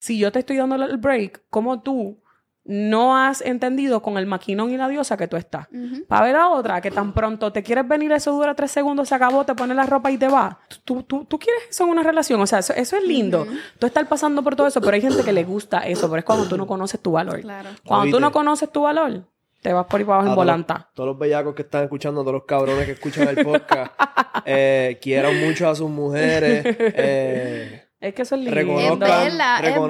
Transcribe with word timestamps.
si 0.00 0.18
yo 0.18 0.32
te 0.32 0.40
estoy 0.40 0.56
dando 0.56 0.74
el 0.76 0.96
break, 0.96 1.42
¿cómo 1.50 1.82
tú 1.82 2.18
no 2.64 3.16
has 3.16 3.40
entendido 3.40 4.00
con 4.02 4.16
el 4.16 4.26
maquinón 4.26 4.70
y 4.70 4.76
la 4.76 4.88
diosa 4.88 5.16
que 5.16 5.28
tú 5.28 5.36
estás? 5.36 5.68
Para 6.08 6.24
ver 6.26 6.36
a 6.36 6.48
otra 6.48 6.80
que 6.80 6.90
tan 6.90 7.12
pronto 7.12 7.52
te 7.52 7.62
quieres 7.62 7.86
venir, 7.86 8.10
eso 8.12 8.32
dura 8.32 8.54
tres 8.54 8.70
segundos, 8.70 9.08
se 9.08 9.14
acabó, 9.14 9.44
te 9.44 9.54
pones 9.54 9.76
la 9.76 9.84
ropa 9.84 10.10
y 10.10 10.18
te 10.18 10.28
va. 10.28 10.58
¿Tú, 10.84 11.02
tú, 11.02 11.24
tú 11.26 11.38
quieres 11.38 11.64
eso 11.68 11.84
en 11.84 11.90
una 11.90 12.02
relación? 12.02 12.40
O 12.40 12.46
sea, 12.46 12.60
eso, 12.60 12.72
eso 12.74 12.96
es 12.96 13.04
lindo. 13.04 13.46
Tú 13.78 13.86
estás 13.86 14.06
pasando 14.06 14.42
por 14.42 14.56
todo 14.56 14.66
eso, 14.66 14.80
pero 14.80 14.94
hay 14.94 15.02
gente 15.02 15.22
que 15.22 15.32
le 15.32 15.44
gusta 15.44 15.80
eso, 15.80 16.08
pero 16.08 16.20
es 16.20 16.24
cuando 16.24 16.46
tú 16.48 16.56
no 16.56 16.66
conoces 16.66 16.98
tu 17.00 17.12
valor. 17.12 17.40
Claro. 17.40 17.70
Cuando 17.84 18.16
tú 18.16 18.20
no 18.20 18.32
conoces 18.32 18.70
tu 18.70 18.82
valor, 18.82 19.24
te 19.60 19.72
vas 19.74 19.84
por 19.86 20.00
ahí 20.00 20.04
para 20.06 20.16
abajo 20.16 20.30
en 20.30 20.36
volanta. 20.36 20.90
Todos 20.94 21.08
los 21.08 21.18
bellacos 21.18 21.54
que 21.54 21.62
están 21.62 21.82
escuchando, 21.84 22.22
todos 22.22 22.34
los 22.34 22.44
cabrones 22.44 22.86
que 22.86 22.92
escuchan 22.92 23.28
el 23.28 23.44
podcast, 23.44 23.92
eh, 24.46 24.98
quieran 25.02 25.38
mucho 25.44 25.68
a 25.68 25.74
sus 25.74 25.90
mujeres. 25.90 26.64
eh, 26.78 27.89
Es 28.00 28.14
que 28.14 28.22
eso 28.22 28.34
es 28.34 28.40
lindo. 28.40 28.54
reconozcan, 28.54 29.26
Es 29.26 29.34
lo 29.74 29.86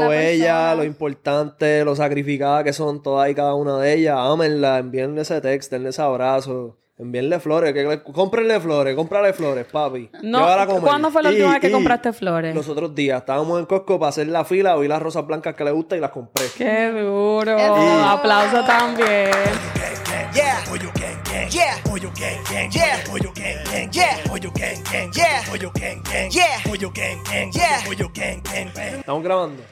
la 0.00 0.08
bella, 0.08 0.44
persona. 0.44 0.74
lo 0.74 0.84
importante, 0.84 1.84
lo 1.84 1.94
sacrificada 1.94 2.64
que 2.64 2.72
son 2.72 3.00
todas 3.02 3.30
y 3.30 3.34
cada 3.34 3.54
una 3.54 3.78
de 3.78 3.94
ellas. 3.94 4.16
Ámenla, 4.18 4.78
envíenle 4.78 5.22
ese 5.22 5.40
texto, 5.40 5.76
denle 5.76 5.90
ese 5.90 6.02
abrazo. 6.02 6.76
Envíenle 6.96 7.40
flores, 7.40 7.72
que 7.72 7.82
le- 7.84 8.02
cómprenle 8.04 8.60
flores, 8.60 8.94
cómprale 8.94 9.32
flores, 9.32 9.66
papi. 9.66 10.10
No. 10.22 10.40
¿Cuándo 10.80 11.10
fue 11.10 11.22
la 11.24 11.30
última 11.30 11.50
vez 11.52 11.60
que 11.60 11.68
y 11.68 11.72
compraste 11.72 12.12
flores? 12.12 12.54
Los 12.54 12.68
otros 12.68 12.94
días 12.94 13.18
estábamos 13.20 13.58
en 13.58 13.66
Costco 13.66 13.98
para 13.98 14.10
hacer 14.10 14.28
la 14.28 14.44
fila, 14.44 14.76
oí 14.76 14.86
las 14.86 15.02
rosas 15.02 15.26
blancas 15.26 15.54
que 15.56 15.64
le 15.64 15.72
gustan 15.72 15.98
y 15.98 16.00
las 16.00 16.10
compré. 16.10 16.46
Qué 16.56 16.90
duro. 16.92 17.56
Aplauso 17.58 18.64
también. 18.64 19.30
Yeah. 20.34 20.64
Pollo 20.66 20.90
gang 20.94 21.22
gang. 21.22 21.48
Yeah. 21.48 21.78
Pollo 21.84 22.10
gang 22.18 22.42
gang. 22.50 22.70
Yeah. 22.72 23.04
Pollo 23.06 23.30
gang 23.32 23.62
gang. 23.70 23.90
Yeah. 23.92 24.18
Pollo 24.26 24.50
gang 24.50 24.82
gang. 24.82 25.10
Yeah. 25.14 25.44
Pollo 25.46 25.70
gang 25.70 26.02
gang. 26.02 26.30
Yeah. 26.32 26.58
Pollo 26.64 26.90
gang 26.90 27.22
gang. 27.22 27.50
Yeah. 27.54 27.82
Pollo 27.86 28.08
gang 28.12 28.42
gang. 28.42 28.98
Estamos 28.98 29.22
grabando. 29.22 29.62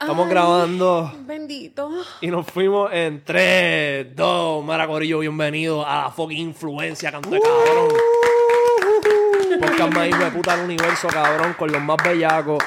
Estamos 0.00 0.28
grabando 0.28 1.12
Bendito. 1.26 1.90
y 2.20 2.26
nos 2.26 2.46
fuimos 2.46 2.92
en 2.92 3.22
3, 3.24 4.16
2. 4.16 4.64
Maracorillo, 4.64 5.20
bienvenido 5.20 5.86
a 5.86 6.02
la 6.02 6.10
fucking 6.10 6.38
influencia, 6.38 7.12
canto 7.12 7.30
de 7.30 7.40
cabrón. 7.40 7.88
Podcast 9.60 9.94
más 9.94 10.08
hijo 10.08 10.24
de 10.24 10.30
puta 10.32 10.56
del 10.56 10.64
universo, 10.64 11.06
cabrón, 11.08 11.54
con 11.58 11.70
los 11.70 11.82
más 11.82 11.96
bellacos, 12.04 12.58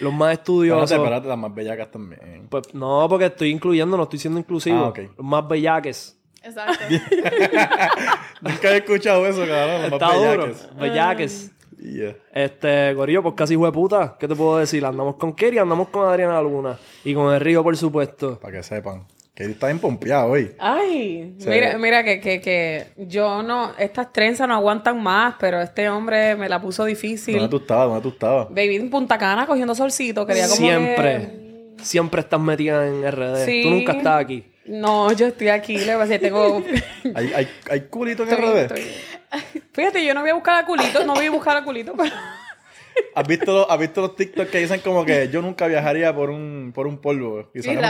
los 0.00 0.12
más 0.14 0.32
estudiosos. 0.32 0.90
Espérate, 0.90 1.04
espérate, 1.04 1.28
las 1.28 1.38
más 1.38 1.54
bellacas 1.54 1.90
también. 1.90 2.48
Pues 2.48 2.74
no, 2.74 3.06
porque 3.08 3.26
estoy 3.26 3.50
incluyendo, 3.50 3.98
no 3.98 4.04
estoy 4.04 4.18
siendo 4.18 4.40
inclusivo. 4.40 4.84
Ah, 4.84 4.88
ok. 4.88 4.98
Los 5.16 5.26
más 5.26 5.46
bellaques. 5.46 6.18
Exacto. 6.44 6.84
Nunca 8.40 8.70
he 8.72 8.76
escuchado 8.76 9.26
eso, 9.26 9.40
cabrón. 9.46 9.92
Está 9.92 10.06
más 10.08 10.16
duro. 10.16 10.52
Bellaques. 10.78 11.50
Yeah. 11.78 12.14
Este, 12.32 12.94
Corillo, 12.94 13.22
pues 13.22 13.34
casi 13.36 13.54
hijo 13.54 13.66
de 13.66 13.72
puta. 13.72 14.16
¿Qué 14.18 14.26
te 14.28 14.34
puedo 14.34 14.58
decir? 14.58 14.84
Andamos 14.84 15.16
con 15.16 15.34
Keri, 15.34 15.58
andamos 15.58 15.88
con 15.88 16.06
Adriana 16.08 16.40
Luna. 16.40 16.78
Y 17.04 17.12
con 17.14 17.34
el 17.34 17.40
Río, 17.40 17.62
por 17.62 17.76
supuesto. 17.76 18.38
Para 18.40 18.56
que 18.56 18.62
sepan. 18.62 19.06
Que 19.34 19.42
él 19.44 19.50
está 19.50 19.66
bien 19.66 19.80
pompeado 19.80 20.28
hoy. 20.30 20.52
Ay, 20.60 21.34
Sí. 21.38 21.48
mira, 21.48 21.76
mira 21.76 22.04
que, 22.04 22.20
que, 22.20 22.40
que 22.40 22.86
yo 22.96 23.42
no, 23.42 23.72
estas 23.76 24.12
trenzas 24.12 24.46
no 24.46 24.54
aguantan 24.54 25.02
más, 25.02 25.34
pero 25.40 25.60
este 25.60 25.88
hombre 25.88 26.36
me 26.36 26.48
la 26.48 26.60
puso 26.62 26.84
difícil. 26.84 27.34
¿Dónde 27.34 27.50
tú 27.50 27.56
estabas? 27.56 27.88
¿Dónde 27.88 28.02
tú 28.02 28.08
estabas? 28.10 28.48
Baby 28.50 28.76
en 28.76 28.90
Punta 28.90 29.18
Cana 29.18 29.44
cogiendo 29.44 29.74
solcito, 29.74 30.24
quería 30.24 30.44
como 30.44 30.56
Siempre. 30.56 31.74
que- 31.76 31.84
Siempre 31.84 32.20
estás 32.20 32.40
metida 32.40 32.86
en 32.86 33.02
RD. 33.10 33.44
Sí. 33.44 33.62
Tú 33.64 33.70
nunca 33.70 33.92
estás 33.92 34.20
aquí. 34.22 34.44
No, 34.66 35.12
yo 35.12 35.26
estoy 35.26 35.48
aquí, 35.48 35.76
le 35.78 35.94
voy 35.94 36.04
a 36.04 36.06
decir, 36.06 36.20
tengo... 36.20 36.62
¿Hay, 37.14 37.32
hay, 37.34 37.48
hay 37.70 37.80
culito 37.82 38.22
en 38.24 38.30
estoy- 38.30 38.58
estoy- 38.60 39.62
Fíjate, 39.72 40.04
yo 40.04 40.14
no 40.14 40.20
voy 40.22 40.30
a 40.30 40.34
buscar 40.34 40.56
a 40.56 40.64
culito, 40.66 41.04
no 41.04 41.14
voy 41.14 41.26
a 41.26 41.30
buscar 41.30 41.56
a 41.56 41.64
culito, 41.64 41.92
pero... 41.96 42.14
¿Has 43.16 43.26
visto, 43.26 43.52
los, 43.52 43.66
¿Has 43.68 43.78
visto 43.78 44.00
los 44.02 44.14
TikTok 44.14 44.48
que 44.48 44.58
dicen 44.58 44.80
como 44.80 45.04
que 45.04 45.28
yo 45.28 45.42
nunca 45.42 45.66
viajaría 45.66 46.14
por 46.14 46.30
un, 46.30 46.70
por 46.72 46.86
un 46.86 46.98
polvo? 46.98 47.50
Y 47.52 47.60
se 47.60 47.70
había 47.70 47.88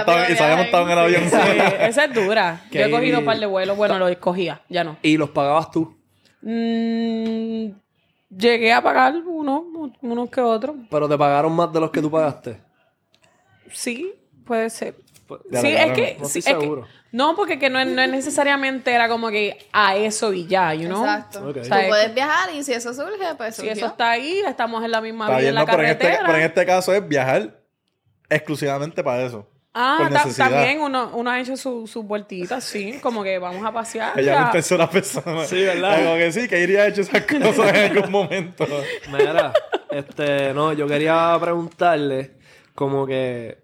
montado, 0.57 0.87
en 0.87 0.91
el 0.93 0.99
avión. 0.99 1.23
Sí, 1.31 1.37
esa 1.81 2.05
es 2.07 2.15
dura. 2.15 2.63
Yo 2.71 2.81
he 2.81 2.91
cogido 2.91 3.19
un 3.19 3.25
par 3.27 3.39
de 3.39 3.45
vuelos, 3.45 3.77
bueno, 3.77 3.99
lo 3.99 4.09
escogía, 4.09 4.63
ya 4.71 4.83
no. 4.83 4.97
Y 5.03 5.19
los 5.19 5.29
pagabas 5.31 5.71
tú. 5.71 5.95
Mm, 6.41 7.67
llegué 8.31 8.73
a 8.73 8.83
pagar 8.83 9.15
uno, 9.27 9.93
unos 10.01 10.31
que 10.31 10.41
otros. 10.41 10.77
Pero 10.91 11.07
te 11.09 11.19
pagaron 11.19 11.53
más 11.55 11.71
de 11.73 11.81
los 11.81 11.91
que 11.91 12.01
tú 12.01 12.11
pagaste. 12.11 12.61
Sí, 13.73 14.11
puede 14.47 14.71
ser. 14.71 14.95
Ya 15.51 15.61
sí, 15.61 15.73
la 15.73 15.85
es 15.87 15.93
que, 15.93 16.17
No 16.21 16.29
sí, 16.29 16.39
es 16.41 16.45
que- 16.45 16.51
seguro. 16.53 16.87
no, 17.13 17.35
porque 17.37 17.59
que 17.59 17.71
no, 17.71 17.79
es- 17.81 17.87
no 17.87 18.03
es 18.03 18.11
necesariamente 18.11 18.93
era 18.93 19.09
como 19.09 19.31
que 19.31 19.57
a 19.73 19.97
eso 19.97 20.33
y 20.33 20.47
ya, 20.47 20.75
you 20.75 20.87
know? 20.89 21.03
Exacto. 21.03 21.53
Tú 21.53 21.61
O 21.61 21.65
sea, 21.65 21.89
puedes 21.89 22.15
viajar 22.15 22.55
y 22.55 22.63
si 22.63 22.73
eso 22.73 22.93
surge, 22.93 23.35
pues 23.37 23.55
Si 23.55 23.63
surgió. 23.63 23.73
eso 23.73 23.87
está 23.87 24.11
ahí, 24.11 24.43
estamos 24.47 24.85
en 24.85 24.91
la 24.91 25.01
misma 25.01 25.27
Está 25.27 25.39
vía 25.39 25.49
en 25.49 25.55
la 25.55 25.61
no, 25.63 25.67
pero 25.67 25.83
en, 25.83 25.89
este, 25.89 25.99
carretera. 26.05 26.27
pero 26.27 26.39
en 26.39 26.45
este 26.45 26.67
caso 26.67 26.93
es 26.95 27.09
viajar 27.09 27.61
exclusivamente 28.29 29.03
para 29.03 29.23
eso. 29.23 29.49
ah, 29.77 30.09
también 30.37 30.81
uno, 30.81 31.11
uno 31.15 31.31
ha 31.31 31.41
hecho 31.41 31.57
sus 31.57 31.91
su 31.91 32.03
vueltitas, 32.05 32.63
sí, 32.63 32.99
como 33.03 33.23
que 33.25 33.39
vamos 33.39 33.65
a 33.67 33.73
pasear. 33.73 34.19
Ella 34.19 34.33
ya. 34.35 34.41
no 34.41 34.47
en 34.47 34.53
tercera 34.53 34.89
persona. 34.89 35.45
Sí, 35.47 35.63
¿verdad? 35.65 36.05
Como 36.05 36.17
que 36.17 36.33
sí, 36.33 36.47
que 36.49 36.61
iría 36.61 36.87
hecho 36.87 37.01
esas 37.01 37.23
cosas 37.23 37.75
en 37.75 37.97
algún 37.97 38.11
momento. 38.13 38.67
Mira, 39.11 39.53
este, 39.91 40.53
no, 40.55 40.73
yo 40.73 40.87
quería 40.87 41.37
preguntarle 41.41 42.33
como 42.75 43.05
que 43.07 43.64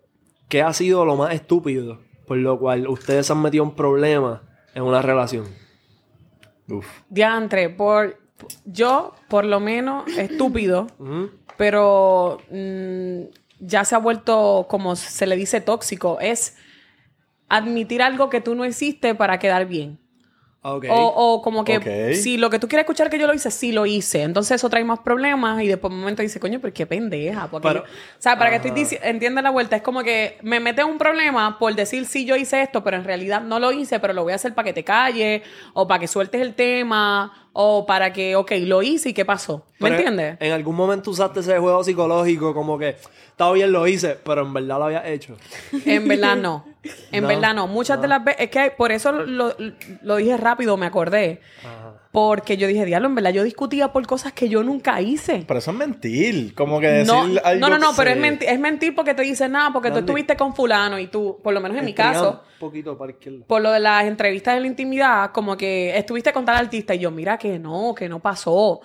¿qué 0.51 0.61
ha 0.61 0.73
sido 0.75 1.07
lo 1.07 1.17
más 1.17 1.33
estúpido 1.33 1.99
por 2.27 2.37
lo 2.37 2.59
cual 2.59 2.87
ustedes 2.87 3.27
se 3.27 3.33
han 3.33 3.41
metido 3.41 3.65
en 3.65 3.71
problemas 3.71 4.43
en 4.75 4.83
una 4.83 5.01
relación? 5.01 5.47
Uf. 6.69 6.87
Diantre, 7.09 7.71
por, 7.71 8.21
yo, 8.65 9.15
por 9.29 9.45
lo 9.45 9.59
menos, 9.59 10.07
estúpido, 10.17 10.87
pero 11.57 12.39
mm, 12.51 13.23
ya 13.59 13.85
se 13.85 13.95
ha 13.95 13.99
vuelto, 13.99 14.67
como 14.69 14.95
se 14.97 15.27
le 15.27 15.35
dice, 15.37 15.61
tóxico. 15.61 16.19
Es 16.21 16.57
admitir 17.49 18.03
algo 18.03 18.31
que 18.31 18.41
tú 18.41 18.55
no 18.55 18.65
hiciste 18.65 19.15
para 19.15 19.39
quedar 19.39 19.67
bien. 19.67 19.99
O, 20.93 21.07
o 21.35 21.43
como 21.43 21.65
que 21.65 21.81
si 22.17 22.37
lo 22.37 22.51
que 22.51 22.59
tú 22.59 22.69
quieres 22.69 22.85
escuchar 22.85 23.09
que 23.09 23.19
yo 23.19 23.27
lo 23.27 23.33
hice, 23.33 23.51
sí 23.51 23.73
lo 23.73 23.87
hice. 23.87 24.23
Entonces 24.23 24.57
eso 24.57 24.69
trae 24.69 24.85
más 24.85 24.99
problemas 24.99 25.63
y 25.63 25.67
después 25.69 25.91
un 25.91 26.01
momento 26.01 26.21
dice, 26.21 26.39
coño, 26.39 26.61
pero 26.61 26.75
qué 26.75 26.85
pendeja. 26.87 27.49
Porque 27.51 27.67
Pero- 27.69 27.85
yo- 27.85 27.91
o 27.91 28.21
sea, 28.23 28.37
para 28.37 28.51
que 28.51 28.57
Ajá. 28.57 28.67
estoy 28.69 28.83
dici- 28.85 28.99
entienda 29.03 29.41
la 29.41 29.51
vuelta, 29.51 29.77
es 29.77 29.83
como 29.83 30.03
que 30.03 30.37
me 30.43 30.61
mete 30.61 30.83
en 30.83 30.89
un 30.89 30.99
problema 30.99 31.59
por 31.59 31.75
decir 31.75 32.05
sí 32.05 32.27
yo 32.27 32.37
hice 32.37 32.61
esto, 32.61 32.85
pero 32.85 32.99
en 32.99 33.05
realidad 33.05 33.41
no 33.41 33.59
lo 33.59 33.73
hice, 33.73 34.01
pero 34.01 34.13
lo 34.13 34.23
voy 34.23 34.33
a 34.33 34.37
hacer 34.37 34.55
para 34.55 34.67
que 34.67 34.75
te 34.75 34.85
calles, 34.85 35.43
o 35.73 35.89
para 35.89 35.99
que 36.01 36.09
sueltes 36.09 36.43
el 36.43 36.55
tema, 36.55 37.49
o 37.53 37.85
para 37.87 38.13
que, 38.13 38.37
ok, 38.37 38.53
lo 38.61 38.83
hice 38.83 39.11
y 39.11 39.13
qué 39.15 39.25
pasó. 39.25 39.65
¿Me 39.79 39.89
Pero 39.89 39.97
entiendes? 39.97 40.37
En 40.41 40.53
algún 40.53 40.77
momento 40.77 41.11
usaste 41.11 41.41
ese 41.41 41.59
juego 41.59 41.83
psicológico 41.83 42.55
como 42.55 42.79
que 42.79 42.91
está 43.31 43.51
bien 43.53 43.73
lo 43.73 43.87
hice, 43.87 44.17
pero 44.25 44.43
en 44.43 44.53
verdad 44.53 44.79
lo 44.79 44.85
había 44.85 45.07
hecho. 45.09 45.37
En 45.85 46.07
verdad 46.09 46.37
no. 46.37 46.65
En 47.13 47.23
No, 47.23 47.29
verdad 47.29 47.55
no. 47.55 47.67
Muchas 47.67 48.01
de 48.01 48.09
las 48.09 48.25
veces, 48.25 48.41
es 48.45 48.51
que 48.51 48.71
por 48.71 48.91
eso 48.91 49.13
lo, 49.13 49.55
lo 50.03 50.17
dije 50.17 50.37
rápido, 50.39 50.77
me 50.79 50.87
acordé. 50.87 51.41
Porque 52.13 52.57
yo 52.57 52.67
dije, 52.67 52.85
diablo, 52.85 53.07
en 53.07 53.15
verdad 53.15 53.31
yo 53.31 53.45
discutía 53.45 53.93
por 53.93 54.05
cosas 54.05 54.33
que 54.33 54.49
yo 54.49 54.65
nunca 54.65 55.01
hice. 55.01 55.45
Pero 55.47 55.59
eso 55.61 55.71
es 55.71 55.77
mentir. 55.77 56.55
Como 56.55 56.81
que 56.81 56.89
decir 56.89 57.07
No, 57.07 57.23
algo 57.45 57.69
no, 57.69 57.79
no, 57.79 57.93
pero 57.97 58.11
es, 58.11 58.17
mentir, 58.17 58.49
es 58.49 58.59
mentir 58.59 58.97
porque 58.97 59.15
te 59.15 59.23
dicen 59.23 59.53
nada, 59.53 59.73
porque 59.73 59.93
tú 59.93 59.99
estuviste 59.99 60.37
con 60.37 60.53
fulano 60.55 60.99
y 60.99 61.07
tú, 61.07 61.39
por 61.41 61.55
lo 61.55 61.61
menos 61.61 61.79
en 61.79 61.85
mi 61.85 61.95
caso, 61.95 62.43
Un 62.55 62.59
poquito 62.59 62.99
para 62.99 63.13
izquierda. 63.13 63.45
por 63.47 63.63
lo 63.63 63.71
de 63.71 63.79
las 63.79 64.05
entrevistas 64.07 64.57
en 64.57 64.63
la 64.63 64.67
intimidad, 64.67 65.31
como 65.31 65.57
que 65.57 65.97
estuviste 65.97 66.33
con 66.33 66.45
tal 66.45 66.57
artista 66.57 66.97
y 66.97 66.99
yo, 66.99 67.13
mira 67.13 67.39
que 67.39 67.61
no, 67.61 67.95
que 67.95 68.09
no 68.09 68.19
pasó. 68.19 68.81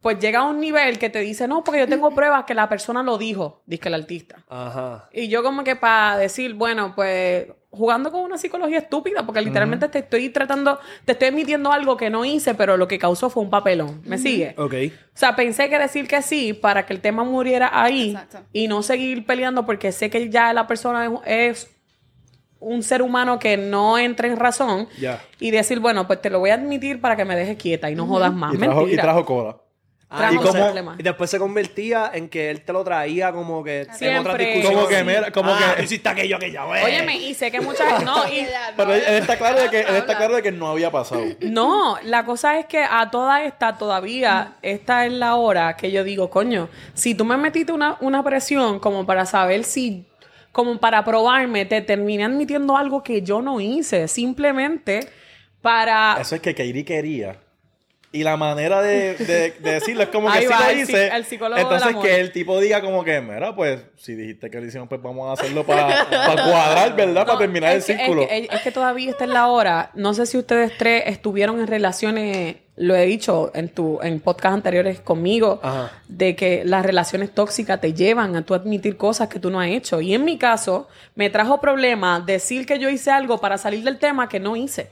Pues 0.00 0.18
llega 0.18 0.40
a 0.40 0.44
un 0.44 0.60
nivel 0.60 0.98
que 0.98 1.08
te 1.10 1.18
dice, 1.20 1.46
no, 1.48 1.64
porque 1.64 1.80
yo 1.80 1.88
tengo 1.88 2.10
pruebas 2.14 2.44
que 2.44 2.54
la 2.54 2.68
persona 2.68 3.02
lo 3.02 3.18
dijo, 3.18 3.62
dice 3.66 3.88
el 3.88 3.94
artista. 3.94 4.44
Ajá. 4.48 5.08
Y 5.12 5.28
yo 5.28 5.42
como 5.42 5.64
que 5.64 5.76
para 5.76 6.16
decir, 6.16 6.54
bueno, 6.54 6.94
pues 6.94 7.46
jugando 7.76 8.10
con 8.10 8.20
una 8.22 8.38
psicología 8.38 8.78
estúpida, 8.78 9.24
porque 9.26 9.40
literalmente 9.40 9.88
te 9.88 9.98
estoy 9.98 10.30
tratando, 10.30 10.78
te 11.04 11.12
estoy 11.12 11.28
emitiendo 11.28 11.72
algo 11.72 11.96
que 11.96 12.08
no 12.10 12.24
hice, 12.24 12.54
pero 12.54 12.76
lo 12.76 12.86
que 12.88 12.98
causó 12.98 13.30
fue 13.30 13.42
un 13.42 13.50
papelón. 13.50 14.00
¿Me 14.04 14.16
sigue? 14.18 14.54
Ok. 14.56 14.74
O 15.14 15.16
sea, 15.16 15.36
pensé 15.36 15.68
que 15.68 15.78
decir 15.78 16.06
que 16.08 16.22
sí 16.22 16.52
para 16.52 16.86
que 16.86 16.92
el 16.92 17.00
tema 17.00 17.24
muriera 17.24 17.70
ahí 17.72 18.10
Exacto. 18.10 18.38
y 18.52 18.68
no 18.68 18.82
seguir 18.82 19.26
peleando 19.26 19.66
porque 19.66 19.92
sé 19.92 20.10
que 20.10 20.30
ya 20.30 20.52
la 20.52 20.66
persona 20.66 21.06
es, 21.24 21.62
es 21.64 21.70
un 22.60 22.82
ser 22.82 23.02
humano 23.02 23.38
que 23.38 23.56
no 23.56 23.98
entra 23.98 24.26
en 24.28 24.36
razón 24.36 24.88
Ya. 24.98 25.20
y 25.38 25.50
decir, 25.50 25.80
bueno, 25.80 26.06
pues 26.06 26.22
te 26.22 26.30
lo 26.30 26.38
voy 26.38 26.50
a 26.50 26.54
admitir 26.54 27.00
para 27.00 27.14
que 27.16 27.24
me 27.24 27.36
dejes 27.36 27.56
quieta 27.58 27.90
y 27.90 27.94
no 27.94 28.06
jodas 28.06 28.32
más. 28.32 28.54
Y 28.54 28.58
trajo, 28.58 28.88
y 28.88 28.96
trajo 28.96 29.24
cola. 29.26 29.56
Ah, 30.10 30.30
y, 30.98 31.02
después 31.02 31.28
se 31.28 31.38
convertía 31.38 32.10
en 32.14 32.28
que 32.28 32.50
él 32.50 32.60
te 32.60 32.72
lo 32.72 32.84
traía 32.84 33.32
como 33.32 33.64
que 33.64 33.78
en 33.78 33.82
otras 33.82 33.98
Siempre. 33.98 34.44
discusiones. 34.44 34.78
Como 34.78 34.88
que, 34.88 35.04
mira, 35.04 35.30
como 35.32 35.50
ah, 35.52 35.74
que- 35.76 35.82
hiciste 35.82 36.08
aquello 36.08 36.38
que 36.38 36.52
ya 36.52 36.64
ves. 36.66 36.84
Óyeme, 36.84 37.16
y 37.16 37.34
sé 37.34 37.50
que 37.50 37.60
muchas... 37.60 38.04
No, 38.04 38.28
y, 38.28 38.46
Pero 38.76 38.94
él, 38.94 39.02
él 39.06 39.14
está 39.14 39.36
claro 39.36 39.60
de 39.60 39.70
que, 39.70 39.80
él 39.80 39.96
está 39.96 40.16
claro 40.16 40.36
de 40.36 40.42
que 40.42 40.52
no 40.52 40.68
había 40.68 40.90
pasado. 40.90 41.24
No, 41.40 41.96
la 42.04 42.24
cosa 42.24 42.58
es 42.58 42.66
que 42.66 42.84
a 42.88 43.10
toda 43.10 43.44
esta 43.44 43.76
todavía, 43.76 44.54
esta 44.62 45.06
es 45.06 45.12
la 45.12 45.34
hora 45.36 45.76
que 45.76 45.90
yo 45.90 46.04
digo, 46.04 46.30
coño, 46.30 46.68
si 46.92 47.14
tú 47.14 47.24
me 47.24 47.36
metiste 47.36 47.72
una, 47.72 47.96
una 48.00 48.22
presión 48.22 48.78
como 48.78 49.06
para 49.06 49.26
saber 49.26 49.64
si, 49.64 50.06
como 50.52 50.78
para 50.78 51.04
probarme, 51.04 51.64
te 51.64 51.80
terminé 51.80 52.24
admitiendo 52.24 52.76
algo 52.76 53.02
que 53.02 53.22
yo 53.22 53.42
no 53.42 53.60
hice, 53.60 54.06
simplemente 54.06 55.08
para... 55.60 56.18
Eso 56.20 56.36
es 56.36 56.40
que 56.40 56.54
Kairi 56.54 56.84
quería 56.84 57.36
Y 58.14 58.22
la 58.22 58.36
manera 58.36 58.80
de, 58.80 59.14
de- 59.16 59.50
de 59.58 59.72
decirlo 59.72 60.04
es 60.04 60.08
como 60.10 60.28
que 60.32 60.38
Ahí 60.38 60.44
si 60.44 60.50
va, 60.52 60.60
lo 60.60 60.68
el 60.70 60.78
hice. 60.80 60.92
psi- 61.10 61.16
el 61.16 61.24
psicólogo 61.24 61.54
del 61.56 61.62
entonces 61.64 61.88
amor. 61.88 62.02
que 62.04 62.20
el 62.20 62.30
tipo 62.32 62.60
diga 62.60 62.80
como 62.80 63.02
que, 63.04 63.20
mira, 63.20 63.54
pues, 63.56 63.80
si 63.96 64.14
dijiste 64.14 64.50
que 64.50 64.60
lo 64.60 64.66
hicimos, 64.66 64.88
pues 64.88 65.02
vamos 65.02 65.28
a 65.28 65.32
hacerlo 65.32 65.64
para 65.64 66.06
cuadrar, 66.08 66.94
¿verdad? 66.96 67.26
para 67.26 67.38
terminar 67.38 67.72
el 67.72 67.84
que- 67.84 67.96
círculo. 67.96 68.22
Es 68.22 68.28
que, 68.28 68.48
es 68.54 68.60
que 68.62 68.70
todavía 68.70 69.10
está 69.10 69.24
en 69.24 69.32
la 69.34 69.48
hora. 69.48 69.90
No 69.94 70.14
sé 70.14 70.26
si 70.26 70.38
ustedes 70.38 70.72
tres 70.78 71.02
estuvieron 71.06 71.58
en 71.60 71.66
relaciones, 71.66 72.56
lo 72.76 72.94
he 72.94 73.04
dicho 73.06 73.50
en 73.54 73.68
tu 73.68 74.00
en 74.02 74.20
podcast 74.20 74.54
anteriores 74.54 75.00
conmigo, 75.00 75.60
Ajá. 75.62 75.90
de 76.08 76.36
que 76.36 76.62
las 76.64 76.84
relaciones 76.86 77.32
tóxicas 77.34 77.80
te 77.80 77.94
llevan 77.94 78.36
a 78.36 78.42
tú 78.42 78.54
admitir 78.54 78.96
cosas 78.96 79.28
que 79.28 79.38
tú 79.40 79.50
no 79.50 79.60
has 79.60 79.68
hecho. 79.68 80.00
Y 80.00 80.14
en 80.14 80.24
mi 80.24 80.38
caso, 80.38 80.88
me 81.16 81.30
trajo 81.30 81.60
problemas 81.60 82.24
decir 82.26 82.64
que 82.66 82.78
yo 82.78 82.88
hice 82.88 83.10
algo 83.10 83.38
para 83.38 83.58
salir 83.58 83.82
del 83.84 83.98
tema 83.98 84.28
que 84.28 84.38
no 84.40 84.54
hice. 84.56 84.88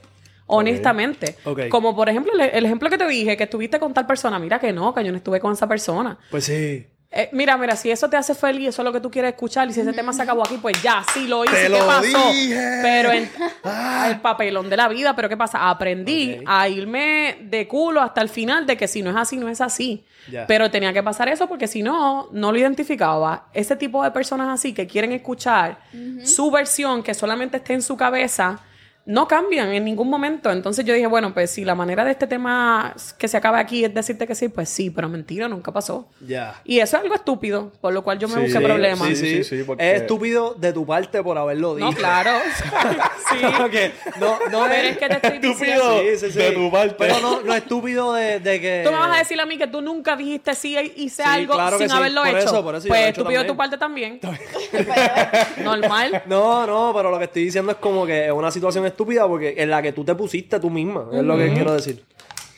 Honestamente. 0.47 1.35
Como 1.69 1.95
por 1.95 2.09
ejemplo, 2.09 2.31
el, 2.33 2.41
el 2.41 2.65
ejemplo 2.65 2.89
que 2.89 2.97
te 2.97 3.07
dije, 3.07 3.37
que 3.37 3.43
estuviste 3.43 3.79
con 3.79 3.93
tal 3.93 4.05
persona. 4.05 4.39
Mira 4.39 4.59
que 4.59 4.71
no, 4.73 4.93
que 4.93 5.03
yo 5.03 5.11
no 5.11 5.17
estuve 5.17 5.39
con 5.39 5.53
esa 5.53 5.67
persona. 5.67 6.17
Pues 6.29 6.45
sí. 6.45 6.87
Eh, 7.15 7.29
mira, 7.31 7.55
mira, 7.57 7.75
si 7.75 7.91
eso 7.91 8.09
te 8.09 8.17
hace 8.17 8.33
feliz, 8.33 8.69
eso 8.69 8.81
es 8.81 8.85
lo 8.87 8.91
que 8.91 8.99
tú 8.99 9.11
quieres 9.11 9.33
escuchar, 9.33 9.69
y 9.69 9.73
si 9.73 9.81
ese 9.81 9.93
tema 9.93 10.11
se 10.13 10.23
acabó 10.23 10.41
aquí, 10.43 10.57
pues 10.59 10.81
ya, 10.81 11.05
sí 11.13 11.27
lo 11.27 11.45
hice, 11.45 11.53
Te 11.53 11.61
¿qué 11.61 11.69
lo 11.69 11.85
pasó? 11.85 12.31
dije. 12.31 12.79
Pero 12.81 13.11
en 13.11 13.29
el 14.07 14.19
papelón 14.19 14.67
de 14.67 14.77
la 14.77 14.87
vida, 14.87 15.15
pero 15.15 15.29
¿qué 15.29 15.37
pasa? 15.37 15.69
Aprendí 15.69 16.39
a 16.47 16.67
irme 16.67 17.37
de 17.41 17.67
culo 17.67 18.01
hasta 18.01 18.19
el 18.21 18.29
final 18.29 18.65
de 18.65 18.77
que 18.77 18.87
si 18.87 19.03
no 19.03 19.11
es 19.11 19.15
así, 19.15 19.37
no 19.37 19.47
es 19.47 19.61
así. 19.61 20.03
Ya. 20.31 20.47
Pero 20.47 20.71
tenía 20.71 20.91
que 20.91 21.03
pasar 21.03 21.29
eso 21.29 21.47
porque 21.47 21.67
si 21.67 21.83
no, 21.83 22.29
no 22.31 22.51
lo 22.51 22.57
identificaba. 22.57 23.45
Ese 23.53 23.75
tipo 23.75 24.03
de 24.03 24.09
personas 24.09 24.49
así 24.49 24.73
que 24.73 24.87
quieren 24.87 25.11
escuchar 25.11 25.77
su 26.23 26.49
versión 26.49 27.03
que 27.03 27.13
solamente 27.13 27.57
esté 27.57 27.73
en 27.73 27.83
su 27.83 27.95
cabeza, 27.95 28.59
no 29.05 29.27
cambian 29.27 29.73
en 29.73 29.83
ningún 29.83 30.09
momento. 30.09 30.49
Entonces 30.49 30.85
yo 30.85 30.93
dije, 30.93 31.07
bueno, 31.07 31.33
pues 31.33 31.51
si 31.51 31.65
la 31.65 31.75
manera 31.75 32.05
de 32.05 32.11
este 32.11 32.25
tema 32.25 32.95
que 33.17 33.27
se 33.27 33.35
acaba 33.35 33.59
aquí 33.59 33.83
es 33.83 33.93
decirte 33.93 34.25
que 34.25 34.33
sí, 34.33 34.47
pues 34.47 34.69
sí, 34.69 34.89
pero 34.89 35.09
mentira, 35.09 35.49
nunca 35.49 35.73
pasó. 35.73 36.07
Ya. 36.25 36.61
Y 36.63 36.79
eso 36.79 36.95
es 36.97 37.03
algo 37.03 37.13
estúpido, 37.15 37.71
por 37.81 37.93
lo 37.93 38.01
cual 38.03 38.17
yo 38.19 38.27
me 38.29 38.35
Sí, 38.35 38.39
busqué 38.43 38.59
sí, 38.59 38.63
problemas. 38.63 39.07
Sí, 39.09 39.15
Sí, 39.17 39.25
sí, 39.37 39.43
sí, 39.43 39.57
sí, 39.57 39.63
porque- 39.65 39.91
Es 39.95 40.01
estúpido 40.03 40.53
de 40.57 40.71
tu 40.71 40.85
parte 40.85 41.21
por 41.21 41.37
haberlo 41.37 41.75
dicho. 41.75 41.89
No, 41.91 41.95
claro. 41.97 42.31
sí. 43.29 43.37
Porque 43.57 43.91
no, 44.19 44.37
no 44.51 44.63
Pero 44.69 44.87
es 44.89 44.97
que 44.97 45.07
te 45.07 45.13
estoy 45.15 45.39
diciendo. 45.39 45.99
Estúpido 46.01 46.43
de 46.45 46.51
tu 46.51 46.71
parte. 46.71 46.95
Pero 46.97 47.19
no, 47.19 47.41
no 47.41 47.53
estúpido 47.53 48.13
de, 48.13 48.39
de 48.39 48.61
que. 48.61 48.81
Tú 48.85 48.91
me 48.91 48.97
vas 48.99 49.15
a 49.15 49.19
decir 49.19 49.39
a 49.41 49.45
mí 49.45 49.57
que 49.57 49.67
tú 49.67 49.81
nunca 49.81 50.15
dijiste 50.15 50.53
sí 50.55 50.77
hice 50.95 51.23
Sí, 51.23 51.29
algo 51.29 51.53
claro 51.55 51.77
sin 51.77 51.89
sí. 51.89 51.95
haberlo 51.95 52.21
Por 52.21 52.29
hecho. 52.29 52.39
eso, 52.39 52.63
por 52.63 52.75
eso 52.75 52.87
pues 52.87 52.99
lo 52.99 53.05
he 53.05 53.09
hecho 53.09 53.21
estúpido 53.21 53.41
de 53.41 53.47
tu 53.47 53.57
parte 53.57 53.77
también. 53.77 54.19
Normal. 55.63 56.23
No, 56.27 56.65
no, 56.67 56.91
pero 56.95 57.11
lo 57.11 57.17
que 57.17 57.25
estoy 57.25 57.45
diciendo 57.45 57.71
es 57.71 57.77
como 57.77 58.05
que 58.05 58.25
es 58.27 58.31
una 58.31 58.51
situación 58.51 58.85
estúpida 58.93 59.27
porque 59.27 59.55
en 59.57 59.69
la 59.69 59.81
que 59.81 59.91
tú 59.91 60.03
te 60.05 60.15
pusiste 60.15 60.59
tú 60.59 60.69
misma, 60.69 61.05
es 61.13 61.23
lo 61.23 61.37
que 61.37 61.53
quiero 61.53 61.73
decir. 61.73 62.03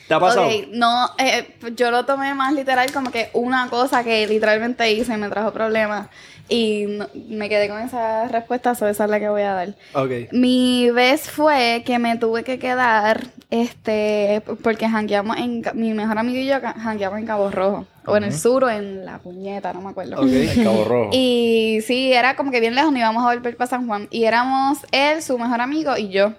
¿Te 0.08 0.14
ha 0.14 0.20
pasado? 0.20 0.48
Ok, 0.48 0.68
no, 0.72 1.10
eh, 1.18 1.56
yo 1.76 1.90
lo 1.90 2.06
tomé 2.06 2.36
más 2.36 2.54
literal 2.54 2.92
como 2.94 3.10
que 3.12 3.30
una 3.34 3.70
cosa 3.72 4.04
que 4.04 4.28
literalmente 4.28 4.92
hice 4.94 5.14
y 5.16 5.18
me 5.18 5.30
trajo 5.30 5.52
problemas. 5.52 6.10
Y 6.48 6.86
no- 6.88 7.08
me 7.28 7.50
quedé 7.50 7.68
con 7.68 7.82
esa 7.82 8.28
respuesta, 8.28 8.76
so 8.76 8.88
esa 8.88 9.06
es 9.06 9.10
la 9.10 9.20
que 9.20 9.30
voy 9.30 9.42
a 9.42 9.54
dar. 9.54 9.70
Ok. 9.96 10.32
Mi 10.32 10.92
vez 10.92 11.28
fue 11.32 11.82
que 11.88 11.98
me 11.98 12.18
tuve 12.18 12.44
que 12.44 12.60
quedar, 12.60 13.24
este, 13.50 14.44
porque 14.62 14.88
jangueamos 14.88 15.38
en, 15.38 15.64
Ca- 15.64 15.74
mi 15.74 15.92
mejor 15.96 16.20
amigo 16.20 16.38
y 16.38 16.46
yo 16.46 16.62
ca- 16.62 16.76
jangueamos 16.80 17.18
en 17.18 17.26
Cabo 17.26 17.50
Rojo. 17.50 17.88
O 18.08 18.18
en 18.18 18.24
el 18.26 18.34
sur 18.38 18.64
o 18.64 18.70
en 18.70 19.06
La 19.06 19.18
Puñeta, 19.20 19.74
no 19.74 19.82
me 19.82 19.90
acuerdo. 19.90 20.22
Ok. 20.22 20.28
El 20.28 20.64
Cabo 20.64 20.84
Rojo. 20.86 21.10
Y 21.14 21.80
sí, 21.86 22.14
era 22.14 22.36
como 22.36 22.52
que 22.52 22.60
bien 22.60 22.76
lejos, 22.76 22.92
ni 22.92 23.00
íbamos 23.00 23.24
a 23.24 23.28
volver 23.34 23.56
para 23.58 23.70
San 23.70 23.88
Juan. 23.88 24.08
Y 24.12 24.26
éramos 24.26 24.80
él, 24.92 25.22
su 25.22 25.38
mejor 25.38 25.62
amigo 25.62 25.98
y 25.98 26.10
yo. 26.10 26.34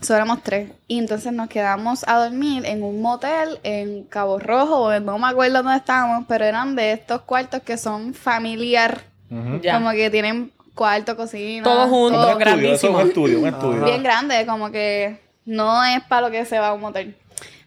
So, 0.00 0.14
éramos 0.14 0.42
tres. 0.44 0.70
Y 0.86 0.98
entonces 0.98 1.32
nos 1.32 1.48
quedamos 1.48 2.04
a 2.06 2.18
dormir 2.18 2.64
en 2.66 2.84
un 2.84 3.02
motel 3.02 3.58
en 3.64 4.04
Cabo 4.04 4.38
Rojo, 4.38 4.76
o 4.84 4.92
en- 4.92 5.04
no 5.04 5.18
me 5.18 5.26
acuerdo 5.26 5.62
dónde 5.62 5.76
estábamos, 5.76 6.24
pero 6.28 6.44
eran 6.44 6.76
de 6.76 6.92
estos 6.92 7.22
cuartos 7.22 7.62
que 7.62 7.76
son 7.76 8.14
familiar. 8.14 9.00
Ujú. 9.30 9.60
Ya. 9.60 9.74
Como 9.74 9.90
que 9.90 10.08
tienen 10.10 10.52
cuarto, 10.74 11.16
cocina. 11.16 11.64
Eso 12.14 12.30
es 12.32 12.38
grandísimo. 12.38 12.98
un 12.98 13.08
estudio, 13.08 13.40
un 13.40 13.48
estudio. 13.48 13.84
Bien 13.84 14.02
grande, 14.04 14.46
como 14.46 14.70
que 14.70 15.18
no 15.44 15.82
es 15.84 16.00
para 16.04 16.22
lo 16.28 16.30
que 16.30 16.44
se 16.44 16.60
va 16.60 16.68
a 16.68 16.72
un 16.74 16.80
motel. 16.80 17.16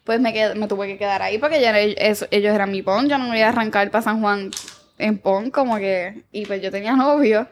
Pues 0.04 0.20
me, 0.20 0.34
qued- 0.34 0.56
me 0.56 0.68
tuve 0.68 0.88
que 0.88 0.98
quedar 0.98 1.22
ahí 1.22 1.38
porque 1.38 1.62
ya 1.62 1.70
era- 1.70 1.80
eso- 1.82 2.28
ellos 2.32 2.54
eran 2.56 2.72
mi 2.72 2.82
pon. 2.82 3.08
Yo 3.08 3.18
no 3.18 3.28
me 3.30 3.38
iba 3.38 3.48
a 3.48 3.52
arrancar 3.52 3.90
para 3.92 4.02
San 4.02 4.20
Juan 4.22 4.50
en 4.98 5.18
pon, 5.20 5.52
como 5.52 5.78
que. 5.78 6.24
Y 6.32 6.46
pues 6.46 6.62
yo 6.62 6.72
tenía 6.72 6.94
novio. 6.96 7.48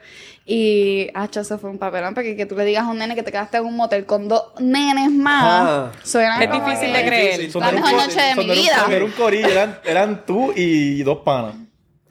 Y, 0.46 1.08
hacho, 1.14 1.40
eso 1.40 1.58
fue 1.58 1.70
un 1.70 1.78
papelón. 1.78 2.12
Porque 2.14 2.34
que 2.36 2.44
tú 2.46 2.56
le 2.56 2.64
digas 2.64 2.84
a 2.84 2.88
un 2.88 2.98
nene 2.98 3.14
que 3.14 3.22
te 3.22 3.30
quedaste 3.30 3.58
en 3.58 3.66
un 3.66 3.76
motel 3.76 4.04
con 4.04 4.26
dos 4.26 4.44
nenes 4.58 5.10
más. 5.12 5.44
Ah. 5.44 5.92
suena 6.02 6.42
Es 6.42 6.50
difícil 6.50 6.92
de 6.92 7.04
creer. 7.06 7.38
Difícil. 7.40 7.60
La 7.60 7.70
mejor 7.72 7.92
noche 7.92 8.20
de 8.20 8.34
mi 8.34 8.50
vida. 8.50 8.86
de 8.88 9.02
un 9.02 9.10
corillo, 9.12 9.46
eran, 9.48 9.78
eran 9.84 10.26
tú 10.26 10.52
y 10.56 11.02
dos 11.04 11.18
panas. 11.18 11.54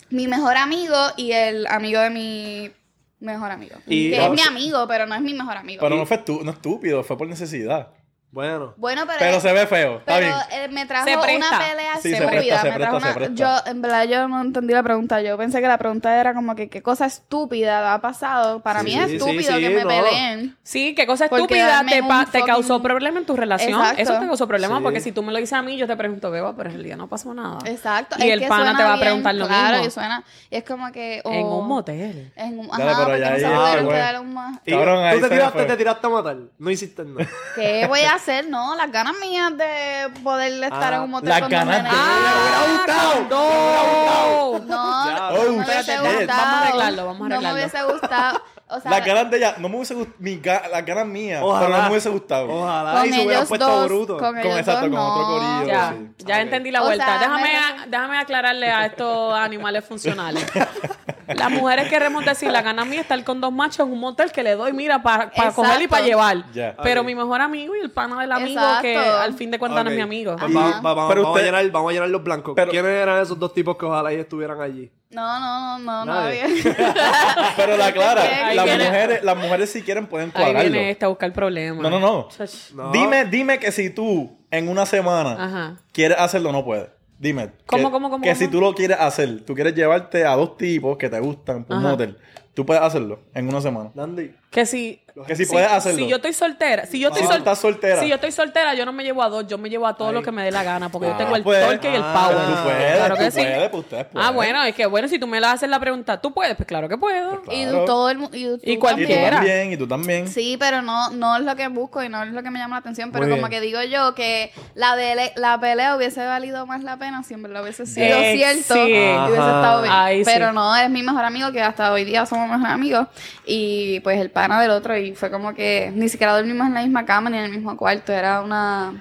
Mi 0.10 0.28
mejor 0.28 0.56
amigo 0.56 0.96
y 1.18 1.34
el 1.34 1.68
amigo 1.68 2.00
de 2.00 2.10
mi 2.10 2.72
mejor 3.20 3.52
amigo. 3.52 3.76
Y- 3.88 4.12
que 4.12 4.24
es 4.26 4.32
mi 4.32 4.42
amigo, 4.42 4.88
pero 4.88 5.06
no 5.06 5.16
es 5.16 5.22
mi 5.22 5.34
mejor 5.34 5.58
amigo. 5.58 5.82
Pero 5.82 5.96
no 5.98 6.06
fue 6.06 6.24
no 6.44 6.52
estúpido, 6.52 7.04
fue 7.04 7.18
por 7.18 7.28
necesidad. 7.28 7.90
Bueno. 8.32 8.74
Bueno, 8.78 9.04
pero. 9.08 9.18
Pero 9.20 9.40
se 9.40 9.52
ve 9.54 9.66
feo, 9.66 9.98
está 9.98 10.16
Pero 10.18 10.28
bien. 10.28 10.38
eh, 10.52 10.68
me 10.70 10.86
trajo 10.86 11.06
Se 11.06 11.16
una 11.18 11.28
pelea 11.60 11.96
Sí, 12.00 12.14
se 12.14 12.28
presta, 12.28 12.62
se 12.62 12.70
me 12.72 12.76
trajo 12.78 12.98
presta, 13.00 13.20
se 13.24 13.28
una-. 13.28 13.36
Yo, 13.36 13.72
en 13.72 13.82
verdad, 13.82 14.04
yo 14.06 14.28
no 14.28 14.42
entendí 14.42 14.72
la 14.74 14.84
pregunta. 14.84 15.20
Yo 15.22 15.36
pensé 15.38 15.62
que 15.62 15.68
la 15.68 15.80
pregunta 15.80 16.20
era 16.20 16.36
como 16.36 16.56
que 16.56 16.70
qué 16.70 16.84
cosa 16.84 17.08
estúpida 17.08 17.94
ha 17.94 18.02
pasado. 18.02 18.62
Para 18.62 18.84
mí 18.84 18.94
es 18.94 19.06
Sí, 19.06 19.10
sí, 19.10 19.16
estúpido 19.16 19.56
sí, 19.56 19.60
que 19.62 19.70
me 19.72 19.82
no. 19.82 19.88
peleen. 19.88 20.58
Sí, 20.62 20.94
qué 20.94 21.08
cosa 21.08 21.26
estúpida 21.26 21.84
te, 21.90 22.04
pa- 22.04 22.28
te 22.32 22.44
causó 22.44 22.82
problema 22.84 23.18
en 23.20 23.26
tu 23.26 23.36
relación. 23.36 23.80
Exacto. 23.80 24.02
Eso 24.04 24.20
te 24.20 24.28
causó 24.28 24.48
problema 24.48 24.78
Sí. 24.78 24.84
porque 24.84 25.02
si 25.02 25.12
tú 25.12 25.24
me 25.24 25.32
lo 25.32 25.40
dices 25.40 25.54
a 25.54 25.62
mí, 25.64 25.76
yo 25.78 25.88
te 25.88 25.96
pregunto, 25.98 26.30
Beba, 26.30 26.56
pero 26.56 26.70
en 26.70 26.76
realidad 26.76 26.98
no 26.98 27.08
pasó 27.08 27.34
nada. 27.34 27.58
Exacto. 27.66 28.16
Y 28.20 28.28
es 28.28 28.34
el 28.34 28.40
que 28.42 28.48
pana 28.48 28.64
suena 28.66 28.78
te 28.78 28.84
va 28.84 28.90
a 28.92 28.96
bien, 28.96 29.06
preguntar 29.08 29.36
lo 29.36 29.48
claro, 29.48 29.72
mismo. 29.78 29.88
y 29.88 29.92
suena. 29.92 30.24
Y 30.52 30.56
es 30.58 30.64
como 30.64 30.92
que. 30.92 31.22
En 31.26 31.46
oh, 31.46 31.60
un 31.62 31.68
motel. 31.68 32.32
En 32.36 32.60
un, 32.60 32.68
Dale, 32.68 32.84
ajá, 32.92 32.94
pero 32.94 33.06
porque 33.08 33.20
ya 33.42 33.50
no 33.50 33.68
se 33.74 33.78
fue. 33.86 33.94
quedar 33.96 34.20
un 34.22 34.34
más. 34.36 34.60
Y 34.66 34.72
Cabrón, 34.72 35.04
ahí 35.04 35.16
tú 35.20 35.24
te 35.28 35.30
tiraste, 35.36 35.58
fue. 35.58 35.66
te 35.68 35.78
tiraste 35.78 36.06
a 36.06 36.10
matar. 36.12 36.38
No 36.60 36.70
hiciste 36.70 37.04
nada. 37.06 37.28
¿Qué 37.56 37.88
voy 37.88 38.02
a 38.02 38.19
hacer? 38.20 38.48
No, 38.48 38.76
las 38.76 38.92
ganas 38.92 39.14
mías 39.22 39.56
de 39.58 40.10
poder 40.24 40.64
estar 40.64 40.94
Ah, 40.94 40.98
en 40.98 41.02
un 41.04 41.12
motel 41.12 41.30
las 41.30 41.40
con 41.42 41.50
dos 41.50 41.60
ganas 41.60 41.78
nenes. 41.84 41.92
de- 41.92 41.98
¡Ah! 42.00 43.16
¡No! 43.30 44.60
No, 44.60 44.60
no 44.60 45.34
me 45.34 45.50
hubiese 45.66 45.98
gustado. 46.00 46.28
Vamos 46.28 46.30
a 46.30 46.60
arreglarlo, 46.62 47.06
vamos 47.06 47.22
a 47.26 47.30
No 47.30 47.36
arreglarlo. 47.36 47.48
me 47.48 47.54
hubiese 47.66 47.84
gustado. 47.84 48.42
O 48.72 48.80
sea, 48.80 48.92
Las 48.92 49.04
ganas 49.06 49.32
de 49.32 49.38
ella, 49.38 49.56
no 49.58 49.68
me 49.68 49.76
hubiese 49.78 49.96
gustado, 49.96 50.70
las 50.72 50.86
ganas 50.86 51.08
mías, 51.08 51.42
pero 51.44 51.70
no 51.70 51.82
me 51.84 51.90
hubiese 51.90 52.10
gustado. 52.10 52.48
Ojalá 52.50 53.00
con 53.00 53.10
y 53.10 53.14
se 53.14 53.26
hubiera 53.26 53.46
puesto 53.46 53.68
dos, 53.68 53.86
bruto. 53.88 54.18
con 54.18 54.26
Con 54.36 54.38
ellos 54.38 54.60
exacto, 54.60 54.90
dos, 54.90 54.90
con 54.90 55.00
otro 55.00 55.22
no. 55.24 55.58
corillo. 55.58 55.68
Ya, 55.74 55.90
sí. 55.98 56.26
ya 56.26 56.42
entendí 56.42 56.70
la 56.72 56.82
O 56.82 56.86
vuelta. 56.86 57.06
sea, 57.06 57.18
déjame, 57.18 57.42
me- 57.44 57.58
a- 57.58 57.86
déjame 57.88 58.18
aclararle 58.20 58.72
a 58.72 58.86
estos 58.86 59.34
animales 59.34 59.84
funcionales. 59.86 60.46
Las 61.36 61.52
mujeres 61.52 61.90
queremos 61.90 62.26
decir, 62.26 62.52
la 62.52 62.62
gana 62.62 62.86
mía 62.86 62.96
es 63.00 63.06
estar 63.06 63.24
con 63.24 63.40
dos 63.42 63.52
machos 63.52 63.86
en 63.88 63.94
un 63.94 64.00
motel 64.00 64.32
que 64.32 64.44
le 64.44 64.56
doy, 64.56 64.74
mira, 64.74 65.02
para 65.04 65.26
Exacto. 65.26 65.56
coger 65.56 65.82
y 65.82 65.88
para 65.88 66.04
llevar. 66.06 66.44
Pero 66.84 67.04
mi 67.04 67.16
mejor 67.16 67.42
amigo 67.42 67.76
y 67.76 67.80
el 67.80 67.92
pana 67.92 68.20
del 68.22 68.32
amigo, 68.32 68.60
Exacto. 68.60 68.82
que 68.82 68.98
al 68.98 69.34
fin 69.34 69.52
de 69.52 69.60
cuentas 69.60 69.84
no 69.84 69.90
es 69.92 69.96
mi 69.96 70.02
amigo. 70.02 70.36
Pues 70.38 70.56
va- 70.56 70.70
Ajá. 70.70 70.82
va- 70.82 70.94
va- 70.94 71.08
Pero 71.10 71.22
vamos, 71.24 71.38
usted- 71.38 71.48
a 71.50 71.52
llenar, 71.58 71.72
vamos 71.72 71.90
a 71.90 71.94
llenar 71.94 72.10
los 72.10 72.24
blancos. 72.24 72.54
Pero- 72.56 72.72
¿Quiénes 72.72 72.92
eran 72.92 73.22
esos 73.22 73.38
dos 73.38 73.54
tipos 73.54 73.78
que 73.78 73.86
ojalá 73.86 74.12
y 74.14 74.18
estuvieran 74.18 74.60
allí? 74.62 74.92
No, 75.12 75.40
no, 75.40 75.80
no, 75.80 76.06
no, 76.06 76.14
Nadie. 76.14 76.44
nadie. 76.44 76.64
Pero 77.56 77.78
la 77.78 77.92
clara, 77.92 78.22
Ahí 78.48 78.56
las 78.56 78.66
viene- 78.66 78.84
mujeres, 78.86 79.24
las 79.24 79.38
mujeres 79.38 79.72
si 79.72 79.82
quieren 79.82 80.06
pueden 80.08 80.28
Ahí 80.36 80.44
cuadrarlo. 80.44 80.72
viene 80.72 80.92
este 80.92 81.06
a 81.06 81.08
buscar 81.08 81.34
problemas. 81.34 81.82
No, 81.82 81.90
no, 81.90 82.00
no. 82.00 82.28
No. 82.76 82.92
Dime, 82.92 83.26
dime 83.26 83.58
que 83.60 83.72
si 83.72 83.90
tú 83.90 84.38
en 84.52 84.68
una 84.70 84.86
semana 84.86 85.44
Ajá. 85.44 85.76
quieres 85.94 86.18
hacerlo, 86.20 86.52
no 86.52 86.64
puedes. 86.64 86.90
Dime. 87.20 87.52
¿Cómo, 87.66 87.90
que, 87.90 87.92
cómo, 87.92 88.10
cómo, 88.10 88.24
Que 88.24 88.30
cómo? 88.30 88.40
si 88.40 88.48
tú 88.48 88.62
lo 88.62 88.74
quieres 88.74 88.98
hacer, 89.00 89.42
tú 89.46 89.54
quieres 89.54 89.76
llevarte 89.76 90.26
a 90.26 90.36
dos 90.36 90.56
tipos 90.58 90.98
que 90.98 91.10
te 91.10 91.20
gustan 91.20 91.66
por 91.66 91.76
un 91.76 91.84
Ajá. 91.84 91.92
motel, 91.92 92.18
tú 92.54 92.66
puedes 92.66 92.82
hacerlo 92.82 93.20
en 93.34 93.50
una 93.50 93.60
semana. 93.60 93.92
Dandy. 93.94 94.32
Que 94.50 94.66
si... 94.66 95.02
Que 95.28 95.36
si 95.36 95.46
puedes 95.48 95.70
hacerlo. 95.70 95.98
Si 96.00 96.08
yo 96.08 96.16
estoy 96.16 96.32
soltera, 96.32 96.86
si 96.86 96.98
yo 96.98 97.10
estoy 97.10 97.24
Si 97.24 97.28
tú 97.28 97.32
sol- 97.34 97.40
estás 97.40 97.60
soltera. 97.60 98.00
Si 98.00 98.08
yo 98.08 98.16
estoy 98.16 98.32
soltera, 98.32 98.74
yo 98.74 98.86
no 98.86 98.94
me 98.94 99.04
llevo 99.04 99.22
a 99.22 99.28
dos, 99.28 99.46
yo 99.48 99.58
me 99.58 99.70
llevo 99.70 99.86
a 99.86 99.98
todo 99.98 100.10
Ahí. 100.10 100.14
lo 100.14 100.22
que 100.24 100.32
me 100.32 100.44
dé 100.44 100.52
la 100.52 100.64
gana, 100.64 100.88
porque 100.90 101.08
yo 101.10 101.14
Ah, 101.14 101.18
tengo 101.18 101.36
el 101.36 101.44
pues. 101.44 101.66
torque 101.66 101.92
y 101.92 101.96
el 101.96 102.02
Ah, 102.06 102.14
power. 102.32 102.46
Tú 102.46 102.64
puedes, 102.64 102.96
claro 102.96 103.16
tú 103.16 103.22
que 103.22 103.32
sí. 103.32 103.40
puedes, 103.42 103.70
pues 103.70 103.84
ustedes 103.84 104.06
pueden. 104.06 104.28
Ah, 104.28 104.32
bueno, 104.32 104.64
es 104.64 104.76
que 104.76 104.86
bueno, 104.86 105.08
si 105.10 105.20
tú 105.20 105.28
me 105.28 105.42
la 105.42 105.52
haces 105.52 105.68
la 105.70 105.78
pregunta, 105.78 106.22
¿tú 106.22 106.34
puedes? 106.34 106.56
Pues 106.56 106.66
claro 106.68 106.88
que 106.88 106.98
puedo. 106.98 107.42
Pues 107.42 107.58
Y 107.58 107.66
todo 107.86 108.10
el 108.10 108.18
mundo. 108.20 108.38
Y, 108.38 108.46
tú 108.46 108.60
Y 108.64 108.72
Y 108.72 108.74
tú 108.76 108.80
cualquiera. 108.80 109.36
también, 109.38 109.74
y 109.74 109.78
tú 109.78 109.88
también. 109.88 110.28
Sí, 110.30 110.56
pero 110.58 110.82
no, 110.82 111.10
no 111.10 111.36
es 111.36 111.44
lo 111.44 111.54
que 111.58 111.68
busco 111.68 112.02
y 112.02 112.08
no 112.08 112.24
es 112.24 112.30
lo 112.32 112.42
que 112.42 112.50
me 112.52 112.60
llama 112.60 112.78
la 112.78 112.80
atención. 112.80 113.12
Pero 113.12 113.26
Muy 113.26 113.32
como 113.36 113.50
bien. 113.50 113.60
que 113.60 113.66
digo 113.66 113.84
yo 113.84 114.16
que 114.16 114.54
la, 114.74 114.96
dele- 114.96 115.34
la 115.36 115.60
pelea 115.60 115.98
hubiese 115.98 116.26
valido 116.26 116.66
más 116.66 116.82
la 116.84 116.96
pena 116.96 117.24
si 117.24 117.34
en 117.34 117.44
verdad 117.44 117.64
hubiese 117.64 117.86
sido 117.86 118.06
Eh, 118.06 118.36
cierto 118.38 118.74
sí. 118.74 118.80
y 118.80 118.94
hubiese 118.94 119.34
estado 119.34 119.82
bien. 119.82 119.94
Ahí 119.94 120.24
sí. 120.24 120.32
pero 120.34 120.54
no, 120.54 120.78
es 120.78 120.90
mi 120.90 121.04
mejor 121.04 121.26
amigo 121.26 121.52
que 121.52 121.62
hasta 121.62 121.92
hoy 121.92 122.06
día 122.06 122.26
somos 122.26 122.48
mejores 122.50 122.74
amigos. 122.74 123.08
Y 123.46 124.00
pues 124.00 124.18
el 124.22 124.30
pana 124.42 124.62
del 124.62 124.72
otro 124.72 124.98
y 124.98 125.16
fue 125.16 125.30
como 125.32 125.54
que 125.54 125.92
ni 125.94 126.10
siquiera 126.10 126.34
dormimos 126.36 126.68
en 126.68 126.74
la 126.74 126.82
misma 126.82 127.06
cama 127.06 127.30
ni 127.30 127.38
en 127.38 127.46
el 127.46 127.52
mismo 127.52 127.76
cuarto. 127.78 128.12
Era 128.14 128.42
una... 128.42 128.94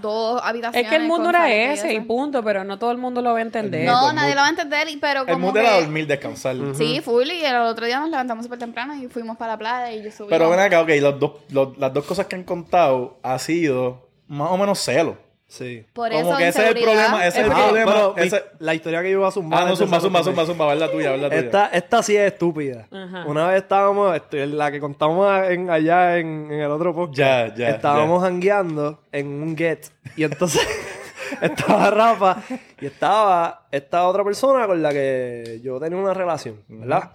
Dos 0.00 0.40
habitaciones. 0.42 0.84
Es 0.86 0.88
que 0.90 0.96
el 0.96 1.06
mundo 1.06 1.28
era 1.28 1.52
ese 1.52 1.92
y 1.92 2.00
punto, 2.00 2.42
pero 2.42 2.64
no 2.64 2.78
todo 2.78 2.92
el 2.92 2.96
mundo 2.98 3.20
lo 3.20 3.32
va 3.34 3.40
a 3.40 3.42
entender. 3.42 3.84
No, 3.84 4.08
el 4.08 4.16
nadie 4.16 4.34
lo 4.34 4.40
va 4.40 4.46
a 4.46 4.50
entender, 4.50 4.88
y- 4.88 4.96
pero 4.96 5.20
El 5.20 5.26
como 5.34 5.48
mood 5.48 5.52
que... 5.54 5.60
era 5.60 5.72
dormir, 5.80 6.06
descansar. 6.06 6.56
Sí, 6.74 7.02
full, 7.04 7.26
y 7.30 7.44
el 7.44 7.56
otro 7.56 7.84
día 7.84 8.00
nos 8.00 8.08
levantamos 8.08 8.44
súper 8.46 8.58
temprano 8.58 8.94
y 8.96 9.08
fuimos 9.08 9.36
para 9.36 9.52
la 9.52 9.58
playa 9.58 9.92
y 9.92 10.02
yo 10.02 10.10
subí. 10.10 10.30
Pero 10.30 10.48
ven 10.48 10.60
acá, 10.60 10.80
ok, 10.80 10.88
los 10.98 11.20
dos, 11.20 11.32
los- 11.50 11.76
las 11.76 11.92
dos 11.92 12.06
cosas 12.06 12.24
que 12.26 12.36
han 12.36 12.44
contado 12.44 13.18
ha 13.22 13.38
sido 13.38 14.08
más 14.28 14.50
o 14.50 14.56
menos 14.56 14.78
celo. 14.78 15.18
Sí. 15.52 15.84
Por 15.92 16.08
Como 16.10 16.30
eso 16.30 16.38
que 16.38 16.48
ese 16.48 16.62
es 16.62 16.68
el 16.76 16.82
problema, 16.82 17.26
ese 17.26 17.40
es 17.40 17.44
el 17.46 17.52
problema. 17.52 17.92
pero 17.92 18.14
mi- 18.16 18.22
ese- 18.22 18.42
la 18.58 18.74
historia 18.74 19.02
que 19.02 19.10
yo 19.10 19.18
iba 19.18 19.28
a 19.28 19.30
zumbar. 19.30 19.62
Ah, 19.62 19.68
no, 19.68 19.76
zumba, 19.76 19.98
también. 20.00 20.24
zumba, 20.24 20.46
zumba, 20.46 20.66
ver 20.68 20.76
la 20.78 20.90
tuya, 20.90 21.10
ver 21.10 21.20
la 21.20 21.28
tuya. 21.28 21.40
Esta, 21.42 21.66
esta 21.66 22.02
sí 22.02 22.16
es 22.16 22.32
estúpida. 22.32 22.86
Ajá. 22.90 23.24
Una 23.26 23.48
vez 23.48 23.60
estábamos, 23.62 24.16
este, 24.16 24.46
la 24.46 24.70
que 24.72 24.80
contamos 24.80 25.30
en, 25.50 25.68
allá 25.68 26.16
en, 26.16 26.50
en 26.50 26.60
el 26.60 26.70
otro 26.70 26.94
podcast. 26.94 27.18
Ya, 27.18 27.54
ya, 27.54 27.68
Estábamos 27.68 28.24
hangueando 28.24 29.02
en 29.12 29.26
un 29.42 29.54
get. 29.54 29.88
Y 30.16 30.24
entonces 30.24 30.66
estaba 31.42 31.90
Rafa 31.90 32.42
y 32.80 32.86
estaba 32.86 33.66
esta 33.70 34.06
otra 34.08 34.24
persona 34.24 34.66
con 34.66 34.80
la 34.82 34.90
que 34.90 35.60
yo 35.62 35.78
tenía 35.78 35.98
una 35.98 36.14
relación, 36.14 36.62
¿verdad? 36.68 37.10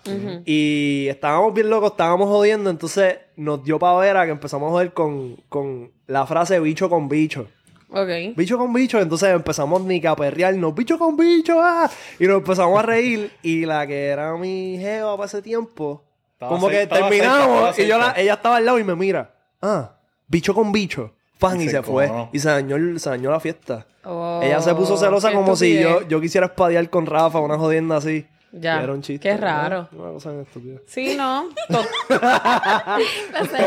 Y 0.45 1.07
estábamos 1.09 1.53
bien 1.55 1.71
locos, 1.71 1.91
estábamos 1.91 2.27
jodiendo. 2.29 2.69
Entonces 2.69 3.17
nos 3.35 3.63
dio 3.63 3.79
pavera 3.79 4.25
que 4.25 4.31
empezamos 4.31 4.67
a 4.67 4.71
joder 4.73 4.93
con, 4.93 5.37
con 5.49 5.91
la 6.05 6.25
frase 6.27 6.59
bicho 6.59 6.87
con 6.89 7.09
bicho. 7.09 7.47
Ok. 7.89 8.35
Bicho 8.35 8.57
con 8.57 8.73
bicho, 8.73 8.99
entonces 8.99 9.29
empezamos 9.29 9.81
ni 9.83 10.01
que 10.01 10.07
a 10.07 10.15
perrearnos, 10.15 10.75
bicho 10.75 10.97
con 10.99 11.15
bicho, 11.15 11.57
ah, 11.61 11.89
y 12.19 12.25
nos 12.27 12.37
empezamos 12.37 12.77
a 12.77 12.81
reír. 12.83 13.31
Y 13.41 13.65
la 13.65 13.87
que 13.87 14.07
era 14.07 14.35
mi 14.35 14.77
jeva 14.77 15.15
para 15.15 15.27
ese 15.27 15.41
tiempo, 15.41 16.03
Estaba 16.33 16.51
como 16.51 16.69
cerca, 16.69 16.95
que 16.95 17.01
terminamos 17.01 17.75
cerca, 17.75 17.81
y 17.81 17.87
yo 17.87 17.97
la- 17.97 18.13
ella 18.17 18.33
estaba 18.33 18.57
al 18.57 18.65
lado 18.65 18.77
y 18.79 18.83
me 18.83 18.95
mira, 18.95 19.33
ah, 19.61 19.93
bicho 20.27 20.53
con 20.53 20.71
bicho, 20.71 21.13
fan, 21.39 21.59
Y 21.61 21.63
y 21.63 21.67
se 21.67 21.71
se 21.77 21.83
fue. 21.83 22.11
Y 22.33 22.39
se 22.39 22.49
dañó, 22.49 22.75
el- 22.75 22.99
se 22.99 23.09
dañó 23.09 23.31
la 23.31 23.39
fiesta. 23.39 23.85
Oh, 24.03 24.39
ella 24.43 24.61
se 24.61 24.73
puso 24.75 24.97
celosa 24.97 25.29
qué 25.29 25.35
como 25.35 25.55
si 25.55 25.79
yo, 25.79 26.07
yo 26.07 26.19
quisiera 26.21 26.47
espadear 26.47 26.89
con 26.89 27.05
Rafa, 27.05 27.39
una 27.39 27.57
jodienda 27.57 27.97
así. 27.97 28.25
Ya. 28.59 28.79
Y 28.79 28.83
era 28.83 28.93
un 28.93 29.01
chiste. 29.01 29.27
Qué 29.29 29.37
raro. 29.37 29.87
Una 29.91 30.11
cosa 30.11 30.31
bien 30.31 30.41
estúpida. 30.43 30.79
Sí, 30.85 31.15
¿no? 31.15 31.49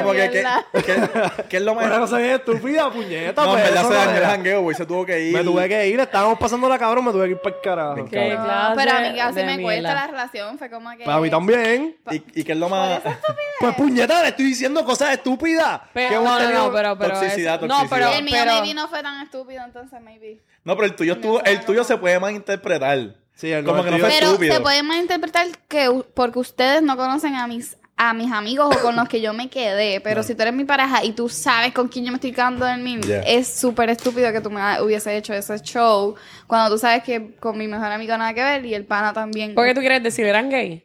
Como 0.00 0.12
que, 0.12 0.30
¿qué, 0.30 0.44
qué- 0.84 1.30
qué 1.48 1.56
es 1.56 1.62
lo 1.62 1.74
más... 1.74 1.86
Una 1.86 1.98
cosa 2.00 2.18
bien 2.18 2.30
estúpida, 2.32 2.90
puñeta. 2.90 3.44
No, 3.50 3.56
en 3.56 3.62
pues, 3.62 3.64
verdad 3.74 3.82
se 3.82 3.88
no 3.88 3.94
dañó 3.94 4.18
el 4.18 4.24
jangueo, 4.24 4.62
güey, 4.62 4.76
se 4.76 4.86
tuvo 4.86 5.04
que 5.06 5.20
ir. 5.20 5.36
Me 5.36 5.44
tuve 5.44 5.68
que 5.68 5.88
ir, 5.88 6.00
estábamos 6.00 6.38
pasando 6.38 6.68
la 6.68 6.78
cabrón, 6.78 7.04
me 7.04 7.12
tuve 7.12 7.24
que 7.26 7.30
ir 7.32 7.38
para 7.40 7.56
el 7.56 7.62
carajo. 7.62 7.94
Qué 8.06 8.34
No, 8.34 8.44
clase 8.44 8.72
pero 8.76 8.90
a 8.92 9.00
mí 9.00 9.16
casi 9.16 9.42
me 9.44 9.62
cuesta 9.62 9.94
la 9.94 10.06
relación. 10.06 10.58
Fue 10.58 10.70
como 10.70 10.90
que. 10.96 11.04
Para 11.04 11.20
mí 11.20 11.30
también. 11.30 11.96
¿Y, 12.10 12.40
y 12.40 12.44
qué 12.44 12.52
es 12.52 12.58
lo 12.58 12.68
más... 12.68 13.00
Pues 13.60 13.74
puñeta, 13.76 14.22
le 14.22 14.28
estoy 14.28 14.46
diciendo 14.46 14.84
cosas 14.84 15.12
estúpidas. 15.12 15.80
Pero, 15.92 16.22
no, 16.22 16.40
no, 16.40 16.50
no, 16.50 16.72
pero, 16.72 16.96
pero 16.98 17.14
Toxicidad, 17.14 17.62
es- 17.62 17.68
No, 17.68 17.80
pero, 17.90 18.06
toxicidad. 18.06 18.18
El 18.18 18.24
mío 18.24 18.34
pero- 18.38 18.52
maybe 18.62 18.74
no 18.74 18.88
fue 18.88 19.02
tan 19.02 19.22
estúpido, 19.22 19.62
entonces 19.64 20.00
maybe. 20.00 20.40
No, 20.64 20.74
pero 20.76 20.86
el 20.86 20.94
tuyo, 20.94 21.14
estuvo, 21.14 21.42
el 21.44 21.60
tuyo 21.64 21.84
se 21.84 21.96
puede 21.96 22.18
malinterpretar. 22.20 23.14
Sí, 23.40 23.50
el 23.50 23.64
Como 23.64 23.82
que 23.82 23.90
no 23.90 23.98
fue 23.98 24.08
Pero 24.10 24.26
estúpido. 24.26 24.54
se 24.54 24.60
puede 24.60 24.82
malinterpretar 24.82 25.46
que 25.68 25.88
porque 26.14 26.38
ustedes 26.38 26.82
no 26.82 26.96
conocen 26.96 27.34
a 27.36 27.46
mis 27.46 27.76
a 28.02 28.14
mis 28.14 28.32
amigos 28.32 28.74
o 28.74 28.80
con 28.80 28.96
los 28.96 29.06
que 29.10 29.20
yo 29.20 29.34
me 29.34 29.50
quedé, 29.50 30.00
pero 30.00 30.22
si 30.22 30.34
tú 30.34 30.40
eres 30.40 30.54
mi 30.54 30.64
pareja 30.64 31.04
y 31.04 31.12
tú 31.12 31.28
sabes 31.28 31.74
con 31.74 31.86
quién 31.88 32.06
yo 32.06 32.12
me 32.12 32.16
estoy 32.16 32.32
quedando 32.32 32.66
en 32.66 32.82
mí, 32.82 32.98
Yeah. 33.02 33.20
es 33.20 33.46
súper 33.46 33.90
estúpido 33.90 34.32
que 34.32 34.40
tú 34.40 34.50
me 34.50 34.80
hubiese 34.80 35.14
hecho 35.18 35.34
ese 35.34 35.58
show 35.60 36.14
cuando 36.46 36.70
tú 36.74 36.78
sabes 36.78 37.02
que 37.02 37.34
con 37.36 37.58
mi 37.58 37.68
mejor 37.68 37.92
amigo 37.92 38.16
nada 38.16 38.32
que 38.32 38.42
ver 38.42 38.64
y 38.64 38.74
el 38.74 38.86
pana 38.86 39.12
también. 39.12 39.54
¿Por 39.54 39.66
qué 39.66 39.74
tú 39.74 39.80
quieres 39.80 40.02
decir? 40.02 40.24
¿Eran 40.24 40.48
gay? 40.48 40.82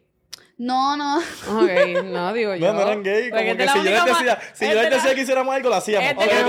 No, 0.58 0.96
no. 0.98 1.16
Ok, 1.18 2.02
no, 2.04 2.32
digo 2.34 2.54
yo. 2.54 2.66
No, 2.66 2.72
no 2.74 2.80
eran 2.82 3.02
gay. 3.02 3.30
Porque 3.30 3.44
Como 3.46 3.56
que 3.56 3.68
si 3.68 3.78
yo 3.78 3.90
les 3.90 4.04
decía, 4.04 4.38
si 4.54 4.64
yo 4.66 4.74
les 4.74 4.82
la- 4.84 4.90
decía 4.96 5.14
que 5.14 5.20
hiciéramos 5.22 5.54
algo, 5.54 5.68
lo 5.70 5.74
hacíamos. 5.76 6.10
Es 6.10 6.16
de 6.18 6.26
la 6.34 6.46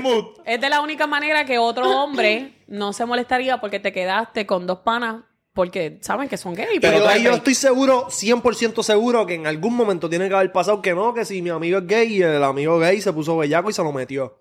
única-. 0.00 0.42
Es 0.46 0.60
de 0.62 0.68
la 0.70 0.80
única 0.80 1.06
manera 1.06 1.44
que 1.44 1.58
otro 1.58 1.90
hombre 2.02 2.54
no 2.68 2.92
se 2.94 3.04
molestaría 3.04 3.60
porque 3.60 3.80
te 3.80 3.92
quedaste 3.92 4.46
con 4.46 4.66
dos 4.66 4.78
panas 4.80 5.16
porque 5.56 5.98
saben 6.02 6.28
que 6.28 6.36
son 6.36 6.54
gay. 6.54 6.78
Pero 6.80 6.98
Pero, 6.98 7.08
ahí 7.08 7.24
yo 7.24 7.32
estoy 7.32 7.54
seguro, 7.56 8.06
100% 8.10 8.84
seguro, 8.84 9.26
que 9.26 9.34
en 9.34 9.46
algún 9.48 9.74
momento 9.74 10.08
tiene 10.08 10.28
que 10.28 10.34
haber 10.36 10.52
pasado 10.52 10.80
que 10.82 10.94
no, 10.94 11.12
que 11.14 11.24
si 11.24 11.42
mi 11.42 11.50
amigo 11.50 11.78
es 11.78 11.86
gay 11.88 12.18
y 12.18 12.22
el 12.22 12.44
amigo 12.44 12.78
gay 12.78 13.00
se 13.00 13.12
puso 13.12 13.36
bellaco 13.36 13.70
y 13.70 13.72
se 13.72 13.82
lo 13.82 13.90
metió. 13.90 14.38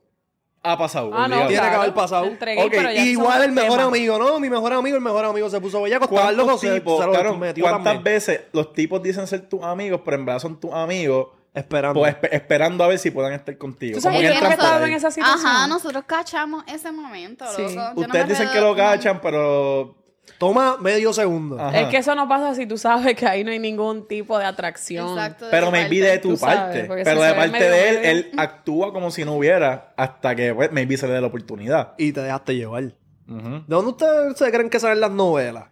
Ha 0.62 0.78
pasado. 0.78 1.12
Ah, 1.14 1.28
no. 1.28 1.48
Tiene 1.48 1.62
que 1.70 1.76
haber 1.76 1.94
pasado. 1.94 2.26
Entre 2.26 2.56
gay, 2.56 2.66
Ok, 2.66 2.72
pero 2.72 2.92
ya 2.92 2.94
y 2.96 2.98
eso 2.98 3.08
igual 3.22 3.44
el 3.44 3.52
mejor 3.52 3.78
tema. 3.78 3.84
amigo, 3.84 4.18
¿no? 4.20 4.40
Mi 4.40 4.50
mejor 4.50 4.74
amigo, 4.74 4.96
el 4.98 5.02
mejor 5.02 5.24
amigo 5.26 5.50
se 5.50 5.62
puso 5.62 5.82
bellaco. 5.82 6.06
Loco, 6.06 6.16
¿Cuántos 6.22 6.62
se, 6.62 6.74
tipos, 6.74 7.04
se 7.06 7.32
metió 7.38 7.64
cuántas 7.64 7.84
también. 7.84 8.04
veces 8.04 8.42
los 8.52 8.74
tipos 8.74 9.02
dicen 9.02 9.26
ser 9.28 9.48
tus 9.48 9.64
amigos, 9.64 10.02
pero 10.04 10.18
en 10.18 10.26
verdad 10.26 10.42
son 10.42 10.60
tus 10.60 10.74
amigos, 10.74 11.28
Esperando. 11.54 12.00
pues 12.00 12.16
espe- 12.16 12.30
esperando 12.32 12.84
a 12.84 12.88
ver 12.88 12.98
si 13.00 13.12
puedan 13.12 13.34
estar 13.34 13.56
contigo? 13.58 13.96
¿Tú 13.96 14.02
sabes 14.02 14.20
que 14.22 14.26
en 14.28 14.94
esa 14.94 15.12
situación? 15.12 15.46
Ajá, 15.48 15.68
nosotros 15.68 16.04
cachamos 16.08 16.64
ese 16.68 16.92
momento, 16.92 17.46
Sí. 17.56 17.62
loco. 17.62 17.94
No 17.96 18.02
Ustedes 18.02 18.28
dicen 18.30 18.50
que 18.52 18.60
lo 18.60 18.76
cachan, 18.76 19.22
pero... 19.22 19.96
Toma 20.38 20.78
medio 20.80 21.14
segundo. 21.14 21.60
Ajá. 21.60 21.82
Es 21.82 21.88
que 21.88 21.98
eso 21.98 22.14
no 22.16 22.28
pasa 22.28 22.54
si 22.56 22.66
tú 22.66 22.78
sabes 22.78 23.16
que 23.16 23.26
ahí 23.26 23.44
no 23.44 23.52
hay 23.52 23.60
ningún 23.60 24.08
tipo 24.08 24.38
de 24.38 24.46
atracción. 24.46 25.10
Exacto. 25.10 25.46
de 25.46 25.52
Pero 25.52 25.68
tu 25.68 25.72
maybe 25.72 26.02
de 26.02 26.18
tu 26.20 26.36
sabes, 26.36 26.56
parte. 26.58 26.84
pero 27.04 27.22
si 27.22 27.28
de 27.28 27.34
parte 27.34 27.64
de 27.70 27.90
él, 27.90 27.96
medio. 28.02 28.10
él 28.12 28.32
actúa 28.38 28.92
como 28.92 29.12
si 29.12 29.24
no 29.24 29.34
hubiera 29.36 29.94
hasta 29.96 30.36
que 30.36 30.54
pues, 30.54 30.72
maybe 30.72 30.98
se 30.98 31.08
le 31.08 31.14
dé 31.14 31.22
la 31.22 31.28
oportunidad. 31.28 31.94
Y 31.98 32.12
te 32.12 32.22
dejaste 32.22 32.56
llevar. 32.56 32.84
Ujú. 33.28 33.50
¿De 33.50 33.64
dónde 33.68 33.92
ustedes 33.92 34.38
se 34.38 34.52
creen 34.52 34.70
que 34.70 34.80
salen 34.80 35.00
las 35.00 35.12
novelas? 35.12 35.66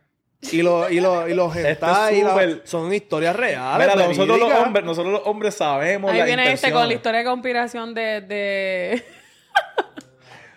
Y 0.52 0.62
los 0.62 0.92
y 0.92 1.00
los 1.00 1.30
y 1.30 1.34
los 1.34 1.56
hentai 1.56 2.22
súper- 2.22 2.62
son 2.66 2.94
historias 2.94 3.36
reales. 3.36 3.88
Mira, 3.88 4.08
nosotros 4.08 4.38
los, 4.40 4.52
hombres, 4.54 4.84
nosotros 4.84 5.14
los 5.14 5.22
hombres 5.26 5.56
sabemos 5.56 6.12
Ahí 6.12 6.18
la 6.20 6.26
viene 6.26 6.52
este 6.52 6.72
con 6.72 6.88
la 6.88 6.94
historia 6.94 7.20
de 7.20 7.26
conspiración 7.26 7.94
de... 7.94 8.22
de... 8.22 9.04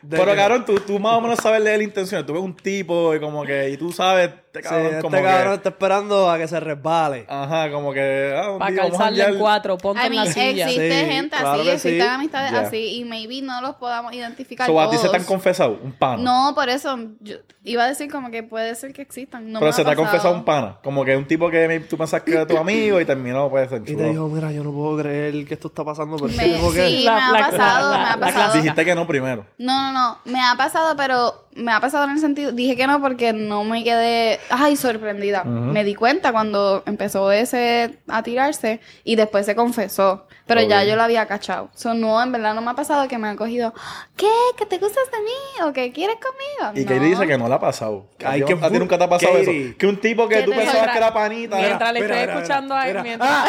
Pero, 0.08 0.36
cabrón, 0.36 0.64
tú, 0.64 0.78
tú 0.80 0.98
más 0.98 1.14
o 1.14 1.20
menos 1.20 1.38
sabes 1.40 1.62
leer 1.62 1.78
la 1.78 1.84
intención. 1.84 2.24
Tú 2.24 2.34
ves 2.34 2.42
un 2.42 2.56
tipo 2.56 3.14
y 3.14 3.20
como 3.20 3.44
que... 3.44 3.70
Y 3.70 3.76
tú 3.76 3.92
sabes, 3.92 4.30
este 4.58 4.68
Sí, 4.68 4.74
cabrón, 4.74 4.86
este 4.88 5.02
como 5.02 5.22
cabrón 5.22 5.48
que... 5.50 5.54
está 5.56 5.68
esperando 5.70 6.30
a 6.30 6.38
que 6.38 6.48
se 6.48 6.60
resbale. 6.60 7.26
Ajá, 7.28 7.70
como 7.70 7.92
que... 7.92 8.34
Ah, 8.36 8.56
Para 8.58 8.74
calzarle 8.76 9.24
en 9.24 9.38
cuatro, 9.38 9.78
ponte 9.78 10.02
I 10.02 10.06
en 10.06 10.12
mean, 10.12 10.24
la 10.26 10.32
silla. 10.32 10.64
existe 10.66 11.00
Sí, 11.04 11.10
gente 11.10 11.36
claro 11.36 11.60
así, 11.60 11.70
existen 11.70 12.00
sí. 12.00 12.06
amistades 12.08 12.52
así 12.52 12.96
y 13.00 13.04
maybe 13.04 13.42
no 13.42 13.60
los 13.60 13.76
podamos 13.76 14.12
identificar 14.12 14.66
So, 14.66 14.80
a 14.80 14.90
ti 14.90 14.96
se 14.96 15.02
te 15.02 15.08
todos. 15.08 15.20
han 15.20 15.24
confesado 15.26 15.78
un 15.82 15.92
pana. 15.92 16.22
No, 16.22 16.52
por 16.54 16.68
eso 16.68 16.98
yo 17.20 17.36
iba 17.64 17.84
a 17.84 17.88
decir 17.88 18.10
como 18.10 18.30
que 18.30 18.42
puede 18.42 18.74
ser 18.74 18.92
que 18.92 19.02
existan. 19.02 19.50
No 19.52 19.58
pero 19.60 19.70
me 19.70 19.76
se 19.76 19.84
te 19.84 19.90
ha 19.90 19.96
confesado 19.96 20.34
un 20.34 20.44
pana. 20.44 20.78
Como 20.82 21.04
que 21.04 21.16
un 21.16 21.26
tipo 21.26 21.50
que 21.50 21.80
tú 21.88 21.96
pensás 21.96 22.22
que 22.22 22.32
era 22.32 22.46
tu 22.46 22.56
amigo 22.58 23.00
y 23.00 23.04
terminó, 23.04 23.48
pues, 23.50 23.70
en 23.72 23.82
Y 23.82 23.86
te 23.86 23.92
chulo. 23.94 24.08
dijo, 24.08 24.28
mira, 24.28 24.52
yo 24.52 24.62
no 24.64 24.72
puedo 24.72 24.96
creer 24.98 25.44
que 25.46 25.54
esto 25.54 25.68
está 25.68 25.84
pasando, 25.84 26.16
pero 26.16 26.28
Me- 26.28 26.70
sí, 26.88 27.04
La- 27.04 27.32
me 27.32 27.38
ha 27.40 27.50
pasado, 27.50 27.90
la- 27.92 27.98
me 27.98 28.04
ha 28.04 28.08
la- 28.10 28.16
la 28.16 28.26
pasado. 28.26 28.54
Dijiste 28.54 28.84
que 28.84 28.94
no 28.94 29.06
primero. 29.06 29.46
No, 29.58 29.92
no, 29.92 29.92
no. 29.92 30.18
Me 30.24 30.40
ha 30.42 30.54
pasado, 30.56 30.94
pero 30.96 31.46
me 31.54 31.72
ha 31.72 31.80
pasado 31.80 32.04
en 32.04 32.10
el 32.10 32.18
sentido. 32.20 32.52
Dije 32.52 32.76
que 32.76 32.86
no 32.86 33.00
porque 33.00 33.32
no 33.32 33.64
me 33.64 33.82
quedé. 33.82 34.38
Ay, 34.50 34.76
sorprendida. 34.76 35.44
Me 35.44 35.84
di 35.84 35.94
cuenta 35.94 36.32
cuando 36.32 36.82
empezó 36.86 37.32
ese 37.32 37.98
a 38.08 38.22
tirarse 38.22 38.80
y 39.04 39.16
después 39.16 39.46
se 39.46 39.54
confesó. 39.56 40.26
Pero 40.46 40.60
ya 40.62 40.84
yo 40.84 40.94
lo 40.94 41.02
había 41.02 41.26
cachado. 41.26 41.70
So, 41.74 41.92
no, 41.94 42.22
en 42.22 42.30
verdad 42.30 42.54
no 42.54 42.60
me 42.62 42.70
ha 42.70 42.74
pasado 42.74 43.08
que 43.08 43.18
me 43.18 43.26
han 43.26 43.36
cogido. 43.36 43.74
¿Qué? 44.16 44.30
¿Que 44.56 44.64
te 44.64 44.78
gustas 44.78 45.02
de 45.10 45.18
mí? 45.18 45.68
¿O 45.68 45.72
que 45.72 45.90
quieres 45.92 46.16
conmigo? 46.16 46.78
Y 46.80 46.84
no. 46.84 46.88
Katie 46.94 47.08
dice 47.08 47.26
que 47.26 47.36
no 47.36 47.48
le 47.48 47.54
ha 47.54 47.58
pasado. 47.58 48.06
A 48.24 48.30
Ay, 48.30 48.42
ti, 48.42 48.54
qué 48.54 48.64
a 48.64 48.70
ti 48.70 48.78
nunca 48.78 48.96
te 48.96 49.04
ha 49.04 49.08
pasado 49.08 49.32
Katie. 49.34 49.66
eso. 49.70 49.76
Que 49.78 49.86
un 49.88 50.00
tipo 50.00 50.28
que 50.28 50.36
¿Qué 50.36 50.42
tú 50.42 50.50
pensabas 50.52 50.72
Mientras- 50.74 50.92
que 50.92 50.98
era 50.98 51.12
panita. 51.12 51.56
Mientras 51.56 51.92
le 51.92 51.98
estoy 52.00 52.18
escuchando 52.18 52.74
a 52.76 52.88
él, 52.88 52.98
mientras... 53.02 53.46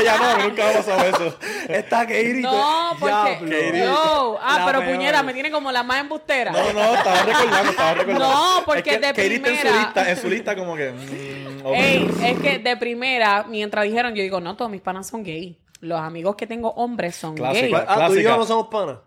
Ella 0.00 0.16
no, 0.18 0.36
que 0.36 0.42
nunca 0.48 0.64
me 0.64 0.70
ha 0.70 0.76
pasado 0.78 1.02
eso. 1.04 1.36
Está 1.68 2.00
Katie. 2.00 2.34
No, 2.40 2.96
porque... 2.98 3.82
No, 3.86 4.36
ah, 4.42 4.58
La 4.60 4.66
pero 4.66 4.84
puñera, 4.84 5.22
me 5.22 5.32
tiene 5.32 5.50
como 5.50 5.70
la 5.70 5.82
más 5.82 6.00
embustera. 6.00 6.50
No, 6.52 6.72
no, 6.72 6.94
estaba 6.94 7.22
recordando, 7.22 7.70
estaba 7.70 7.94
recordando. 7.94 8.28
No, 8.28 8.62
porque 8.66 8.90
es 8.90 8.98
que 8.98 9.06
de 9.06 9.14
Katie 9.22 9.36
está 9.36 9.48
en 9.50 9.56
su 9.56 9.60
primera- 9.62 9.82
lista, 9.84 10.10
en 10.10 10.16
su 10.16 10.28
lista 10.30 10.56
como 10.56 10.76
que... 10.76 10.90
mm. 10.92 11.66
Ey, 11.74 12.10
es 12.24 12.38
que 12.40 12.58
de 12.58 12.76
primera, 12.76 13.44
mientras 13.48 13.84
dijeron, 13.84 14.14
yo 14.14 14.22
digo, 14.22 14.40
no, 14.40 14.56
todos 14.56 14.70
mis 14.70 14.80
panas 14.80 15.06
son 15.08 15.22
gay. 15.22 15.58
Los 15.80 16.00
amigos 16.00 16.36
que 16.36 16.46
tengo 16.46 16.70
hombres 16.72 17.16
son 17.16 17.34
Clásico. 17.36 17.76
gay. 17.76 17.84
Ah, 17.88 18.06
tú 18.08 18.14
y 18.14 18.16
yo 18.16 18.22
Clásica. 18.22 18.36
no 18.36 18.44
somos 18.46 18.66
panas. 18.68 18.98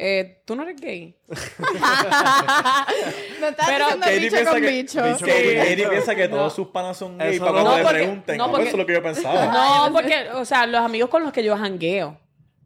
Eh, 0.00 0.42
¿Tú 0.44 0.54
no 0.54 0.62
eres 0.62 0.80
gay? 0.80 1.16
Me 3.40 3.48
estás 3.48 3.66
Pero 3.68 3.86
diciendo 3.86 4.00
Katie 4.00 4.18
bicho 4.20 4.32
piensa 4.36 4.50
con 4.52 4.60
que, 4.62 4.70
bicho. 4.70 5.02
que 5.02 5.16
Sí. 5.50 5.56
Katie 5.56 5.88
piensa 5.88 6.14
que 6.14 6.28
No. 6.28 6.36
todos 6.36 6.54
sus 6.54 6.68
panas 6.68 6.96
son 6.96 7.20
Eso 7.20 7.44
para 7.44 7.50
no. 7.58 7.62
cuando 7.64 7.70
No, 7.70 7.76
le 7.78 7.82
porque- 7.82 7.98
pregunten. 7.98 8.36
no, 8.38 8.44
Eso 8.44 8.52
porque- 8.52 8.68
es 8.68 8.74
lo 8.76 8.86
que 8.86 8.92
yo 8.92 9.02
pensaba. 9.02 9.46
No, 9.86 9.92
porque, 9.92 10.28
o 10.34 10.44
sea, 10.44 10.66
los 10.66 10.80
amigos 10.82 11.10
con 11.10 11.22
los 11.24 11.32
que 11.32 11.42
yo 11.42 11.56
jangueo 11.56 12.16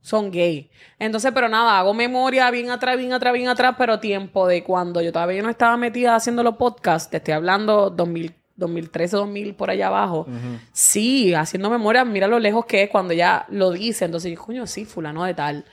son 0.02 0.30
gay. 0.30 0.71
Entonces, 0.99 1.32
pero 1.32 1.49
nada, 1.49 1.78
hago 1.78 1.94
memoria 1.94 2.50
bien 2.50 2.71
atrás, 2.71 2.99
bien 2.99 3.12
atrás, 3.12 3.32
bien 3.32 3.49
atrás, 3.49 3.76
pero 3.78 4.00
tiempo 4.00 4.47
de 4.47 4.62
cuando 4.62 5.00
yo 5.00 5.12
todavía 5.12 5.42
no 5.42 5.49
estaba 5.49 5.76
metida 5.76 6.16
haciendo 6.16 6.42
los 6.42 6.56
podcasts, 6.56 7.09
te 7.09 7.18
estoy 7.18 7.35
hablando 7.35 7.88
2000, 7.88 8.35
2013, 8.56 9.16
2000, 9.16 9.54
por 9.54 9.71
allá 9.71 9.87
abajo. 9.87 10.26
Sí, 10.73 11.32
haciendo 11.32 11.71
memoria, 11.71 12.04
mira 12.04 12.26
lo 12.26 12.38
lejos 12.38 12.66
que 12.66 12.82
es 12.82 12.90
cuando 12.90 13.14
ya 13.14 13.47
lo 13.49 13.71
dice. 13.71 14.04
Entonces, 14.04 14.32
yo, 14.32 14.42
coño, 14.42 14.66
sí, 14.66 14.85
fulano 14.85 15.25
de 15.25 15.35
tal. 15.35 15.64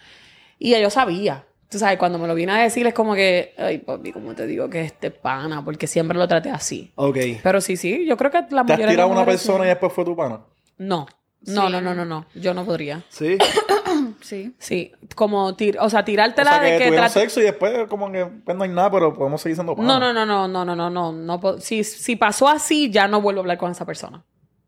Y 0.60 0.72
ya 0.72 0.80
yo 0.80 0.90
sabía. 0.90 1.46
Tú 1.70 1.78
sabes, 1.78 2.00
cuando 2.00 2.18
me 2.18 2.28
lo 2.28 2.34
vine 2.34 2.52
a 2.52 2.58
decir 2.58 2.88
es 2.88 2.96
como 2.96 3.14
que, 3.14 3.54
ay, 3.58 3.78
papi, 3.78 4.12
¿cómo 4.12 4.34
te 4.34 4.48
digo 4.48 4.70
que 4.72 4.82
este 4.82 5.12
pana? 5.12 5.64
Porque 5.64 5.86
siempre 5.86 6.18
lo 6.18 6.28
traté 6.28 6.50
así. 6.50 6.92
Ok. 6.96 7.18
Pero 7.44 7.62
sí, 7.62 7.78
sí, 7.78 8.08
yo 8.08 8.18
creo 8.18 8.32
que 8.32 8.44
la 8.50 8.66
¿Te 8.66 8.74
has 8.74 8.80
tirado 8.80 9.04
a 9.04 9.06
una 9.06 9.26
persona 9.26 9.66
y 9.66 9.68
después 9.68 9.94
fue 9.94 10.04
tu 10.04 10.16
pana? 10.16 10.40
No. 10.80 11.08
No, 11.42 11.70
no, 11.70 11.80
no, 11.80 11.94
no, 11.94 12.06
no. 12.06 12.26
Yo 12.36 12.54
no 12.54 12.66
podría. 12.66 13.04
Sí. 13.10 13.38
Sí. 14.22 14.54
Sí, 14.58 14.92
como, 15.16 15.56
tir 15.56 15.78
o 15.80 15.90
sea, 15.90 16.04
tirártela 16.04 16.58
o 16.58 16.60
que 16.60 16.66
de 16.66 16.78
que... 16.78 16.88
Tuvieron 16.88 17.10
sexo 17.10 17.40
y 17.40 17.44
después 17.44 17.88
como 17.88 18.12
que 18.12 18.26
pues, 18.26 18.58
no 18.58 18.64
hay 18.64 18.70
nada, 18.70 18.92
pero 18.92 19.14
podemos 19.14 19.42
seguir 19.42 19.56
siendo. 19.56 19.76
No, 19.76 20.00
no, 20.00 20.14
no, 20.14 20.26
no, 20.26 20.48
no, 20.48 20.66
no, 20.66 20.76
no, 20.76 20.90
no. 20.90 21.12
no 21.12 21.60
si, 21.60 21.84
si 21.84 22.16
pasó 22.16 22.48
así, 22.48 22.90
ya 22.90 23.08
no 23.08 23.22
vuelvo 23.22 23.40
a 23.40 23.44
hablar 23.44 23.58
con 23.58 23.72
esa 23.72 23.86
persona. 23.86 24.24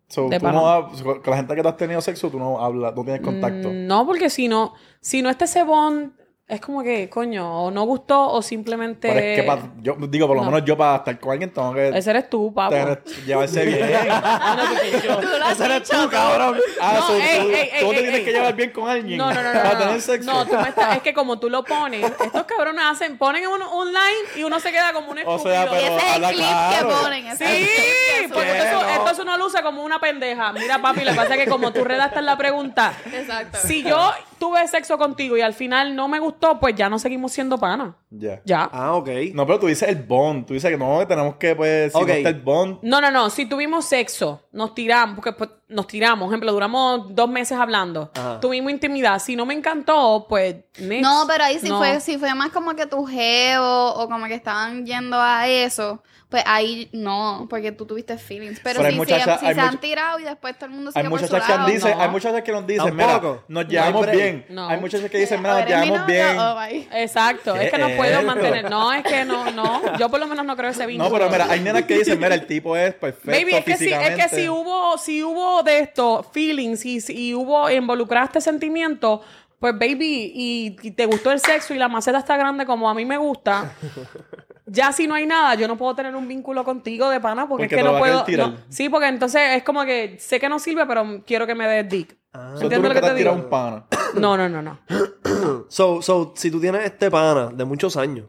So, 0.07 0.29
tú 0.29 0.45
no, 0.45 0.91
con 1.23 1.31
la 1.31 1.37
gente 1.37 1.55
que 1.55 1.61
te 1.61 1.67
has 1.69 1.77
tenido 1.77 2.01
sexo, 2.01 2.29
tú 2.29 2.37
no 2.37 2.59
hablas, 2.59 2.93
no 2.93 3.03
tienes 3.03 3.21
contacto. 3.21 3.69
Mm, 3.69 3.87
no, 3.87 4.05
porque 4.05 4.29
si 4.29 4.49
no, 4.49 4.73
si 4.99 5.21
no 5.21 5.29
este 5.29 5.47
sebón 5.47 6.17
es 6.51 6.59
como 6.59 6.83
que, 6.83 7.09
coño, 7.09 7.63
o 7.63 7.71
no 7.71 7.83
gustó 7.85 8.29
o 8.29 8.41
simplemente... 8.41 9.07
Pero 9.07 9.19
es 9.21 9.39
que 9.39 9.43
pa- 9.43 9.59
yo 9.81 9.95
digo, 10.09 10.27
por 10.27 10.35
lo 10.35 10.43
no. 10.43 10.51
menos 10.51 10.65
yo 10.67 10.75
para 10.75 10.97
estar 10.97 11.17
con 11.17 11.31
alguien 11.31 11.49
tengo 11.53 11.73
que 11.73 11.87
Ese 11.97 12.09
eres 12.09 12.29
tú, 12.29 12.53
tener- 12.69 13.01
llevarse 13.25 13.63
bien. 13.63 13.89
No, 14.11 14.63
porque 14.67 15.07
yo- 15.07 15.17
Tú 15.17 15.27
lo 15.39 15.45
has 15.45 15.53
Ese 15.53 15.65
eres 15.65 15.87
dicho, 15.87 16.03
tú, 16.03 16.09
cabrón. 16.09 16.57
Ah, 16.81 16.95
No, 16.99 17.07
so, 17.07 17.15
ey, 17.15 17.39
tú, 17.39 17.47
ey, 17.47 17.49
tú 17.49 17.55
ey, 17.55 17.69
te 17.69 17.85
ey, 17.85 17.91
tienes 18.01 18.15
ey. 18.19 18.25
que 18.25 18.31
llevar 18.33 18.53
bien 18.55 18.71
con 18.71 18.89
alguien 18.89 19.17
No, 19.17 19.33
no, 19.33 19.41
no, 19.41 19.53
no. 19.53 19.59
para 19.61 19.73
no, 19.73 19.79
tener 19.79 19.93
no. 19.95 20.01
sexo. 20.01 20.33
No, 20.33 20.45
tú 20.45 20.55
me 20.57 20.67
estás... 20.69 20.95
Es 20.97 21.01
que 21.03 21.13
como 21.13 21.39
tú 21.39 21.49
lo 21.49 21.63
pones, 21.63 22.11
estos 22.21 22.43
cabrones 22.43 22.83
hacen... 22.85 23.17
Ponen 23.17 23.47
uno 23.47 23.71
online 23.71 24.01
y 24.35 24.43
uno 24.43 24.59
se 24.59 24.71
queda 24.73 24.91
como 24.91 25.11
un 25.11 25.19
O 25.19 25.21
estúpido. 25.21 25.53
sea, 25.53 25.63
Y 25.63 25.69
pero 25.69 25.79
ese 25.97 26.07
es 26.09 26.15
el 26.17 26.23
clip 26.23 26.35
claro. 26.37 26.87
que 26.89 26.93
ponen. 26.95 27.27
ese 27.27 27.43
es 27.45 27.49
Sí, 27.69 28.23
que 28.23 28.27
porque 28.27 28.49
suben. 28.49 28.61
esto, 28.61 28.81
no. 28.81 28.89
entonces 28.89 29.19
uno 29.19 29.37
luce 29.37 29.61
como 29.63 29.83
una 29.85 29.99
pendeja. 30.01 30.51
Mira, 30.51 30.81
papi, 30.81 31.05
lo 31.05 31.11
que 31.11 31.15
pasa 31.17 31.35
es 31.35 31.45
que 31.45 31.49
como 31.49 31.71
tú 31.71 31.85
redactas 31.85 32.23
la 32.25 32.35
pregunta, 32.37 32.91
Exacto. 33.05 33.57
si 33.63 33.83
yo 33.83 34.11
tuve 34.37 34.67
sexo 34.67 34.97
contigo 34.97 35.37
y 35.37 35.41
al 35.41 35.53
final 35.53 35.95
no 35.95 36.07
me 36.09 36.19
gustó, 36.19 36.40
pues 36.59 36.75
ya 36.75 36.89
no 36.89 36.99
seguimos 36.99 37.31
siendo 37.31 37.57
panas. 37.57 37.93
Ya. 38.09 38.41
Ya. 38.45 38.69
Ah, 38.71 38.93
ok. 38.95 39.07
No, 39.33 39.45
pero 39.45 39.59
tú 39.59 39.67
dices 39.67 39.87
el 39.89 40.03
bond. 40.03 40.45
Tú 40.45 40.53
dices 40.53 40.69
que 40.71 40.77
no, 40.77 40.99
que 40.99 41.05
tenemos 41.05 41.35
que, 41.35 41.55
pues, 41.55 41.91
si 41.93 41.97
Ok. 41.97 42.07
no 42.07 42.13
está 42.13 42.29
el 42.29 42.41
bond. 42.41 42.79
No, 42.81 42.99
no, 42.99 43.09
no. 43.11 43.29
Si 43.29 43.45
tuvimos 43.45 43.85
sexo, 43.85 44.41
nos 44.51 44.73
tiramos, 44.75 45.15
porque 45.15 45.31
pues, 45.33 45.49
nos 45.69 45.87
tiramos, 45.87 46.25
por 46.25 46.33
ejemplo, 46.33 46.51
duramos 46.51 47.15
dos 47.15 47.29
meses 47.29 47.57
hablando, 47.57 48.11
Ajá. 48.15 48.39
tuvimos 48.41 48.71
intimidad. 48.71 49.19
Si 49.19 49.35
no 49.35 49.45
me 49.45 49.53
encantó, 49.53 50.25
pues. 50.27 50.55
next. 50.79 51.01
No, 51.03 51.23
pero 51.27 51.43
ahí 51.45 51.59
sí 51.59 51.69
No. 51.69 51.77
fue, 51.77 51.99
si 52.01 52.17
fue 52.17 52.33
más 52.35 52.49
como 52.51 52.75
que 52.75 52.85
tu 52.85 53.05
geo 53.05 53.93
o 53.93 54.09
como 54.09 54.25
que 54.25 54.33
estaban 54.33 54.85
yendo 54.85 55.17
a 55.19 55.47
eso, 55.47 56.03
pues 56.31 56.43
ahí 56.47 56.89
no, 56.93 57.45
porque 57.49 57.73
tú 57.73 57.85
tuviste 57.85 58.17
feelings. 58.17 58.61
Pero, 58.63 58.77
Pero 58.77 58.85
hay 58.87 58.93
si, 58.93 58.97
muchachas- 58.97 59.39
si 59.41 59.45
hay 59.47 59.53
se 59.53 59.59
han 59.59 59.77
tirado 59.81 60.17
y 60.19 60.23
después 60.23 60.55
todo 60.55 60.67
el 60.67 60.71
mundo 60.71 60.91
Hay 60.95 61.01
sigue 61.03 61.09
por 61.09 61.19
su 61.19 61.25
muchachas 61.25 61.45
que 61.45 61.53
lado, 61.57 61.67
dicen, 61.69 61.91
no. 61.97 62.01
hay 62.01 62.09
muchachas 62.09 62.41
que 62.41 62.51
nos 62.53 62.67
dicen, 62.67 62.95
mira, 62.95 63.19
nos 63.19 63.37
No 63.49 63.59
hay 63.59 63.65
llevamos 63.67 64.11
bien. 64.11 64.45
No. 64.49 64.67
Hay 64.69 64.79
muchachas 64.79 65.09
que 65.11 65.17
dicen, 65.17 65.39
O 65.39 65.41
mira, 65.41 65.59
nos 65.59 65.67
llevamos 65.67 66.05
bien. 66.07 66.39
o 66.39 66.55
bye. 66.55 66.87
Exacto. 66.93 67.53
¿Qué 67.53 67.65
Es 67.65 67.71
que 67.71 67.77
no 67.77 67.87
es 67.89 67.97
puedo 67.97 68.13
esto? 68.13 68.25
mantener. 68.25 68.69
No, 68.69 68.93
es 68.93 69.03
que 69.03 69.25
no, 69.25 69.51
no. 69.51 69.97
Yo 69.97 70.09
por 70.09 70.21
lo 70.21 70.27
menos 70.27 70.45
no 70.45 70.55
creo 70.55 70.69
ese 70.69 70.85
vínculo. 70.85 71.09
No, 71.09 71.13
pero 71.15 71.29
mira, 71.29 71.47
hay 71.51 71.59
nenas 71.59 71.83
que 71.83 71.97
dicen, 71.97 72.17
mira, 72.17 72.33
el 72.33 72.47
tipo 72.47 72.77
es 72.77 72.93
perfecto 72.93 73.29
Baby, 73.29 73.53
es 73.55 73.65
que, 73.65 73.75
si, 73.77 73.91
es 73.91 74.15
que 74.15 74.29
si 74.33 74.47
hubo, 74.47 74.97
si 74.97 75.23
hubo 75.23 75.63
de 75.63 75.79
esto, 75.79 76.23
feelings, 76.31 76.85
y 76.85 77.01
si 77.01 77.35
hubo, 77.35 77.69
involucraste 77.69 78.39
sentimientos, 78.39 79.19
pues 79.59 79.73
baby, 79.77 80.31
y, 80.33 80.77
y 80.81 80.91
te 80.91 81.05
gustó 81.05 81.31
el 81.31 81.39
sexo 81.41 81.73
y 81.73 81.77
la 81.77 81.89
maceta 81.89 82.17
está 82.19 82.37
grande 82.37 82.65
como 82.65 82.89
a 82.89 82.93
mí 82.95 83.05
me 83.05 83.17
gusta, 83.17 83.73
ya 84.71 84.91
si 84.93 85.05
no 85.05 85.15
hay 85.15 85.25
nada, 85.25 85.55
yo 85.55 85.67
no 85.67 85.77
puedo 85.77 85.93
tener 85.95 86.15
un 86.15 86.27
vínculo 86.27 86.63
contigo 86.63 87.09
de 87.09 87.19
pana 87.19 87.47
porque, 87.47 87.63
Porque 87.65 87.75
es 87.75 87.81
que 87.81 87.87
no 87.87 87.99
puedo. 87.99 88.25
no. 88.47 88.57
sí, 88.69 88.87
porque 88.89 89.07
entonces 89.07 89.41
es 89.57 89.63
como 89.63 89.83
que 89.83 90.17
sé 90.19 90.39
que 90.39 90.47
no 90.47 90.59
sirve, 90.59 90.85
pero 90.85 91.21
quiero 91.25 91.45
que 91.45 91.55
me 91.55 91.67
des 91.67 91.89
dick. 91.89 92.17
Tú 92.31 92.61
¿Entiendes 92.61 92.93
lo 92.93 92.93
que 92.93 93.01
te 93.01 93.13
digo? 93.13 93.33
un 93.33 93.49
pana. 93.49 93.85
No, 94.15 94.35
no, 94.35 94.49
no, 94.49 94.61
no. 94.61 94.79
So, 95.69 96.01
so, 96.01 96.33
si 96.35 96.51
tú 96.51 96.59
tienes 96.59 96.85
este 96.85 97.09
pana 97.09 97.47
de 97.53 97.65
muchos 97.65 97.95
años, 97.97 98.27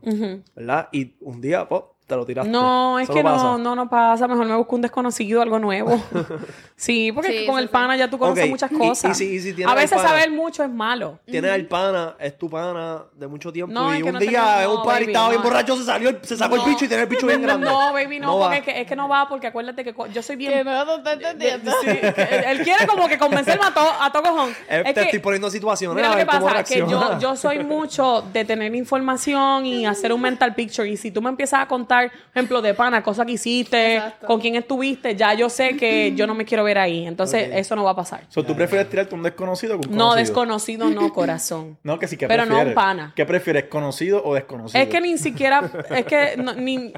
¿verdad? 0.55 0.89
Y 0.93 1.15
un 1.21 1.41
día, 1.41 1.69
po, 1.69 1.92
te 2.07 2.17
lo 2.17 2.27
tiraste. 2.27 2.51
No, 2.51 2.99
es 2.99 3.09
que 3.09 3.23
pasa. 3.23 3.43
no, 3.45 3.59
no, 3.59 3.75
no 3.77 3.89
pasa. 3.89 4.29
Mejor 4.29 4.45
me 4.47 4.57
busco 4.57 4.75
un 4.77 4.83
desconocido, 4.83 5.41
algo 5.41 5.59
nuevo. 5.59 6.03
sí, 6.77 7.11
porque 7.13 7.29
es 7.31 7.35
que 7.35 7.41
Sí, 7.43 7.47
con 7.47 7.57
sí, 7.57 7.63
el 7.63 7.69
sí. 7.69 7.73
pana 7.73 7.97
ya 7.97 8.11
tú 8.11 8.19
conoces 8.19 8.49
muchas 8.51 8.71
y- 8.73 8.77
cosas. 8.77 9.21
y 9.21 9.25
y 9.25 9.41
si 9.41 9.53
tienes 9.55 9.73
a 9.73 9.75
veces 9.77 9.97
pana- 9.97 10.09
saber 10.11 10.31
mucho 10.31 10.63
es 10.63 10.71
malo. 10.71 11.19
Tienes 11.25 11.51
al 11.51 11.65
pana, 11.67 12.15
es 12.19 12.37
tu 12.37 12.51
pana 12.51 13.03
de 13.15 13.27
mucho 13.29 13.53
tiempo. 13.53 13.73
No, 13.73 13.93
y 13.95 13.99
es 13.99 14.03
que 14.03 14.09
un 14.09 14.15
no 14.15 14.19
día 14.21 14.63
en 14.65 14.69
un 14.71 14.75
no, 14.77 14.83
party 14.83 15.05
estaba 15.05 15.29
bien 15.31 15.41
no. 15.41 15.49
borracho, 15.49 15.77
se 15.77 15.85
salió, 15.85 16.11
se 16.23 16.37
sacó 16.37 16.57
el 16.57 16.61
No. 16.63 16.67
bicho 16.69 16.85
y 16.85 16.89
tiene 16.89 17.03
el 17.05 17.09
bicho 17.09 17.27
bien 17.27 17.41
grande. 17.43 17.67
No, 17.67 17.93
baby, 17.93 18.19
no, 18.21 18.37
va. 18.39 18.45
porque 18.51 18.59
es 18.59 18.65
que, 18.65 18.81
es 18.83 18.87
que 18.87 18.97
no 18.97 19.09
va, 19.09 19.29
porque 19.29 19.47
acuérdate 19.47 19.83
que 19.85 19.95
yo 20.13 20.23
soy 20.23 20.37
bien. 20.37 20.53
Que 20.53 20.65
no 20.65 21.03
te 21.03 21.13
entendiendo. 21.13 21.73
Sí, 21.83 21.89
él, 21.89 22.63
quiere 22.63 22.87
como 22.87 23.09
que 23.09 23.17
convencerme 23.17 23.65
a 23.65 23.73
todo 23.73 23.89
a 24.01 24.13
todo 24.13 24.23
cojón. 24.23 24.51
Eh, 24.69 24.83
Es 24.85 24.85
te 24.85 24.95
que- 24.95 25.01
estoy 25.03 25.19
poniendo 25.21 25.51
situaciones 25.51 25.97
Mira 25.97 26.09
a 26.09 26.11
lo 26.13 26.17
que 26.19 26.27
cómo 26.27 26.47
pasa, 26.47 26.65
que 26.65 26.79
yo, 26.79 27.19
yo 27.19 27.37
soy 27.37 27.63
mucho 27.65 28.23
de 28.33 28.45
tener 28.45 28.75
información 28.75 29.65
y 29.67 29.87
hacer 29.87 30.13
un 30.13 30.21
mental 30.21 30.55
picture. 30.55 30.89
Y 30.89 30.97
si 30.97 31.11
tú 31.11 31.21
me 31.23 31.29
empiezas 31.31 31.61
a 31.61 31.67
contar, 31.69 31.92
por 32.01 32.11
ejemplo, 32.35 32.63
de 32.63 32.75
pana, 32.75 33.03
cosas 33.03 33.27
que 33.27 33.33
hiciste, 33.33 33.97
Exacto. 33.97 34.27
con 34.27 34.41
quién 34.41 34.57
estuviste, 34.57 35.15
ya 35.17 35.35
yo 35.35 35.49
sé 35.49 35.77
que 35.77 36.13
yo 36.17 36.27
no 36.27 36.35
me 36.35 36.45
quiero 36.45 36.65
ver 36.65 36.79
ahí. 36.79 37.07
Entonces, 37.07 37.49
Ok. 37.49 37.55
eso 37.57 37.77
no 37.77 37.85
va 37.85 37.91
a 37.93 37.97
pasar. 37.97 38.25
So, 38.29 38.45
¿Tú 38.45 38.55
prefieres 38.57 38.89
tirarte 38.89 39.15
un 39.15 39.23
desconocido 39.23 39.77
con 39.79 39.87
un 39.89 39.93
No, 39.97 40.05
conocido? 40.11 40.25
desconocido, 40.25 40.91
no, 40.91 41.13
corazón. 41.13 41.79
No, 41.83 41.99
que 41.99 42.09
sí, 42.09 42.17
que 42.17 42.27
Pero 42.29 42.43
no 42.45 42.49
prefieres? 42.57 42.69
un 42.71 42.75
pana. 42.75 43.13
¿Qué 43.15 43.27
prefieres, 43.27 43.65
conocido 43.65 44.23
o 44.25 44.35
desconocido? 44.35 44.83
Es 44.83 44.89
que 44.89 45.01
ni 45.01 45.19
siquiera, 45.19 45.71
es 45.91 46.05
que 46.07 46.37
no, 46.37 46.55
ni, 46.55 46.79
mm, 46.79 46.93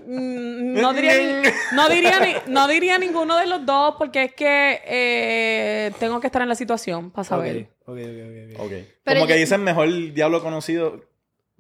no, 0.81 0.93
diría, 0.93 1.15
ni- 1.19 1.77
no, 1.77 1.89
diría 1.89 2.21
ni- 2.21 2.53
no 2.53 2.69
diría 2.69 2.99
ninguno 2.99 3.37
de 3.37 3.47
los 3.47 3.65
dos 3.67 3.95
porque 3.99 4.25
es 4.25 4.35
que 4.35 4.81
eh, 4.87 5.93
tengo 5.99 6.21
que 6.21 6.27
estar 6.29 6.43
en 6.43 6.49
la 6.49 6.55
situación 6.55 7.11
para 7.11 7.25
saber. 7.25 7.69
Ok, 7.87 7.99
ok, 7.99 7.99
ok, 7.99 8.61
ok. 8.61 8.61
Ok. 8.61 8.73
Pero 9.05 9.21
como 9.21 9.27
que 9.27 9.35
dicen 9.37 9.63
mejor 9.63 9.89
diablo 10.15 10.43
conocido 10.43 11.03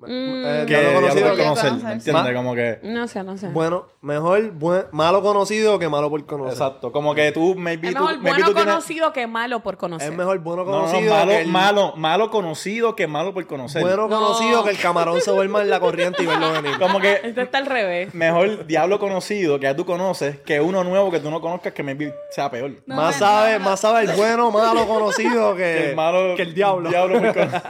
Eh, 0.09 0.65
que 0.67 0.75
diablo 0.75 0.91
diablo 0.91 1.01
conocido 1.01 1.27
por 1.29 1.37
que- 1.37 1.43
conocer, 1.43 1.69
conocer. 1.71 1.87
¿me 1.89 1.93
entiendes? 1.95 2.35
Como 2.35 2.55
que... 2.55 2.79
no 2.83 3.09
sé, 3.09 3.23
no 3.25 3.37
sé. 3.39 3.49
Bueno, 3.49 3.87
mejor 4.01 4.51
buen- 4.53 4.85
malo 4.93 5.23
conocido 5.23 5.79
que 5.79 5.89
malo 5.89 6.11
por 6.11 6.25
conocer. 6.27 6.53
Exacto. 6.53 6.93
Como 6.93 7.15
que 7.15 7.33
tú, 7.33 7.55
maybe 7.57 7.89
es 7.89 7.95
tú, 7.95 8.01
mejor 8.01 8.19
maybe 8.19 8.31
bueno 8.31 8.47
tú 8.47 8.55
tienes... 8.55 8.75
conocido 8.75 9.13
que 9.13 9.27
malo 9.27 9.61
por 9.63 9.77
conocer. 9.77 10.11
Es 10.11 10.17
mejor 10.17 10.39
bueno 10.41 10.65
No, 10.65 10.71
no, 10.73 10.87
conocido 10.87 11.15
malo, 11.15 11.31
que 11.31 11.41
el... 11.41 11.49
malo, 11.49 11.93
malo 11.97 12.31
conocido 12.31 12.97
que 12.97 13.07
malo 13.07 13.33
por 13.35 13.47
conocer. 13.47 13.83
Bueno 13.83 14.09
No. 14.09 14.19
conocido 14.21 14.65
que 14.65 14.71
el 14.71 14.79
camarón 14.79 15.21
se 15.21 15.31
duerma 15.31 15.63
en 15.63 15.71
la 15.71 15.81
corriente 15.81 16.23
y 16.23 16.27
verlo 16.27 16.53
venir. 16.53 16.79
Como 16.79 17.01
que 17.01 17.21
Este 17.23 17.43
está 17.43 17.59
al 17.59 17.67
revés. 17.67 18.15
mejor 18.15 18.67
diablo 18.67 18.99
conocido 18.99 19.59
que 19.59 19.65
ya 19.65 19.77
tú 19.77 19.85
conoces 19.87 20.39
que 20.41 20.61
uno 20.61 20.85
nuevo 20.85 21.11
que 21.11 21.21
tú 21.21 21.31
no 21.31 21.41
conozcas 21.41 21.73
que 21.73 21.83
maybe 21.83 22.15
sea 22.31 22.51
peor. 22.51 22.73
No, 22.87 22.97
más 22.97 23.17
sabe, 23.17 23.55
no, 23.55 23.59
no. 23.61 23.65
más 23.71 23.81
sabe 23.81 24.03
el 24.05 24.13
bueno, 24.13 24.51
malo 24.51 24.87
conocido 24.87 25.55
que, 25.55 25.63
Que 25.63 25.91
el 25.91 25.97
malo... 25.97 26.35
que 26.37 26.43
el 26.43 26.55
diablo. 26.55 26.91
por 26.91 27.33
conocer. 27.35 27.63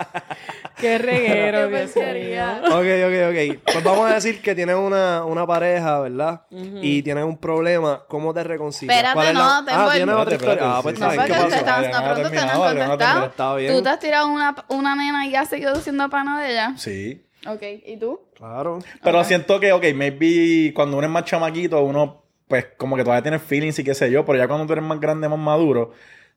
Qué 0.81 0.99
reguero, 0.99 1.69
Dios 1.69 1.91
porquería. 1.93 2.24
Mío. 2.31 2.45
Ok, 2.65 2.73
ok, 3.07 3.57
ok. 3.59 3.63
Pues 3.73 3.85
vamos 3.85 4.11
a 4.11 4.15
decir 4.15 4.41
que 4.43 4.55
tienes 4.55 4.77
una, 4.77 5.25
una 5.25 5.47
pareja, 5.47 6.01
¿verdad? 6.01 6.43
Y 6.51 7.03
tienes 7.03 7.25
un 7.25 7.37
problema. 7.39 8.03
¿Cómo 8.09 8.33
te 8.35 8.43
reconcilias? 8.45 8.97
Espérate, 8.97 9.15
¿Cuál 9.15 9.27
es 9.29 9.35
la- 9.35 9.41
no, 9.61 9.65
tengo 9.65 9.81
Ah, 9.81 9.85
el- 9.87 9.93
tienes 9.97 10.15
otra 10.15 10.35
Espérate, 10.35 10.35
historia. 10.35 10.65
Ah, 10.65 10.79
espérate, 10.79 10.83
pues 10.83 10.95
sí, 10.97 11.03
está 11.03 11.07
No, 11.07 11.11
sí, 11.11 11.17
bien. 11.17 11.27
¿Qué 11.27 11.33
te 11.35 11.43
pasó? 11.45 11.57
estás- 11.57 11.77
Adriana, 11.79 11.99
no, 11.99 12.05
pronto 12.05 12.17
te 12.17 12.23
terminado, 12.37 12.59
no 12.59 12.65
has 12.65 12.71
Adriana, 12.71 12.91
contestado. 12.91 13.27
Está 13.27 13.55
bien. 13.57 13.73
¿Tú 13.75 13.83
te 13.83 13.89
has 13.89 13.99
tirado 13.99 14.29
una, 14.29 14.55
una 14.69 14.97
nena 14.97 15.27
y 15.27 15.35
has 15.35 15.49
seguido 15.49 15.75
siendo 15.77 16.09
pana 16.11 16.41
de 16.41 16.51
ella? 16.53 16.75
Sí. 16.77 17.27
Ok, 17.47 17.63
¿y 17.87 17.97
tú? 17.99 18.21
Claro. 18.37 18.79
Pero 19.03 19.23
siento 19.25 19.61
que, 19.61 19.73
ok, 19.73 19.85
maybe 19.95 20.73
cuando 20.75 20.97
uno 20.97 21.07
es 21.07 21.13
más 21.13 21.25
chamaquito, 21.25 21.81
uno, 21.83 22.23
pues, 22.49 22.67
como 22.79 22.97
que 22.97 23.05
todavía 23.05 23.23
tiene 23.23 23.39
feelings 23.39 23.79
y 23.79 23.85
qué 23.85 23.95
sé 23.95 24.11
yo, 24.11 24.25
pero 24.25 24.39
ya 24.39 24.49
cuando 24.49 24.67
tú 24.67 24.73
eres 24.73 24.85
más 24.85 24.99
grande, 24.99 25.29
más 25.29 25.39
maduro, 25.39 25.93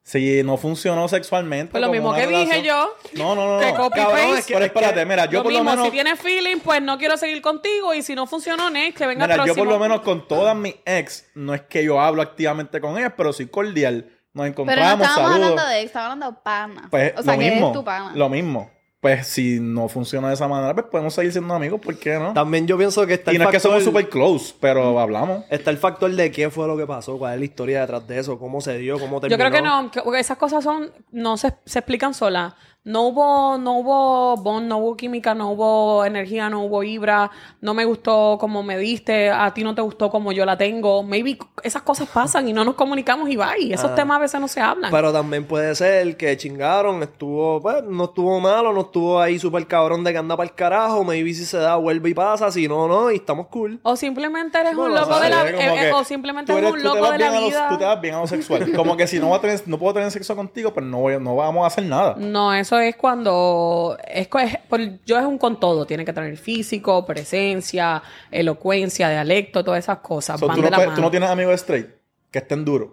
si 0.10 0.41
no 0.41 0.56
funcionó 0.56 1.10
sexualmente. 1.10 1.72
Pues 1.72 1.82
lo 1.82 1.91
mismo 1.91 2.13
que 2.13 2.28
dije 2.28 2.46
relación- 2.62 2.63
yo. 2.63 2.96
No, 3.15 3.36
no, 3.36 3.56
no. 3.56 3.60
Que 3.60 3.74
no. 3.74 3.78
copy 3.78 4.00
Cabrón, 4.00 4.17
paste. 4.22 4.39
es 4.39 4.46
que- 4.46 4.54
Pero 4.54 4.65
espérate, 4.65 5.06
mira, 5.06 5.26
yo 5.26 5.39
lo 5.39 5.43
por 5.43 5.52
lo 5.52 5.60
mismo, 5.60 5.72
menos. 5.72 5.86
si 5.86 5.91
tienes 5.91 6.17
feeling, 6.17 6.60
pues 6.60 6.82
no 6.82 6.98
quiero 6.98 7.17
seguir 7.17 7.41
contigo 7.41 7.93
y 7.93 8.02
si 8.02 8.15
no 8.15 8.26
funcionó, 8.26 8.70
next, 8.70 8.98
que 8.98 9.06
venga 9.06 9.26
Mira, 9.26 9.36
el 9.36 9.39
yo 9.41 9.43
próximo. 9.54 9.65
por 9.65 9.74
lo 9.74 9.80
menos 9.80 10.02
con 10.02 10.26
todas 10.26 10.56
mis 10.56 10.76
ex, 10.86 11.30
no 11.36 11.54
es 11.54 11.62
que 11.63 11.84
yo 11.84 12.00
hablo 12.00 12.22
activamente 12.22 12.80
con 12.80 12.98
ellas, 12.98 13.12
pero 13.17 13.34
soy 13.34 13.48
cordial. 13.48 14.06
Nos 14.34 14.43
Pero 14.43 14.43
no 14.43 14.46
encontramos, 14.46 15.08
estábamos 15.08 15.32
saludos. 15.32 15.50
hablando 15.52 15.65
de 15.72 15.78
ex, 15.80 15.86
estábamos 15.88 16.13
hablando 16.13 16.32
de 16.38 16.41
pana. 16.43 16.88
Pues 16.89 17.13
o 17.17 17.24
sea, 17.24 17.34
lo 17.34 17.39
que 17.39 17.50
mismo. 17.52 17.67
es 17.67 17.74
tu 17.74 17.84
pana. 17.84 18.12
Lo 18.15 18.30
mismo. 18.30 18.72
Pues 18.99 19.27
si 19.27 19.60
no 19.60 19.88
funciona 19.88 20.29
de 20.29 20.33
esa 20.33 20.47
manera, 20.47 20.73
pues 20.73 20.88
podemos 20.88 21.13
seguir 21.13 21.31
siendo 21.31 21.53
amigos, 21.53 21.79
¿por 21.79 21.95
qué 21.99 22.17
no? 22.17 22.33
También 22.33 22.65
yo 22.65 22.77
pienso 22.79 23.05
que 23.05 23.13
está 23.13 23.31
Y 23.31 23.36
el 23.36 23.41
no 23.43 23.47
es 23.49 23.51
que 23.51 23.60
somos 23.60 23.83
super 23.83 24.10
close, 24.10 24.55
pero 24.60 24.99
hablamos. 24.99 25.43
Está 25.51 25.69
el 25.69 25.77
factor 25.77 26.12
de 26.12 26.31
qué 26.31 26.49
fue 26.49 26.65
lo 26.67 26.75
que 26.75 26.88
pasó, 26.88 27.15
cuál 27.19 27.33
es 27.36 27.39
la 27.39 27.45
historia 27.45 27.81
detrás 27.81 28.07
de 28.07 28.17
eso, 28.17 28.39
cómo 28.39 28.60
se 28.60 28.75
dio, 28.79 28.97
cómo 28.99 29.21
terminó. 29.21 29.38
Yo 29.43 29.49
creo 29.49 29.62
que 29.62 29.67
no, 29.67 29.91
que- 29.91 30.19
esas 30.19 30.38
cosas 30.38 30.63
son, 30.63 30.91
no 31.12 31.38
se, 31.38 31.53
se 31.65 31.79
explican 31.79 32.15
solas. 32.15 32.53
No 32.88 33.02
hubo, 33.08 33.58
no 33.58 33.80
hubo 33.80 34.38
bond, 34.38 34.67
no 34.67 34.78
hubo 34.78 34.95
química, 34.95 35.36
no 35.36 35.52
hubo 35.52 36.06
energía, 36.06 36.50
no 36.50 36.62
hubo 36.63 36.80
vibra, 36.80 37.30
no 37.60 37.73
me 37.73 37.84
gustó 37.84 38.38
como 38.39 38.63
me 38.63 38.78
diste, 38.78 39.30
a 39.30 39.54
ti 39.54 39.62
no 39.63 39.76
te 39.76 39.82
gustó 39.82 40.10
como 40.10 40.32
yo 40.32 40.45
la 40.45 40.58
tengo. 40.58 41.04
Maybe 41.04 41.38
esas 41.63 41.82
cosas 41.82 42.08
pasan 42.08 42.47
y 42.47 42.54
no 42.54 42.63
nos 42.63 42.76
comunicamos 42.76 43.30
y 43.30 43.36
bye. 43.36 43.73
Esos 43.73 43.91
Ah. 43.91 43.95
temas 43.95 44.15
a 44.15 44.19
veces 44.21 44.39
no 44.39 44.47
se 44.47 44.62
hablan. 44.62 44.89
Pero 44.89 45.12
también 45.12 45.43
puede 45.45 45.76
ser 45.76 46.15
que 46.15 46.38
chingaron, 46.38 47.04
estuvo, 47.04 47.62
pues, 47.62 47.84
no 47.84 48.06
estuvo 48.06 48.39
malo, 48.39 48.71
no 48.71 48.82
estuvo 48.82 49.19
ahí 49.19 49.38
súper 49.38 49.67
cabrón 49.67 50.06
de 50.06 50.13
que 50.13 50.19
anda 50.19 50.38
para 50.38 50.47
el 50.50 50.56
carajo, 50.56 51.04
maybe 51.04 51.34
si 51.34 51.43
se 51.43 51.58
da, 51.58 51.76
vuelve 51.76 52.12
y 52.12 52.13
pasa, 52.13 52.50
si 52.52 52.69
no, 52.69 52.88
no, 52.88 53.12
y 53.12 53.15
estamos 53.15 53.47
cool. 53.47 53.82
o 53.84 53.97
simplemente 53.97 54.58
eres 54.60 54.73
un 54.76 54.93
lo 54.93 55.02
loco 55.02 55.19
de 55.19 55.30
la 55.30 55.38
como 55.39 55.47
eh, 55.50 55.56
que 55.58 55.88
eh, 55.89 55.91
o 55.91 56.04
simplemente 56.06 56.54
eres 56.54 56.63
eres- 56.63 56.73
un 56.73 56.84
loco 56.84 57.12
de 57.12 57.19
la 57.19 57.32
vida. 57.41 57.67
Tú 57.69 57.78
te 57.78 57.84
vas 57.84 58.00
bien 58.00 58.15
a 58.15 58.21
lo 58.21 58.28
sexual. 58.28 58.71
Como 58.73 58.95
que 58.95 59.08
si 59.08 59.19
no, 59.19 59.30
va 59.32 59.38
a 59.38 59.41
tener- 59.41 59.62
no 59.67 59.78
puedo 59.78 59.93
tener 59.95 60.10
sexo 60.10 60.38
contigo, 60.38 60.73
pues 60.73 60.86
no, 60.86 61.00
voy, 61.00 61.19
no 61.19 61.36
vamos 61.36 61.65
a 61.65 61.67
hacer 61.67 61.84
nada. 61.84 62.15
No, 62.17 62.54
eso 62.54 62.77
es 62.80 62.96
cuando 62.96 63.98
es, 64.08 64.28
es- 64.42 64.58
por- 64.70 65.04
yo 65.06 65.18
es 65.20 65.26
un 65.26 65.38
con 65.38 65.60
todo, 65.60 65.86
tiene 65.86 66.04
que 66.06 66.13
tener 66.13 66.38
físico, 66.38 67.06
presencia, 67.06 68.02
elocuencia, 68.32 69.10
dialecto, 69.10 69.63
todas 69.63 69.80
esas 69.80 70.00
cosas. 70.00 70.40
So, 70.40 70.48
van 70.48 70.56
tú, 70.58 70.62
de 70.63 70.72
no, 70.72 70.78
la 70.78 70.94
tú 70.96 71.02
no 71.02 71.12
tienes 71.12 71.30
amigos 71.30 71.56
straight 71.56 71.88
que 72.32 72.40
estén 72.40 72.63
duros. 72.66 72.90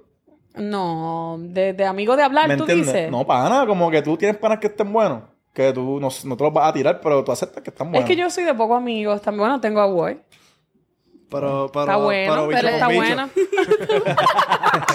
No, 0.54 1.36
de, 1.40 1.72
de 1.72 1.84
amigo 1.84 2.16
de 2.16 2.22
hablar, 2.22 2.46
¿Me 2.48 2.56
tú 2.56 2.62
entiendes? 2.62 2.86
dices. 2.94 3.10
No, 3.10 3.26
pana, 3.26 3.66
como 3.66 3.90
que 3.90 4.02
tú 4.02 4.16
tienes 4.16 4.36
panas 4.36 4.58
que 4.60 4.68
estén 4.68 4.92
buenos. 4.92 5.22
Que 5.52 5.72
tú 5.72 5.98
no, 6.00 6.08
no 6.24 6.36
te 6.36 6.44
los 6.44 6.52
vas 6.52 6.68
a 6.68 6.72
tirar, 6.72 7.00
pero 7.00 7.22
tú 7.24 7.32
aceptas 7.32 7.62
que 7.62 7.70
están 7.70 7.86
es 7.88 7.92
buenos. 7.92 8.08
que 8.08 8.16
yo 8.16 8.28
soy 8.30 8.44
de 8.44 8.54
pocos 8.54 8.76
amigos. 8.76 9.20
También, 9.22 9.40
bueno, 9.40 9.60
tengo 9.60 9.80
a 9.80 9.86
Boy. 9.86 10.20
Pero, 11.30 11.68
pero, 11.72 11.80
Está 11.84 11.96
bueno, 11.96 12.48
pero 12.48 12.68
está 12.68 12.86
bueno. 12.86 13.28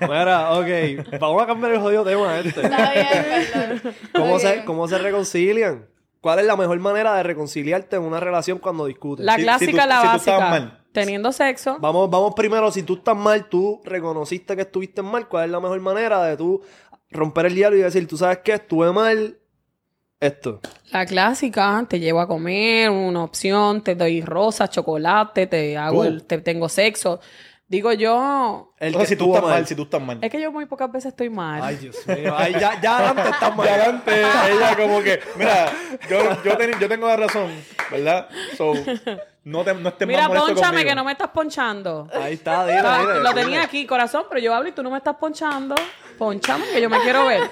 Mira, 0.00 0.52
ok, 0.52 1.18
vamos 1.20 1.42
a 1.42 1.46
cambiar 1.46 1.72
el 1.72 1.80
jodido 1.80 2.04
tema 2.04 2.38
este. 2.38 2.62
Está 2.62 2.92
bien, 2.92 3.06
perdón. 3.52 3.94
¿Cómo, 4.14 4.38
se, 4.38 4.64
¿Cómo 4.64 4.88
se 4.88 4.98
reconcilian? 4.98 5.86
¿cuál 6.20 6.40
es 6.40 6.46
la 6.46 6.56
mejor 6.56 6.78
manera 6.80 7.14
de 7.14 7.22
reconciliarte 7.22 7.94
en 7.96 8.02
una 8.02 8.18
relación 8.18 8.58
cuando 8.58 8.86
discutes? 8.86 9.24
La 9.24 9.34
Si- 9.34 9.40
si 9.40 9.44
clásica, 9.44 9.82
tú- 9.82 9.88
la 9.88 9.96
si 9.96 10.02
tú 10.06 10.12
básica. 10.12 10.38
mal. 10.50 10.84
Teniendo 10.92 11.30
sexo. 11.32 11.76
Vamos, 11.80 12.10
vamos 12.10 12.34
primero, 12.34 12.72
si 12.72 12.82
tú 12.82 12.94
estás 12.94 13.16
mal, 13.16 13.48
tú 13.48 13.80
reconociste 13.84 14.56
que 14.56 14.62
estuviste 14.62 15.00
mal, 15.02 15.28
¿cuál 15.28 15.44
es 15.44 15.50
la 15.50 15.60
mejor 15.60 15.78
manera 15.80 16.24
de 16.24 16.36
tú 16.36 16.60
romper 17.10 17.46
el 17.46 17.54
hielo 17.54 17.76
y 17.76 17.80
decir, 17.80 18.08
tú 18.08 18.16
sabes 18.16 18.38
qué, 18.42 18.54
estuve 18.54 18.90
mal, 18.90 19.38
esto? 20.18 20.60
La 20.90 21.06
clásica, 21.06 21.86
te 21.88 22.00
llevo 22.00 22.20
a 22.20 22.26
comer, 22.26 22.90
una 22.90 23.22
opción, 23.22 23.82
te 23.84 23.94
doy 23.94 24.20
rosas, 24.22 24.70
chocolate, 24.70 25.46
te 25.46 25.76
hago 25.76 26.02
Tú. 26.02 26.08
el- 26.08 26.24
te 26.24 26.38
tengo 26.38 26.68
sexo. 26.68 27.20
Digo 27.70 27.92
yo, 27.92 28.72
El 28.78 28.94
O 28.94 28.98
sea, 28.98 29.00
que 29.00 29.06
si 29.08 29.16
tú 29.16 29.26
estás 29.34 29.42
mal, 29.50 29.66
si 29.66 29.74
tú 29.74 29.82
estás 29.82 30.00
mal. 30.00 30.18
es 30.22 30.30
que 30.30 30.40
yo 30.40 30.50
muy 30.50 30.64
pocas 30.64 30.90
veces 30.90 31.10
estoy 31.10 31.28
mal. 31.28 31.60
Ay, 31.62 31.76
Dios 31.76 31.96
mío. 32.06 32.34
Ay, 32.34 32.52
ya, 32.58 32.80
ya 32.80 33.10
antes 33.10 33.26
estás 33.26 33.54
mal. 33.54 33.66
Ya 33.66 33.74
adelante, 33.74 34.22
ella 34.22 34.74
como 34.76 35.02
que, 35.02 35.20
mira, 35.36 35.70
yo, 36.08 36.42
yo, 36.42 36.56
ten- 36.56 36.78
yo 36.80 36.88
tengo 36.88 37.06
la 37.06 37.16
razón, 37.16 37.50
¿verdad? 37.90 38.26
So, 38.56 38.72
no, 39.44 39.64
te, 39.64 39.74
no 39.74 39.88
estés 39.90 40.08
Mira, 40.08 40.28
ponchame 40.28 40.54
conmigo. 40.54 40.88
que 40.88 40.94
no 40.94 41.04
me 41.04 41.12
estás 41.12 41.28
ponchando. 41.28 42.08
Ahí 42.14 42.34
está, 42.34 42.66
dile, 42.66 42.80
dile, 42.80 43.20
Lo 43.20 43.34
tenía 43.34 43.62
aquí, 43.62 43.84
corazón, 43.86 44.24
pero 44.30 44.40
yo 44.40 44.54
hablo 44.54 44.70
y 44.70 44.72
tú 44.72 44.82
no 44.82 44.90
me 44.90 44.96
estás 44.96 45.16
ponchando. 45.16 45.74
Ponchame, 46.18 46.64
que 46.72 46.80
yo 46.82 46.90
me 46.90 46.98
quiero 47.00 47.26
ver. 47.26 47.42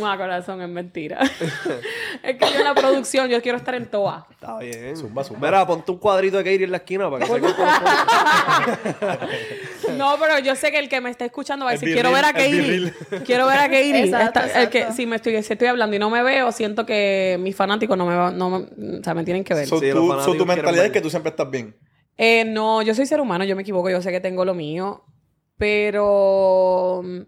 no, 0.00 0.16
corazón, 0.16 0.62
es 0.62 0.68
mentira. 0.68 1.20
es 2.22 2.36
que 2.36 2.46
yo 2.52 2.58
en 2.58 2.64
la 2.64 2.74
producción, 2.74 3.28
yo 3.28 3.40
quiero 3.42 3.58
estar 3.58 3.74
en 3.74 3.86
toa. 3.86 4.26
Está 4.30 4.58
bien. 4.58 4.96
Zumba, 4.96 5.22
zumba. 5.22 5.46
Mira, 5.48 5.66
ponte 5.66 5.90
un 5.92 5.98
cuadrito 5.98 6.38
de 6.38 6.44
Katie 6.44 6.64
en 6.64 6.70
la 6.70 6.78
esquina 6.78 7.10
para 7.10 7.26
que 7.26 7.32
se 7.32 7.40
No, 9.96 10.16
pero 10.18 10.38
yo 10.38 10.54
sé 10.56 10.70
que 10.70 10.78
el 10.78 10.88
que 10.88 11.00
me 11.00 11.10
está 11.10 11.24
escuchando 11.24 11.64
va 11.64 11.72
a 11.72 11.74
decir, 11.74 11.92
quiero 11.92 12.12
ver 12.12 12.24
a 12.24 12.32
Katie. 12.32 12.92
Quiero 13.24 13.46
ver 13.46 13.58
a 13.58 13.62
Katie. 13.64 14.04
Exacto, 14.04 14.40
Esta- 14.40 14.62
el 14.62 14.68
que, 14.70 14.92
si 14.92 15.06
me 15.06 15.16
estoy, 15.16 15.42
si 15.42 15.52
estoy 15.52 15.68
hablando 15.68 15.96
y 15.96 15.98
no 15.98 16.10
me 16.10 16.22
veo, 16.22 16.50
siento 16.52 16.86
que 16.86 17.36
mis 17.40 17.54
fanáticos 17.54 17.96
no 17.96 18.06
me, 18.06 18.16
va- 18.16 18.30
no 18.30 18.50
me- 18.50 18.98
o 19.00 19.04
sea, 19.04 19.14
me 19.14 19.24
tienen 19.24 19.44
que 19.44 19.54
ver. 19.54 19.66
So, 19.66 19.78
Sí, 19.78 19.86
los 19.88 19.96
tú- 19.96 20.08
fanáticos 20.08 20.32
so, 20.34 20.38
tu 20.38 20.46
mentalidad 20.46 20.86
es 20.86 20.92
que 20.92 21.00
tú 21.00 21.10
siempre 21.10 21.30
estás 21.30 21.50
bien. 21.50 21.76
Eh, 22.18 22.44
no, 22.46 22.82
yo 22.82 22.94
soy 22.94 23.06
ser 23.06 23.20
humano, 23.20 23.44
yo 23.44 23.54
me 23.56 23.62
equivoco, 23.62 23.90
yo 23.90 24.00
sé 24.00 24.10
que 24.10 24.20
tengo 24.20 24.44
lo 24.44 24.54
mío, 24.54 25.04
pero 25.58 27.02
mm, 27.04 27.20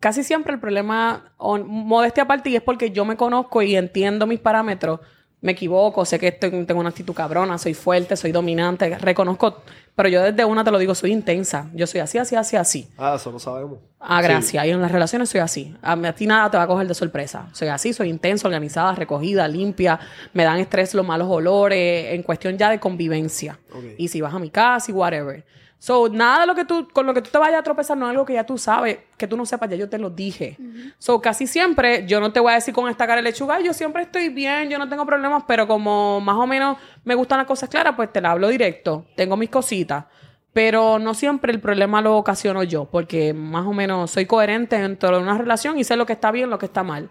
casi 0.00 0.24
siempre 0.24 0.54
el 0.54 0.60
problema, 0.60 1.32
modestia 1.38 2.24
aparte, 2.24 2.50
y 2.50 2.56
es 2.56 2.62
porque 2.62 2.90
yo 2.90 3.04
me 3.04 3.16
conozco 3.16 3.62
y 3.62 3.76
entiendo 3.76 4.26
mis 4.26 4.40
parámetros, 4.40 5.00
me 5.40 5.52
equivoco, 5.52 6.04
sé 6.04 6.20
que 6.20 6.28
estoy- 6.28 6.64
tengo 6.66 6.78
una 6.80 6.90
actitud 6.90 7.14
cabrona, 7.14 7.58
soy 7.58 7.74
fuerte, 7.74 8.16
soy 8.16 8.30
dominante, 8.30 8.96
reconozco, 8.96 9.62
pero 9.96 10.08
yo 10.08 10.22
desde 10.22 10.44
una 10.44 10.62
te 10.62 10.70
lo 10.70 10.78
digo, 10.78 10.94
soy 10.94 11.10
intensa, 11.10 11.68
yo 11.74 11.84
soy 11.88 11.98
así, 12.00 12.16
así, 12.16 12.36
así, 12.36 12.54
así. 12.54 12.88
Ah, 12.96 13.14
eso 13.16 13.32
lo 13.32 13.40
sabemos. 13.40 13.78
Ah, 13.98 14.22
gracias. 14.22 14.64
Y 14.64 14.70
en 14.70 14.80
las 14.80 14.92
relaciones 14.92 15.28
soy 15.28 15.40
así. 15.40 15.74
A, 15.82 15.96
ti 16.12 16.26
nada 16.26 16.48
te 16.50 16.56
va 16.56 16.62
a 16.62 16.66
coger 16.68 16.86
de 16.88 16.94
sorpresa. 16.94 17.48
Soy 17.52 17.68
así, 17.68 17.92
soy 17.92 18.08
intensa, 18.08 18.46
organizada, 18.48 18.94
recogida, 18.94 19.46
limpia. 19.48 19.98
Me 20.32 20.44
dan 20.44 20.58
estrés 20.60 20.94
los 20.94 21.04
malos 21.06 21.28
olores 21.28 22.14
en 22.14 22.22
cuestión 22.22 22.56
ya 22.56 22.70
de 22.70 22.78
convivencia. 22.80 23.58
Y 23.98 24.08
si 24.08 24.20
vas 24.20 24.32
a 24.34 24.38
mi 24.38 24.50
casa 24.50 24.90
y 24.90 24.94
whatever. 24.94 25.44
So, 25.84 26.08
nada 26.08 26.42
de 26.42 26.46
lo 26.46 26.54
que 26.54 26.64
tú, 26.64 26.86
con 26.92 27.06
lo 27.06 27.12
que 27.12 27.22
tú 27.22 27.30
te 27.30 27.38
vayas 27.38 27.58
a 27.58 27.62
tropezar 27.64 27.96
no 27.98 28.06
es 28.06 28.10
algo 28.10 28.24
que 28.24 28.34
ya 28.34 28.46
tú 28.46 28.56
sabes, 28.56 28.98
que 29.16 29.26
tú 29.26 29.36
no 29.36 29.44
sepas, 29.44 29.68
ya 29.68 29.74
yo 29.74 29.88
te 29.88 29.98
lo 29.98 30.10
dije. 30.10 30.56
So, 30.96 31.20
casi 31.20 31.48
siempre, 31.48 32.06
yo 32.06 32.20
no 32.20 32.32
te 32.32 32.38
voy 32.38 32.52
a 32.52 32.54
decir 32.54 32.72
con 32.72 32.88
esta 32.88 33.04
cara 33.04 33.16
de 33.16 33.22
lechuga, 33.22 33.56
"Ay, 33.56 33.64
yo 33.64 33.72
siempre 33.72 34.04
estoy 34.04 34.28
bien, 34.28 34.70
yo 34.70 34.78
no 34.78 34.88
tengo 34.88 35.04
problemas, 35.04 35.42
pero 35.44 35.66
como 35.66 36.20
más 36.20 36.36
o 36.36 36.46
menos 36.46 36.76
me 37.02 37.16
gustan 37.16 37.38
las 37.38 37.48
cosas 37.48 37.68
claras, 37.68 37.94
pues 37.96 38.12
te 38.12 38.20
la 38.20 38.30
hablo 38.30 38.46
directo. 38.46 39.06
Tengo 39.16 39.36
mis 39.36 39.50
cositas. 39.50 40.04
Pero 40.52 41.00
no 41.00 41.14
siempre 41.14 41.50
el 41.50 41.58
problema 41.58 42.00
lo 42.00 42.16
ocasiono 42.16 42.62
yo, 42.62 42.84
porque 42.84 43.34
más 43.34 43.66
o 43.66 43.72
menos 43.72 44.12
soy 44.12 44.26
coherente 44.26 44.78
dentro 44.78 45.10
de 45.10 45.20
una 45.20 45.36
relación 45.36 45.78
y 45.78 45.82
sé 45.82 45.96
lo 45.96 46.06
que 46.06 46.12
está 46.12 46.30
bien, 46.30 46.48
lo 46.48 46.60
que 46.60 46.66
está 46.66 46.84
mal. 46.84 47.10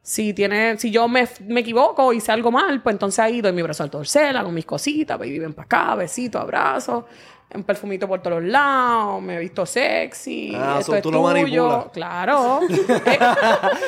Si 0.00 0.32
tiene, 0.32 0.78
si 0.78 0.92
yo 0.92 1.08
me, 1.08 1.28
me 1.48 1.60
equivoco 1.60 2.12
y 2.12 2.18
hice 2.18 2.30
algo 2.32 2.52
mal, 2.52 2.80
pues 2.80 2.94
entonces 2.94 3.18
ahí 3.18 3.40
doy 3.42 3.52
mi 3.52 3.60
brazo 3.60 3.82
al 3.82 3.90
torcel, 3.90 4.36
hago 4.36 4.52
mis 4.52 4.64
cositas, 4.64 5.18
baby, 5.18 5.40
ven 5.40 5.52
para 5.52 5.66
acá, 5.66 5.94
besito, 5.96 6.38
abrazo, 6.38 7.06
un 7.54 7.62
perfumito 7.62 8.06
por 8.08 8.20
todos 8.22 8.42
lados, 8.42 9.22
me 9.22 9.36
he 9.36 9.38
visto 9.38 9.64
sexy, 9.64 10.52
Ah, 10.54 10.76
esto 10.80 10.92
so 10.92 10.96
es 10.96 11.02
tú 11.02 11.10
lo 11.12 11.18
tuyo. 11.18 11.32
manipulas. 11.68 11.84
Claro. 11.92 12.60
es, 12.68 12.80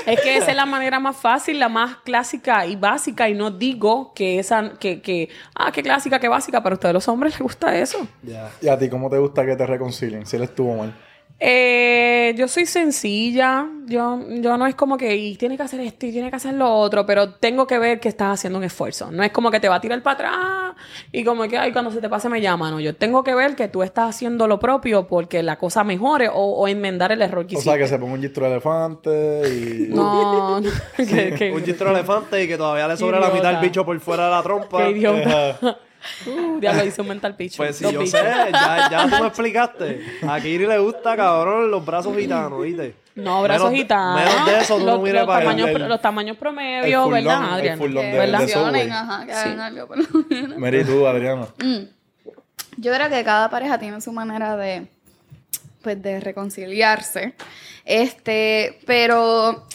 es 0.07 0.21
que 0.21 0.37
esa 0.37 0.51
es 0.51 0.57
la 0.57 0.65
manera 0.67 1.01
más 1.01 1.17
fácil, 1.17 1.59
la 1.59 1.69
más 1.69 1.97
clásica 2.05 2.65
y 2.67 2.77
básica, 2.77 3.29
y 3.29 3.35
no 3.35 3.51
digo 3.51 4.13
que 4.15 4.39
esa, 4.39 4.71
que, 4.79 5.03
que, 5.03 5.29
ah, 5.55 5.71
qué 5.73 5.83
clásica, 5.83 6.19
qué 6.19 6.29
básica, 6.29 6.63
pero 6.63 6.75
a 6.75 6.77
ustedes 6.77 6.95
los 6.95 7.09
hombres 7.09 7.33
les 7.35 7.43
gusta 7.43 7.77
eso. 7.77 8.07
¿Y 8.63 8.69
a 8.69 8.79
ti 8.79 8.89
cómo 8.89 9.11
te 9.11 9.19
gusta 9.19 9.45
que 9.45 9.57
te 9.57 9.67
reconcilien? 9.67 10.25
Si 10.25 10.37
él 10.37 10.43
estuvo 10.45 10.77
mal. 10.77 10.95
Eh, 11.41 12.35
yo 12.37 12.49
soy 12.49 12.67
sencilla. 12.67 13.67
Yo, 13.87 14.21
yo 14.29 14.57
no 14.59 14.67
es 14.67 14.75
como 14.75 14.97
que 14.99 15.17
y 15.17 15.37
tiene 15.37 15.57
que 15.57 15.63
hacer 15.63 15.81
esto 15.81 16.05
y 16.07 16.13
tiene 16.13 16.31
que 16.31 16.37
hacer 16.37 16.53
lo 16.55 16.69
otro, 16.75 17.07
pero 17.07 17.31
tengo 17.35 17.67
que 17.67 17.79
ver 17.79 18.01
que 18.01 18.09
estás 18.09 18.35
haciendo 18.35 18.59
un 18.59 18.65
esfuerzo. 18.65 19.11
No 19.13 19.23
es 19.23 19.31
como 19.31 19.51
que 19.51 19.61
te 19.61 19.69
va 19.69 19.77
a 19.77 19.81
tirar 19.81 20.03
para 20.03 20.15
atrás 20.15 20.77
y 21.13 21.23
como 21.25 21.45
que 21.49 21.57
ay, 21.57 21.73
cuando 21.73 21.91
se 21.93 22.01
te 22.01 22.09
pase 22.09 22.29
me 22.29 22.41
llama. 22.41 22.71
No, 22.71 22.81
yo 22.81 22.95
tengo 22.97 23.23
que 23.23 23.35
ver 23.35 23.55
que 23.55 23.69
tú 23.69 23.83
estás 23.85 24.11
haciendo 24.17 24.49
lo 24.49 24.59
propio 24.59 25.07
porque 25.07 25.43
la 25.45 25.57
cosa 25.57 25.85
mejore 25.85 26.29
o, 26.29 26.35
o 26.35 26.67
enmendar 26.69 27.13
el 27.13 27.23
error 27.23 27.47
que 27.47 27.57
O 27.57 27.61
sea, 27.61 27.79
que 27.79 27.87
se 27.87 27.99
ponga 27.99 28.15
un 28.15 28.21
gistro 28.23 28.45
de 28.47 28.51
elefante 28.53 29.43
y... 29.49 29.87
No, 29.95 30.61
no, 30.61 30.71
que, 30.97 31.35
que- 31.39 31.53
Un 31.53 31.65
chistro 31.65 31.91
elefante 31.93 32.43
y 32.43 32.49
que 32.49 32.57
todavía 32.59 32.89
le 32.89 32.97
sobra 32.97 33.21
la 33.21 33.29
Idiota. 33.29 33.37
mitad 33.49 33.61
del 33.61 33.69
bicho 33.71 33.85
por 33.87 33.99
fuera 34.01 34.25
de 34.27 34.31
la 34.33 34.43
trompa. 34.43 34.85
qué 34.85 34.91
idiota. 34.91 35.79
Uh, 36.27 36.61
ya 36.61 36.73
lo 36.73 36.85
hice 36.85 37.01
un 37.03 37.09
mental 37.09 37.35
picture. 37.37 37.57
Pues 37.67 37.77
sí, 37.77 37.85
Dos 37.85 37.93
yo 37.93 38.01
bichos. 38.01 38.21
sé, 38.21 38.27
ya, 38.53 38.89
ya 38.91 39.03
tú 39.09 39.21
me 39.23 39.29
explicaste. 39.29 40.01
A 40.29 40.41
Kiri 40.41 40.67
le 40.67 40.79
gusta, 40.79 41.17
cabrón, 41.17 41.71
los 41.71 41.85
brazos 41.85 42.17
gitanos, 42.17 42.63
¿viste? 42.63 42.95
No, 43.17 43.43
brazos 43.43 43.71
Menos 43.73 43.83
gitanos. 43.83 44.21
menos 44.25 44.47
de 44.47 44.59
eso 44.61 44.79
tú 44.79 44.87
no 44.87 44.93
los, 44.93 45.01
mires 45.03 45.15
los 45.23 45.27
para 45.27 45.39
allá. 45.51 45.57
tamaños, 45.57 45.81
El- 45.83 45.89
los 45.89 46.01
tamaños 46.03 46.31
el 46.35 46.39
promedio, 46.39 47.09
¿verdad, 47.09 47.43
el 47.49 47.55
Adrián? 47.55 47.79
furlón 47.79 48.05
Que 48.05 48.11
de- 48.13 48.19
¿Verdad? 48.19 48.39
de 48.41 48.49
Subway. 48.49 48.91
ajá, 48.91 49.27
que 49.27 49.33
Sí. 49.33 49.39
hagan 49.39 49.61
algo 49.61 49.87
por 49.89 49.99
lo 49.99 50.25
menos. 50.31 50.59
Mary, 50.59 50.85
tú, 50.85 51.07
Adriana. 51.07 51.47
Yo 52.77 52.95
creo 52.95 53.09
que 53.09 53.25
cada 53.25 53.51
pareja 53.51 53.79
tiene 53.79 54.01
su 54.01 54.13
manera 54.13 54.57
de, 54.57 54.87
pues, 55.83 56.01
de 56.01 56.21
reconciliarse. 56.21 57.35
Este, 57.85 58.79
pero, 58.87 59.67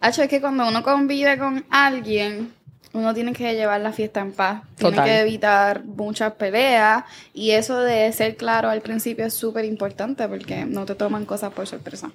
hecho 0.00 0.22
es 0.22 0.28
que 0.28 0.40
cuando 0.40 0.68
uno 0.68 0.82
convive 0.84 1.38
con 1.38 1.64
alguien, 1.70 2.52
uno 2.94 3.14
tiene 3.14 3.32
que 3.32 3.54
llevar 3.54 3.80
la 3.80 3.92
fiesta 3.92 4.20
en 4.20 4.32
paz. 4.32 4.62
Tiene 4.76 5.02
que 5.02 5.20
evitar 5.20 5.84
muchas 5.84 6.32
peleas. 6.34 7.04
Y 7.32 7.52
eso 7.52 7.80
de 7.80 8.12
ser 8.12 8.36
claro 8.36 8.68
al 8.68 8.82
principio 8.82 9.24
es 9.24 9.34
súper 9.34 9.64
importante 9.64 10.28
porque 10.28 10.64
no 10.64 10.84
te 10.84 10.94
toman 10.94 11.24
cosas 11.24 11.52
por 11.52 11.66
sorpresa. 11.66 12.10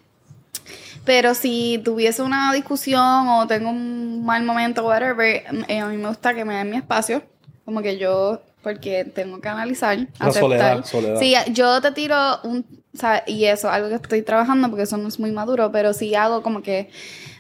Pero 1.04 1.34
si 1.34 1.82
tuviese 1.84 2.22
una 2.22 2.52
discusión 2.54 3.28
o 3.30 3.48
tengo 3.48 3.70
un 3.70 4.26
mal 4.26 4.44
momento, 4.44 4.86
whatever, 4.86 5.44
eh, 5.68 5.80
a 5.80 5.86
mí 5.88 5.98
me 5.98 6.10
gusta 6.10 6.34
que 6.34 6.44
me 6.46 6.56
den 6.56 6.70
mi 6.70 6.78
espacio. 6.78 7.24
Como 7.66 7.82
que 7.82 7.98
yo, 7.98 8.42
porque 8.62 9.06
tengo 9.06 9.40
que 9.40 9.48
analizar, 9.48 9.98
La 9.98 10.06
aceptar. 10.28 10.34
soledad, 10.34 10.86
soledad. 10.86 11.20
Sí, 11.20 11.34
yo 11.54 11.82
te 11.82 11.92
tiro 11.92 12.40
un, 12.44 12.66
¿sabes? 12.94 13.24
Y 13.28 13.46
eso, 13.46 13.70
algo 13.70 13.90
que 13.90 13.96
estoy 13.96 14.22
trabajando 14.22 14.70
porque 14.70 14.84
eso 14.84 14.98
no 14.98 15.08
es 15.08 15.20
muy 15.20 15.32
maduro, 15.32 15.72
pero 15.72 15.94
si 15.94 16.14
hago 16.14 16.44
como 16.44 16.62
que 16.62 16.90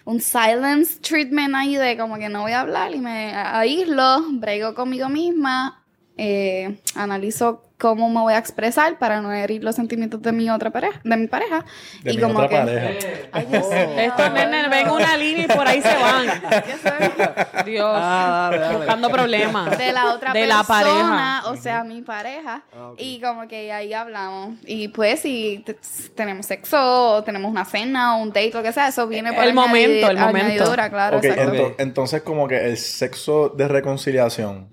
un 0.08 0.22
silence 0.22 1.02
treatment 1.02 1.54
ahí 1.54 1.76
de 1.76 1.98
como 1.98 2.18
que 2.18 2.30
no 2.30 2.44
voy 2.44 2.54
a 2.54 2.62
hablar 2.62 2.96
y 2.96 3.00
me 3.00 3.36
aíslo, 3.36 4.24
brego 4.32 4.74
conmigo 4.74 5.10
misma, 5.10 5.84
eh, 6.16 6.80
analizo 6.96 7.67
cómo 7.80 8.10
me 8.10 8.20
voy 8.22 8.34
a 8.34 8.38
expresar 8.40 8.98
para 8.98 9.22
no 9.22 9.32
herir 9.32 9.64
los 9.64 9.76
sentimientos 9.76 10.22
de 10.22 10.32
mi 10.32 10.50
otra 10.50 10.72
pareja, 10.72 11.00
de 11.04 11.16
mi 11.18 11.28
pareja. 11.28 11.64
De 12.02 12.12
y 12.14 12.16
mi 12.18 12.22
como 12.24 12.40
otra 12.40 12.50
que, 12.50 12.56
pareja. 12.58 13.30
Ay, 13.32 13.46
Dios. 13.52 13.66
Estos 13.72 14.32
nenes 14.34 14.70
ven 14.70 14.90
una 14.90 15.16
línea 15.18 15.46
y 15.46 15.48
por 15.48 15.68
ahí 15.68 15.82
se 15.82 15.96
van. 15.96 16.28
Dios. 17.66 17.86
Ah, 17.94 18.50
dale, 18.52 18.64
dale. 18.64 18.78
Buscando 18.78 19.10
problemas. 19.10 19.78
de 19.78 19.92
la 19.92 20.14
otra 20.14 20.34
De 20.34 20.48
la 20.48 20.64
persona, 20.64 21.42
pareja. 21.44 21.50
o 21.52 21.58
sea, 21.58 21.84
mi 21.84 22.02
pareja. 22.02 22.64
Ah. 22.74 22.94
Y 22.98 23.22
como 23.22 23.48
que 23.48 23.72
ahí 23.72 23.94
hablamos. 23.94 24.56
Y 24.66 24.88
pues 24.88 25.20
si 25.22 25.62
te- 25.66 25.78
tenemos 26.16 26.46
sexo, 26.46 26.78
o 27.18 27.24
tenemos 27.24 27.52
una 27.52 27.66
cena, 27.66 28.18
o 28.18 28.22
un 28.24 28.30
date, 28.30 28.52
lo 28.54 28.64
que 28.64 28.74
sea, 28.74 28.88
eso 28.88 29.08
viene 29.08 29.34
por 29.34 29.44
El 29.44 29.54
momento, 29.54 30.10
el 30.10 30.18
momento. 30.18 30.72
claro, 30.90 31.18
Ok, 31.18 31.26
exacto. 31.26 31.54
ento- 31.54 31.76
entonces 31.78 32.22
como 32.24 32.48
que 32.48 32.66
el 32.66 32.78
sexo 32.78 33.50
de 33.50 33.68
reconciliación 33.68 34.70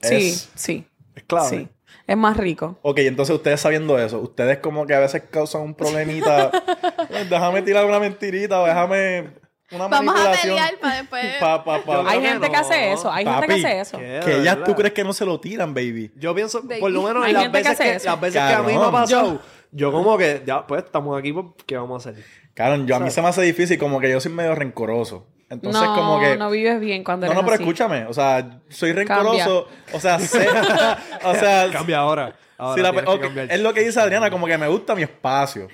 Sí, 0.00 0.14
es... 0.30 0.48
sí. 0.54 0.86
Es 1.14 1.24
clave. 1.24 1.48
Sí. 1.48 1.68
Es 2.10 2.16
más 2.16 2.36
rico. 2.36 2.76
Ok, 2.82 2.98
entonces 2.98 3.36
ustedes 3.36 3.60
sabiendo 3.60 3.96
eso, 3.96 4.18
ustedes 4.18 4.58
como 4.58 4.84
que 4.84 4.94
a 4.94 4.98
veces 4.98 5.22
causan 5.30 5.62
un 5.62 5.74
problemita. 5.74 6.50
"Eh, 7.10 7.24
déjame 7.30 7.62
tirar 7.62 7.84
una 7.84 8.00
mentirita 8.00 8.60
o 8.60 8.66
déjame 8.66 9.30
una 9.70 9.86
Vamos 9.86 10.16
a 10.18 10.32
pelear 10.32 10.76
para 10.80 10.96
después. 10.96 11.24
Pa, 11.40 11.62
pa, 11.62 11.84
pa. 11.84 11.92
Yo 12.02 12.08
Hay 12.08 12.20
que 12.20 12.28
gente 12.30 12.50
que 12.50 12.56
hace 12.56 12.92
eso. 12.92 13.12
Hay 13.12 13.24
gente 13.24 13.46
que 13.46 13.52
hace 13.52 13.80
eso. 13.80 13.98
¿Qué? 13.98 14.20
Que 14.24 14.38
ellas 14.38 14.58
tú 14.64 14.74
crees 14.74 14.92
que 14.92 15.04
no 15.04 15.12
se 15.12 15.24
lo 15.24 15.38
tiran, 15.38 15.72
baby. 15.72 16.10
Yo 16.16 16.34
pienso, 16.34 16.62
Baby. 16.64 16.80
por 16.80 16.90
lo 16.90 17.02
menos 17.04 17.22
Hay 17.22 17.30
en 17.30 17.34
las 17.34 17.42
gente 17.44 17.62
que 17.62 17.68
veces, 17.68 17.80
hace 17.80 17.90
que, 17.90 17.96
eso. 17.96 18.06
las 18.06 18.20
veces 18.20 18.42
que 18.42 18.54
a 18.54 18.62
mí 18.62 18.76
me 18.76 18.84
ha 18.84 18.90
pasado, 18.90 19.40
yo 19.70 19.92
como 19.92 20.18
que, 20.18 20.42
ya, 20.44 20.66
pues, 20.66 20.82
estamos 20.82 21.16
aquí, 21.16 21.32
pues, 21.32 21.46
¿qué 21.64 21.76
vamos 21.76 22.04
a 22.04 22.10
hacer? 22.10 22.24
Claro, 22.54 22.84
yo, 22.84 22.96
a 22.96 22.98
mí 22.98 23.10
se 23.12 23.22
me 23.22 23.28
hace 23.28 23.42
difícil 23.42 23.78
como 23.78 24.00
que 24.00 24.10
yo 24.10 24.20
soy 24.20 24.32
medio 24.32 24.56
rencoroso. 24.56 25.28
Entonces 25.50 25.82
no, 25.82 25.94
como 25.94 26.20
que... 26.20 26.36
no 26.36 26.50
vives 26.50 26.80
bien 26.80 27.02
cuando 27.04 27.26
No, 27.26 27.32
eres 27.32 27.42
no, 27.42 27.44
pero 27.46 27.54
así. 27.56 27.62
escúchame. 27.64 28.06
O 28.06 28.14
sea, 28.14 28.60
soy 28.68 28.92
rencoroso. 28.92 29.66
O 29.92 30.00
sea, 30.00 30.18
sé... 30.20 30.46
o 31.24 31.34
sea, 31.34 31.68
Cambia 31.72 31.98
ahora. 31.98 32.34
Ahora 32.56 32.74
si 32.76 32.80
la- 32.82 32.90
tienes 32.92 33.04
que 33.10 33.16
ok, 33.16 33.20
cambiar. 33.22 33.52
es 33.52 33.60
lo 33.60 33.74
que 33.74 33.80
dice 33.82 34.00
Adriana, 34.00 34.30
como 34.30 34.46
que 34.46 34.56
me 34.56 34.68
gusta 34.68 34.94
mi 34.94 35.02
espacio. 35.02 35.68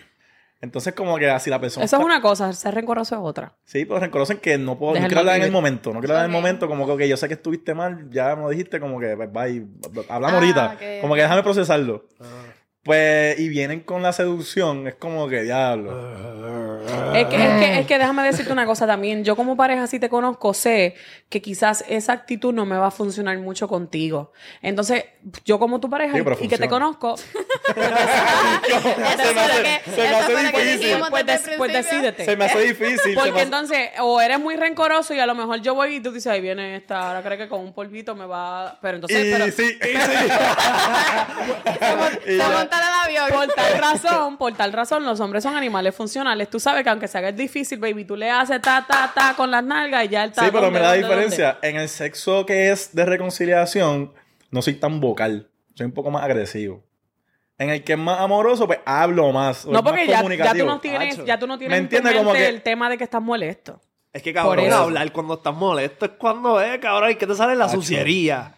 Entonces, 0.63 0.95
como 0.95 1.19
que 1.19 1.29
así 1.29 1.51
la 1.51 1.61
persona. 1.61 1.85
Eso 1.85 1.99
es 1.99 2.05
una 2.05 2.23
cosa, 2.23 2.51
ser 2.55 2.75
rencoroso 2.75 3.15
es 3.15 3.21
otra. 3.23 3.53
Sí, 3.65 3.85
pero 3.85 4.01
reconocen 4.01 4.39
que 4.39 4.57
no 4.57 4.79
puedo, 4.79 4.95
no 4.99 5.01
quiero 5.07 5.21
hablar 5.21 5.37
en 5.37 5.43
el 5.43 5.51
momento, 5.53 5.93
no 5.93 6.01
quiero 6.01 6.15
hablar 6.15 6.31
en 6.31 6.35
el 6.35 6.41
momento, 6.41 6.67
como 6.67 6.87
que 6.87 6.93
ok, 6.93 7.01
yo 7.03 7.17
sé 7.19 7.29
que 7.29 7.35
estuviste 7.35 7.75
mal, 7.75 8.09
ya 8.11 8.35
me 8.35 8.43
lo 8.43 8.49
dijiste, 8.49 8.81
como 8.81 8.99
que 8.99 9.15
pues, 9.17 9.31
bye, 9.31 9.67
hablamos 10.09 10.33
Ah, 10.33 10.39
ahorita, 10.39 10.79
como 11.03 11.15
que 11.15 11.21
déjame 11.21 11.43
procesarlo. 11.43 12.07
Pues, 12.87 13.39
y 13.41 13.49
vienen 13.51 13.81
con 13.81 14.01
la 14.03 14.13
seducción, 14.15 14.87
es 14.87 14.95
como 14.95 15.29
que 15.29 15.43
diablo. 15.43 15.91
Es 17.15 17.27
que, 17.27 17.37
es, 17.37 17.51
que, 17.59 17.79
es 17.81 17.87
que 17.87 17.99
déjame 17.99 18.23
decirte 18.23 18.53
una 18.53 18.65
cosa 18.65 18.87
también. 18.87 19.25
Yo 19.25 19.35
como 19.37 19.57
pareja, 19.57 19.87
si 19.89 19.99
te 19.99 20.09
conozco, 20.09 20.55
sé 20.55 20.95
que 21.29 21.43
quizás 21.43 21.85
esa 21.89 22.13
actitud 22.13 22.55
no 22.55 22.65
me 22.65 22.79
va 22.79 22.87
a 22.87 22.91
funcionar 22.93 23.37
mucho 23.39 23.67
contigo. 23.67 24.33
Entonces, 24.63 25.05
yo 25.45 25.59
como 25.59 25.81
tu 25.81 25.91
pareja 25.91 26.17
Sí, 26.17 26.23
pero 26.23 26.37
y 26.41 26.47
que 26.47 26.57
te 26.59 26.69
conozco, 26.69 27.17
Se 27.67 27.75
me 27.75 27.85
hace- 29.41 29.81
se 29.93 30.01
me 30.03 30.15
hace 30.17 30.37
difícil. 30.63 30.97
pues, 31.11 31.27
des- 31.27 31.51
pues 31.57 31.73
decídete. 31.73 32.25
Se 32.25 32.37
me 32.37 32.45
hace 32.45 32.61
difícil. 32.61 32.99
se 32.99 33.15
Porque 33.15 33.31
hace- 33.31 33.43
entonces, 33.43 33.91
o 34.01 34.21
eres 34.21 34.39
muy 34.39 34.55
rencoroso 34.57 35.13
y 35.13 35.19
a 35.19 35.27
lo 35.27 35.35
mejor 35.35 35.61
yo 35.61 35.75
voy 35.75 35.97
y 35.97 36.01
tú 36.01 36.13
dices, 36.13 36.29
ahí 36.33 36.41
viene 36.41 36.77
esta, 36.77 37.09
ahora 37.09 37.23
cree 37.23 37.37
que 37.39 37.49
con 37.49 37.61
un 37.61 37.73
polvito 37.73 38.15
me 38.15 38.27
va. 38.27 38.79
Pero 38.81 38.97
entonces, 38.97 39.27
Y 39.27 39.33
pero, 39.33 39.47
sí, 39.47 39.77
y 39.81 39.97
sí. 39.97 40.29
Y. 42.29 42.39
el 42.83 43.17
avión. 43.25 43.39
por 43.47 43.55
tal 43.55 43.79
razón, 43.79 44.37
por 44.37 44.53
tal 44.55 44.73
razón, 44.73 45.05
los 45.05 45.21
hombres 45.21 45.43
son 45.43 45.55
animales 45.57 45.95
funcionales. 45.95 46.49
Tú 46.51 46.59
sabes 46.61 46.83
que 46.85 46.91
aunque 46.91 47.09
se 47.09 47.19
haga 47.19 47.33
difícil, 47.33 47.79
baby, 47.79 48.05
tú 48.05 48.17
le 48.17 48.31
haces 48.31 48.61
ta, 48.61 48.85
ta, 48.89 49.13
ta 49.15 49.35
con 49.37 49.51
las 49.51 49.63
nalgas 49.65 50.05
y 50.05 50.09
ya 50.09 50.25
él 50.25 50.31
está. 50.31 50.43
Sí, 50.45 50.49
pero 50.51 50.65
¿dónde, 50.65 50.79
me 50.79 50.85
da 50.85 50.93
dónde, 50.93 51.07
diferencia. 51.09 51.59
En 51.63 51.77
el 51.77 51.89
sexo 51.89 52.47
que 52.47 52.71
es 52.71 52.95
de 52.95 53.05
reconciliación, 53.05 54.13
no 54.51 54.63
soy 54.63 54.75
tan 54.75 55.01
vocal. 55.01 55.49
Soy 55.75 55.87
un 55.87 55.93
poco 55.93 56.11
más 56.11 56.23
agresivo. 56.25 56.83
En 57.59 57.71
el 57.71 57.85
que 57.85 57.95
es 57.95 57.99
más 57.99 58.21
amoroso, 58.21 58.67
pues 58.67 58.81
hablo 58.85 59.33
más. 59.33 59.65
o 59.65 59.71
No, 59.73 59.79
es 59.79 59.85
más 59.85 59.93
porque 59.93 60.07
ya, 60.07 60.23
ya 60.23 60.55
tú 60.55 60.67
no 60.67 60.79
tienes, 60.81 61.25
ya 61.25 61.39
tú 61.39 61.47
no 61.47 61.59
tienes 61.59 62.03
¿Me? 62.03 62.15
Como 62.17 62.33
que- 62.33 62.49
el 62.49 62.63
tema 62.63 62.91
de 62.91 62.99
que 62.99 63.05
estás 63.05 63.23
molesto. 63.23 63.81
Es 64.13 64.23
que 64.23 64.33
Por 64.33 64.43
cabrón, 64.43 64.65
eso. 64.65 64.77
hablar 64.77 65.13
cuando 65.13 65.35
estás 65.35 65.55
molesto 65.55 66.07
es 66.07 66.13
cuando 66.19 66.59
es, 66.61 66.79
cabrón, 66.79 67.11
y 67.11 67.17
que 67.17 67.27
te 67.27 67.35
sale 67.35 67.55
la 67.55 67.69
suciería. 67.69 68.55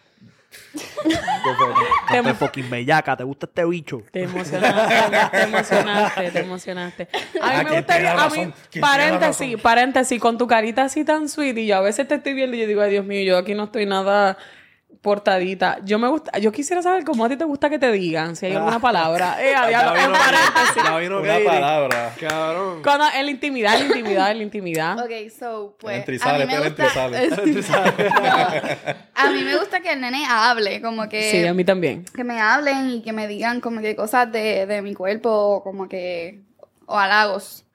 Te, 2.11 2.21
Te 2.23 2.33
fucking 2.33 2.69
bellaca, 2.69 3.15
¿te 3.15 3.23
gusta 3.23 3.45
este 3.45 3.65
bicho? 3.65 4.03
te 4.11 4.23
emocionaste, 4.23 5.37
te 5.37 5.43
emocionaste, 5.43 6.31
te 6.31 6.39
emocionaste. 6.39 7.07
A 7.13 7.17
mí 7.17 7.23
Ah, 7.41 7.57
me 7.57 7.63
¿quién 7.65 7.75
gustaría, 7.81 8.11
a 8.13 8.29
mí, 8.29 8.35
¿Quién 8.35 8.53
tiene 8.69 8.87
paréntesis, 8.87 9.57
paréntesis, 9.61 10.19
con 10.19 10.37
tu 10.37 10.47
carita 10.47 10.83
así 10.83 11.05
tan 11.05 11.29
sweet 11.29 11.57
y 11.57 11.67
yo 11.67 11.77
a 11.77 11.81
veces 11.81 12.07
te 12.07 12.15
estoy 12.15 12.33
viendo 12.33 12.55
y 12.57 12.61
yo 12.61 12.67
digo, 12.67 12.81
ay 12.81 12.91
Dios 12.91 13.05
mío, 13.05 13.21
yo 13.23 13.37
aquí 13.37 13.53
no 13.53 13.65
estoy 13.65 13.85
nada 13.85 14.37
portadita. 15.01 15.79
Yo 15.83 15.97
me 15.97 16.07
gusta, 16.07 16.37
yo 16.39 16.51
quisiera 16.51 16.81
saber 16.81 17.03
cómo 17.03 17.25
a 17.25 17.29
ti 17.29 17.37
te 17.37 17.45
gusta 17.45 17.69
que 17.69 17.79
te 17.79 17.91
digan, 17.91 18.35
si 18.35 18.47
hay 18.47 18.53
alguna 18.53 18.79
palabra. 18.79 19.37
Eh, 19.41 19.55
a 19.55 19.67
diablo, 19.67 19.95
en 19.95 20.11
paréntesis. 20.11 20.83
Ya 20.83 20.97
vino 20.97 21.21
Una 21.21 21.39
palabra. 21.45 22.13
Cabrón. 22.19 22.81
Cuando, 22.83 23.05
en 23.15 23.25
la 23.25 23.31
intimidad, 23.31 23.75
en 23.75 23.79
la 23.79 23.85
intimidad, 23.97 24.31
en 24.31 24.37
la 24.37 24.43
intimidad. 24.43 24.99
Ok, 24.99 25.11
so, 25.37 25.75
pues. 25.79 26.03
A 26.21 26.37
mí 26.37 26.45
me 26.45 26.59
gusta. 26.59 26.89
A 29.15 29.29
mí 29.31 29.43
me 29.43 29.57
gusta 29.57 29.81
que 29.81 29.93
el 29.93 30.01
nene 30.01 30.25
hable, 30.27 30.81
como 30.81 31.07
que. 31.09 31.31
Sí, 31.31 31.45
a 31.45 31.53
mí 31.53 31.63
también. 31.63 32.05
que 32.05 32.23
me 32.23 32.39
hablen 32.39 32.89
y 32.89 33.01
que 33.01 33.13
me 33.13 33.27
digan 33.27 33.61
como 33.61 33.81
que 33.81 33.95
cosas 33.95 34.31
de, 34.31 34.65
de 34.65 34.81
mi 34.81 34.93
cuerpo 34.93 35.61
como 35.63 35.87
que 35.87 36.41
o 36.85 36.97
halagos. 36.97 37.65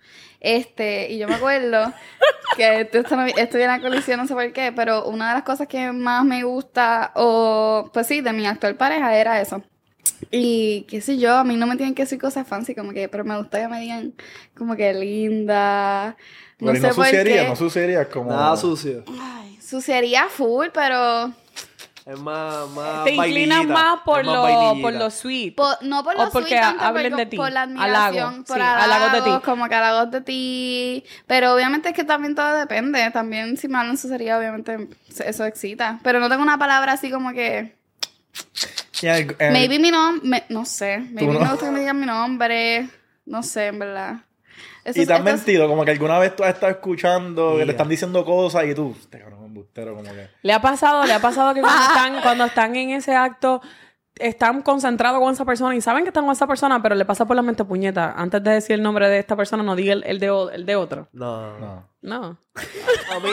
Este, 0.44 1.10
y 1.10 1.18
yo 1.18 1.26
me 1.26 1.34
acuerdo 1.36 1.92
que 2.56 2.82
esto, 2.82 2.98
esto, 2.98 3.16
no- 3.16 3.26
esto 3.26 3.56
viene 3.56 3.72
a 3.72 3.80
colisión, 3.80 4.18
no 4.20 4.26
sé 4.26 4.34
por 4.34 4.52
qué, 4.52 4.72
pero 4.72 5.06
una 5.06 5.28
de 5.28 5.34
las 5.34 5.42
cosas 5.42 5.66
que 5.68 5.90
más 5.90 6.24
me 6.24 6.44
gusta, 6.44 7.12
o 7.14 7.90
pues 7.92 8.06
sí, 8.06 8.20
de 8.20 8.32
mi 8.32 8.46
actual 8.46 8.76
pareja 8.76 9.16
era 9.16 9.40
eso. 9.40 9.62
Y 10.30 10.82
qué 10.88 11.00
sé 11.00 11.18
yo, 11.18 11.34
a 11.36 11.44
mí 11.44 11.56
no 11.56 11.66
me 11.66 11.76
tienen 11.76 11.94
que 11.94 12.02
decir 12.02 12.20
cosas 12.20 12.46
fancy, 12.46 12.74
como 12.74 12.92
que, 12.92 13.08
pero 13.08 13.24
me 13.24 13.36
gusta 13.38 13.58
que 13.60 13.68
me 13.68 13.80
digan 13.80 14.14
como 14.56 14.76
que 14.76 14.92
linda. 14.94 16.16
No 16.60 16.72
Pero 16.72 16.80
sé 16.80 16.88
no 16.88 16.94
por 16.94 17.10
qué. 17.10 17.46
no 17.48 17.56
sucedería 17.56 18.08
como. 18.08 18.30
Nada 18.30 18.56
sucio. 18.56 19.04
Ay, 19.20 19.58
sucedería 19.60 20.26
full, 20.28 20.68
pero 20.72 21.32
Es 22.06 22.18
más, 22.20 22.68
más 22.70 23.04
Te 23.04 23.12
inclinas 23.12 23.64
más 23.66 24.00
por 24.04 24.26
lo, 24.26 24.42
vainillita. 24.42 24.82
por 24.82 24.92
lo 24.92 25.10
sweet. 25.10 25.54
Por- 25.54 25.82
no 25.82 26.04
por 26.04 26.14
O 26.16 26.24
lo 26.24 26.30
porque 26.30 26.48
sweet 26.50 26.60
tanto, 26.60 26.84
hablen 26.84 27.10
por, 27.12 27.18
de 27.18 27.26
ti. 27.26 27.36
por 27.38 27.50
la 27.50 27.62
admiración, 27.62 28.44
por 28.44 28.56
sí, 28.58 28.62
halagos 28.62 29.12
de 29.12 29.22
ti. 29.22 29.30
como 29.42 29.68
que 29.68 29.74
halagos 29.74 30.10
de 30.10 30.20
ti. 30.20 31.04
Pero 31.26 31.54
obviamente 31.54 31.88
es 31.88 31.94
que 31.94 32.04
también 32.04 32.34
todo 32.34 32.54
depende. 32.58 33.10
También 33.10 33.56
si 33.56 33.68
me 33.68 33.78
hablan 33.78 33.96
sucedería, 33.96 34.36
obviamente 34.38 34.88
eso 35.24 35.46
excita. 35.46 35.98
Pero 36.02 36.20
no 36.20 36.28
tengo 36.28 36.42
una 36.42 36.58
palabra 36.58 36.92
así 36.92 37.10
como 37.10 37.32
que... 37.32 37.74
Y 39.00 39.06
el- 39.06 39.34
el- 39.38 39.52
Maybe 39.52 39.78
mi 39.78 39.90
nombre... 39.90 40.44
No 40.50 40.66
sé. 40.66 40.98
Maybe 40.98 41.32
no. 41.32 41.40
me 41.40 41.48
gusta 41.48 41.66
que 41.66 41.72
me 41.72 41.80
digan 41.80 41.98
mi 41.98 42.06
nombre. 42.06 42.88
No 43.24 43.42
sé, 43.42 43.68
en 43.68 43.78
verdad. 43.78 44.16
Eso 44.84 44.98
Y 44.98 45.02
es- 45.02 45.08
te 45.08 45.14
han 45.14 45.20
esto 45.20 45.30
es- 45.30 45.36
mentido, 45.36 45.68
como 45.68 45.84
que 45.86 45.90
alguna 45.92 46.18
vez 46.18 46.36
tú 46.36 46.44
has 46.44 46.52
estado 46.52 46.70
escuchando 46.72 47.52
que 47.52 47.56
Yeah. 47.58 47.64
te 47.66 47.70
están 47.72 47.88
diciendo 47.88 48.24
cosas 48.26 48.64
y 48.66 48.74
tú, 48.74 48.94
este 49.00 49.20
cabrón 49.20 49.43
como 49.54 50.02
que. 50.02 50.28
Le 50.42 50.52
ha 50.52 50.60
pasado, 50.60 51.04
le 51.04 51.12
ha 51.12 51.20
pasado 51.20 51.54
que 51.54 51.60
cuando 51.60 51.82
están, 51.88 52.22
cuando 52.22 52.44
están 52.44 52.76
en 52.76 52.90
ese 52.90 53.14
acto, 53.14 53.60
están 54.16 54.62
concentrados 54.62 55.20
con 55.20 55.32
esa 55.32 55.44
persona 55.44 55.74
y 55.74 55.80
saben 55.80 56.04
que 56.04 56.08
están 56.10 56.24
con 56.24 56.32
esa 56.32 56.46
persona, 56.46 56.82
pero 56.82 56.94
le 56.94 57.04
pasa 57.04 57.26
por 57.26 57.36
la 57.36 57.42
mente 57.42 57.64
puñeta. 57.64 58.12
Antes 58.12 58.42
de 58.42 58.50
decir 58.50 58.74
el 58.74 58.82
nombre 58.82 59.08
de 59.08 59.18
esta 59.18 59.36
persona, 59.36 59.62
no 59.62 59.76
diga 59.76 59.92
el, 59.92 60.04
el 60.04 60.18
de, 60.18 60.50
el 60.52 60.66
de 60.66 60.76
otro. 60.76 61.08
No. 61.12 61.58
No. 61.58 61.88
No. 62.04 62.36
A 63.10 63.18
mí. 63.18 63.30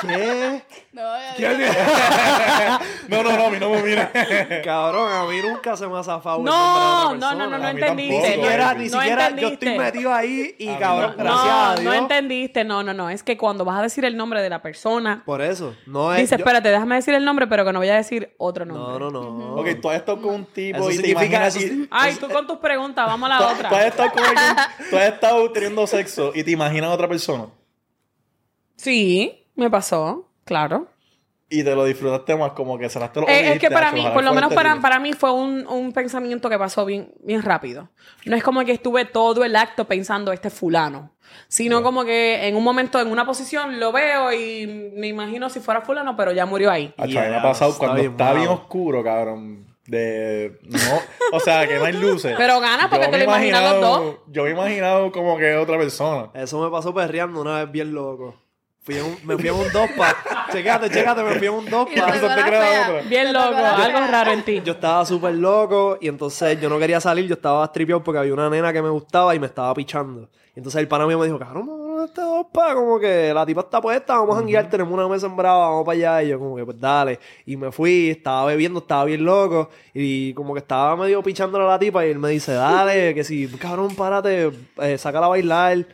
¿Qué? 0.00 0.62
No. 0.92 1.02
No, 3.08 3.22
no, 3.22 3.36
no, 3.36 3.44
a 3.46 3.50
mí 3.50 3.58
no 3.60 3.68
me 3.70 3.82
mira. 3.82 4.10
Cabrón, 4.64 5.12
a 5.12 5.24
mí 5.30 5.36
nunca 5.42 5.76
se 5.76 5.86
me 5.86 5.98
ha 5.98 6.02
zafado 6.02 6.38
No, 6.42 7.14
no, 7.14 7.34
no, 7.34 7.46
no, 7.46 7.58
no 7.58 7.68
entendiste. 7.68 8.16
Ni 8.18 8.32
siquiera, 8.34 8.72
No 8.72 8.80
ni 8.80 8.88
siquiera 8.88 9.30
yo 9.36 9.48
estoy 9.48 9.78
metido 9.78 10.14
ahí 10.14 10.54
y 10.58 10.66
cabrón, 10.76 11.14
gracias 11.18 11.44
no, 11.44 11.60
a 11.66 11.74
Dios. 11.74 11.84
no 11.84 11.92
entendiste. 11.92 12.64
No, 12.64 12.82
no, 12.82 12.94
no. 12.94 13.10
Es 13.10 13.22
que 13.22 13.36
cuando 13.36 13.66
vas 13.66 13.78
a 13.80 13.82
decir 13.82 14.04
el 14.06 14.16
nombre 14.16 14.40
de 14.40 14.48
la 14.48 14.62
persona, 14.62 15.22
Por 15.26 15.42
eso, 15.42 15.74
no 15.86 16.14
es. 16.14 16.20
dice, 16.22 16.36
yo- 16.36 16.38
espérate, 16.38 16.70
déjame 16.70 16.94
decir 16.96 17.12
el 17.14 17.24
nombre, 17.26 17.46
pero 17.48 17.66
que 17.66 17.72
no 17.74 17.80
voy 17.80 17.88
a 17.90 17.96
decir 17.96 18.34
otro 18.38 18.64
nombre. 18.64 18.98
No, 18.98 19.10
no, 19.10 19.30
no. 19.30 19.54
Ok, 19.56 19.68
tú 19.82 19.90
has 19.90 19.96
estado 19.96 20.22
con 20.22 20.34
un 20.36 20.46
tipo 20.46 20.78
Eso 20.78 20.90
y 20.90 20.96
te 20.96 21.02
significa- 21.08 21.36
imaginas 21.50 21.88
Ay, 21.90 22.14
tú 22.16 22.28
con 22.30 22.46
tus 22.46 22.56
preguntas, 22.56 23.06
vamos 23.06 23.30
a 23.30 23.34
la 23.34 23.38
tú 23.38 23.44
otra. 23.54 23.68
has 23.68 23.84
estado 23.84 24.12
con 24.12 24.24
algún, 24.24 24.56
tú 24.90 24.96
has 24.96 25.04
estado 25.08 25.52
teniendo 25.52 25.86
sexo 25.86 26.32
y 26.34 26.42
te 26.42 26.50
imaginas 26.52 26.90
a 26.90 26.94
otra 26.94 27.06
persona 27.06 27.44
Sí, 28.82 29.46
me 29.56 29.68
pasó, 29.68 30.26
claro. 30.44 30.86
y 31.52 31.64
te 31.64 31.74
lo 31.74 31.84
disfrutaste 31.84 32.34
más 32.36 32.52
como 32.52 32.78
que 32.78 32.88
cerraste 32.88 33.20
los 33.20 33.28
ojos. 33.28 33.36
Eh, 33.36 33.40
es 33.40 33.44
que 33.44 33.54
dijiste, 33.54 33.70
para 33.74 33.88
"Acho, 33.88 33.96
mí, 33.96 34.06
por 34.14 34.22
lo 34.24 34.32
menos 34.32 34.50
para, 34.54 34.68
terrible". 34.70 34.82
para 34.82 34.98
mí 35.00 35.12
fue 35.12 35.32
un, 35.32 35.66
un 35.66 35.92
pensamiento 35.92 36.48
que 36.48 36.56
pasó 36.58 36.86
bien, 36.86 37.12
bien 37.22 37.42
rápido. 37.42 37.90
No 38.24 38.36
es 38.36 38.42
como 38.44 38.64
que 38.64 38.72
estuve 38.72 39.04
todo 39.04 39.44
el 39.44 39.54
acto 39.56 39.84
pensando 39.84 40.32
este 40.32 40.48
fulano, 40.48 41.10
sino 41.48 41.82
como 41.82 42.04
que 42.04 42.46
en 42.46 42.56
un 42.56 42.62
momento, 42.64 43.00
en 43.00 43.08
una 43.08 43.26
posición, 43.26 43.78
lo 43.80 43.90
veo 43.92 44.32
y 44.32 44.92
me 44.96 45.08
imagino 45.08 45.50
si 45.50 45.60
fuera 45.60 45.80
fulano, 45.82 46.16
pero 46.16 46.32
ya 46.32 46.46
murió 46.46 46.70
ahí. 46.70 46.94
A 46.96 47.04
mí 47.06 47.12
me 47.14 47.36
ha 47.36 47.42
pasado 47.42 47.72
está 47.72 47.78
cuando 47.80 48.00
bien 48.00 48.12
está 48.12 48.32
bien 48.32 48.48
oscuro, 48.48 49.02
cabrón. 49.04 49.66
De. 49.86 50.58
No. 50.62 50.78
O 51.36 51.40
sea, 51.40 51.66
que 51.66 51.78
no 51.78 51.84
hay 51.84 51.94
luces. 51.94 52.34
Pero 52.38 52.60
gana 52.60 52.88
porque 52.88 53.06
Yo 53.06 53.10
te 53.10 53.18
lo 53.18 53.24
imaginas 53.24 53.72
los 53.72 53.80
dos. 53.80 54.16
Yo 54.28 54.44
me 54.44 54.50
he 54.50 54.52
imaginado 54.52 55.10
como 55.10 55.36
que 55.36 55.56
otra 55.56 55.76
persona. 55.78 56.30
Eso 56.34 56.62
me 56.62 56.70
pasó 56.70 56.94
perreando 56.94 57.40
una 57.40 57.58
vez 57.64 57.72
bien 57.72 57.92
loco. 57.92 58.36
Fui 58.90 58.98
en 58.98 59.04
un- 59.04 59.18
me 59.24 59.36
fui 59.38 59.48
en 59.48 59.54
un 59.54 59.70
dopa. 59.72 60.16
checate, 60.50 60.90
checate, 60.90 61.22
me 61.22 61.36
fui 61.36 61.46
en 61.46 61.54
un 61.54 61.64
luego 61.70 61.88
Eso 61.94 62.26
te 62.34 62.42
crea 62.42 62.88
otra. 62.88 63.02
Bien 63.08 63.32
loco, 63.32 63.56
algo 63.56 63.98
raro 64.10 64.32
en 64.32 64.42
ti. 64.42 64.60
Yo 64.64 64.72
estaba 64.72 65.06
súper 65.06 65.34
loco 65.34 65.96
y 66.00 66.08
entonces 66.08 66.60
yo 66.60 66.68
no 66.68 66.76
quería 66.78 67.00
salir, 67.00 67.26
yo 67.26 67.34
estaba 67.34 67.70
tripeado 67.72 68.02
porque 68.02 68.18
había 68.18 68.32
una 68.34 68.50
nena 68.50 68.72
que 68.72 68.82
me 68.82 68.88
gustaba 68.88 69.32
y 69.34 69.38
me 69.38 69.46
estaba 69.46 69.72
pichando. 69.74 70.28
Y 70.56 70.58
entonces 70.58 70.80
el 70.80 70.88
pana 70.88 71.06
mío 71.06 71.16
me 71.20 71.26
dijo, 71.26 71.38
cabrón, 71.38 71.68
vamos 71.68 72.00
a 72.00 72.04
este 72.06 72.20
dopa, 72.20 72.74
como 72.74 72.98
que 72.98 73.32
la 73.32 73.46
tipa 73.46 73.60
está 73.60 73.80
puesta, 73.80 74.14
vamos 74.18 74.34
a 74.34 74.38
janguear, 74.40 74.68
tenemos 74.68 74.92
una 74.92 75.06
mesa 75.06 75.26
en 75.26 75.36
Brava, 75.36 75.68
vamos 75.68 75.84
para 75.86 75.96
allá. 75.96 76.22
Y 76.24 76.28
yo 76.30 76.40
como 76.40 76.56
que, 76.56 76.64
pues 76.64 76.80
dale. 76.80 77.20
Y 77.46 77.56
me 77.56 77.70
fui, 77.70 78.10
estaba 78.10 78.46
bebiendo, 78.46 78.80
estaba 78.80 79.04
bien 79.04 79.24
loco 79.24 79.70
y 79.94 80.34
como 80.34 80.52
que 80.52 80.58
estaba 80.58 80.96
medio 80.96 81.22
pichándole 81.22 81.64
a 81.64 81.68
la 81.68 81.78
tipa 81.78 82.04
y 82.04 82.10
él 82.10 82.18
me 82.18 82.30
dice, 82.30 82.54
dale, 82.54 83.14
que 83.14 83.22
si, 83.22 83.46
cabrón, 83.46 83.94
párate, 83.94 84.50
eh, 84.78 84.98
sácala 84.98 85.26
a 85.26 85.28
bailar. 85.28 85.86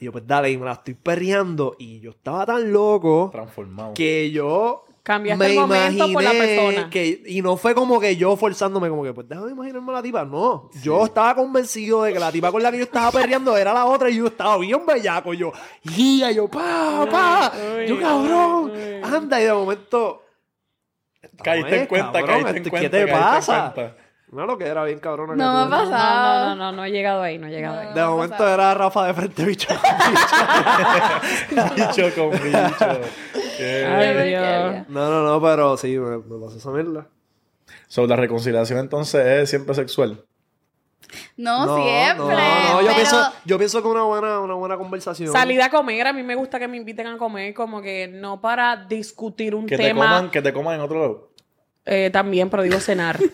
Y 0.00 0.06
yo, 0.06 0.12
pues 0.12 0.26
dale, 0.26 0.50
y 0.50 0.56
me 0.58 0.64
la 0.64 0.72
estoy 0.72 0.94
perreando 0.94 1.76
y 1.78 2.00
yo 2.00 2.10
estaba 2.10 2.46
tan 2.46 2.72
loco 2.72 3.28
Transformado. 3.30 3.94
que 3.94 4.30
yo 4.30 4.84
Cambiaste 5.02 5.44
me 5.44 5.50
el 5.52 5.58
momento 5.60 6.12
por 6.12 6.22
la 6.22 6.30
persona. 6.32 6.90
que 6.90 7.22
y 7.26 7.40
no 7.42 7.56
fue 7.56 7.74
como 7.74 7.98
que 8.00 8.16
yo 8.16 8.36
forzándome 8.36 8.88
como 8.90 9.02
que 9.02 9.12
pues 9.14 9.28
déjame 9.28 9.50
imaginarme 9.52 9.90
a 9.92 9.94
la 9.96 10.02
tipa 10.02 10.24
no 10.26 10.70
yo 10.82 11.04
estaba 11.06 11.34
convencido 11.34 12.02
de 12.02 12.12
que 12.12 12.18
la 12.18 12.30
tipa 12.30 12.52
con 12.52 12.62
la 12.62 12.70
que 12.70 12.76
yo 12.78 12.84
estaba 12.84 13.10
perreando 13.10 13.56
era 13.56 13.72
la 13.72 13.86
otra 13.86 14.10
y 14.10 14.16
yo 14.16 14.26
estaba 14.26 14.58
bien 14.58 14.84
bellaco 14.86 15.32
yo 15.34 15.52
guía 15.84 16.30
yo 16.32 16.48
pa 16.48 17.06
pa 17.10 17.52
Uy, 17.78 17.86
yo 17.88 17.98
cabrón 17.98 18.70
uy. 18.72 19.00
anda 19.02 19.40
y 19.40 19.44
de 19.44 19.52
momento 19.54 20.22
Caíste 21.42 21.80
en 21.82 21.86
cuenta, 21.86 22.12
cabrón, 22.20 22.42
caíste 22.44 22.58
en 22.58 22.70
cuenta. 22.70 22.80
¿qué 22.80 22.90
te 22.90 23.00
en 23.02 23.18
pasa? 23.18 23.72
cuenta. 23.74 23.96
No 24.32 24.46
lo 24.46 24.56
que 24.58 24.66
era 24.66 24.84
bien 24.84 24.98
cabrón 25.00 25.36
No 25.36 25.66
me 25.66 25.74
ha 25.74 25.78
pasado. 25.78 26.48
no, 26.50 26.54
no, 26.56 26.64
no, 26.70 26.72
no 26.76 26.84
he 26.84 26.90
llegado 26.90 27.22
ahí, 27.22 27.38
no 27.38 27.48
he 27.48 27.50
llegado 27.50 27.80
ahí. 27.80 27.94
de 27.94 28.04
momento 28.04 28.46
era 28.48 28.72
Rafa 28.74 29.06
de 29.06 29.14
frente 29.14 29.44
bicho 29.44 29.68
bicho 31.76 32.14
con 32.14 32.30
bicho. 32.30 33.00
Qué- 33.56 33.86
Ay, 33.86 34.28
Dios. 34.28 34.88
no 34.88 35.10
no 35.10 35.22
no 35.24 35.40
pero 35.42 35.76
sí 35.76 35.98
me, 35.98 36.18
me 36.18 36.44
pasó 36.46 36.56
esa 36.58 36.70
mierda 36.70 37.06
So, 37.88 38.06
la 38.06 38.16
reconciliación 38.16 38.78
entonces 38.78 39.24
es 39.26 39.50
siempre 39.50 39.74
sexual. 39.74 40.24
No, 41.36 41.76
siempre. 41.82 42.24
No, 42.24 42.74
no, 42.74 42.80
yo, 42.82 42.86
pero- 42.86 42.94
pienso, 42.94 43.32
yo 43.44 43.58
pienso 43.58 43.82
que 43.82 43.88
una 43.88 44.02
buena, 44.04 44.38
una 44.38 44.54
buena 44.54 44.76
conversación. 44.76 45.32
Salida 45.32 45.66
a 45.66 45.70
comer, 45.70 46.06
a 46.06 46.12
mí 46.12 46.22
me 46.22 46.36
gusta 46.36 46.58
que 46.60 46.68
me 46.68 46.76
inviten 46.76 47.08
a 47.08 47.18
comer, 47.18 47.52
como 47.52 47.82
que 47.82 48.06
no 48.06 48.40
para 48.40 48.76
discutir 48.76 49.56
un 49.56 49.66
Que 49.66 49.76
te 49.76 49.82
tema 49.84 50.04
coman, 50.06 50.30
que 50.30 50.40
te 50.42 50.52
coman 50.52 50.76
en 50.76 50.80
otro 50.82 51.00
lado. 51.00 51.29
Eh, 51.84 52.10
también, 52.12 52.50
pero 52.50 52.62
digo 52.62 52.78
cenar. 52.80 53.18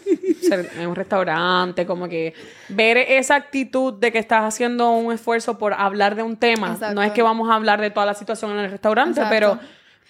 En 0.48 0.86
un 0.86 0.94
restaurante, 0.94 1.86
como 1.86 2.08
que 2.08 2.32
ver 2.68 2.98
esa 2.98 3.34
actitud 3.34 3.94
de 3.94 4.12
que 4.12 4.18
estás 4.20 4.42
haciendo 4.42 4.92
un 4.92 5.12
esfuerzo 5.12 5.58
por 5.58 5.74
hablar 5.74 6.14
de 6.14 6.22
un 6.22 6.36
tema. 6.36 6.74
Exacto. 6.74 6.94
No 6.94 7.02
es 7.02 7.10
que 7.10 7.22
vamos 7.22 7.50
a 7.50 7.54
hablar 7.54 7.80
de 7.80 7.90
toda 7.90 8.06
la 8.06 8.14
situación 8.14 8.52
en 8.52 8.58
el 8.58 8.70
restaurante, 8.70 9.22
Exacto. 9.22 9.34
pero 9.34 9.58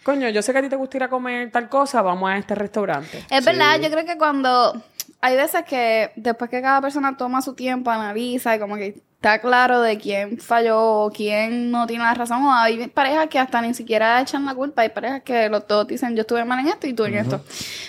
coño, 0.03 0.29
yo 0.29 0.43
sé 0.43 0.53
que 0.53 0.59
a 0.59 0.63
ti 0.63 0.69
te 0.69 0.77
gusta 0.77 0.99
ir 0.99 1.05
a 1.05 1.09
comer 1.09 1.51
tal 1.51 1.71
cosa, 1.71 2.03
vamos 2.03 2.29
a 2.29 2.37
este 2.37 2.55
restaurante. 2.55 3.25
Es 3.31 3.45
verdad, 3.47 3.81
yo 3.81 3.91
creo 3.91 4.05
que 4.05 4.19
cuando 4.19 4.75
hay 5.23 5.37
veces 5.37 5.65
que 5.65 6.13
después 6.17 6.51
que 6.51 6.61
cada 6.61 6.83
persona 6.83 7.17
toma 7.17 7.41
su 7.41 7.55
tiempo, 7.55 7.91
analiza 7.91 8.55
y 8.55 8.59
como 8.59 8.77
que 8.77 9.01
está 9.17 9.41
claro 9.41 9.81
de 9.81 9.99
quién 9.99 10.39
falló 10.39 10.79
o 11.05 11.11
quién 11.11 11.71
no 11.71 11.87
tiene 11.87 12.05
la 12.05 12.15
razón, 12.15 12.45
o 12.45 12.53
hay 12.53 12.87
parejas 12.89 13.27
que 13.29 13.39
hasta 13.39 13.61
ni 13.63 13.75
siquiera 13.75 14.21
echan 14.21 14.45
la 14.45 14.55
culpa, 14.55 14.83
hay 14.83 14.91
parejas 14.91 15.23
que 15.23 15.49
los 15.49 15.67
dos 15.67 15.87
dicen 15.89 16.15
yo 16.15 16.21
estuve 16.21 16.45
mal 16.45 16.61
en 16.61 16.69
esto 16.69 16.87
y 16.87 16.93
tú 16.93 17.05
en 17.07 17.15
esto. 17.17 17.43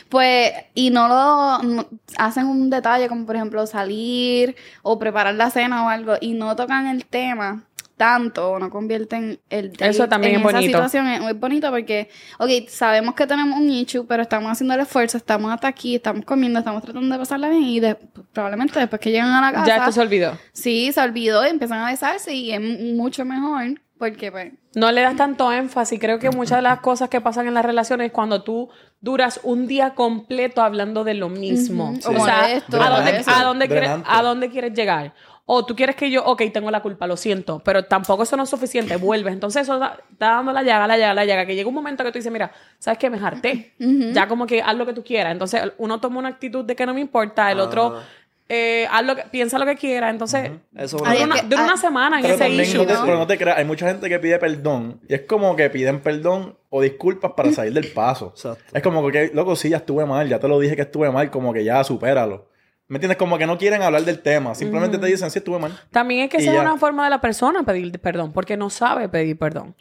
Pues, 0.10 0.52
y 0.74 0.90
no 0.90 1.08
lo 1.08 1.64
no- 1.64 1.86
hacen 2.18 2.48
un 2.48 2.70
detalle 2.70 3.08
como 3.10 3.26
por 3.26 3.36
ejemplo 3.36 3.68
salir 3.68 4.56
o 4.84 4.98
preparar 4.98 5.36
la 5.36 5.50
cena 5.52 5.86
o 5.86 5.90
algo 5.90 6.16
y 6.22 6.34
no 6.34 6.56
tocan 6.56 6.88
el 6.88 7.06
tema 7.06 7.64
tanto 7.98 8.52
o 8.52 8.60
no 8.60 8.70
convierten 8.70 9.40
el 9.50 9.72
date 9.72 9.90
Eso 9.90 10.08
también 10.08 10.36
en 10.36 10.40
es 10.42 10.46
esa 10.48 10.58
bonito. 10.58 10.78
situación 10.78 11.08
es 11.08 11.20
muy 11.22 11.34
bonito 11.34 11.70
porque, 11.72 12.10
ok, 12.38 12.50
sabemos 12.70 13.16
que 13.16 13.26
tenemos 13.28 13.60
un 13.60 13.70
issue, 13.70 14.06
pero 14.08 14.22
estamos 14.22 14.52
haciendo 14.52 14.76
el 14.76 14.82
esfuerzo, 14.82 15.18
estamos 15.18 15.52
hasta 15.52 15.68
aquí, 15.68 15.96
estamos 15.96 16.24
comiendo, 16.24 16.60
estamos 16.60 16.84
tratando 16.84 17.14
de 17.14 17.20
pasarla 17.20 17.50
bien 17.50 17.64
y 17.64 17.80
de- 17.80 17.96
probablemente 18.32 18.80
después 18.80 19.02
que 19.02 19.12
llegan 19.12 19.32
a 19.32 19.42
la 19.42 19.52
casa, 19.52 19.66
Ya 19.68 19.78
esto 19.78 19.92
se 19.92 20.02
olvidó. 20.02 20.38
sí, 20.54 20.92
se 20.94 21.02
olvidó 21.02 21.46
y 21.46 21.50
empiezan 21.50 21.80
a 21.80 21.90
besarse 21.90 22.34
y 22.34 22.52
es 22.54 22.62
mucho 22.96 23.26
mejor 23.26 23.82
porque, 23.98 24.32
pues, 24.32 24.54
No 24.76 24.92
le 24.92 25.02
das 25.02 25.16
tanto 25.16 25.52
énfasis. 25.52 26.00
Creo 26.00 26.20
que 26.20 26.30
muchas 26.30 26.60
de 26.60 26.62
las 26.62 26.82
cosas 26.82 27.10
que 27.10 27.20
pasan 27.20 27.48
en 27.48 27.56
las 27.56 27.66
relaciones 27.66 28.06
es 28.08 28.12
cuando 28.14 28.44
tú 28.44 28.70
duras 29.02 29.40
un 29.42 29.66
día 29.66 29.96
completo 29.96 30.62
hablando 30.62 31.04
de 31.04 31.16
lo 31.16 31.30
mismo. 31.30 31.96
O 32.06 32.12
O 32.12 32.24
sea, 32.24 32.44
¿a 32.46 32.50
dónde, 32.50 32.64
Drenante. 32.68 33.32
a, 33.32 33.44
dónde 33.44 33.68
quieres. 33.68 33.90
¿a 34.06 34.22
dónde 34.22 34.50
quieres 34.52 34.74
llegar? 34.74 35.16
O 35.50 35.66
tú 35.66 35.78
quieres 35.78 35.96
que 35.96 36.12
yo, 36.12 36.26
ok, 36.26 36.42
tengo 36.54 36.70
la 36.72 36.82
culpa, 36.82 37.08
lo 37.08 37.16
siento, 37.16 37.60
pero 37.64 37.86
tampoco 37.86 38.24
eso 38.24 38.36
no 38.36 38.44
es 38.44 38.50
suficiente, 38.50 38.98
vuelves. 38.98 39.32
Entonces 39.34 39.62
eso 39.62 39.80
da- 39.80 39.98
está 40.12 40.32
dando 40.32 40.52
la 40.52 40.62
llaga, 40.62 40.88
la 40.88 40.98
llaga, 40.98 41.14
la 41.14 41.24
llaga, 41.24 41.46
que 41.46 41.56
llega 41.56 41.70
un 41.70 41.74
momento 41.76 42.04
que 42.04 42.12
tú 42.12 42.20
dices, 42.20 42.34
mira, 42.34 42.52
¿sabes 42.80 43.00
qué? 43.00 43.10
Me 43.10 43.18
harté. 43.18 43.74
Ya 43.80 44.28
como 44.28 44.46
que 44.46 44.62
haz 44.62 44.76
lo 44.76 44.86
que 44.86 44.92
tú 44.92 45.06
quieras. 45.06 45.32
Entonces 45.32 45.62
uno 45.78 46.02
toma 46.02 46.20
una 46.20 46.28
actitud 46.28 46.66
de 46.66 46.76
que 46.76 46.86
no 46.86 46.94
me 46.94 47.00
importa, 47.00 47.50
el 47.50 47.62
otro 47.62 47.98
eh, 48.50 48.88
haz 48.92 49.06
lo 49.06 49.16
que, 49.16 49.24
piensa 49.32 49.58
lo 49.58 49.66
que 49.66 49.76
quiera. 49.76 50.10
Entonces, 50.10 50.52
Eso 50.76 50.98
dura 50.98 51.12
una, 51.24 51.36
que- 51.36 51.48
dura 51.48 51.64
una 51.64 51.74
ah, 51.74 51.78
semana 51.78 52.18
en 52.18 52.24
Pero 52.24 52.34
ese 52.36 52.50
issue. 52.50 52.78
no 52.80 52.86
te, 52.86 52.94
¿no? 52.94 53.06
pero 53.06 53.18
no 53.18 53.28
te 53.28 53.38
creas, 53.38 53.58
hay 53.58 53.66
mucha 53.66 53.88
gente 53.88 54.10
que 54.10 54.20
pide 54.20 54.40
perdón 54.40 55.00
y 55.08 55.14
es 55.14 55.22
como 55.22 55.56
que 55.56 55.70
piden 55.70 56.02
perdón 56.02 56.58
o 56.70 56.82
disculpas 56.82 57.32
para 57.38 57.52
salir 57.54 57.72
del 57.74 57.88
paso. 57.94 58.34
Exacto. 58.36 58.64
Es 58.74 58.84
como 58.84 59.06
que, 59.10 59.32
loco, 59.34 59.56
sí, 59.56 59.70
ya 59.70 59.78
estuve 59.78 60.06
mal, 60.06 60.28
ya 60.28 60.40
te 60.40 60.48
lo 60.50 60.60
dije 60.60 60.76
que 60.76 60.82
estuve 60.84 61.10
mal, 61.10 61.30
como 61.32 61.54
que 61.54 61.64
ya 61.64 61.82
supéralo. 61.86 62.50
¿Me 62.88 62.98
entiendes? 62.98 63.18
Como 63.18 63.38
que 63.38 63.46
no 63.46 63.58
quieren 63.58 63.82
hablar 63.82 64.04
del 64.04 64.22
tema, 64.22 64.56
simplemente 64.56 64.98
te 64.98 65.06
dicen, 65.08 65.30
sí, 65.30 65.40
estuve 65.40 65.60
mal. 65.60 65.78
También 65.92 66.24
es 66.24 66.30
que 66.30 66.38
esa 66.38 66.54
es 66.54 66.60
una 66.60 66.78
forma 66.78 67.04
de 67.04 67.10
la 67.10 67.20
persona 67.20 67.64
pedir 67.64 68.00
perdón, 68.00 68.32
porque 68.32 68.56
no 68.56 68.70
sabe 68.70 69.10
pedir 69.10 69.38
perdón. 69.38 69.76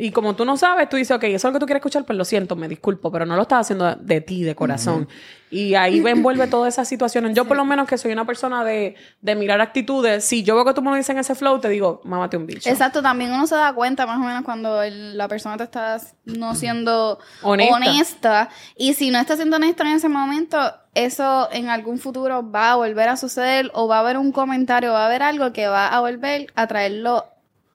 Y 0.00 0.12
como 0.12 0.36
tú 0.36 0.44
no 0.44 0.56
sabes, 0.56 0.88
tú 0.88 0.96
dices, 0.96 1.16
ok, 1.16 1.24
eso 1.24 1.36
es 1.36 1.44
lo 1.44 1.52
que 1.54 1.58
tú 1.58 1.66
quieres 1.66 1.80
escuchar, 1.80 2.04
pues 2.04 2.16
lo 2.16 2.24
siento, 2.24 2.54
me 2.54 2.68
disculpo, 2.68 3.10
pero 3.10 3.26
no 3.26 3.34
lo 3.34 3.42
estás 3.42 3.62
haciendo 3.62 3.96
de 3.96 4.20
ti, 4.20 4.44
de 4.44 4.54
corazón. 4.54 5.08
Y 5.50 5.74
ahí 5.74 6.00
me 6.00 6.10
envuelve 6.10 6.46
todas 6.46 6.72
esas 6.74 6.86
situaciones. 6.86 7.34
Yo, 7.34 7.46
por 7.46 7.56
lo 7.56 7.64
menos, 7.64 7.88
que 7.88 7.98
soy 7.98 8.12
una 8.12 8.24
persona 8.26 8.62
de, 8.64 8.94
de 9.22 9.34
mirar 9.34 9.60
actitudes, 9.60 10.24
si 10.24 10.42
yo 10.44 10.54
veo 10.54 10.64
que 10.64 10.74
tú 10.74 10.82
me 10.82 10.90
lo 10.90 10.96
dices 10.96 11.10
en 11.10 11.18
ese 11.18 11.34
flow, 11.34 11.58
te 11.58 11.68
digo, 11.68 12.00
mámate 12.04 12.36
un 12.36 12.46
bicho. 12.46 12.68
Exacto, 12.70 13.02
también 13.02 13.32
uno 13.32 13.46
se 13.48 13.56
da 13.56 13.72
cuenta 13.72 14.06
más 14.06 14.18
o 14.18 14.20
menos 14.20 14.44
cuando 14.44 14.82
el- 14.82 15.16
la 15.18 15.26
persona 15.26 15.56
te 15.56 15.64
está 15.64 15.98
no 16.26 16.54
siendo 16.54 17.18
Honesta. 17.42 17.74
honesta. 17.76 18.48
Y 18.76 18.94
si 18.94 19.10
no 19.10 19.18
está 19.18 19.34
siendo 19.36 19.56
honesta 19.56 19.82
en 19.84 19.96
ese 19.96 20.08
momento, 20.08 20.58
eso 20.94 21.48
en 21.50 21.70
algún 21.70 21.98
futuro 21.98 22.48
va 22.48 22.72
a 22.72 22.76
volver 22.76 23.08
a 23.08 23.16
suceder 23.16 23.70
o 23.74 23.88
va 23.88 23.96
a 23.96 24.00
haber 24.00 24.16
un 24.18 24.30
comentario, 24.32 24.92
va 24.92 25.02
a 25.02 25.06
haber 25.06 25.22
algo 25.22 25.52
que 25.52 25.66
va 25.66 25.88
a 25.88 25.98
volver 26.00 26.46
a 26.54 26.66
traerlo 26.68 27.24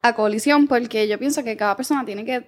a 0.03 0.13
colisión 0.13 0.67
porque 0.67 1.07
yo 1.07 1.17
pienso 1.17 1.43
que 1.43 1.57
cada 1.57 1.75
persona 1.75 2.05
tiene 2.05 2.23
que 2.25 2.47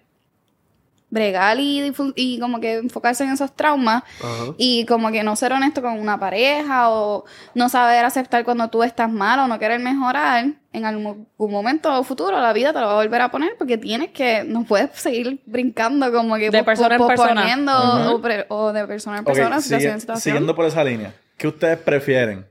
bregar 1.10 1.58
y, 1.60 1.94
como 2.42 2.60
que 2.60 2.74
enfocarse 2.76 3.24
en 3.24 3.32
esos 3.32 3.56
traumas 3.56 4.04
Ajá. 4.22 4.54
y 4.58 4.86
como 4.86 5.12
que 5.12 5.24
no 5.24 5.36
ser 5.38 5.54
honesto 5.54 5.82
con 5.82 5.98
una 5.98 6.20
pareja 6.20 6.90
o 6.90 7.24
no 7.54 7.70
saber 7.70 8.04
aceptar 8.04 8.44
cuando 8.44 8.70
tú 8.70 8.84
estás 8.84 9.10
mal 9.10 9.40
o 9.40 9.48
no 9.48 9.58
querer 9.58 9.80
mejorar, 9.80 10.46
en 10.74 10.86
algún 10.86 11.28
algún 11.38 11.52
momento 11.52 12.04
futuro 12.04 12.42
la 12.42 12.52
vida 12.52 12.74
te 12.74 12.80
lo 12.82 12.88
va 12.88 12.94
a 12.94 12.96
volver 12.96 13.22
a 13.22 13.32
poner 13.32 13.56
porque 13.58 13.78
tienes 13.78 14.10
que, 14.12 14.44
no 14.44 14.66
puedes 14.66 14.90
seguir 15.00 15.40
brincando 15.46 16.12
como 16.12 16.36
que 16.36 16.50
De 16.50 16.64
persona 16.64 16.96
en 16.96 17.08
persona. 17.08 17.34
posponiendo 17.34 18.16
o, 18.16 18.22
pre- 18.22 18.46
o 18.50 18.74
de 18.74 18.86
persona 18.86 19.20
en 19.20 19.24
persona, 19.26 19.62
situación 19.62 19.80
sigue- 19.80 19.94
en 19.94 20.00
situación. 20.02 20.22
siguiendo 20.22 20.56
por 20.56 20.66
esa 20.66 20.84
línea, 20.84 21.14
¿qué 21.38 21.48
ustedes 21.48 21.78
prefieren? 21.78 22.46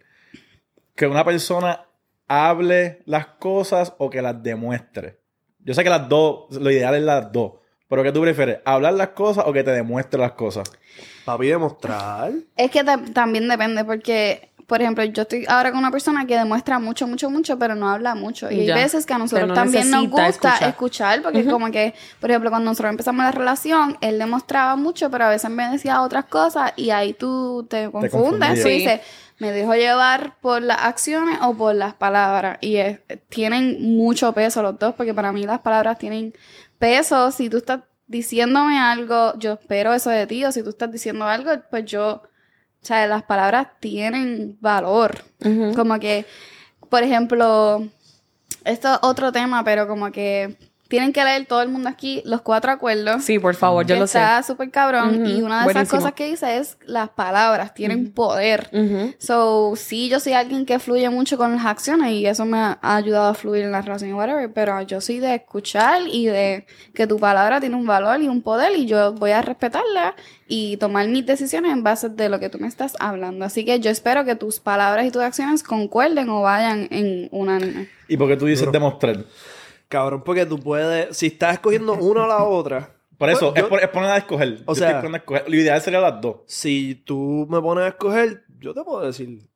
¿Que 0.96 1.06
una 1.06 1.24
persona 1.24 1.80
hable 2.28 3.02
las 3.06 3.26
cosas 3.26 3.94
o 3.98 4.10
que 4.10 4.22
las 4.22 4.42
demuestre? 4.42 5.20
Yo 5.60 5.74
sé 5.74 5.82
que 5.84 5.90
las 5.90 6.08
dos, 6.08 6.46
lo 6.50 6.70
ideal 6.70 6.94
es 6.94 7.02
las 7.02 7.32
dos, 7.32 7.52
pero 7.88 8.02
¿qué 8.02 8.12
tú 8.12 8.20
prefieres? 8.20 8.58
¿Hablar 8.64 8.94
las 8.94 9.08
cosas 9.08 9.44
o 9.46 9.52
que 9.52 9.64
te 9.64 9.70
demuestre 9.70 10.20
las 10.20 10.32
cosas? 10.32 10.70
Papi, 11.24 11.46
demostrar. 11.46 12.32
Es 12.56 12.70
que 12.70 12.84
ta- 12.84 13.00
también 13.14 13.48
depende 13.48 13.82
porque, 13.84 14.50
por 14.66 14.82
ejemplo, 14.82 15.02
yo 15.04 15.22
estoy 15.22 15.46
ahora 15.48 15.70
con 15.70 15.78
una 15.78 15.90
persona 15.90 16.26
que 16.26 16.36
demuestra 16.36 16.78
mucho, 16.78 17.06
mucho, 17.06 17.30
mucho, 17.30 17.58
pero 17.58 17.74
no 17.74 17.88
habla 17.88 18.14
mucho. 18.14 18.50
Y 18.50 18.66
Ya. 18.66 18.74
hay 18.76 18.82
veces 18.82 19.06
que 19.06 19.14
a 19.14 19.18
nosotros 19.18 19.48
no 19.48 19.54
también 19.54 19.90
nos 19.90 20.06
gusta 20.08 20.28
escuchar, 20.28 20.68
escuchar. 20.68 21.22
porque 21.22 21.40
es 21.40 21.46
como 21.46 21.70
que, 21.70 21.94
por 22.20 22.30
ejemplo, 22.30 22.50
cuando 22.50 22.70
nosotros 22.70 22.90
empezamos 22.90 23.24
la 23.24 23.32
relación, 23.32 23.96
él 24.02 24.18
demostraba 24.18 24.76
mucho, 24.76 25.10
pero 25.10 25.24
a 25.24 25.28
veces 25.30 25.50
me 25.50 25.66
decía 25.70 26.02
otras 26.02 26.26
cosas 26.26 26.72
y 26.76 26.90
ahí 26.90 27.14
tú 27.14 27.66
te 27.70 27.90
confundes. 27.90 28.62
Sí. 28.62 28.68
dices, 28.68 29.00
me 29.38 29.50
dejo 29.52 29.74
llevar 29.74 30.36
por 30.40 30.62
las 30.62 30.78
acciones 30.82 31.38
o 31.42 31.54
por 31.54 31.74
las 31.74 31.94
palabras. 31.94 32.58
Y 32.60 32.76
es- 32.76 33.00
tienen 33.28 33.96
mucho 33.96 34.32
peso 34.32 34.62
los 34.62 34.78
dos, 34.78 34.94
porque 34.94 35.12
para 35.14 35.32
mí 35.32 35.44
las 35.44 35.60
palabras 35.60 35.98
tienen 35.98 36.32
peso. 36.78 37.30
Si 37.30 37.48
tú 37.50 37.56
estás 37.58 37.80
diciéndome 38.06 38.78
algo, 38.78 39.36
yo 39.38 39.54
espero 39.54 39.92
eso 39.92 40.10
de 40.10 40.26
ti, 40.26 40.44
o 40.44 40.52
si 40.52 40.62
tú 40.62 40.70
estás 40.70 40.90
diciendo 40.92 41.24
algo, 41.24 41.50
pues 41.70 41.84
yo, 41.86 42.22
o 42.22 42.86
sea, 42.86 43.06
las 43.06 43.22
palabras 43.24 43.68
tienen 43.80 44.56
valor. 44.60 45.24
Como 45.74 45.98
que, 45.98 46.26
por 46.90 47.02
ejemplo, 47.02 47.86
esto 48.64 48.92
es 48.94 48.98
otro 49.02 49.32
tema, 49.32 49.64
pero 49.64 49.88
como 49.88 50.12
que 50.12 50.56
tienen 50.88 51.12
que 51.12 51.24
leer 51.24 51.46
todo 51.46 51.62
el 51.62 51.70
mundo 51.70 51.88
aquí 51.88 52.22
los 52.26 52.42
cuatro 52.42 52.70
acuerdos. 52.70 53.24
Sí, 53.24 53.38
por 53.38 53.54
favor, 53.54 53.86
yo 53.86 53.96
lo 53.96 54.06
sé. 54.06 54.18
está 54.18 54.42
súper 54.42 54.70
cabrón. 54.70 55.22
Ujú, 55.22 55.30
Y 55.30 55.42
una 55.42 55.56
de 55.56 55.62
esas 55.62 55.64
buenísimo. 55.74 55.98
cosas 56.00 56.12
que 56.12 56.26
dice 56.26 56.58
es 56.58 56.76
las 56.86 57.08
palabras 57.10 57.72
tienen 57.74 58.12
poder. 58.12 58.68
Ujú. 58.72 59.14
So, 59.18 59.74
sí, 59.76 60.08
yo 60.08 60.20
soy 60.20 60.34
alguien 60.34 60.66
que 60.66 60.78
fluye 60.78 61.08
mucho 61.10 61.38
con 61.38 61.56
las 61.56 61.64
acciones 61.64 62.12
y 62.12 62.26
eso 62.26 62.44
me 62.44 62.58
ha 62.58 62.78
ayudado 62.82 63.28
a 63.28 63.34
fluir 63.34 63.64
en 63.64 63.72
la 63.72 63.80
relación 63.82 64.10
y 64.10 64.12
whatever, 64.12 64.52
pero 64.52 64.80
yo 64.82 65.00
soy 65.00 65.18
de 65.20 65.34
escuchar 65.36 66.02
y 66.06 66.26
de 66.26 66.66
que 66.94 67.06
tu 67.06 67.18
palabra 67.18 67.60
tiene 67.60 67.76
un 67.76 67.86
valor 67.86 68.20
y 68.20 68.28
un 68.28 68.42
poder 68.42 68.76
y 68.76 68.86
yo 68.86 69.14
voy 69.14 69.30
a 69.30 69.40
respetarla 69.42 70.14
y 70.46 70.76
tomar 70.76 71.08
mis 71.08 71.24
decisiones 71.24 71.72
en 71.72 71.82
base 71.82 72.10
de 72.10 72.28
lo 72.28 72.38
que 72.38 72.50
tú 72.50 72.58
me 72.58 72.68
estás 72.68 72.94
hablando. 73.00 73.44
Así 73.46 73.64
que 73.64 73.80
yo 73.80 73.90
espero 73.90 74.24
que 74.24 74.36
tus 74.36 74.60
palabras 74.60 75.06
y 75.06 75.10
tus 75.10 75.22
acciones 75.22 75.62
concuerden 75.62 76.28
o 76.28 76.42
vayan 76.42 76.88
en 76.90 77.28
unánime. 77.32 77.88
¿Y 78.06 78.16
por 78.18 78.28
qué 78.28 78.36
tú 78.36 78.44
dices 78.46 78.70
demostrar? 78.70 79.24
Cabrón, 79.88 80.22
porque 80.24 80.46
tú 80.46 80.58
puedes, 80.58 81.16
si 81.16 81.26
estás 81.26 81.54
escogiendo 81.54 81.94
una 81.94 82.24
o 82.24 82.26
la 82.26 82.42
otra, 82.44 82.90
Por 83.16 83.30
eso, 83.30 83.52
Pues, 83.52 83.56
es, 83.56 83.62
yo- 83.62 83.68
por- 83.68 83.80
es 83.80 83.88
poner 83.90 84.10
a 84.10 84.16
escoger. 84.16 84.62
O 84.66 84.72
Yo 84.72 84.74
sea- 84.74 84.88
estoy 84.88 84.94
poniendo 85.02 85.16
a 85.16 85.18
escoger. 85.18 85.44
Lo 85.48 85.54
ideal 85.56 85.80
sería 85.80 86.00
las 86.00 86.20
dos. 86.20 86.36
si 86.46 86.96
tú 87.06 87.46
me 87.48 87.60
pones 87.60 87.84
a 87.84 87.88
escoger, 87.88 88.42
yo 88.58 88.74
te 88.74 88.82
puedo 88.82 89.06
decir. 89.06 89.46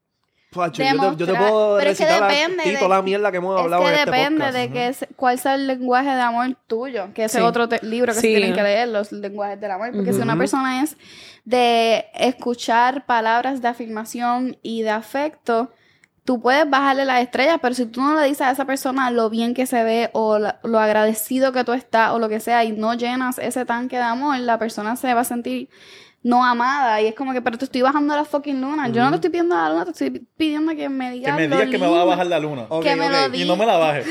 Pacho, 0.51 0.83
yo, 0.83 1.11
te, 1.11 1.17
yo 1.19 1.27
te 1.27 1.35
puedo 1.35 1.77
pero 1.77 1.91
es 1.91 1.99
que 1.99 2.07
depende 2.07 2.63
ti 2.63 2.71
de- 2.71 2.77
toda 2.79 2.97
la 2.97 3.03
mierda 3.03 3.31
que 3.31 3.37
hemos 3.37 3.55
Es 3.59 3.65
hablado 3.65 3.83
que 3.83 3.89
en 3.89 3.95
este 3.97 4.11
depende 4.11 4.39
podcast. 4.47 4.57
de 4.57 4.71
que 4.71 4.87
es- 4.89 5.07
cuál 5.17 5.39
sea 5.39 5.55
el 5.57 5.67
lenguaje 5.67 6.09
de 6.09 6.21
amor 6.23 6.57
tuyo, 6.69 7.09
que 7.15 7.25
ese 7.25 7.33
Sí. 7.39 7.39
es 7.45 7.49
otro 7.49 7.69
te- 7.69 7.85
libro 7.85 8.15
que 8.15 8.21
Sí. 8.21 8.33
se 8.33 8.39
tienen 8.39 8.55
que 8.55 8.63
leer, 8.63 8.89
los 8.89 9.13
lenguajes 9.13 9.61
del 9.61 9.71
amor. 9.73 9.91
Porque 9.93 10.13
si 10.15 10.21
una 10.23 10.39
persona 10.39 10.83
es 10.85 10.97
de 11.45 12.07
escuchar 12.15 13.05
palabras 13.07 13.61
de 13.61 13.69
afirmación 13.69 14.57
y 14.63 14.83
de 14.83 14.91
afecto, 14.91 15.71
tú 16.29 16.43
puedes 16.43 16.69
bajarle 16.69 17.07
las 17.07 17.23
estrellas, 17.23 17.59
pero 17.63 17.75
si 17.75 17.87
tú 17.87 18.03
no 18.03 18.15
le 18.15 18.27
dices 18.27 18.43
a 18.43 18.51
esa 18.51 18.67
persona 18.67 19.11
lo 19.11 19.31
bien 19.31 19.55
que 19.55 19.65
se 19.65 19.83
ve 19.83 20.11
o 20.13 20.39
lo 20.39 20.79
agradecido 20.79 21.53
que 21.53 21.65
tú 21.65 21.73
estás 21.73 22.11
o 22.11 22.19
lo 22.19 22.29
que 22.29 22.39
sea 22.39 22.65
y 22.65 22.73
no 22.73 22.93
llenas 22.93 23.39
ese 23.39 23.65
tanque 23.65 23.97
de 23.97 24.03
amor, 24.03 24.39
la 24.41 24.59
persona 24.59 24.95
se 24.97 25.15
va 25.15 25.23
a 25.23 25.25
sentir 25.25 25.71
no 26.23 26.45
amada. 26.45 27.01
Y 27.01 27.07
es 27.07 27.15
como 27.15 27.33
que, 27.33 27.41
pero 27.41 27.57
te 27.59 27.65
estoy 27.65 27.81
bajando 27.83 28.15
la 28.17 28.25
fucking 28.25 28.61
luna. 28.61 28.89
Yo 28.89 29.03
no 29.05 29.11
te 29.11 29.15
estoy 29.17 29.31
pidiendo 29.31 29.55
la 29.57 29.71
luna, 29.71 29.85
te 29.85 29.91
estoy 29.93 30.27
pidiendo 30.37 30.75
que 30.75 30.89
me 30.89 31.07
Que 31.11 31.15
digas. 31.15 31.37
me 31.37 31.49
lo 31.49 31.57
digas 31.57 31.71
que 31.71 31.79
me 31.79 31.87
va 31.91 32.03
a 32.03 32.05
bajar 32.05 32.27
la 32.27 32.39
luna. 32.41 32.67
Que 32.83 32.97
me 32.97 33.09
lo 33.09 33.27
Y 33.27 33.31
digas. 33.31 33.49
no 33.49 33.57
me 33.57 33.67
la 33.67 33.77
baje. 33.79 34.03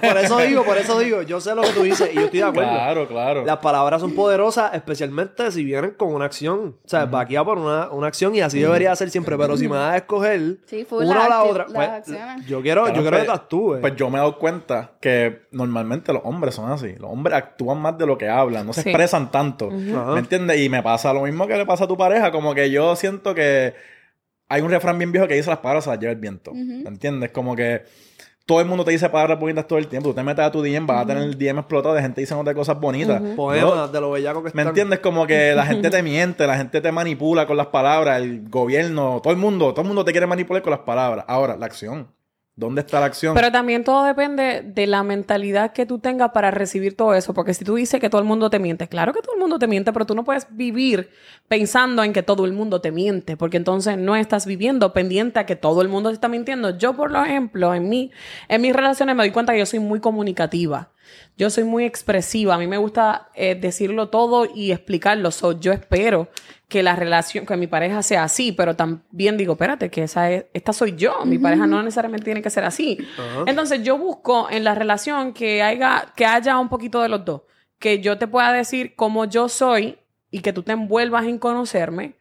Por 0.00 0.16
eso 0.18 0.38
digo, 0.38 0.64
por 0.64 0.78
eso 0.78 0.98
digo, 0.98 1.22
yo 1.22 1.40
sé 1.40 1.54
lo 1.54 1.62
que 1.62 1.70
tú 1.70 1.82
dices 1.82 2.08
y 2.12 2.14
yo 2.16 2.22
estoy 2.22 2.40
de 2.40 2.46
acuerdo. 2.46 2.70
claro, 2.70 3.08
claro. 3.08 3.44
Las 3.44 3.58
palabras 3.58 4.00
son 4.00 4.14
poderosas, 4.14 4.74
especialmente 4.74 5.50
si 5.52 5.64
vienen 5.64 5.92
con 5.92 6.14
una 6.14 6.24
acción. 6.24 6.76
O 6.84 6.88
sea, 6.88 7.04
va 7.06 7.20
aquí 7.22 7.36
a 7.36 7.44
por 7.44 7.58
una, 7.58 7.90
una 7.90 8.06
acción 8.06 8.34
y 8.34 8.40
así 8.40 8.60
debería 8.60 8.94
ser 8.96 9.10
siempre. 9.10 9.36
Pero 9.36 9.56
si 9.56 9.68
me 9.68 9.76
das 9.76 9.92
a 9.94 9.96
escoger 9.96 10.58
Sí, 10.66 10.86
una 10.90 11.26
o 11.26 11.28
la 11.28 11.42
otra, 11.42 11.66
pues, 11.66 12.06
yo 12.46 12.62
quiero, 12.62 12.84
Claro, 12.84 12.96
yo 12.96 13.02
quiero 13.02 13.16
que 13.18 13.24
pues- 13.24 13.26
tú 13.26 13.32
actúes. 13.32 13.80
Pues 13.80 13.96
yo 13.96 14.08
me 14.08 14.16
he 14.16 14.20
dado 14.20 14.38
cuenta 14.38 14.92
que 15.00 15.42
normalmente 15.50 16.12
los 16.12 16.22
hombres 16.24 16.54
son 16.54 16.70
así. 16.70 16.94
Los 16.98 17.10
hombres 17.10 17.36
actúan 17.36 17.78
más 17.80 17.98
de 17.98 18.06
lo 18.06 18.16
que 18.16 18.28
hablan, 18.28 18.66
no 18.66 18.72
se 18.72 18.82
Sí. 18.82 18.88
expresan 18.90 19.30
tanto. 19.30 19.70
¿Me 19.70 20.18
entiendes? 20.18 20.60
Y 20.60 20.68
me 20.68 20.82
pasa 20.82 21.12
lo 21.12 21.22
mismo 21.22 21.39
que 21.46 21.56
le 21.56 21.66
pasa 21.66 21.84
a 21.84 21.88
tu 21.88 21.96
pareja, 21.96 22.30
como 22.30 22.54
que 22.54 22.70
yo 22.70 22.94
siento 22.96 23.34
que 23.34 23.74
hay 24.48 24.62
un 24.62 24.70
refrán 24.70 24.98
bien 24.98 25.12
viejo 25.12 25.28
que 25.28 25.34
dice 25.34 25.48
las 25.50 25.60
palabras 25.60 25.84
se 25.84 25.90
las 25.90 25.98
lleva 26.00 26.12
el 26.12 26.18
viento. 26.18 26.52
¿Me 26.54 26.88
entiendes? 26.88 27.30
Como 27.30 27.54
que 27.54 27.82
todo 28.46 28.60
el 28.60 28.66
mundo 28.66 28.84
te 28.84 28.90
dice 28.90 29.08
palabras 29.08 29.38
bonitas 29.38 29.66
todo 29.68 29.78
el 29.78 29.86
tiempo. 29.86 30.08
Tú 30.08 30.14
te 30.16 30.22
metes 30.24 30.44
a 30.44 30.50
tu 30.50 30.60
DM, 30.60 30.84
vas 30.86 31.04
a 31.04 31.06
tener 31.06 31.22
el 31.22 31.38
DM 31.38 31.58
explotado 31.58 31.94
de 31.94 32.02
gente 32.02 32.20
diciéndote 32.20 32.52
cosas 32.52 32.80
bonitas. 32.80 33.22
Poemas 33.36 33.92
de 33.92 34.00
lo 34.00 34.10
bellaco 34.10 34.40
que 34.40 34.46
¿Me 34.46 34.48
están. 34.62 34.68
entiendes? 34.68 34.98
Como 34.98 35.24
que 35.26 35.54
la 35.54 35.64
gente 35.66 35.88
te 35.88 36.02
miente, 36.02 36.44
la 36.48 36.56
gente 36.56 36.80
te 36.80 36.90
manipula 36.90 37.46
con 37.46 37.56
las 37.56 37.68
palabras, 37.68 38.20
el 38.20 38.48
gobierno, 38.48 39.20
todo 39.22 39.32
el 39.32 39.38
mundo, 39.38 39.70
todo 39.72 39.82
el 39.82 39.86
mundo 39.86 40.04
te 40.04 40.10
quiere 40.10 40.26
manipular 40.26 40.62
con 40.62 40.72
las 40.72 40.80
palabras. 40.80 41.24
Ahora, 41.28 41.56
la 41.56 41.66
acción. 41.66 42.08
¿Dónde 42.56 42.82
está 42.82 43.00
la 43.00 43.06
acción? 43.06 43.34
Pero 43.34 43.50
también 43.50 43.84
todo 43.84 44.04
depende 44.04 44.62
de 44.62 44.86
la 44.86 45.02
mentalidad 45.02 45.72
que 45.72 45.86
tú 45.86 45.98
tengas 45.98 46.32
para 46.32 46.50
recibir 46.50 46.96
todo 46.96 47.14
eso. 47.14 47.32
Porque 47.32 47.54
si 47.54 47.64
tú 47.64 47.76
dices 47.76 48.00
que 48.00 48.10
todo 48.10 48.20
el 48.20 48.26
mundo 48.26 48.50
te 48.50 48.58
miente, 48.58 48.86
claro 48.88 49.12
que 49.14 49.22
todo 49.22 49.34
el 49.34 49.40
mundo 49.40 49.58
te 49.58 49.66
miente, 49.66 49.92
pero 49.92 50.04
tú 50.04 50.14
no 50.14 50.24
puedes 50.24 50.46
vivir 50.50 51.10
pensando 51.48 52.02
en 52.02 52.12
que 52.12 52.22
todo 52.22 52.44
el 52.44 52.52
mundo 52.52 52.80
te 52.80 52.90
miente, 52.90 53.36
porque 53.36 53.56
entonces 53.56 53.96
no 53.96 54.14
estás 54.14 54.46
viviendo 54.46 54.92
pendiente 54.92 55.38
a 55.38 55.46
que 55.46 55.56
todo 55.56 55.80
el 55.80 55.88
mundo 55.88 56.10
te 56.10 56.14
está 56.14 56.28
mintiendo. 56.28 56.76
Yo, 56.76 56.94
por 56.94 57.14
ejemplo, 57.16 57.74
en, 57.74 57.88
mi, 57.88 58.10
en 58.48 58.60
mis 58.60 58.74
relaciones 58.74 59.16
me 59.16 59.22
doy 59.22 59.30
cuenta 59.30 59.52
que 59.52 59.60
yo 59.60 59.66
soy 59.66 59.78
muy 59.78 60.00
comunicativa. 60.00 60.90
Yo 61.36 61.50
soy 61.50 61.64
muy 61.64 61.84
expresiva. 61.84 62.54
A 62.54 62.58
mí 62.58 62.66
me 62.66 62.76
gusta 62.76 63.28
eh, 63.34 63.54
decirlo 63.54 64.08
todo 64.08 64.48
y 64.54 64.72
explicarlo. 64.72 65.30
So, 65.30 65.58
yo 65.58 65.72
espero 65.72 66.28
que 66.68 66.82
la 66.82 66.94
relación, 66.96 67.46
que 67.46 67.56
mi 67.56 67.66
pareja 67.66 68.02
sea 68.02 68.24
así, 68.24 68.52
pero 68.52 68.76
también 68.76 69.36
digo, 69.36 69.54
espérate, 69.54 69.90
que 69.90 70.04
esa 70.04 70.30
es, 70.30 70.46
esta 70.52 70.72
soy 70.72 70.94
yo. 70.96 71.24
Mi 71.24 71.38
pareja 71.38 71.66
no 71.66 71.82
necesariamente 71.82 72.24
tiene 72.24 72.42
que 72.42 72.50
ser 72.50 72.64
así. 72.64 72.98
Entonces, 73.46 73.82
yo 73.82 73.98
busco 73.98 74.48
en 74.50 74.64
la 74.64 74.74
relación 74.74 75.32
que 75.32 75.62
haya, 75.62 76.12
que 76.14 76.26
haya 76.26 76.58
un 76.58 76.68
poquito 76.68 77.00
de 77.02 77.08
los 77.08 77.24
dos. 77.24 77.42
Que 77.78 78.00
yo 78.00 78.18
te 78.18 78.28
pueda 78.28 78.52
decir 78.52 78.94
cómo 78.94 79.24
yo 79.24 79.48
soy 79.48 79.98
y 80.30 80.40
que 80.40 80.52
tú 80.52 80.62
te 80.62 80.72
envuelvas 80.72 81.24
en 81.24 81.38
conocerme 81.38 82.19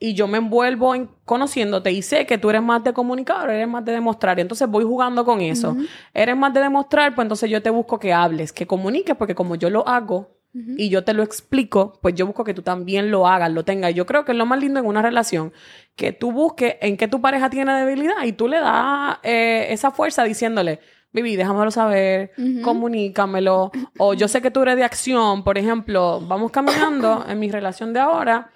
y 0.00 0.14
yo 0.14 0.28
me 0.28 0.38
envuelvo 0.38 0.94
en 0.94 1.08
conociéndote 1.24 1.90
y 1.90 2.02
sé 2.02 2.24
que 2.24 2.38
tú 2.38 2.50
eres 2.50 2.62
más 2.62 2.84
de 2.84 2.92
comunicar, 2.92 3.50
eres 3.50 3.66
más 3.66 3.84
de 3.84 3.92
demostrar. 3.92 4.38
Entonces 4.38 4.68
voy 4.68 4.84
jugando 4.84 5.24
con 5.24 5.40
eso. 5.40 5.76
Eres 6.14 6.36
más 6.36 6.54
de 6.54 6.60
demostrar, 6.60 7.14
pues 7.14 7.24
entonces 7.24 7.50
yo 7.50 7.60
te 7.62 7.70
busco 7.70 7.98
que 7.98 8.12
hables, 8.12 8.52
que 8.52 8.66
comuniques, 8.66 9.16
porque 9.16 9.34
como 9.34 9.56
yo 9.56 9.70
lo 9.70 9.86
hago 9.88 10.38
y 10.52 10.88
yo 10.88 11.04
te 11.04 11.14
lo 11.14 11.22
explico, 11.22 11.98
pues 12.02 12.14
yo 12.14 12.26
busco 12.26 12.42
que 12.42 12.54
tú 12.54 12.62
también 12.62 13.10
lo 13.10 13.28
hagas, 13.28 13.52
lo 13.52 13.64
tengas. 13.64 13.94
Yo 13.94 14.06
creo 14.06 14.24
que 14.24 14.32
es 14.32 14.38
lo 14.38 14.46
más 14.46 14.60
lindo 14.60 14.80
en 14.80 14.86
una 14.86 15.02
relación, 15.02 15.52
que 15.94 16.12
tú 16.12 16.32
busques 16.32 16.76
en 16.80 16.96
qué 16.96 17.06
tu 17.06 17.20
pareja 17.20 17.50
tiene 17.50 17.72
debilidad 17.74 18.24
y 18.24 18.32
tú 18.32 18.48
le 18.48 18.58
das 18.58 19.18
eh, 19.22 19.66
esa 19.70 19.90
fuerza 19.90 20.24
diciéndole, 20.24 20.80
Vivi, 21.12 21.36
déjamelo 21.36 21.70
saber, 21.70 22.32
comunícamelo. 22.62 23.72
O 23.98 24.14
yo 24.14 24.28
sé 24.28 24.42
que 24.42 24.50
tú 24.50 24.62
eres 24.62 24.76
de 24.76 24.84
acción, 24.84 25.42
por 25.42 25.58
ejemplo, 25.58 26.20
vamos 26.20 26.50
caminando 26.50 27.24
en 27.28 27.38
mi 27.38 27.50
relación 27.50 27.92
de 27.92 28.00
ahora 28.00 28.50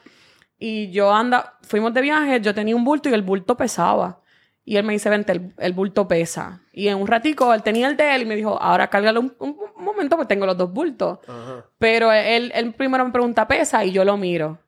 y 0.64 0.90
yo 0.92 1.12
anda, 1.12 1.58
fuimos 1.62 1.92
de 1.92 2.00
viaje, 2.00 2.40
yo 2.40 2.54
tenía 2.54 2.76
un 2.76 2.84
bulto 2.84 3.08
y 3.08 3.12
el 3.14 3.22
bulto 3.22 3.56
pesaba. 3.56 4.20
Y 4.64 4.76
él 4.76 4.84
me 4.84 4.92
dice, 4.92 5.10
vente, 5.10 5.32
el, 5.32 5.52
el 5.58 5.72
bulto 5.72 6.06
pesa. 6.06 6.60
Y 6.72 6.86
en 6.86 6.98
un 6.98 7.06
ratico 7.08 7.52
él 7.52 7.62
tenía 7.64 7.88
el 7.88 7.96
de 7.96 8.14
él 8.14 8.22
y 8.22 8.26
me 8.26 8.36
dijo, 8.36 8.60
ahora 8.62 8.88
cárgalo 8.88 9.18
un, 9.20 9.34
un- 9.40 9.56
un 9.76 9.84
momento 9.84 10.16
porque 10.16 10.28
tengo 10.28 10.46
los 10.46 10.56
dos 10.56 10.72
bultos. 10.72 11.18
Ajá. 11.26 11.64
Pero 11.78 12.12
él, 12.12 12.52
él 12.54 12.72
primero 12.74 13.04
me 13.04 13.10
pregunta, 13.10 13.48
¿pesa? 13.48 13.84
Y 13.84 13.90
yo 13.90 14.04
lo 14.04 14.16
miro. 14.16 14.58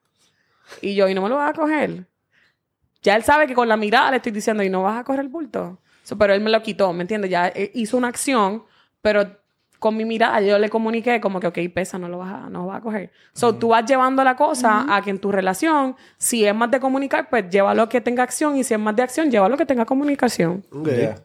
Y 0.82 0.96
yo, 0.96 1.08
¿y 1.08 1.14
no 1.14 1.22
me 1.22 1.28
lo 1.28 1.36
vas 1.36 1.50
a 1.50 1.52
coger? 1.52 2.06
Ya 3.02 3.14
él 3.14 3.22
sabe 3.22 3.46
que 3.46 3.54
con 3.54 3.68
la 3.68 3.76
mirada 3.76 4.10
le 4.10 4.16
estoy 4.16 4.32
diciendo, 4.32 4.62
¿y 4.64 4.70
no 4.70 4.82
vas 4.82 4.98
a 4.98 5.04
coger 5.04 5.20
el 5.20 5.28
bulto? 5.28 5.78
So, 6.02 6.18
pero 6.18 6.34
él 6.34 6.40
me 6.40 6.50
lo 6.50 6.60
quitó, 6.62 6.92
¿me 6.92 7.02
entiendes? 7.02 7.30
Ya 7.30 7.48
eh, 7.48 7.70
hizo 7.74 7.96
una 7.96 8.08
acción, 8.08 8.64
pero 9.00 9.26
con 9.84 9.98
mi 9.98 10.06
mirada 10.06 10.40
yo 10.40 10.58
le 10.58 10.70
comuniqué 10.70 11.20
como 11.20 11.40
que, 11.40 11.46
ok, 11.46 11.58
pesa, 11.74 11.98
no 11.98 12.08
lo 12.08 12.16
vas 12.16 12.32
a, 12.32 12.48
no 12.48 12.60
lo 12.60 12.66
vas 12.68 12.78
a 12.78 12.80
coger. 12.80 13.10
So, 13.34 13.56
tú 13.56 13.68
vas 13.68 13.84
llevando 13.84 14.24
la 14.24 14.34
cosa 14.34 14.86
a 14.88 15.02
que 15.02 15.10
en 15.10 15.18
tu 15.18 15.30
relación, 15.30 15.94
si 16.16 16.46
es 16.46 16.54
más 16.54 16.70
de 16.70 16.80
comunicar, 16.80 17.28
pues 17.28 17.50
llévalo 17.50 17.86
que 17.86 18.00
tenga 18.00 18.22
acción, 18.22 18.56
y 18.56 18.64
si 18.64 18.72
es 18.72 18.80
más 18.80 18.96
de 18.96 19.02
acción, 19.02 19.30
llévalo 19.30 19.58
que 19.58 19.66
tenga 19.66 19.84
comunicación. 19.84 20.64
Ok. 20.72 20.88
Yeah. 20.88 21.16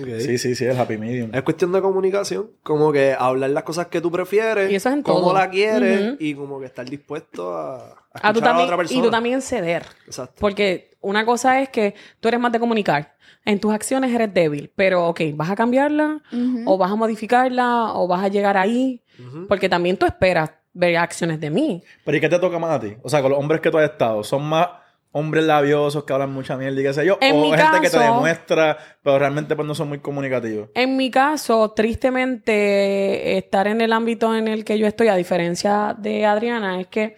Ok. 0.00 0.08
Sí, 0.18 0.36
sí, 0.36 0.56
sí, 0.56 0.64
el 0.64 0.76
happy 0.76 0.98
medium. 0.98 1.30
Es 1.32 1.42
cuestión 1.42 1.70
de 1.70 1.80
comunicación, 1.80 2.50
como 2.64 2.90
que 2.90 3.14
hablar 3.16 3.50
las 3.50 3.62
cosas 3.62 3.86
que 3.86 4.00
tú 4.00 4.10
prefieres, 4.10 4.68
Y 4.68 4.74
eso 4.74 4.88
es 4.88 4.96
en 4.96 5.02
cómo 5.02 5.20
todo. 5.20 5.34
la 5.34 5.48
quieres 5.48 6.16
y 6.18 6.34
como 6.34 6.58
que 6.58 6.66
estar 6.66 6.90
dispuesto 6.90 7.56
a, 7.56 8.04
a 8.12 8.32
tú 8.32 8.40
escuchar 8.40 8.56
a, 8.56 8.64
otra 8.64 8.76
persona. 8.76 8.98
y 8.98 9.02
tú 9.04 9.12
también 9.12 9.40
ceder. 9.42 9.84
Exacto. 10.06 10.34
Porque 10.40 10.90
una 11.00 11.24
cosa 11.24 11.60
es 11.62 11.68
que 11.68 11.94
tú 12.18 12.26
eres 12.26 12.40
más 12.40 12.50
de 12.50 12.58
comunicar. 12.58 13.14
En 13.48 13.60
tus 13.60 13.72
acciones 13.72 14.14
eres 14.14 14.34
débil, 14.34 14.70
pero 14.76 15.08
ok, 15.08 15.22
¿vas 15.32 15.48
a 15.48 15.56
cambiarla? 15.56 16.20
¿O 16.66 16.76
vas 16.76 16.92
a 16.92 16.96
modificarla? 16.96 17.94
¿O 17.94 18.06
vas 18.06 18.22
a 18.22 18.28
llegar 18.28 18.58
ahí? 18.58 19.02
Porque 19.48 19.70
también 19.70 19.96
tú 19.96 20.04
esperas 20.04 20.50
ver 20.74 20.98
acciones 20.98 21.40
de 21.40 21.48
mí. 21.48 21.82
Pero 22.04 22.18
¿y 22.18 22.20
qué 22.20 22.28
te 22.28 22.38
toca 22.38 22.58
más 22.58 22.72
a 22.72 22.80
ti? 22.80 22.94
O 23.02 23.08
sea, 23.08 23.22
con 23.22 23.30
los 23.30 23.40
hombres 23.40 23.62
que 23.62 23.70
tú 23.70 23.78
has 23.78 23.90
estado, 23.90 24.22
¿son 24.22 24.44
más 24.44 24.68
hombres 25.12 25.44
labiosos 25.44 26.04
que 26.04 26.12
hablan 26.12 26.30
mucha 26.30 26.58
mierda 26.58 26.78
y 26.78 26.84
qué 26.84 26.92
sé 26.92 27.06
yo? 27.06 27.16
En 27.22 27.36
¿O 27.36 27.40
mi 27.40 27.50
gente 27.56 27.80
que 27.80 27.88
te 27.88 27.98
demuestra, 27.98 28.76
pero 29.02 29.18
realmente 29.18 29.56
pues 29.56 29.66
no 29.66 29.74
son 29.74 29.88
muy 29.88 30.00
comunicativos? 30.00 30.68
En 30.74 30.98
mi 30.98 31.10
caso, 31.10 31.70
tristemente, 31.70 33.38
estar 33.38 33.66
en 33.66 33.80
el 33.80 33.94
ámbito 33.94 34.36
en 34.36 34.46
el 34.46 34.62
que 34.66 34.78
yo 34.78 34.86
estoy, 34.86 35.08
a 35.08 35.16
diferencia 35.16 35.96
de 35.98 36.26
Adriana, 36.26 36.82
es 36.82 36.88
que 36.88 37.16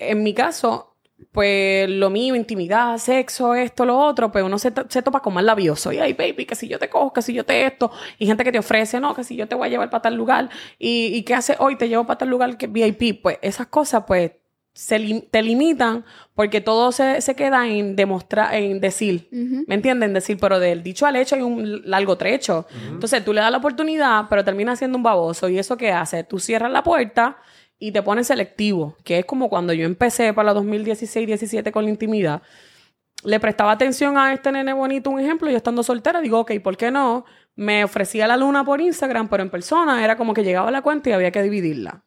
en 0.00 0.24
mi 0.24 0.34
caso, 0.34 0.95
pues 1.32 1.88
lo 1.88 2.10
mío, 2.10 2.34
intimidad, 2.34 2.98
sexo, 2.98 3.54
esto, 3.54 3.84
lo 3.84 3.98
otro, 3.98 4.30
pues 4.32 4.44
uno 4.44 4.58
se, 4.58 4.72
se 4.88 5.02
topa 5.02 5.20
con 5.20 5.34
más 5.34 5.44
labioso. 5.44 5.92
Y 5.92 5.98
ay, 5.98 6.12
baby, 6.12 6.44
que 6.46 6.54
si 6.54 6.68
yo 6.68 6.78
te 6.78 6.88
cojo, 6.88 7.12
que 7.12 7.22
si 7.22 7.32
yo 7.32 7.44
te 7.44 7.66
esto. 7.66 7.90
Y 8.18 8.26
gente 8.26 8.44
que 8.44 8.52
te 8.52 8.58
ofrece, 8.58 9.00
no, 9.00 9.14
que 9.14 9.24
si 9.24 9.36
yo 9.36 9.46
te 9.48 9.54
voy 9.54 9.66
a 9.68 9.70
llevar 9.70 9.90
para 9.90 10.02
tal 10.02 10.14
lugar. 10.14 10.50
Y, 10.78 11.06
y 11.14 11.22
qué 11.22 11.34
hace 11.34 11.56
hoy, 11.58 11.76
te 11.76 11.88
llevo 11.88 12.06
para 12.06 12.18
tal 12.18 12.28
lugar 12.28 12.56
que 12.56 12.66
VIP. 12.66 13.22
Pues 13.22 13.38
esas 13.42 13.66
cosas, 13.68 14.04
pues, 14.06 14.32
se 14.74 14.98
lim- 15.00 15.26
te 15.30 15.42
limitan 15.42 16.04
porque 16.34 16.60
todo 16.60 16.92
se, 16.92 17.22
se 17.22 17.34
queda 17.34 17.66
en 17.66 17.96
demostrar, 17.96 18.54
en 18.54 18.78
decir. 18.78 19.28
¿Me 19.66 19.74
entienden? 19.74 20.12
Decir, 20.12 20.36
pero 20.38 20.58
del 20.60 20.82
dicho 20.82 21.06
al 21.06 21.16
hecho 21.16 21.34
hay 21.34 21.40
un 21.42 21.80
largo 21.88 22.16
trecho. 22.18 22.66
Entonces 22.90 23.24
tú 23.24 23.32
le 23.32 23.40
das 23.40 23.50
la 23.50 23.56
oportunidad, 23.56 24.26
pero 24.28 24.44
termina 24.44 24.76
siendo 24.76 24.98
un 24.98 25.02
baboso. 25.02 25.48
¿Y 25.48 25.58
eso 25.58 25.78
qué 25.78 25.92
hace? 25.92 26.24
Tú 26.24 26.38
cierras 26.38 26.70
la 26.70 26.82
puerta 26.82 27.38
y 27.78 27.92
te 27.92 28.02
pones 28.02 28.26
selectivo, 28.28 28.96
que 29.04 29.18
es 29.18 29.24
como 29.24 29.48
cuando 29.48 29.72
yo 29.72 29.84
empecé 29.84 30.32
para 30.32 30.52
los 30.54 30.64
2016-17 30.64 31.70
con 31.70 31.84
la 31.84 31.90
intimidad. 31.90 32.42
Le 33.24 33.40
prestaba 33.40 33.72
atención 33.72 34.16
a 34.18 34.32
este 34.32 34.52
nene 34.52 34.72
bonito, 34.72 35.10
un 35.10 35.20
ejemplo, 35.20 35.50
yo 35.50 35.56
estando 35.56 35.82
soltera, 35.82 36.20
digo, 36.20 36.40
ok, 36.40 36.52
¿por 36.62 36.76
qué 36.76 36.90
no? 36.90 37.24
Me 37.54 37.84
ofrecía 37.84 38.26
la 38.26 38.36
luna 38.36 38.64
por 38.64 38.80
Instagram, 38.80 39.28
pero 39.28 39.42
en 39.42 39.50
persona 39.50 40.04
era 40.04 40.16
como 40.16 40.34
que 40.34 40.44
llegaba 40.44 40.70
la 40.70 40.82
cuenta 40.82 41.10
y 41.10 41.12
había 41.12 41.30
que 41.30 41.42
dividirla. 41.42 42.02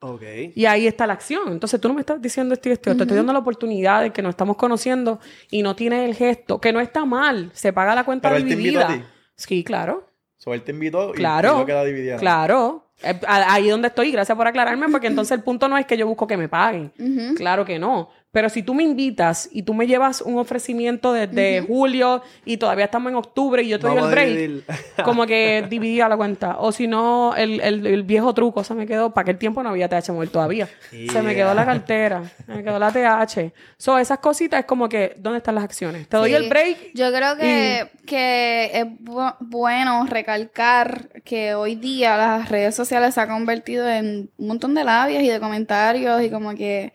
Ok. 0.00 0.22
Y 0.54 0.66
ahí 0.66 0.86
está 0.86 1.06
la 1.06 1.14
acción. 1.14 1.50
Entonces 1.50 1.80
tú 1.80 1.88
no 1.88 1.94
me 1.94 2.00
estás 2.00 2.20
diciendo 2.20 2.52
esto 2.54 2.68
y 2.68 2.72
esto. 2.72 2.94
Te 2.94 3.02
estoy 3.02 3.16
dando 3.16 3.32
la 3.32 3.38
oportunidad 3.38 4.02
de 4.02 4.12
que 4.12 4.20
nos 4.20 4.30
estamos 4.30 4.56
conociendo 4.56 5.18
y 5.50 5.62
no 5.62 5.74
tienes 5.74 6.06
el 6.08 6.14
gesto, 6.14 6.60
que 6.60 6.72
no 6.72 6.80
está 6.80 7.04
mal. 7.06 7.50
Se 7.54 7.72
paga 7.72 7.94
la 7.94 8.04
cuenta 8.04 8.28
Pero 8.28 8.36
él 8.42 8.46
te 8.46 8.52
invitó 8.52 8.80
a 8.80 8.88
dividida. 8.88 9.08
ti. 9.08 9.14
Sí, 9.34 9.64
claro. 9.64 10.10
So, 10.44 10.52
él 10.52 10.62
te 10.62 10.72
invitó 10.72 11.08
y, 11.10 11.12
Claro. 11.14 11.56
no 11.60 11.64
queda 11.64 11.82
dividida. 11.84 12.16
Claro. 12.18 12.90
Eh, 13.02 13.18
Ahí 13.26 13.70
donde 13.70 13.88
estoy, 13.88 14.12
gracias 14.12 14.36
por 14.36 14.46
aclararme, 14.46 14.90
porque 14.90 15.06
entonces 15.06 15.38
el 15.38 15.42
punto 15.42 15.68
no 15.68 15.78
es 15.78 15.86
que 15.86 15.96
yo 15.96 16.06
busco 16.06 16.26
que 16.26 16.36
me 16.36 16.48
paguen. 16.50 16.92
Claro 17.34 17.64
que 17.64 17.78
no. 17.78 18.10
Pero 18.34 18.48
si 18.48 18.64
tú 18.64 18.74
me 18.74 18.82
invitas 18.82 19.48
y 19.52 19.62
tú 19.62 19.72
me 19.74 19.86
llevas 19.86 20.20
un 20.20 20.38
ofrecimiento 20.40 21.12
desde 21.12 21.60
julio 21.62 22.20
y 22.44 22.56
todavía 22.56 22.86
estamos 22.86 23.10
en 23.10 23.16
octubre 23.16 23.62
y 23.62 23.68
yo 23.68 23.78
te 23.78 23.86
doy 23.86 23.96
el 23.96 24.10
break, 24.10 24.84
como 25.04 25.24
que 25.24 25.64
dividía 25.70 26.08
la 26.08 26.16
cuenta. 26.16 26.56
O 26.58 26.72
si 26.72 26.88
no, 26.88 27.36
el, 27.36 27.60
el- 27.60 27.86
el 27.86 28.02
viejo 28.02 28.34
truco 28.34 28.64
se 28.64 28.74
me 28.74 28.86
quedó. 28.86 29.14
Para 29.14 29.22
aquel 29.22 29.38
tiempo 29.38 29.62
no 29.62 29.68
había 29.68 29.88
TH 29.88 30.10
móvil 30.12 30.30
todavía. 30.30 30.68
Se 30.90 31.22
me 31.22 31.34
quedó 31.36 31.54
la 31.54 31.64
cartera, 31.64 32.24
se 32.44 32.52
me 32.52 32.64
quedó 32.64 32.78
la 32.80 32.90
TH. 32.90 33.52
So, 33.78 33.98
esas 33.98 34.18
cositas 34.18 34.58
es 34.60 34.66
como 34.66 34.88
que, 34.88 35.14
¿dónde 35.16 35.38
están 35.38 35.54
las 35.54 35.62
acciones? 35.64 36.08
Te 36.08 36.16
doy 36.16 36.30
Sí. 36.30 36.36
el 36.36 36.48
break. 36.48 36.78
Yo 36.94 37.12
creo 37.12 37.36
que, 37.36 37.88
que 38.04 38.70
es 38.74 38.84
bu- 38.84 39.36
bueno 39.38 40.04
recalcar 40.06 41.08
que 41.24 41.54
hoy 41.54 41.76
día 41.76 42.16
las 42.16 42.48
redes 42.48 42.74
sociales 42.74 43.14
se 43.14 43.20
han 43.20 43.28
convertido 43.28 43.88
en 43.88 44.28
un 44.38 44.46
montón 44.48 44.74
de 44.74 44.82
labias 44.82 45.22
y 45.22 45.28
de 45.28 45.38
comentarios 45.38 46.20
y 46.20 46.30
como 46.30 46.52
que 46.56 46.92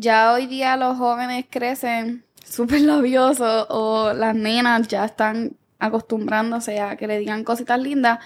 ya 0.00 0.32
hoy 0.32 0.46
día 0.46 0.76
los 0.76 0.96
jóvenes 0.96 1.46
crecen 1.50 2.24
súper 2.44 2.80
labiosos 2.82 3.66
o 3.68 4.12
las 4.12 4.34
nenas 4.34 4.86
ya 4.88 5.04
están 5.04 5.56
acostumbrándose 5.80 6.80
a 6.80 6.96
que 6.96 7.06
le 7.06 7.18
digan 7.18 7.44
cositas 7.44 7.80
lindas 7.80 8.18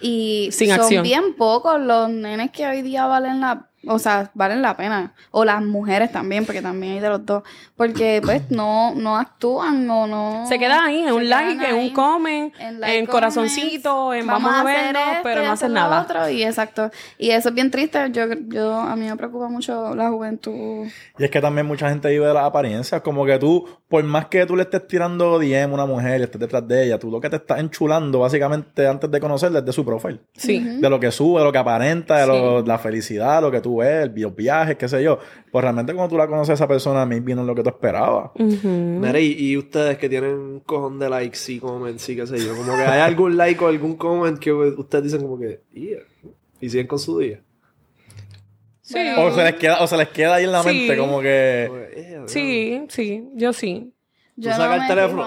y 0.00 0.48
Sin 0.52 0.70
son 0.70 0.80
acción. 0.80 1.02
bien 1.02 1.34
pocos 1.36 1.80
los 1.80 2.08
nenes 2.10 2.50
que 2.50 2.66
hoy 2.66 2.82
día 2.82 3.06
valen 3.06 3.40
la 3.40 3.67
o 3.86 3.98
sea, 3.98 4.30
valen 4.34 4.60
la 4.62 4.76
pena. 4.76 5.14
O 5.30 5.44
las 5.44 5.62
mujeres 5.62 6.10
también, 6.12 6.44
porque 6.44 6.60
también 6.62 6.94
hay 6.94 7.00
de 7.00 7.08
los 7.08 7.24
dos. 7.24 7.42
Porque, 7.76 8.20
pues, 8.24 8.50
no, 8.50 8.94
no 8.94 9.16
actúan 9.16 9.88
o 9.88 10.06
no... 10.06 10.44
Se 10.48 10.58
queda 10.58 10.84
ahí, 10.84 11.02
en 11.04 11.12
un 11.12 11.22
quedan 11.22 11.46
like, 11.58 11.68
en 11.70 11.76
un 11.76 11.90
comment, 11.90 12.54
en 12.58 12.80
like 12.80 12.98
en 12.98 13.06
corazoncito, 13.06 14.12
en 14.14 14.26
vamos, 14.26 14.50
a 14.52 14.60
hacer 14.62 14.92
vernos, 14.94 15.02
esto 15.12 15.20
pero 15.22 15.42
no 15.44 15.52
hacen 15.52 15.72
nada. 15.72 16.02
otro, 16.02 16.28
y 16.28 16.42
exacto. 16.42 16.90
Y 17.18 17.30
eso 17.30 17.50
es 17.50 17.54
bien 17.54 17.70
triste. 17.70 17.98
Yo, 18.12 18.24
yo, 18.48 18.74
a 18.74 18.96
mí 18.96 19.06
me 19.06 19.16
preocupa 19.16 19.48
mucho 19.48 19.94
la 19.94 20.08
juventud. 20.10 20.86
Y 21.18 21.24
es 21.24 21.30
que 21.30 21.40
también 21.40 21.66
mucha 21.66 21.88
gente 21.88 22.08
vive 22.08 22.26
de 22.26 22.34
las 22.34 22.44
apariencias. 22.44 23.00
Como 23.02 23.24
que 23.24 23.38
tú, 23.38 23.66
por 23.88 24.02
más 24.04 24.26
que 24.26 24.44
tú 24.46 24.56
le 24.56 24.62
estés 24.62 24.86
tirando 24.86 25.38
DM 25.38 25.70
a 25.70 25.74
una 25.74 25.86
mujer 25.86 26.20
y 26.20 26.24
estés 26.24 26.40
detrás 26.40 26.66
de 26.66 26.84
ella, 26.86 26.98
tú 26.98 27.10
lo 27.10 27.20
que 27.20 27.30
te 27.30 27.36
estás 27.36 27.58
enchulando 27.60 28.18
básicamente 28.20 28.86
antes 28.86 29.10
de 29.10 29.20
conocerla 29.20 29.60
es 29.60 29.64
de 29.64 29.72
su 29.72 29.84
profile. 29.84 30.20
Sí. 30.34 30.58
De 30.58 30.90
lo 30.90 30.98
que 31.00 31.10
sube, 31.10 31.38
de 31.40 31.44
lo 31.44 31.52
que 31.52 31.58
aparenta, 31.58 32.16
de 32.18 32.24
Sí. 32.24 32.28
lo- 32.30 32.62
la 32.62 32.78
felicidad, 32.78 33.40
lo 33.40 33.50
que 33.50 33.60
tú 33.60 33.67
ves, 33.76 34.10
los 34.16 34.34
viajes, 34.34 34.76
qué 34.76 34.88
sé 34.88 35.02
yo. 35.02 35.18
Pues 35.52 35.62
realmente 35.62 35.94
cuando 35.94 36.10
tú 36.10 36.16
la 36.18 36.26
conoces 36.26 36.50
a 36.50 36.54
esa 36.54 36.66
persona, 36.68 37.04
maybe 37.06 37.34
no 37.34 37.42
es 37.42 37.46
lo 37.46 37.54
que 37.54 37.62
tú 37.62 37.68
esperabas. 37.68 38.30
Ujú. 38.34 38.68
Mira, 38.68 39.20
y, 39.20 39.32
y 39.38 39.56
ustedes 39.56 39.98
que 39.98 40.08
tienen 40.08 40.32
un 40.32 40.60
cojón 40.60 40.98
de 40.98 41.08
likes 41.10 41.38
y 41.48 41.58
comments 41.60 42.08
y 42.08 42.16
qué 42.16 42.26
sé 42.26 42.38
yo, 42.38 42.56
como 42.56 42.74
que 42.74 42.82
hay 42.82 43.00
algún 43.00 43.36
like 43.36 43.62
o 43.64 43.68
algún 43.68 43.96
comment 43.96 44.38
que 44.38 44.52
ustedes 44.52 45.04
dicen 45.04 45.20
como 45.22 45.38
que, 45.38 45.60
"Yeah", 45.72 46.00
y 46.60 46.68
siguen 46.70 46.86
con 46.86 46.98
su 46.98 47.18
día. 47.18 47.40
Sí. 48.80 48.98
O 49.18 49.30
se 49.34 49.44
les 49.44 49.54
queda, 49.56 49.82
o 49.82 49.86
se 49.86 49.96
les 49.98 50.08
queda 50.08 50.36
ahí 50.36 50.44
en 50.44 50.52
la 50.52 50.62
Sí. 50.62 50.68
mente, 50.68 50.96
como 50.96 51.20
que. 51.20 51.64
Como 51.68 51.80
que, 51.80 52.06
"Yeah, 52.10 52.22
Sí, 52.26 52.86
sí, 52.88 53.28
yo 53.34 53.52
sí. 53.52 53.92
Tú 54.34 54.42
Yo 54.42 54.56
no 54.56 54.72
el 54.74 54.86
teléfono. 54.86 55.26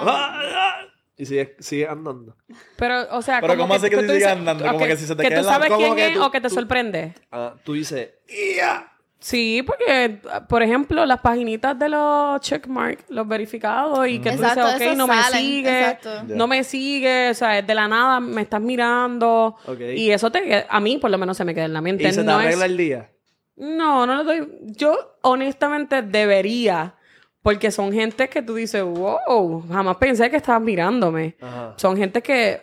Y 1.21 1.25
sigues 1.25 1.49
sigue 1.59 1.87
andando. 1.87 2.35
Pero, 2.77 3.05
o 3.11 3.21
sea, 3.21 3.39
Pero 3.41 3.55
¿cómo 3.57 3.73
hace 3.73 3.89
que 3.89 3.95
tú 3.97 4.01
sigue 4.01 4.13
dices- 4.15 4.31
andando? 4.31 4.65
Como 4.65 4.85
que 4.85 4.97
si 4.97 5.05
se 5.05 5.15
te 5.15 5.23
que 5.23 5.29
queda 5.29 5.41
tú 5.41 5.45
la- 5.45 5.53
sabes 5.53 5.71
quién 5.77 5.95
que 5.95 6.07
es 6.07 6.13
tú- 6.13 6.23
o 6.23 6.31
que 6.31 6.41
te 6.41 6.49
tú- 6.49 6.55
sorprende. 6.55 7.13
Ah, 7.31 7.53
tú 7.63 7.73
dices, 7.73 8.09
"Yeah". 8.27 8.87
Sí, 9.23 9.61
porque, 9.67 10.19
por 10.49 10.63
ejemplo, 10.63 11.05
las 11.05 11.21
paginitas 11.21 11.77
de 11.77 11.89
los 11.89 12.41
checkmark, 12.41 13.05
los 13.09 13.27
verificados, 13.27 14.07
y 14.07 14.17
que 14.17 14.31
tú 14.31 14.37
Exacto, 14.41 14.65
dices, 14.73 14.87
ok, 14.93 14.97
no 14.97 15.05
me 15.07 15.23
sigue, 15.25 15.79
exacto. 15.79 16.23
no 16.25 16.47
me 16.47 16.63
sigue, 16.63 17.29
o 17.29 17.33
sea, 17.35 17.61
de 17.61 17.75
la 17.75 17.87
nada 17.87 18.19
me 18.19 18.41
estás 18.41 18.61
mirando. 18.61 19.57
Y 19.95 20.09
eso 20.09 20.31
te, 20.31 20.65
a 20.67 20.79
mí 20.79 20.97
por 20.97 21.11
lo 21.11 21.19
menos 21.19 21.37
se 21.37 21.45
me 21.45 21.53
queda 21.53 21.65
en 21.65 21.73
la 21.73 21.81
mente. 21.81 22.03
y 22.03 22.11
se 22.11 22.21
te 22.21 22.23
no, 22.25 22.37
arregla 22.39 22.65
es- 22.65 22.71
el 22.71 22.77
día. 22.77 23.11
no, 23.57 24.07
no 24.07 24.15
lo 24.15 24.23
doy. 24.23 24.47
Yo 24.63 25.17
honestamente 25.21 26.01
debería, 26.01 26.95
porque 27.41 27.71
son 27.71 27.91
gente 27.91 28.29
que 28.29 28.41
tú 28.41 28.55
dices, 28.55 28.83
wow, 28.83 29.65
jamás 29.67 29.97
pensé 29.97 30.29
que 30.29 30.37
estabas 30.37 30.61
mirándome. 30.61 31.35
Ajá. 31.41 31.73
Son 31.77 31.97
gente 31.97 32.21
que, 32.21 32.61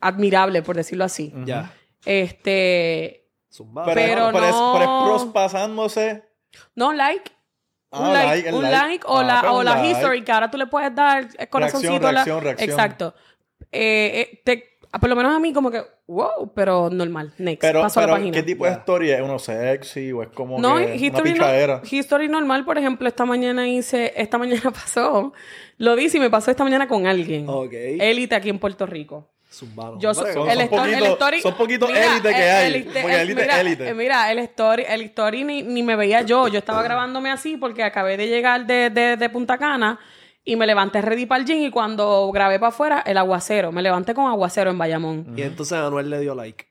admirable, 0.00 0.62
por 0.62 0.76
decirlo 0.76 1.04
así. 1.04 1.32
Ya. 1.44 1.72
Este. 2.04 3.28
Pero, 3.56 3.72
Pero 3.94 4.30
pero, 4.32 4.44
es, 4.46 4.50
no- 4.54 4.72
pero 4.78 4.84
es 4.84 5.04
pros 5.04 5.24
pasándose. 5.32 6.24
no 6.74 6.92
like. 6.92 7.30
Ah, 7.92 8.00
un 8.00 8.12
like, 8.12 8.52
un 8.52 8.62
like. 8.62 8.76
like, 8.76 9.04
o 9.06 9.18
Ah, 9.18 9.22
la, 9.24 9.52
o 9.52 9.62
la 9.62 9.74
like. 9.76 9.90
history 9.90 10.24
que 10.24 10.32
ahora 10.32 10.50
tú 10.50 10.58
le 10.58 10.66
puedes 10.66 10.92
dar 10.94 11.28
el 11.38 11.48
corazoncito. 11.48 12.00
la- 12.00 12.10
reacción, 12.10 12.42
reacción. 12.42 12.70
Exacto. 12.70 13.14
Eh, 13.70 14.30
eh, 14.32 14.42
te- 14.44 14.73
por 14.98 15.08
lo 15.10 15.16
menos 15.16 15.34
a 15.34 15.38
mí 15.38 15.52
como 15.52 15.70
que, 15.70 15.82
wow, 16.06 16.52
pero 16.54 16.90
normal. 16.90 17.32
Next. 17.38 17.60
Pero, 17.60 17.80
Paso 17.82 18.00
a 18.00 18.02
la 18.02 18.06
pero 18.08 18.16
página. 18.18 18.32
¿qué 18.36 18.42
tipo 18.42 18.64
de 18.64 18.70
Ya. 18.72 18.76
story 18.78 19.10
es? 19.10 19.20
¿Uno 19.20 19.38
sexy 19.38 20.12
o 20.12 20.22
es 20.22 20.28
como 20.28 20.58
No, 20.58 20.76
que 20.76 20.84
una 20.84 20.94
history, 20.94 21.30
no- 21.30 21.34
pichadera? 21.34 21.82
history 21.90 22.28
normal, 22.28 22.64
por 22.64 22.78
ejemplo, 22.78 23.08
esta 23.08 23.24
mañana 23.24 23.68
hice, 23.68 24.12
esta 24.16 24.38
mañana 24.38 24.70
pasó, 24.72 25.32
lo 25.78 25.96
dice 25.96 26.18
y 26.18 26.20
me 26.20 26.30
pasó 26.30 26.50
esta 26.50 26.64
mañana 26.64 26.86
con 26.88 27.06
alguien. 27.06 27.46
Ok. 27.48 27.72
Élite 27.72 28.34
aquí 28.34 28.50
en 28.50 28.58
Puerto 28.58 28.86
Rico. 28.86 29.28
Yo 30.00 30.12
son- 30.14 30.26
el, 30.26 30.32
son 30.34 30.48
story, 30.50 30.92
el 30.94 30.98
poquito- 30.98 31.12
story. 31.12 31.40
son 31.40 31.54
poquitos 31.54 31.88
élite 31.90 32.28
que 32.28 32.42
el- 32.44 32.50
hay, 32.56 32.74
el- 32.74 32.84
porque 32.86 32.98
el- 33.14 33.20
élite 33.20 33.40
es 33.40 33.46
mira, 33.46 33.60
élite. 33.60 33.88
eh, 33.88 33.94
Mira, 33.94 34.32
el 34.32 34.38
story, 34.40 34.84
el 34.88 35.00
story 35.02 35.44
ni, 35.44 35.62
ni 35.62 35.82
me 35.84 35.94
veía 35.94 36.22
yo. 36.22 36.48
Yo 36.48 36.58
estaba 36.58 36.82
grabándome 36.82 37.30
así 37.30 37.56
porque 37.56 37.84
acabé 37.84 38.16
de 38.16 38.26
llegar 38.26 38.66
de, 38.66 38.90
de, 38.90 39.16
de 39.16 39.30
Punta 39.30 39.56
Cana 39.56 40.00
y 40.44 40.56
me 40.56 40.66
levanté 40.66 41.00
ready 41.02 41.26
para 41.26 41.40
el 41.40 41.46
gym 41.46 41.62
y 41.62 41.70
cuando 41.70 42.30
grabé 42.32 42.58
para 42.58 42.68
afuera, 42.68 43.02
el 43.06 43.16
aguacero. 43.18 43.72
Me 43.72 43.82
levanté 43.82 44.14
con 44.14 44.26
aguacero 44.26 44.70
en 44.70 44.78
Bayamón. 44.78 45.34
Y 45.36 45.42
entonces 45.42 45.78
Anuel 45.78 46.10
le 46.10 46.20
dio 46.20 46.34
like. 46.34 46.66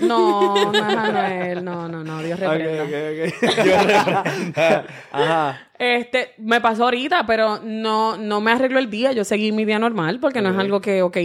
No, 0.00 0.54
no 0.72 0.78
es 0.78 0.82
Anuel. 0.96 1.64
No, 1.64 1.88
no, 1.88 2.02
no. 2.04 2.22
Dios 2.22 2.38
Ok, 2.40 2.46
reprenda. 2.48 2.84
ok, 2.84 3.34
ok. 3.48 4.86
Ajá. 5.12 5.68
Este, 5.78 6.32
me 6.38 6.60
pasó 6.60 6.84
ahorita, 6.84 7.24
pero 7.26 7.58
no, 7.62 8.16
no 8.16 8.40
me 8.40 8.52
arregló 8.52 8.78
el 8.78 8.90
día. 8.90 9.12
Yo 9.12 9.24
seguí 9.24 9.52
mi 9.52 9.64
día 9.64 9.78
normal 9.78 10.20
porque 10.20 10.40
no 10.40 10.50
es 10.50 10.58
algo 10.58 10.80
que, 10.80 11.02
ok, 11.02 11.16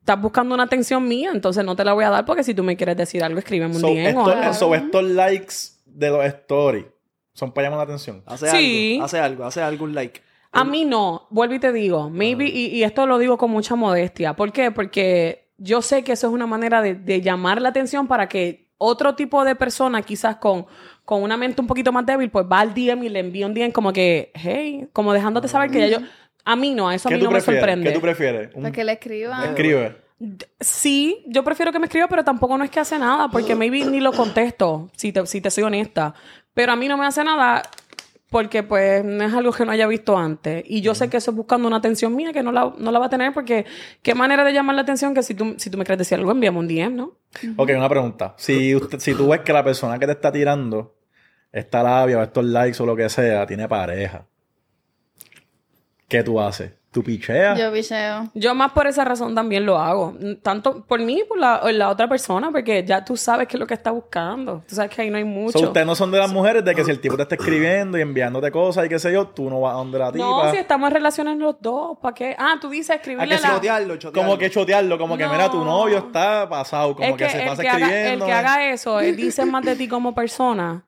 estás 0.00 0.20
buscando 0.20 0.54
una 0.54 0.64
atención 0.64 1.06
mía, 1.08 1.30
entonces 1.32 1.64
no 1.64 1.74
te 1.76 1.84
la 1.84 1.94
voy 1.94 2.04
a 2.04 2.10
dar 2.10 2.24
porque 2.26 2.44
si 2.44 2.52
tú 2.54 2.62
me 2.62 2.76
quieres 2.76 2.96
decir 2.96 3.24
algo, 3.24 3.38
escríbeme 3.38 3.74
un 3.74 3.80
So, 3.80 3.88
o 3.88 3.92
esto- 3.92 4.54
so, 4.54 4.74
estos 4.74 5.02
likes 5.04 5.54
de 5.86 6.10
los 6.10 6.24
stories 6.26 6.84
son 7.32 7.52
para 7.52 7.66
llamar 7.68 7.78
la 7.78 7.84
atención. 7.84 8.22
Hace 8.26 8.50
Sí. 8.50 8.92
algo, 8.94 9.04
hace 9.06 9.18
algo, 9.18 9.44
hace 9.44 9.62
algún 9.62 9.94
like. 9.94 10.20
A 10.54 10.64
mí 10.64 10.84
no, 10.84 11.26
vuelvo 11.30 11.54
y 11.54 11.58
te 11.58 11.72
digo, 11.72 12.10
maybe, 12.10 12.46
y, 12.46 12.66
y 12.68 12.84
esto 12.84 13.06
lo 13.06 13.18
digo 13.18 13.36
con 13.38 13.50
mucha 13.50 13.74
modestia. 13.74 14.34
¿Por 14.34 14.52
qué? 14.52 14.70
Porque 14.70 15.46
yo 15.58 15.82
sé 15.82 16.02
que 16.04 16.12
eso 16.12 16.28
es 16.28 16.32
una 16.32 16.46
manera 16.46 16.80
de, 16.82 16.94
de 16.94 17.20
llamar 17.20 17.60
la 17.60 17.68
atención 17.70 18.06
para 18.06 18.28
que 18.28 18.64
otro 18.78 19.14
tipo 19.14 19.44
de 19.44 19.54
persona, 19.54 20.02
quizás 20.02 20.36
con, 20.36 20.66
con 21.04 21.22
una 21.22 21.36
mente 21.36 21.60
un 21.60 21.66
poquito 21.66 21.92
más 21.92 22.04
débil, 22.06 22.30
pues 22.30 22.44
va 22.50 22.60
al 22.60 22.74
DM 22.74 23.04
y 23.04 23.08
le 23.08 23.20
envía 23.20 23.46
un 23.46 23.54
DM 23.54 23.70
como 23.72 23.92
que, 23.92 24.30
hey, 24.34 24.88
como 24.92 25.12
dejándote 25.12 25.48
saber 25.48 25.70
que 25.70 25.80
ya 25.80 25.98
yo. 25.98 26.06
A 26.44 26.56
mí 26.56 26.74
no, 26.74 26.90
eso 26.92 27.08
a 27.08 27.10
¿Qué 27.10 27.16
mí 27.16 27.22
no 27.24 27.30
me 27.30 27.40
sorprende. 27.40 27.88
¿Qué 27.88 27.94
tú 27.94 28.00
prefieres? 28.02 28.50
Un- 28.54 28.62
Para 28.62 28.72
que 28.72 28.84
le 28.84 28.92
escriban. 28.92 29.44
Escribe. 29.50 29.96
Sí, 30.60 31.24
yo 31.26 31.42
prefiero 31.44 31.72
que 31.72 31.78
me 31.78 31.86
escriba, 31.86 32.06
pero 32.08 32.24
tampoco 32.24 32.56
no 32.58 32.64
es 32.64 32.70
que 32.70 32.80
hace 32.80 32.98
nada, 32.98 33.28
porque 33.28 33.54
maybe 33.54 33.84
ni 33.84 34.00
lo 34.00 34.12
contesto, 34.12 34.90
si 34.96 35.12
te, 35.12 35.26
si 35.26 35.40
te 35.40 35.50
soy 35.50 35.64
honesta. 35.64 36.14
Pero 36.52 36.72
a 36.72 36.76
mí 36.76 36.86
no 36.88 36.96
me 36.96 37.06
hace 37.06 37.24
nada 37.24 37.62
porque 38.34 38.64
pues 38.64 39.04
no 39.04 39.22
es 39.22 39.32
algo 39.32 39.52
que 39.52 39.64
no 39.64 39.70
haya 39.70 39.86
visto 39.86 40.18
antes. 40.18 40.64
Y 40.66 40.80
yo 40.80 40.96
sé 40.96 41.08
que 41.08 41.18
eso 41.18 41.30
es 41.30 41.36
buscando 41.36 41.68
una 41.68 41.76
atención 41.76 42.16
mía 42.16 42.32
que 42.32 42.42
no 42.42 42.50
la, 42.50 42.74
no 42.76 42.90
la 42.90 42.98
va 42.98 43.06
a 43.06 43.08
tener 43.08 43.32
porque 43.32 43.64
qué 44.02 44.16
manera 44.16 44.42
de 44.42 44.52
llamar 44.52 44.74
la 44.74 44.82
atención 44.82 45.14
que 45.14 45.22
si 45.22 45.36
tú, 45.36 45.54
si 45.56 45.70
tú 45.70 45.78
me 45.78 45.84
quieres 45.84 46.00
decir 46.00 46.18
algo, 46.18 46.32
envíame 46.32 46.58
un 46.58 46.66
DM, 46.66 46.96
¿no? 46.96 47.16
Ok, 47.56 47.70
una 47.76 47.88
pregunta. 47.88 48.34
Si, 48.36 48.74
usted, 48.74 48.98
si 48.98 49.14
tú 49.14 49.28
ves 49.28 49.42
que 49.42 49.52
la 49.52 49.62
persona 49.62 50.00
que 50.00 50.06
te 50.06 50.10
está 50.10 50.32
tirando 50.32 50.96
esta 51.52 51.84
labia 51.84 52.18
o 52.18 52.22
estos 52.24 52.44
likes 52.44 52.82
o 52.82 52.86
lo 52.86 52.96
que 52.96 53.08
sea 53.08 53.46
tiene 53.46 53.68
pareja, 53.68 54.26
¿qué 56.08 56.24
tú 56.24 56.40
haces? 56.40 56.72
¿Tú 56.94 57.02
picheas? 57.02 57.58
Yo 57.58 57.72
bicheo. 57.72 58.30
Yo 58.34 58.54
más 58.54 58.70
por 58.70 58.86
esa 58.86 59.04
razón 59.04 59.34
también 59.34 59.66
lo 59.66 59.78
hago. 59.78 60.14
Tanto 60.42 60.84
por 60.86 61.00
mí 61.00 61.18
y 61.18 61.24
por 61.24 61.36
la, 61.36 61.60
la 61.72 61.88
otra 61.88 62.06
persona, 62.08 62.52
porque 62.52 62.84
ya 62.84 63.04
tú 63.04 63.16
sabes 63.16 63.48
qué 63.48 63.56
es 63.56 63.60
lo 63.60 63.66
que 63.66 63.74
está 63.74 63.90
buscando. 63.90 64.62
Tú 64.68 64.76
sabes 64.76 64.94
que 64.94 65.02
ahí 65.02 65.10
no 65.10 65.16
hay 65.16 65.24
mucho. 65.24 65.58
So, 65.58 65.66
ustedes 65.66 65.84
no 65.84 65.96
son 65.96 66.12
de 66.12 66.18
las 66.18 66.30
mujeres 66.30 66.64
de 66.64 66.72
que 66.72 66.84
si 66.84 66.92
el 66.92 67.00
tipo 67.02 67.16
te 67.16 67.24
está 67.24 67.34
escribiendo 67.34 67.98
y 67.98 68.00
enviándote 68.00 68.52
cosas 68.52 68.86
y 68.86 68.88
qué 68.88 69.00
sé 69.00 69.12
yo, 69.12 69.26
tú 69.26 69.50
no 69.50 69.60
vas 69.62 69.72
a 69.74 69.78
donde 69.78 69.98
la 69.98 70.12
tipa. 70.12 70.24
no, 70.24 70.50
si 70.52 70.56
estamos 70.58 70.86
en 70.86 70.94
relaciones 70.94 71.36
los 71.36 71.56
dos, 71.60 71.98
¿para 72.00 72.14
qué? 72.14 72.36
Ah, 72.38 72.58
tú 72.60 72.70
dices 72.70 72.90
Hay 72.90 72.96
escribirle 72.98 73.34
que 73.34 73.42
la... 73.42 73.54
chotearlo, 73.54 73.96
chotearlo. 73.96 74.28
Como 74.30 74.38
que 74.38 74.50
chotearlo, 74.50 74.96
como 74.96 75.16
que 75.16 75.24
No. 75.24 75.32
mira, 75.32 75.50
tu 75.50 75.64
novio 75.64 75.98
está 75.98 76.48
pasado, 76.48 76.94
como 76.94 77.08
es 77.08 77.16
que, 77.16 77.24
que, 77.24 77.30
se 77.30 77.40
pasa 77.40 77.60
que 77.62 77.68
haga, 77.70 77.86
el 77.86 77.92
escribiendo. 77.92 78.26
que 78.26 78.32
haga 78.32 78.70
eso 78.70 79.00
eh, 79.00 79.12
dice 79.14 79.44
más 79.44 79.64
de 79.64 79.74
ti 79.74 79.88
como 79.88 80.14
persona 80.14 80.84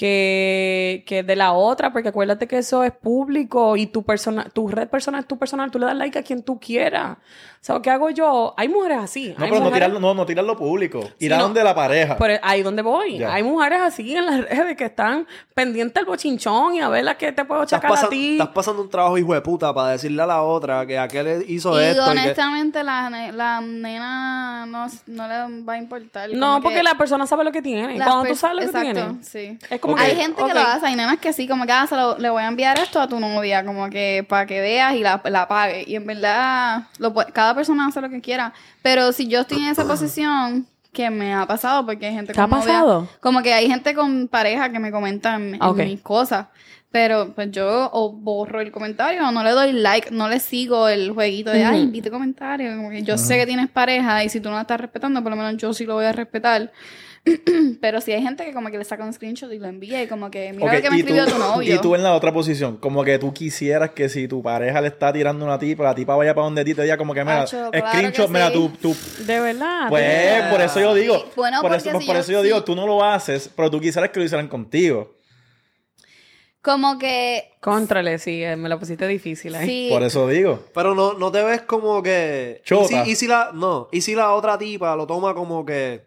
que, 0.00 1.04
que 1.06 1.22
de 1.22 1.36
la 1.36 1.52
otra, 1.52 1.92
porque 1.92 2.08
acuérdate 2.08 2.48
que 2.48 2.56
eso 2.56 2.84
es 2.84 2.92
público 2.92 3.76
y 3.76 3.86
tu 3.86 4.02
persona, 4.02 4.44
tu 4.44 4.66
red 4.66 4.88
personal 4.88 5.20
es 5.20 5.28
tu 5.28 5.36
personal, 5.38 5.70
tú 5.70 5.78
le 5.78 5.84
das 5.84 5.94
like 5.94 6.18
a 6.18 6.22
quien 6.22 6.42
tú 6.42 6.58
quieras. 6.58 7.18
Sea, 7.62 7.78
¿qué 7.82 7.90
hago 7.90 8.08
yo? 8.08 8.54
Hay 8.56 8.68
mujeres 8.68 8.98
así. 9.02 9.34
No, 9.36 9.44
hay 9.44 9.50
pero 9.50 9.62
no 9.64 9.70
tirarlo, 9.70 10.00
no, 10.00 10.14
no 10.14 10.24
tirarlo 10.24 10.56
público. 10.56 11.00
Ir 11.18 11.28
Sí, 11.28 11.32
a 11.32 11.36
no. 11.36 11.42
donde 11.42 11.62
la 11.62 11.74
pareja. 11.74 12.16
Pero 12.16 12.40
ahí 12.42 12.62
donde 12.62 12.80
voy. 12.80 13.18
Ya. 13.18 13.34
Hay 13.34 13.42
mujeres 13.42 13.80
así 13.82 14.16
en 14.16 14.24
las 14.24 14.40
redes 14.48 14.76
que 14.78 14.86
están 14.86 15.26
pendientes 15.52 15.94
del 15.94 16.06
bochinchón 16.06 16.76
y 16.76 16.80
a 16.80 16.88
ver 16.88 17.04
la 17.04 17.18
que 17.18 17.32
te 17.32 17.44
puedo 17.44 17.62
chacar 17.66 17.90
a 17.90 17.94
pasan- 17.96 18.08
ti. 18.08 18.32
estás 18.32 18.48
pasando 18.48 18.80
un 18.80 18.88
trabajo 18.88 19.18
hijo 19.18 19.34
de 19.34 19.42
puta 19.42 19.74
para 19.74 19.90
decirle 19.90 20.22
a 20.22 20.26
la 20.26 20.42
otra 20.42 20.86
que 20.86 20.98
aquel 20.98 21.44
hizo 21.50 21.78
Y 21.78 21.84
esto. 21.84 22.00
y 22.00 22.04
que- 22.04 22.10
honestamente, 22.20 22.82
la, 22.82 23.10
la 23.34 23.60
nena 23.60 24.64
no, 24.66 24.86
no 25.06 25.28
le 25.28 25.62
va 25.62 25.72
a 25.74 25.78
importar. 25.78 26.30
No, 26.32 26.60
porque 26.62 26.78
que 26.78 26.82
la 26.82 26.94
persona 26.94 27.26
sabe 27.26 27.44
lo 27.44 27.52
que 27.52 27.60
tiene. 27.60 27.96
Cuando 28.02 28.24
tú 28.24 28.36
sabes 28.36 28.64
lo 28.66 28.72
que 28.72 28.80
tiene. 28.80 29.18
sí. 29.22 29.58
Es 29.68 29.80
como 29.80 29.98
Hay 29.98 30.12
que, 30.12 30.16
gente 30.16 30.36
que 30.42 30.50
ok. 30.50 30.54
lo 30.54 30.60
hace, 30.60 30.86
hay 30.86 30.96
nenas 30.96 31.18
que 31.18 31.32
sí, 31.34 31.46
como 31.46 31.66
que 31.66 31.72
ah, 31.72 31.86
se 31.86 31.94
lo- 31.96 32.16
le 32.16 32.30
voy 32.30 32.42
a 32.42 32.48
enviar 32.48 32.78
esto 32.78 33.00
a 33.00 33.06
tu 33.06 33.20
novia, 33.20 33.64
como 33.66 33.90
que 33.90 34.24
para 34.26 34.46
que 34.46 34.60
veas 34.62 34.94
y 34.94 35.00
la, 35.00 35.20
la 35.24 35.46
pague. 35.46 35.84
Y 35.86 35.96
en 35.96 36.06
verdad, 36.06 36.84
lo 36.98 37.12
pu- 37.12 37.30
cada 37.50 37.54
persona 37.56 37.86
hace 37.88 38.00
lo 38.00 38.08
que 38.10 38.20
quiera. 38.20 38.52
Pero 38.82 39.12
si 39.12 39.26
yo 39.28 39.40
estoy 39.40 39.58
en 39.58 39.68
esa 39.70 39.84
posición, 39.86 40.66
que 40.92 41.08
me 41.10 41.32
ha 41.34 41.46
pasado, 41.46 41.86
porque 41.86 42.06
hay 42.06 42.14
gente 42.14 42.32
¿Te 42.32 42.40
ha 42.40 42.48
con 42.48 42.58
novia- 42.58 42.66
pasado? 42.66 43.08
como 43.20 43.42
que 43.42 43.52
hay 43.54 43.68
gente 43.68 43.94
con 43.94 44.26
pareja 44.26 44.72
que 44.72 44.80
me 44.80 44.90
comentan 44.90 45.54
en 45.54 45.62
Ah, 45.62 45.70
ok. 45.70 45.78
mis 45.84 46.00
cosas. 46.00 46.46
Pero 46.90 47.32
pues 47.36 47.52
yo 47.52 47.88
o 47.92 48.10
borro 48.10 48.60
el 48.60 48.72
comentario 48.72 49.24
o 49.28 49.30
no 49.30 49.44
le 49.44 49.50
doy 49.50 49.70
like, 49.72 50.10
no 50.10 50.28
le 50.28 50.40
sigo 50.40 50.88
el 50.88 51.12
jueguito 51.12 51.52
de, 51.52 51.64
ay, 51.64 51.82
invite 51.82 52.10
comentario. 52.10 52.74
Como 52.76 52.90
que 52.90 53.04
yo 53.04 53.16
sé 53.16 53.36
que 53.38 53.46
tienes 53.46 53.70
pareja 53.70 54.24
y 54.24 54.28
si 54.28 54.40
tú 54.40 54.48
no 54.48 54.56
la 54.56 54.62
estás 54.62 54.80
respetando, 54.80 55.22
por 55.22 55.30
lo 55.30 55.36
menos 55.36 55.56
yo 55.56 55.72
sí 55.72 55.86
lo 55.86 55.94
voy 55.94 56.06
a 56.06 56.12
respetar. 56.12 56.72
Pero 57.82 58.00
si 58.00 58.12
hay 58.12 58.22
gente 58.22 58.44
que 58.46 58.52
como 58.54 58.70
que 58.70 58.78
le 58.78 58.84
saca 58.84 59.04
un 59.04 59.12
screenshot 59.12 59.52
y 59.52 59.58
lo 59.58 59.66
envía 59.66 60.02
y 60.02 60.06
como 60.08 60.30
que 60.30 60.52
mira 60.54 60.74
lo 60.74 60.82
que 60.82 60.90
me 60.90 60.96
escribió 60.98 61.26
tú- 61.26 61.32
tu 61.32 61.38
novio. 61.38 61.74
Y 61.74 61.78
tú 61.78 61.94
en 61.94 62.02
la 62.02 62.14
otra 62.14 62.32
posición, 62.32 62.78
como 62.78 63.04
que 63.04 63.18
tú 63.18 63.32
quisieras 63.34 63.90
que 63.90 64.08
si 64.08 64.26
tu 64.26 64.42
pareja 64.42 64.80
le 64.80 64.88
está 64.88 65.12
tirando 65.12 65.44
una 65.44 65.58
tipa, 65.58 65.84
la 65.84 65.94
tipa 65.94 66.16
vaya 66.16 66.34
para 66.34 66.46
donde 66.46 66.64
ti 66.64 66.74
te 66.74 66.82
diga 66.82 66.96
como 66.96 67.12
que, 67.12 67.20
mira, 67.22 67.42
Acho, 67.42 67.70
claro 67.70 67.88
screenshot, 67.88 68.26
que 68.26 68.32
mira, 68.32 68.46
sí. 68.48 68.52
tú, 68.54 68.70
tú, 68.80 68.96
De 69.24 69.38
verdad. 69.40 69.88
pues, 69.90 70.02
de 70.02 70.08
verdad. 70.24 70.50
por 70.50 70.60
eso 70.62 70.80
yo 70.80 70.94
digo, 70.94 71.16
Sí, 71.18 71.24
bueno, 71.36 71.60
por 71.60 71.74
eso, 71.74 71.84
si 72.00 72.06
por 72.06 72.14
yo- 72.16 72.20
eso 72.20 72.32
yo 72.32 72.42
digo, 72.42 72.64
tú 72.64 72.74
no 72.74 72.86
lo 72.86 73.04
haces, 73.04 73.50
pero 73.54 73.70
tú 73.70 73.80
quisieras 73.80 74.10
que 74.10 74.18
lo 74.18 74.24
hicieran 74.24 74.48
contigo. 74.48 75.14
Como 76.62 76.98
que 76.98 77.52
Contrale, 77.60 78.18
sí, 78.18 78.42
eh, 78.44 78.54
me 78.56 78.68
lo 78.68 78.78
pusiste 78.78 79.06
difícil 79.06 79.54
ahí. 79.54 79.66
sí. 79.66 79.88
Por 79.90 80.02
eso 80.02 80.26
digo. 80.28 80.62
Pero 80.74 80.94
no, 80.94 81.14
no 81.14 81.30
te 81.32 81.42
ves 81.42 81.62
como 81.62 82.02
que. 82.02 82.60
Chota. 82.64 83.02
¿Y 83.02 83.04
si, 83.06 83.10
y 83.12 83.16
si 83.16 83.26
la, 83.26 83.50
no, 83.54 83.88
y 83.92 84.00
si 84.02 84.14
la 84.14 84.32
otra 84.32 84.56
tipa 84.58 84.94
lo 84.96 85.06
toma 85.06 85.34
como 85.34 85.64
que. 85.64 86.04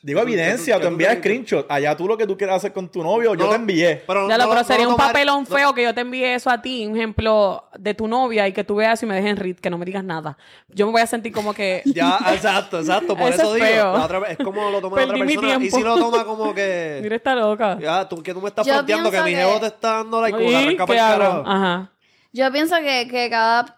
Digo 0.00 0.20
tú- 0.20 0.28
evidencia, 0.28 0.74
que 0.76 0.80
tú- 0.80 0.86
tú 0.86 0.92
envías 0.92 1.14
tú- 1.14 1.18
screenshot. 1.20 1.66
Allá 1.68 1.96
tú 1.96 2.06
lo 2.06 2.16
que 2.16 2.24
tú 2.26 2.36
quieras 2.36 2.56
hacer 2.58 2.72
con 2.72 2.88
tu 2.88 3.02
novio, 3.02 3.34
yo 3.34 3.44
No, 3.44 3.50
te 3.50 3.56
envié. 3.56 4.04
Pero, 4.06 4.28
Ya 4.28 4.38
lo, 4.38 4.44
no- 4.44 4.48
pero 4.50 4.60
no 4.62 4.66
sería 4.66 4.88
un 4.88 4.96
papelón 4.96 5.44
no- 5.48 5.56
feo 5.56 5.74
que 5.74 5.82
yo 5.82 5.92
te 5.92 6.02
envíe 6.02 6.24
eso 6.24 6.50
a 6.50 6.62
ti, 6.62 6.86
un 6.86 6.96
ejemplo 6.96 7.64
de 7.76 7.94
tu 7.94 8.06
novia 8.06 8.46
y 8.46 8.52
que 8.52 8.62
tú 8.62 8.76
veas 8.76 9.02
y 9.02 9.06
me 9.06 9.16
dejes 9.16 9.30
en 9.30 9.36
read, 9.38 9.56
que 9.56 9.70
no 9.70 9.76
me 9.76 9.84
digas 9.84 10.04
nada. 10.04 10.38
Yo 10.68 10.86
me 10.86 10.92
voy 10.92 11.00
a 11.02 11.06
sentir 11.08 11.32
como 11.32 11.52
que 11.52 11.82
Ya, 11.94 12.16
exacto, 12.32 12.78
exacto. 12.78 13.16
Por 13.16 13.28
Eso 13.32 13.42
eso, 13.42 13.56
es 13.56 13.62
digo. 13.62 13.66
feo. 13.66 13.92
la 13.98 14.04
otra 14.04 14.18
vez- 14.20 14.30
es 14.30 14.38
como 14.38 14.70
lo 14.70 14.80
toma 14.80 14.96
la 14.98 15.04
otra 15.06 15.18
persona. 15.18 15.64
Y 15.64 15.70
si 15.70 15.82
lo 15.82 15.96
toma 15.98 16.24
como 16.24 16.54
que. 16.54 17.00
mira 17.02 17.16
esta 17.16 17.34
loca. 17.34 17.76
Ya, 17.80 18.08
tú 18.08 18.22
que 18.22 18.32
tú 18.32 18.40
me 18.40 18.48
estás 18.50 18.64
planteando 18.66 19.10
que 19.10 19.20
mi 19.22 19.34
jevo 19.34 19.58
te 19.58 19.66
está 19.66 19.94
dando 19.94 20.20
like, 20.22 20.36
como 20.38 20.48
¿Y 20.48 20.52
que 20.52 20.56
arranca 20.58 20.86
para 20.86 21.12
el 21.12 21.18
carajo. 21.18 21.42
Ajá. 21.44 21.92
Yo 22.32 22.52
pienso 22.52 22.76
que, 22.76 23.08
que 23.10 23.28
cada. 23.30 23.74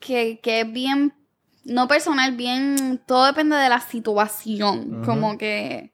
Que, 0.00 0.40
que 0.40 0.60
es 0.62 0.72
bien. 0.72 1.14
No 1.64 1.86
personal, 1.88 2.32
bien. 2.32 3.00
Todo 3.06 3.26
depende 3.26 3.56
de 3.56 3.68
la 3.68 3.80
situación. 3.80 5.02
Como 5.04 5.36
que. 5.38 5.92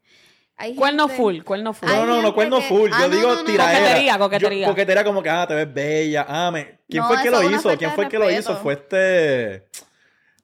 Hay 0.59 0.75
Cuerno 0.75 1.07
gente- 1.09 1.23
full, 1.23 1.43
cuerno 1.43 1.75
full. 1.75 1.89
Hay 1.91 1.97
No, 1.97 2.07
no, 2.07 2.23
no, 2.23 2.35
cuerno 2.35 2.61
que- 2.61 2.67
full. 2.69 2.91
Ah, 2.93 3.03
Yo 3.03 3.09
no, 3.09 3.15
digo 3.17 3.29
no, 3.29 3.35
no. 3.37 3.45
tiraera. 3.45 3.79
Coquetería, 3.79 4.13
Yo- 4.15 4.19
coquetería. 4.19 4.67
coquetería 4.69 5.05
como 5.05 5.23
que, 5.23 5.29
ah, 5.31 5.47
te 5.47 5.55
ves 5.55 5.75
bella. 5.75 6.25
Ah, 6.27 6.51
me... 6.51 6.79
¿Quién 6.89 7.03
No, 7.03 7.09
fue 7.09 7.17
el 7.17 7.23
que 7.23 7.31
lo 7.31 7.43
hizo? 7.51 7.77
¿Quién 7.77 7.91
fue 7.93 8.05
el 8.05 8.11
que 8.11 8.19
lo 8.19 8.31
hizo? 8.31 8.57
Fue 8.57 8.73
este... 8.73 9.67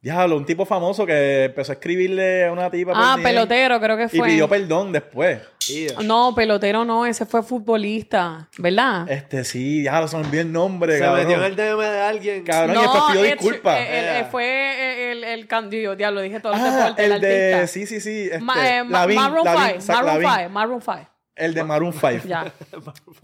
Diablo, 0.03 0.37
un 0.37 0.45
tipo 0.45 0.67
famoso 0.67 1.07
que 1.07 1.45
empezó 1.45 1.71
a 1.71 1.75
escribirle 1.75 2.47
a 2.47 2.53
una 2.53 2.69
tipa 2.69 2.91
Ah, 2.93 3.17
pelotero, 3.23 3.81
creo 3.81 3.97
que 3.97 4.05
Y 4.13 4.19
fue. 4.19 4.29
pidió 4.31 4.49
perdón 4.49 4.91
después. 4.91 5.39
Yeah. 5.69 6.01
No, 6.03 6.35
pelotero 6.35 6.85
no, 6.85 7.07
ese 7.07 7.25
fue 7.25 7.41
futbolista, 7.45 8.49
¿verdad? 8.59 9.09
Este, 9.09 9.45
sí, 9.45 9.83
diablo, 9.83 10.09
se 10.09 10.17
me 10.17 10.25
olvidó 10.27 10.43
el 10.43 10.51
nombre, 10.53 10.95
Se 10.95 11.01
cabrón. 11.05 11.21
metió 11.29 11.37
en 11.37 11.45
el 11.53 11.55
DM 11.57 11.83
de 11.89 12.01
alguien. 12.01 12.43
Cabrón, 12.43 12.77
y 12.77 12.81
después 12.81 13.03
pidió 13.13 13.25
Ed- 13.25 13.33
disculpas. 13.39 13.79
eh, 13.79 13.99
el- 14.01 14.17
eh, 14.23 14.27
fue 14.29 15.13
el, 15.13 15.19
el, 15.19 15.39
el 15.39 15.47
candido, 15.47 15.95
diablo, 15.95 16.21
dije 16.21 16.41
todo 16.41 16.55
el 16.55 16.61
Ah, 16.61 16.65
deporte, 16.65 17.05
el, 17.05 17.13
el 17.13 17.21
de... 17.21 17.55
artista. 17.55 17.67
Sí, 17.73 17.87
sí, 17.87 18.01
sí. 18.01 18.25
Este, 18.25 18.41
Ma- 18.41 18.55
eh, 18.79 18.85
Lavín, 18.89 19.17
Maroon 19.21 19.45
Lavín, 19.45 19.67
5, 19.69 19.81
Zach 19.83 19.97
Maroon 20.03 20.23
Lavín. 20.25 20.39
5, 20.41 20.51
Maroon 20.51 20.83
5. 20.83 20.99
El 21.35 21.55
de 21.55 21.65
Maroon 21.65 21.93
5. 21.99 22.27
Ya. 22.27 22.53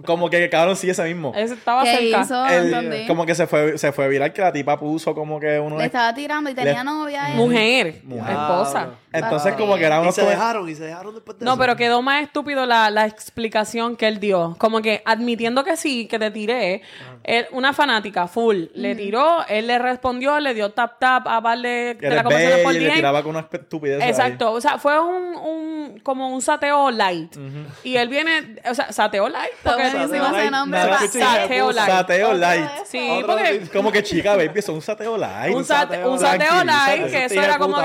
Como 0.07 0.31
que, 0.31 0.49
cabrón, 0.49 0.77
sí, 0.77 0.89
ese 0.89 1.05
mismo. 1.05 1.33
Ese 1.37 1.55
estaba 1.55 1.83
¿Qué 1.85 1.97
cerca. 2.11 2.21
hizo? 2.23 2.47
El- 2.47 3.07
como 3.07 3.27
que 3.27 3.35
se 3.35 3.47
fue, 3.47 3.77
se 3.77 3.93
fue 3.93 4.09
viral 4.09 4.33
que 4.33 4.41
la 4.41 4.51
tipa 4.53 4.79
puso 4.79 5.15
como 5.15 5.39
que 5.39 5.59
uno... 5.61 5.77
Le 5.77 5.85
estaba 5.85 6.15
tirando 6.15 6.49
y 6.49 6.55
tenía 6.55 6.79
Le- 6.79 6.85
novia. 6.85 7.31
él. 7.31 7.37
Mujer, 7.37 8.01
Mujer. 8.05 8.33
esposa. 8.33 8.89
Entonces 9.13 9.55
como 9.55 9.77
que 9.77 9.85
era 9.85 9.99
Y 9.99 10.03
unos 10.03 10.15
se 10.15 10.25
dejaron, 10.25 10.69
y 10.69 10.75
se 10.75 10.85
dejaron 10.85 11.15
después 11.15 11.39
de 11.39 11.45
No, 11.45 11.53
eso. 11.53 11.61
pero 11.61 11.77
quedó 11.77 12.01
más 12.03 12.23
estúpido 12.23 12.65
la, 12.67 12.91
la 12.91 13.07
explicación 13.07 13.97
que 13.97 14.09
él 14.09 14.21
dio. 14.21 14.57
Como 14.59 14.81
que 14.81 15.03
admitiendo 15.05 15.65
que 15.65 15.77
sí, 15.77 16.07
que 16.07 16.19
te 16.19 16.31
tiré, 16.31 16.83
él- 17.29 17.47
una 17.53 17.73
fanática 17.73 18.27
full 18.29 18.65
le 18.75 18.95
tiró, 18.95 19.45
él 19.49 19.67
le 19.67 19.79
respondió, 19.79 20.39
le 20.41 20.55
dio 20.55 20.71
tap 20.73 20.99
tap 20.99 21.27
a 21.29 21.41
par 21.43 21.59
de, 21.59 21.91
eres 21.91 22.23
conversaciones 22.23 22.65
por 22.65 22.75
y 22.75 22.79
le 22.81 22.91
tiraba 22.91 23.23
con 23.23 23.31
una 23.37 23.47
estupidez 23.53 24.03
ahí. 24.03 24.09
Exacto, 24.11 24.53
o 24.53 24.61
sea, 24.61 24.79
fue 24.79 24.99
un, 25.01 25.37
un 25.37 26.01
como 26.03 26.29
un 26.35 26.41
sateo 26.43 26.91
light. 26.91 27.37
Y 27.85 27.97
él 27.97 28.09
viene, 28.09 28.57
o 28.71 28.75
sea, 28.75 28.93
sateo 28.93 29.29
light. 29.29 29.53
Porque, 29.63 29.91
Sateo 29.91 30.31
light, 30.31 30.51
nombre. 30.51 30.79
nada, 30.81 30.99
Sateo 30.99 31.73
light. 31.73 31.89
Sateo 31.91 32.35
light. 32.35 32.69
Sí, 32.85 33.09
Otro 33.11 33.27
porque 33.35 33.59
tipo. 33.59 33.73
Como 33.73 33.93
que 33.93 34.03
chica, 34.03 34.33
baby, 34.37 34.51
eso 34.55 34.73
es 34.73 34.77
un 34.77 34.83
sateo 34.83 35.17
light. 35.17 35.55
un, 35.55 35.65
sate- 35.65 36.05
un 36.07 36.19
sateo 36.19 36.65
light, 36.65 37.07
que 37.11 37.25
eso 37.27 37.43
era 37.43 37.59
como 37.59 37.77
que- 37.77 37.83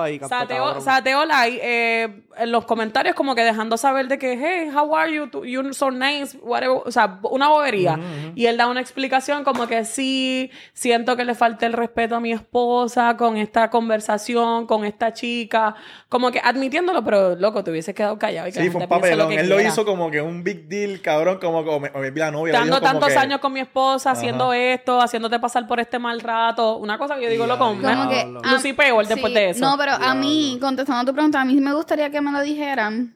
ahí, 0.00 0.20
Sateo. 0.28 0.80
Sateo 0.80 1.24
Light, 1.24 1.58
eh, 1.62 2.22
en 2.36 2.52
los 2.52 2.64
comentarios 2.64 3.14
como 3.14 3.34
que 3.34 3.42
dejando 3.42 3.76
saber 3.76 4.08
de 4.08 4.18
que, 4.18 4.32
hey, 4.38 4.70
how 4.74 4.94
are 4.96 5.12
you? 5.12 5.28
You're 5.44 5.72
so 5.74 5.90
nice, 5.90 6.36
whatever. 6.42 6.78
O 6.84 6.90
sea, 6.90 7.18
una 7.22 7.48
bobería. 7.48 7.98
Y 8.34 8.46
él 8.46 8.56
da 8.56 8.66
una 8.68 8.79
explicación 8.80 9.44
como 9.44 9.66
que 9.66 9.84
sí, 9.84 10.50
siento 10.72 11.16
que 11.16 11.24
le 11.24 11.34
falta 11.34 11.66
el 11.66 11.72
respeto 11.72 12.16
a 12.16 12.20
mi 12.20 12.32
esposa 12.32 13.16
con 13.16 13.36
esta 13.36 13.70
conversación, 13.70 14.66
con 14.66 14.84
esta 14.84 15.12
chica. 15.12 15.74
Como 16.08 16.30
que 16.30 16.40
admitiéndolo, 16.42 17.04
pero 17.04 17.36
loco, 17.36 17.62
te 17.62 17.70
hubiese 17.70 17.94
quedado 17.94 18.18
callado. 18.18 18.48
Y 18.48 18.52
que 18.52 18.60
Sí, 18.62 18.70
fue 18.70 18.82
un 18.82 18.88
papelón. 18.88 19.28
que 19.28 19.36
Él 19.40 19.48
lo 19.48 19.60
hizo 19.60 19.84
como 19.84 20.10
que 20.10 20.20
un 20.20 20.42
big 20.42 20.66
deal, 20.68 21.00
cabrón, 21.00 21.38
como 21.40 21.64
que 21.64 21.90
me, 21.92 22.10
la 22.10 22.30
novia. 22.30 22.52
Dando 22.52 22.80
tantos 22.80 23.08
que- 23.10 23.16
años 23.18 23.40
con 23.40 23.52
mi 23.52 23.60
esposa, 23.60 24.10
haciendo 24.12 24.52
esto, 24.52 25.00
haciéndote 25.00 25.38
pasar 25.38 25.66
por 25.66 25.80
este 25.80 25.98
mal 25.98 26.20
rato. 26.20 26.76
Una 26.78 26.98
cosa 26.98 27.16
que 27.16 27.22
yo 27.24 27.30
digo, 27.30 27.46
loco, 27.46 27.74
me- 27.74 27.82
Como 27.82 28.08
que, 28.08 28.14
Diablo. 28.16 28.40
ah, 28.44 28.52
Lucy 28.54 28.72
peor 28.72 29.06
después 29.06 29.32
sí. 29.32 29.38
de 29.38 29.50
eso. 29.50 29.60
No, 29.64 29.76
pero 29.78 29.92
a 29.92 30.14
mí, 30.14 30.58
contestando 30.60 31.02
a 31.02 31.04
tu 31.04 31.12
pregunta, 31.12 31.40
a 31.40 31.44
mí 31.44 31.54
me 31.60 31.72
gustaría 31.74 32.10
que 32.10 32.20
me 32.20 32.32
lo 32.32 32.40
dijeran. 32.40 33.14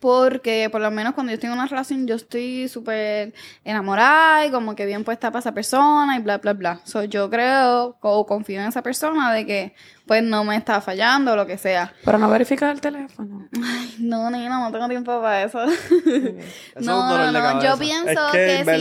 Porque 0.00 0.68
por 0.70 0.80
lo 0.80 0.90
menos 0.90 1.14
cuando 1.14 1.30
yo 1.30 1.34
estoy 1.34 1.48
en 1.48 1.54
una 1.54 1.66
relación, 1.66 2.06
yo 2.06 2.16
estoy 2.16 2.68
súper 2.68 3.32
enamorada 3.64 4.46
y 4.46 4.50
como 4.50 4.74
que 4.74 4.86
bien 4.86 5.04
puesta 5.04 5.30
para 5.30 5.40
esa 5.40 5.54
persona 5.54 6.16
y 6.16 6.22
bla, 6.22 6.38
bla, 6.38 6.52
bla. 6.54 6.80
So, 6.84 7.04
yo 7.04 7.30
creo 7.30 7.96
o 8.00 8.26
confío 8.26 8.60
en 8.60 8.68
esa 8.68 8.82
persona 8.82 9.32
de 9.32 9.46
que 9.46 9.74
pues 10.06 10.22
no 10.22 10.44
me 10.44 10.56
está 10.56 10.80
fallando 10.80 11.32
o 11.32 11.36
lo 11.36 11.46
que 11.46 11.58
sea. 11.58 11.92
Pero 12.04 12.18
no 12.18 12.30
verificas 12.30 12.72
el 12.72 12.80
teléfono. 12.80 13.48
No, 13.98 14.30
nena, 14.30 14.60
no 14.60 14.70
tengo 14.70 14.88
tiempo 14.88 15.20
para 15.20 15.42
eso. 15.42 15.58
no, 16.80 17.18
no, 17.18 17.32
no. 17.32 17.62
Yo 17.62 17.76
pienso 17.76 18.28
Es 18.32 18.64
que, 18.64 18.78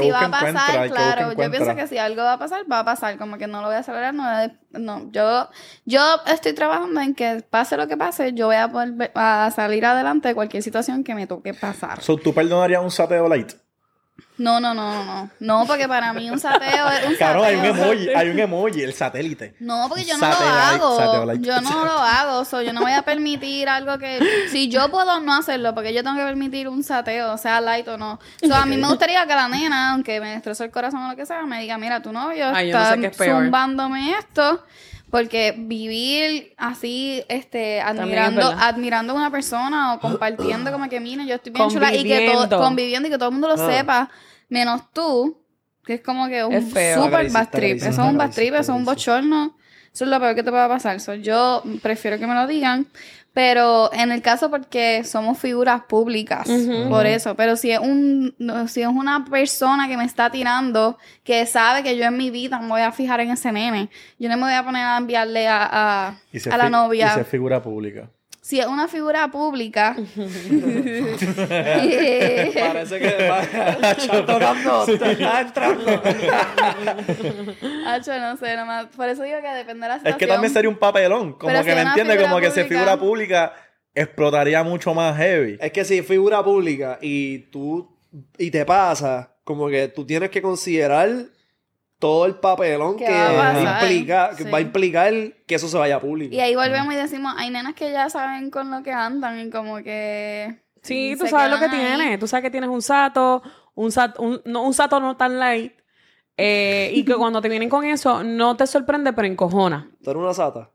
si, 0.00 0.10
va 0.10 0.20
a 0.24 0.30
pasar, 0.30 0.88
claro. 0.88 1.32
Yo 1.32 1.50
pienso 1.50 1.76
que 1.76 1.86
si 1.86 1.98
algo 1.98 2.22
va 2.22 2.34
a 2.34 2.38
pasar, 2.38 2.62
va 2.70 2.80
a 2.80 2.84
pasar. 2.84 3.18
Como 3.18 3.36
que 3.36 3.46
no 3.46 3.60
lo 3.60 3.66
voy 3.66 3.76
a 3.76 3.80
acelerar, 3.80 4.14
no, 4.14 4.22
voy 4.22 4.32
a- 4.32 4.52
no. 4.78 5.10
Yo, 5.12 5.50
yo 5.84 6.00
estoy 6.26 6.54
trabajando 6.54 7.00
en 7.00 7.14
que 7.14 7.44
pase 7.48 7.76
lo 7.76 7.86
que 7.86 7.96
pase, 7.98 8.32
yo 8.32 8.46
voy 8.46 8.56
a 8.56 8.68
poder 8.68 9.12
a 9.14 9.50
salir 9.54 9.84
adelante 9.84 10.28
de 10.28 10.34
cualquier 10.34 10.62
situación 10.62 11.04
que 11.04 11.14
me 11.14 11.26
toque 11.26 11.52
pasar. 11.52 12.00
So, 12.00 12.16
¿Tú 12.16 12.32
perdonarías 12.32 12.82
un 12.82 12.90
sateo 12.90 13.28
light? 13.28 13.52
No, 14.38 14.60
no, 14.60 14.74
no, 14.74 14.92
no, 14.92 15.04
no. 15.04 15.30
No, 15.40 15.66
porque 15.66 15.86
para 15.86 16.12
mí 16.12 16.28
un 16.30 16.38
sateo 16.38 16.88
es 16.88 17.06
un 17.06 17.14
Cabrón, 17.16 17.44
hay 17.44 17.54
un 17.56 17.66
sateo. 17.66 17.84
emoji, 17.92 18.08
hay 18.14 18.28
un 18.30 18.38
emoji, 18.38 18.82
el 18.82 18.92
satélite. 18.92 19.54
No, 19.60 19.86
porque 19.88 20.04
yo 20.04 20.14
no 20.16 20.20
Satellite, 20.20 20.78
lo 20.78 20.98
hago. 20.98 21.34
Yo 21.34 21.60
no 21.60 21.84
lo 21.84 21.92
hago. 21.92 22.44
So, 22.44 22.60
yo 22.62 22.72
no 22.72 22.80
voy 22.80 22.92
a 22.92 23.02
permitir 23.02 23.68
algo 23.68 23.98
que. 23.98 24.20
Si 24.50 24.68
yo 24.68 24.90
puedo 24.90 25.20
no 25.20 25.34
hacerlo, 25.34 25.74
porque 25.74 25.94
yo 25.94 26.02
tengo 26.02 26.16
que 26.16 26.24
permitir 26.24 26.68
un 26.68 26.82
sateo, 26.82 27.36
sea 27.38 27.60
light 27.60 27.86
o 27.88 27.96
no. 27.98 28.18
So, 28.44 28.54
a 28.54 28.66
mí 28.66 28.76
me 28.76 28.88
gustaría 28.88 29.24
que 29.26 29.34
la 29.34 29.48
nena, 29.48 29.92
aunque 29.92 30.18
me 30.20 30.30
destrozó 30.30 30.64
el 30.64 30.70
corazón 30.70 31.04
o 31.04 31.10
lo 31.10 31.16
que 31.16 31.26
sea, 31.26 31.44
me 31.44 31.60
diga: 31.60 31.78
Mira, 31.78 32.00
tu 32.02 32.10
novio 32.12 32.50
Ay, 32.54 32.70
yo 32.70 32.76
no 32.76 32.82
está 32.82 32.94
sé 32.94 33.00
qué 33.00 33.06
es 33.08 33.16
peor. 33.16 33.42
zumbándome 33.44 34.12
esto. 34.18 34.64
Porque 35.12 35.54
vivir 35.56 36.54
así, 36.56 37.22
este, 37.28 37.78
es 37.80 37.84
admirando, 37.84 38.46
admirando 38.48 39.12
a 39.12 39.16
una 39.16 39.30
persona 39.30 39.92
o 39.92 40.00
compartiendo 40.00 40.72
como 40.72 40.88
que, 40.88 41.00
mira, 41.00 41.22
yo 41.24 41.34
estoy 41.34 41.52
bien 41.52 41.68
chula 41.68 41.94
y 41.94 42.02
que 42.02 42.30
todo, 42.32 42.58
Conviviendo. 42.58 43.08
y 43.08 43.10
que 43.10 43.18
todo 43.18 43.28
el 43.28 43.32
mundo 43.34 43.48
lo 43.48 43.62
Ah. 43.62 43.70
sepa, 43.70 44.10
menos 44.48 44.90
tú, 44.94 45.44
que 45.84 45.94
es 45.94 46.00
como 46.00 46.28
que 46.28 46.42
un 46.42 46.62
super 46.62 47.30
bad 47.30 47.48
trip. 47.50 47.76
Eso 47.76 47.88
es 47.90 47.98
un 47.98 48.16
bad 48.16 48.30
trip, 48.30 48.54
eso 48.54 48.72
es 48.72 48.78
un 48.78 48.86
bochorno. 48.86 49.54
Eso 49.92 50.04
es 50.04 50.10
lo 50.10 50.18
peor 50.18 50.34
que 50.34 50.42
te 50.42 50.50
pueda 50.50 50.66
pasar. 50.66 50.98
So, 51.00 51.12
yo 51.12 51.62
prefiero 51.82 52.18
que 52.18 52.26
me 52.26 52.34
lo 52.34 52.46
digan. 52.46 52.86
Pero 53.34 53.90
en 53.94 54.12
el 54.12 54.20
caso 54.20 54.50
porque 54.50 55.04
somos 55.04 55.38
figuras 55.38 55.82
públicas, 55.84 56.46
por 56.90 57.06
eso. 57.06 57.34
Pero 57.34 57.56
si 57.56 57.70
es 57.70 57.78
un, 57.78 58.34
si 58.68 58.82
es 58.82 58.88
una 58.88 59.24
persona 59.24 59.88
que 59.88 59.96
me 59.96 60.04
está 60.04 60.30
tirando, 60.30 60.98
que 61.24 61.46
sabe 61.46 61.82
que 61.82 61.96
yo 61.96 62.04
en 62.04 62.16
mi 62.16 62.30
vida 62.30 62.60
me 62.60 62.68
voy 62.68 62.82
a 62.82 62.92
fijar 62.92 63.20
en 63.20 63.30
ese 63.30 63.50
nene, 63.50 63.88
yo 64.18 64.28
no 64.28 64.36
me 64.36 64.42
voy 64.42 64.52
a 64.52 64.62
poner 64.64 64.84
a 64.84 64.98
enviarle 64.98 65.48
a, 65.48 65.62
a, 65.64 66.08
a 66.50 66.56
la 66.56 66.68
novia. 66.68 67.12
Y 67.12 67.18
se 67.18 67.24
figura 67.24 67.62
pública. 67.62 68.10
Si 68.44 68.58
es 68.58 68.66
una 68.66 68.88
figura 68.88 69.30
pública, 69.30 69.94
Parece 69.94 70.18
que 72.98 73.28
va 73.28 73.42
está 73.42 73.94
tocando, 74.26 74.84
está 74.88 75.40
entrando. 75.42 76.02
Hacho, 77.86 78.18
no 78.18 78.36
sé, 78.36 78.56
nomás. 78.56 78.86
Por 78.96 79.08
eso 79.08 79.22
digo 79.22 79.40
que 79.40 79.48
depende 79.48 79.86
de 79.86 79.88
la 79.88 79.96
Es 80.10 80.16
que 80.16 80.26
también 80.26 80.52
sería 80.52 80.68
un 80.68 80.76
papelón. 80.76 81.34
Como 81.34 81.52
Pero 81.52 81.62
que 81.62 81.70
si 81.70 81.76
me 81.76 81.82
entiende, 81.82 82.20
como 82.20 82.40
que 82.40 82.50
si 82.50 82.58
es 82.58 82.66
figura 82.66 82.98
pública, 82.98 83.52
explotaría 83.94 84.64
mucho 84.64 84.92
más 84.92 85.16
heavy. 85.16 85.56
Es 85.60 85.70
que 85.70 85.84
si 85.84 85.98
es 85.98 86.06
figura 86.06 86.42
pública 86.42 86.98
y 87.00 87.38
tú 87.52 87.96
y 88.38 88.50
te 88.50 88.64
pasa, 88.64 89.36
como 89.44 89.68
que 89.68 89.86
tú 89.86 90.04
tienes 90.04 90.30
que 90.30 90.42
considerar 90.42 91.08
todo 92.02 92.26
el 92.26 92.34
papelón 92.34 92.96
Que 92.96 93.08
va 93.08 93.50
a 93.50 93.84
implica, 93.84 94.30
que 94.36 94.42
sí. 94.42 94.50
va 94.50 94.58
a 94.58 94.60
implicar 94.60 95.12
que 95.46 95.54
eso 95.54 95.68
se 95.68 95.78
vaya 95.78 96.00
público. 96.00 96.34
Y 96.34 96.40
ahí 96.40 96.56
volvemos 96.56 96.92
y 96.92 96.96
decimos, 96.96 97.32
hay 97.38 97.48
nenas 97.50 97.74
que 97.74 97.92
ya 97.92 98.10
saben 98.10 98.50
con 98.50 98.72
lo 98.72 98.82
que 98.82 98.90
andan 98.90 99.38
y 99.38 99.50
como 99.50 99.76
que... 99.84 100.64
Sí, 100.82 101.14
tú 101.16 101.28
sabes 101.28 101.48
lo 101.48 101.60
que 101.60 101.66
ahí. 101.66 101.70
tienes. 101.70 102.18
Tú 102.18 102.26
sabes 102.26 102.42
que 102.42 102.50
tienes 102.50 102.70
un 102.70 102.82
sato, 102.82 103.40
un 103.76 103.92
sato, 103.92 104.20
un, 104.20 104.42
no, 104.46 104.64
un 104.64 104.74
sato 104.74 104.98
no 104.98 105.16
tan 105.16 105.38
light. 105.38 105.74
eh, 106.36 106.90
y 106.92 107.04
que 107.04 107.14
cuando 107.14 107.40
te 107.40 107.48
vienen 107.48 107.68
con 107.68 107.84
eso, 107.84 108.24
no 108.24 108.56
te 108.56 108.66
sorprende, 108.66 109.12
pero 109.12 109.28
encojona. 109.28 109.88
¿Tú 110.02 110.10
eres 110.10 110.20
una 110.24 110.34
sata? 110.34 110.71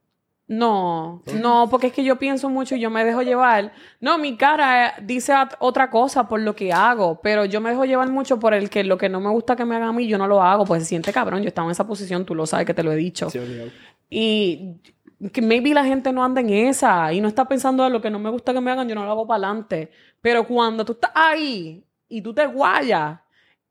No, 0.49 1.23
no, 1.41 1.67
porque 1.69 1.87
es 1.87 1.93
que 1.93 2.05
yo 2.05 2.15
pienso 2.17 2.47
mucho 2.49 2.75
y 2.75 2.79
yo 2.79 2.89
me 2.89 3.03
dejo 3.03 3.21
llevar. 3.21 3.73
No, 3.99 4.17
mi 4.17 4.37
cara 4.37 4.87
eh, 4.87 4.91
dice 5.03 5.33
otra 5.59 5.89
cosa 5.89 6.29
por 6.29 6.39
lo 6.39 6.55
que 6.55 6.71
hago, 6.71 7.19
pero 7.21 7.43
yo 7.43 7.59
me 7.59 7.69
dejo 7.71 7.83
llevar 7.83 8.09
mucho 8.09 8.39
por 8.39 8.53
el 8.53 8.69
que 8.69 8.85
lo 8.85 8.97
que 8.97 9.09
no 9.09 9.19
me 9.19 9.29
gusta 9.29 9.57
que 9.57 9.65
me 9.65 9.75
hagan 9.75 9.89
a 9.89 9.93
mí, 9.93 10.07
yo 10.07 10.17
no 10.17 10.25
lo 10.25 10.41
hago, 10.41 10.63
pues 10.63 10.83
se 10.83 10.89
siente 10.89 11.11
cabrón. 11.11 11.41
Yo 11.41 11.49
estaba 11.49 11.67
en 11.67 11.73
esa 11.73 11.85
posición, 11.85 12.25
tú 12.25 12.33
lo 12.33 12.45
sabes 12.45 12.65
que 12.65 12.73
te 12.73 12.81
lo 12.81 12.93
he 12.93 12.95
dicho. 12.95 13.29
Sí. 13.29 13.39
Y 14.09 14.75
que 15.33 15.41
maybe 15.41 15.73
la 15.73 15.83
gente 15.83 16.13
no 16.13 16.23
anda 16.23 16.39
en 16.39 16.49
esa 16.49 17.11
y 17.11 17.19
no 17.19 17.27
está 17.27 17.45
pensando 17.45 17.85
en 17.85 17.91
lo 17.91 18.01
que 18.01 18.09
no 18.09 18.19
me 18.19 18.29
gusta 18.29 18.53
que 18.53 18.61
me 18.61 18.71
hagan, 18.71 18.87
yo 18.87 18.95
no 18.95 19.03
lo 19.03 19.11
hago 19.11 19.27
para 19.27 19.47
adelante. 19.47 19.91
Pero 20.21 20.47
cuando 20.47 20.85
tú 20.85 20.93
estás 20.93 21.11
ahí 21.13 21.83
y 22.07 22.21
tú 22.21 22.33
te 22.33 22.47
guayas 22.47 23.19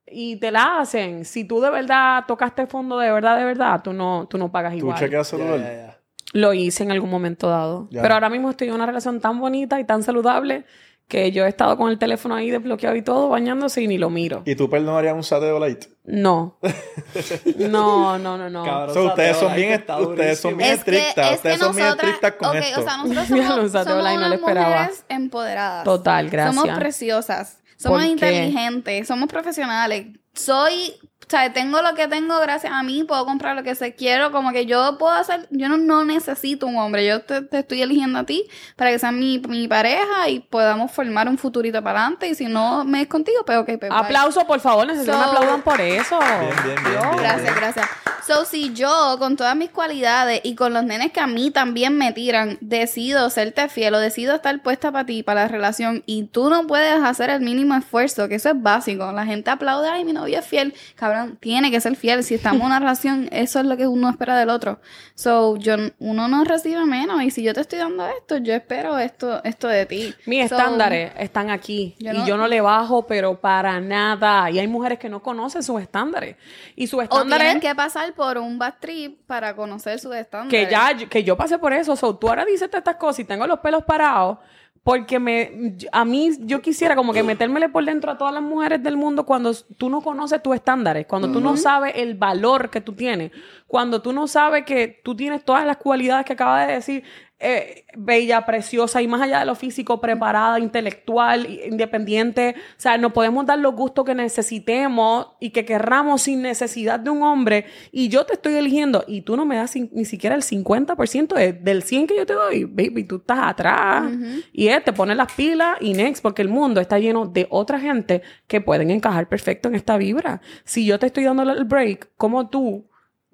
y 0.06 0.36
te 0.36 0.50
la 0.50 0.80
hacen, 0.80 1.24
si 1.24 1.44
tú 1.44 1.58
de 1.60 1.70
verdad 1.70 2.24
tocaste 2.28 2.66
fondo 2.66 2.98
de 2.98 3.10
verdad, 3.10 3.38
de 3.38 3.44
verdad, 3.44 3.80
tú 3.82 3.94
no, 3.94 4.26
tú 4.28 4.36
no 4.36 4.52
pagas 4.52 4.72
Tú 4.72 4.78
igual. 4.78 4.98
chequeas. 4.98 5.95
Lo 6.32 6.52
hice 6.54 6.82
en 6.82 6.90
algún 6.92 7.10
momento 7.10 7.48
dado. 7.48 7.88
Ya. 7.90 8.02
Pero 8.02 8.14
ahora 8.14 8.28
mismo 8.28 8.50
estoy 8.50 8.68
en 8.68 8.74
una 8.74 8.86
relación 8.86 9.20
tan 9.20 9.38
bonita 9.40 9.78
y 9.80 9.84
tan 9.84 10.02
saludable 10.02 10.64
que 11.08 11.30
yo 11.30 11.44
he 11.46 11.48
estado 11.48 11.76
con 11.76 11.88
el 11.88 11.98
teléfono 12.00 12.34
ahí 12.34 12.50
desbloqueado 12.50 12.96
y 12.96 13.02
todo, 13.02 13.28
bañándose 13.28 13.80
y 13.80 13.86
ni 13.86 13.96
lo 13.96 14.10
miro. 14.10 14.42
¿Y 14.44 14.56
tú 14.56 14.68
perdonarías 14.68 15.14
un 15.14 15.22
sateo 15.22 15.60
light? 15.60 15.84
No. 16.04 16.58
No, 17.56 18.18
no, 18.18 18.36
no, 18.36 18.50
no. 18.50 18.64
Cabrón, 18.64 18.94
So, 18.94 19.06
ustedes 19.06 19.36
son 19.36 19.54
bien, 19.54 19.84
ustedes 20.00 20.40
son 20.40 20.56
bien 20.56 20.72
Es 20.72 20.84
que, 20.84 20.96
estrictas. 20.96 21.30
es 21.30 21.36
ustedes 21.36 21.58
son 21.58 21.74
bien 21.76 21.86
nosotras, 21.86 22.10
estrictas 22.12 22.32
con 22.38 22.48
ok, 22.48 22.54
esto. 22.56 22.80
o 22.80 22.84
sea, 22.84 22.96
nosotros 22.96 23.26
somos, 23.28 23.72
somos 23.72 23.86
no 23.86 24.14
unas 24.14 24.28
lo 24.28 24.34
esperaba. 24.34 24.68
mujeres 24.78 25.04
empoderadas. 25.08 25.84
Total, 25.84 26.28
gracias. 26.30 26.54
Somos 26.56 26.78
preciosas, 26.78 27.58
somos 27.76 28.04
inteligentes, 28.04 29.06
somos 29.06 29.28
profesionales. 29.28 30.06
Soy, 30.36 30.94
o 31.02 31.28
sea, 31.28 31.52
tengo 31.52 31.82
lo 31.82 31.94
que 31.94 32.06
tengo 32.06 32.38
gracias 32.38 32.72
a 32.72 32.82
mí, 32.84 33.02
puedo 33.02 33.24
comprar 33.24 33.56
lo 33.56 33.62
que 33.64 33.74
se 33.74 33.94
quiero, 33.94 34.30
como 34.30 34.52
que 34.52 34.64
yo 34.66 34.96
puedo 34.98 35.12
hacer, 35.12 35.48
yo 35.50 35.68
no, 35.68 35.76
no 35.76 36.04
necesito 36.04 36.66
un 36.68 36.76
hombre, 36.76 37.04
yo 37.06 37.22
te, 37.22 37.42
te 37.42 37.60
estoy 37.60 37.82
eligiendo 37.82 38.18
a 38.20 38.24
ti 38.24 38.46
para 38.76 38.90
que 38.92 38.98
seas 38.98 39.12
mi, 39.12 39.38
mi 39.40 39.66
pareja 39.66 40.28
y 40.28 40.40
podamos 40.40 40.92
formar 40.92 41.28
un 41.28 41.36
futurito 41.38 41.82
para 41.82 42.00
adelante 42.02 42.28
y 42.28 42.34
si 42.34 42.46
no 42.46 42.84
me 42.84 43.02
es 43.02 43.08
contigo, 43.08 43.44
pues 43.44 43.58
ok, 43.58 43.66
pues 43.66 43.90
bye. 43.90 43.98
Aplauso, 43.98 44.46
por 44.46 44.60
favor. 44.60 44.86
Necesito 44.86 45.12
que 45.12 45.18
me 45.18 45.24
So- 45.24 45.30
aplaudan 45.32 45.62
por 45.62 45.80
eso. 45.80 46.18
Bien, 46.20 46.54
bien, 46.64 46.84
bien. 46.84 47.16
Gracias, 47.16 47.56
gracias. 47.56 47.86
So, 48.26 48.44
si 48.44 48.74
yo, 48.74 49.16
con 49.20 49.36
todas 49.36 49.54
mis 49.54 49.70
cualidades 49.70 50.40
y 50.42 50.56
con 50.56 50.74
los 50.74 50.82
nenes 50.82 51.12
que 51.12 51.20
a 51.20 51.28
mí 51.28 51.52
también 51.52 51.96
me 51.96 52.10
tiran, 52.12 52.58
decido 52.60 53.30
serte 53.30 53.68
fiel 53.68 53.94
o 53.94 54.00
decido 54.00 54.34
estar 54.34 54.60
puesta 54.64 54.90
para 54.90 55.06
ti, 55.06 55.22
para 55.22 55.42
la 55.42 55.48
relación, 55.48 56.02
y 56.06 56.24
tú 56.24 56.50
no 56.50 56.66
puedes 56.66 57.00
hacer 57.04 57.30
el 57.30 57.40
mínimo 57.40 57.76
esfuerzo, 57.76 58.28
que 58.28 58.34
eso 58.34 58.48
es 58.48 58.60
básico. 58.60 59.12
La 59.12 59.24
gente 59.26 59.48
aplaude, 59.50 59.88
ay, 59.88 60.04
mi 60.04 60.12
novio 60.12 60.25
es 60.34 60.46
fiel. 60.46 60.74
Cabrón, 60.94 61.38
tiene 61.40 61.70
que 61.70 61.80
ser 61.80 61.96
fiel. 61.96 62.24
Si 62.24 62.34
estamos 62.34 62.60
en 62.60 62.66
una 62.66 62.78
relación, 62.78 63.28
eso 63.32 63.60
es 63.60 63.66
lo 63.66 63.76
que 63.76 63.86
uno 63.86 64.08
espera 64.10 64.36
del 64.38 64.48
otro. 64.48 64.80
So, 65.14 65.56
yo, 65.56 65.76
uno 65.98 66.28
no 66.28 66.44
recibe 66.44 66.84
menos. 66.84 67.22
Y 67.22 67.30
si 67.30 67.42
yo 67.42 67.54
te 67.54 67.60
estoy 67.60 67.78
dando 67.78 68.06
esto, 68.06 68.36
yo 68.38 68.54
espero 68.54 68.98
esto, 68.98 69.42
esto 69.44 69.68
de 69.68 69.86
ti. 69.86 70.14
Mis 70.26 70.48
So, 70.48 70.56
estándares 70.56 71.12
están 71.18 71.50
aquí 71.50 71.94
yo 71.98 72.12
y 72.12 72.26
yo 72.26 72.36
no 72.36 72.46
le 72.48 72.60
bajo, 72.60 73.06
pero 73.06 73.40
para 73.40 73.80
nada. 73.80 74.50
Y 74.50 74.58
hay 74.58 74.66
mujeres 74.68 74.98
que 74.98 75.08
no 75.08 75.22
conocen 75.22 75.62
sus 75.62 75.80
estándares. 75.80 76.36
Y 76.74 76.86
sus 76.86 77.00
O 77.00 77.02
estándares 77.02 77.46
tienen 77.46 77.60
que 77.60 77.74
pasar 77.74 78.12
por 78.14 78.38
un 78.38 78.58
bad 78.58 78.74
trip 78.80 79.20
para 79.26 79.54
conocer 79.54 79.98
sus 79.98 80.14
estándares. 80.14 80.66
que 80.66 80.70
ya 80.70 80.94
que 80.96 81.24
yo 81.24 81.36
pasé 81.36 81.58
por 81.58 81.72
eso. 81.72 81.96
So, 81.96 82.16
tú 82.16 82.28
ahora 82.28 82.44
dices 82.44 82.68
estas 82.72 82.96
cosas 82.96 83.20
y 83.20 83.24
tengo 83.24 83.46
los 83.46 83.60
pelos 83.60 83.84
parados 83.84 84.38
porque 84.86 85.18
me 85.18 85.74
a 85.90 86.04
mí 86.04 86.30
yo 86.42 86.62
quisiera 86.62 86.94
como 86.94 87.12
que 87.12 87.24
metérmele 87.24 87.68
por 87.68 87.84
dentro 87.84 88.12
a 88.12 88.16
todas 88.16 88.32
las 88.32 88.42
mujeres 88.44 88.80
del 88.84 88.96
mundo 88.96 89.26
cuando 89.26 89.52
tú 89.76 89.90
no 89.90 90.00
conoces 90.00 90.40
tus 90.40 90.54
estándares, 90.54 91.08
cuando 91.08 91.32
tú 91.32 91.40
no 91.40 91.56
sabes 91.56 91.94
el 91.96 92.14
valor 92.14 92.70
que 92.70 92.80
tú 92.80 92.92
tienes, 92.92 93.32
cuando 93.66 94.00
tú 94.00 94.12
no 94.12 94.28
sabes 94.28 94.64
que 94.64 95.00
tú 95.02 95.16
tienes 95.16 95.44
todas 95.44 95.66
las 95.66 95.78
cualidades 95.78 96.24
que 96.24 96.34
acabas 96.34 96.68
de 96.68 96.74
decir, 96.74 97.02
eh, 97.38 97.84
bella, 97.94 98.46
preciosa 98.46 99.02
y 99.02 99.08
más 99.08 99.20
allá 99.20 99.40
de 99.40 99.44
lo 99.46 99.54
físico, 99.54 100.00
preparada, 100.00 100.58
intelectual, 100.58 101.46
independiente. 101.66 102.54
O 102.58 102.80
sea, 102.80 102.96
nos 102.96 103.12
podemos 103.12 103.44
dar 103.44 103.58
los 103.58 103.74
gustos 103.74 104.04
que 104.06 104.14
necesitemos 104.14 105.28
y 105.40 105.50
que 105.50 105.64
querramos 105.64 106.22
sin 106.22 106.42
necesidad 106.42 106.98
de 106.98 107.10
un 107.10 107.22
hombre. 107.22 107.66
Y 107.92 108.08
yo 108.08 108.24
te 108.24 108.34
estoy 108.34 108.54
eligiendo 108.54 109.04
y 109.06 109.20
tú 109.22 109.36
no 109.36 109.44
me 109.44 109.56
das 109.56 109.74
ni 109.76 110.04
siquiera 110.04 110.34
el 110.34 110.42
50% 110.42 111.34
de- 111.34 111.52
del 111.52 111.82
100 111.82 112.06
que 112.06 112.16
yo 112.16 112.24
te 112.26 112.32
doy. 112.32 112.64
Baby, 112.64 113.04
tú 113.04 113.16
estás 113.16 113.38
atrás. 113.42 114.10
Y 114.52 114.68
él 114.68 114.82
te 114.82 114.92
pone 114.92 115.14
las 115.14 115.32
pilas 115.32 115.76
y 115.80 115.92
next, 115.92 116.22
porque 116.22 116.42
el 116.42 116.48
mundo 116.48 116.80
está 116.80 116.98
lleno 116.98 117.26
de 117.26 117.46
otra 117.50 117.78
gente 117.78 118.22
que 118.46 118.60
pueden 118.60 118.90
encajar 118.90 119.28
perfecto 119.28 119.68
en 119.68 119.74
esta 119.74 119.96
vibra. 119.98 120.40
Si 120.64 120.86
yo 120.86 120.98
te 120.98 121.06
estoy 121.06 121.24
dando 121.24 121.42
el 121.42 121.64
break, 121.64 122.10
como 122.16 122.48
tú 122.48 122.86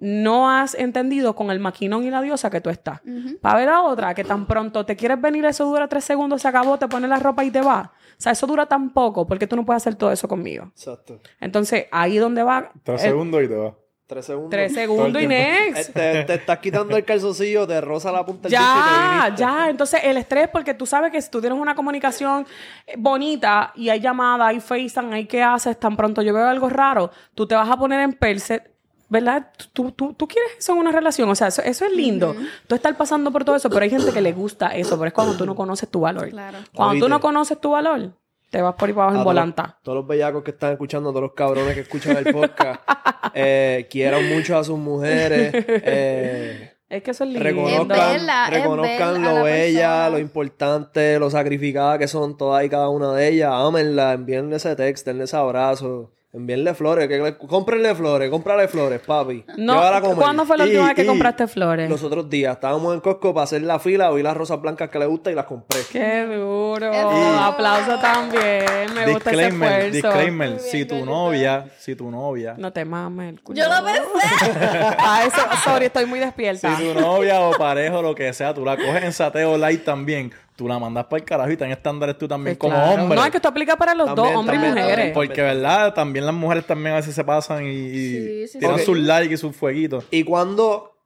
no 0.04 0.50
has 0.50 0.74
entendido 0.74 1.36
con 1.36 1.52
el 1.52 1.60
maquinón 1.60 2.02
y 2.02 2.10
la 2.10 2.20
diosa 2.20 2.50
que 2.50 2.60
tú 2.60 2.70
estás. 2.70 3.00
Para 3.40 3.58
ver 3.60 3.68
a 3.68 3.82
otra 3.82 4.14
que 4.14 4.24
tan 4.24 4.46
pronto 4.46 4.84
te 4.84 4.96
quieres 4.96 5.20
venir, 5.20 5.44
eso 5.44 5.64
dura 5.64 5.86
tres 5.86 6.02
segundos, 6.04 6.42
se 6.42 6.48
acabó, 6.48 6.76
te 6.76 6.88
pones 6.88 7.08
la 7.08 7.20
ropa 7.20 7.44
y 7.44 7.52
te 7.52 7.60
va. 7.60 7.92
O 7.94 8.20
sea, 8.20 8.32
eso 8.32 8.48
dura 8.48 8.66
tan 8.66 8.90
poco 8.90 9.26
porque 9.28 9.46
tú 9.46 9.54
no 9.54 9.64
puedes 9.64 9.80
hacer 9.80 9.94
todo 9.94 10.10
eso 10.10 10.26
conmigo. 10.26 10.64
Exacto. 10.74 11.20
Entonces, 11.40 11.86
ahí 11.92 12.18
donde 12.18 12.42
va. 12.42 12.72
Tres 12.82 13.04
el- 13.04 13.10
segundos 13.10 13.42
y 13.44 13.48
te 13.48 13.54
vas. 13.54 13.74
Tres 14.04 14.26
segundos. 14.26 14.50
Tres 14.50 14.74
segundos. 14.74 15.22
Eh, 15.22 15.26
next. 15.28 15.92
Te, 15.94 16.24
te 16.24 16.34
estás 16.34 16.58
quitando 16.58 16.96
el 16.96 17.04
calzoncillo, 17.04 17.66
te 17.66 17.80
roza 17.80 18.10
la 18.10 18.26
punta 18.26 18.48
del 18.48 18.58
bicho 18.58 18.62
y 18.62 18.82
te 18.82 19.30
Ya, 19.30 19.34
ya. 19.36 19.70
Entonces, 19.70 20.00
el 20.02 20.16
estrés, 20.16 20.48
porque 20.48 20.74
tú 20.74 20.84
sabes 20.84 21.12
que 21.12 21.22
si 21.22 21.30
tú 21.30 21.40
tienes 21.40 21.58
una 21.58 21.74
comunicación 21.76 22.44
eh, 22.86 22.94
bonita 22.98 23.72
y 23.76 23.88
hay 23.88 24.00
llamada, 24.00 24.48
hay 24.48 24.58
FaceTime, 24.60 25.14
hay 25.14 25.26
qué 25.26 25.42
haces, 25.42 25.78
tan 25.78 25.96
pronto 25.96 26.20
yo 26.22 26.34
veo 26.34 26.46
algo 26.46 26.68
raro, 26.68 27.10
tú 27.34 27.46
te 27.46 27.54
vas 27.54 27.70
a 27.70 27.76
poner 27.76 28.00
en 28.00 28.12
perse. 28.14 28.64
¿Verdad? 29.12 29.48
Tú, 29.74 29.92
tú, 29.92 30.14
tú 30.14 30.26
quieres 30.26 30.52
eso 30.58 30.72
en 30.72 30.78
una 30.78 30.90
relación. 30.90 31.28
O 31.28 31.34
sea, 31.34 31.48
eso, 31.48 31.60
eso 31.60 31.84
es 31.84 31.92
lindo. 31.92 32.34
Tú 32.66 32.74
estás 32.74 32.96
pasando 32.96 33.30
por 33.30 33.44
todo 33.44 33.56
eso, 33.56 33.68
pero 33.68 33.82
hay 33.82 33.90
gente 33.90 34.10
que 34.10 34.22
le 34.22 34.32
gusta 34.32 34.68
eso. 34.68 34.96
Pero 34.96 35.08
es 35.08 35.12
cuando 35.12 35.36
tú 35.36 35.44
no 35.44 35.54
conoces 35.54 35.90
tu 35.90 36.00
valor. 36.00 36.30
Claro. 36.30 36.56
Cuando 36.74 37.04
tú 37.04 37.10
no 37.10 37.20
conoces 37.20 37.60
tu 37.60 37.72
valor, 37.72 38.12
te 38.48 38.62
vas 38.62 38.74
por 38.74 38.88
ahí 38.88 38.94
para 38.94 39.08
abajo 39.08 39.18
en 39.18 39.24
volanta. 39.24 39.78
Todos 39.82 39.96
los 39.96 40.06
bellacos 40.06 40.42
que 40.42 40.52
están 40.52 40.72
escuchando, 40.72 41.10
todos 41.10 41.24
los 41.24 41.34
cabrones 41.34 41.74
que 41.74 41.80
escuchan 41.80 42.16
el 42.16 42.32
podcast, 42.32 42.80
eh, 43.34 43.86
quieran 43.90 44.26
mucho 44.30 44.56
a 44.56 44.64
sus 44.64 44.78
mujeres, 44.78 45.52
eh, 45.54 46.72
Es 46.88 47.02
que 47.02 47.10
eso 47.10 47.24
es 47.24 47.30
lindo. 47.30 47.44
reconozcan, 47.44 48.50
reconozcan 48.50 49.22
lo 49.22 49.34
la 49.34 49.42
bella, 49.42 49.88
persona. 49.88 50.08
lo 50.08 50.18
importante, 50.20 51.18
lo 51.18 51.28
sacrificada 51.28 51.98
que 51.98 52.08
son 52.08 52.38
todas 52.38 52.64
y 52.64 52.70
cada 52.70 52.88
una 52.88 53.12
de 53.12 53.28
ellas. 53.28 53.50
Ámenla, 53.52 54.14
envíenle 54.14 54.56
ese 54.56 54.74
texto, 54.74 55.10
denle 55.10 55.24
ese 55.24 55.36
abrazo, 55.36 56.12
envíenle 56.34 56.72
flores, 56.74 57.08
que 57.08 57.18
le, 57.18 57.36
cómprenle 57.36 57.94
flores, 57.94 58.30
cómprale 58.30 58.66
flores, 58.66 59.00
papi. 59.06 59.44
No, 59.58 59.74
Llévala 59.74 59.96
a 59.98 60.00
comer. 60.00 60.16
¿Cuándo 60.16 60.46
fue 60.46 60.56
la 60.56 60.64
última 60.64 60.86
vez 60.86 60.94
que 60.94 61.02
y 61.02 61.06
compraste 61.06 61.46
flores? 61.46 61.90
Los 61.90 62.02
otros 62.02 62.30
días 62.30 62.54
estábamos 62.54 62.94
en 62.94 63.00
Costco 63.00 63.34
para 63.34 63.44
hacer 63.44 63.62
la 63.62 63.78
fila, 63.78 64.10
vi 64.12 64.22
las 64.22 64.34
rosas 64.36 64.60
blancas 64.60 64.88
que 64.88 64.98
le 64.98 65.06
gustan 65.06 65.34
y 65.34 65.36
las 65.36 65.44
compré. 65.44 65.80
Qué 65.90 66.22
duro. 66.24 66.90
Qué 66.90 67.00
duro. 67.02 67.38
Aplauso 67.38 67.98
también. 68.00 68.64
Me 68.94 69.12
gusta 69.12 69.30
ese 69.30 69.40
Disclaimer, 69.42 69.72
esfuerzo. 69.72 70.08
disclaimer. 70.08 70.48
Bien, 70.48 70.60
Si 70.60 70.84
tu 70.86 71.04
novia, 71.04 71.66
si 71.78 71.94
tu 71.94 72.10
novia, 72.10 72.54
No 72.56 72.72
te 72.72 72.84
mames 72.84 73.28
el 73.34 73.42
culo. 73.42 73.58
Yo 73.58 73.68
lo 73.68 73.84
pensé. 73.84 74.56
Ah, 75.04 75.24
eso, 75.26 75.40
sorry, 75.64 75.86
estoy 75.86 76.06
muy 76.06 76.18
si 76.18 76.24
despierta. 76.24 76.76
tu 76.78 76.94
novia 76.98 77.40
o 77.40 77.52
pareja 77.52 77.98
o 77.98 78.02
lo 78.02 78.14
que 78.14 78.32
sea, 78.32 78.54
tú 78.54 78.64
la 78.64 78.76
coges 78.76 79.02
en 79.02 79.12
sateo 79.12 79.58
light 79.58 79.84
también, 79.84 80.32
tú 80.56 80.68
la 80.68 80.78
mandas 80.78 81.06
para 81.06 81.18
el 81.20 81.24
carajo 81.24 81.50
y 81.50 81.56
ten 81.56 81.70
estándares 81.70 82.18
tú 82.18 82.28
también 82.28 82.56
Pues 82.56 82.70
como 82.70 82.82
claro. 82.84 83.02
hombre. 83.02 83.18
No, 83.18 83.24
es 83.24 83.30
que 83.30 83.38
esto 83.38 83.48
aplica 83.48 83.76
para 83.76 83.94
los 83.94 84.06
También, 84.06 84.28
dos, 84.28 84.36
hombres 84.36 84.60
y 84.62 84.66
mujeres. 84.68 85.12
Porque, 85.14 85.42
¿verdad? 85.42 85.94
También 85.94 86.26
las 86.26 86.34
mujeres 86.34 86.66
también 86.66 86.92
a 86.94 86.96
veces 86.96 87.14
se 87.14 87.24
pasan 87.24 87.64
y, 87.66 87.70
y 87.70 88.46
Sí, 88.48 88.58
sí. 88.60 88.84
sus 88.84 88.98
likes 88.98 89.34
y 89.34 89.36
sus 89.36 89.56
fueguitos. 89.56 90.04
¿Y 90.10 90.24
cuándo, 90.24 90.96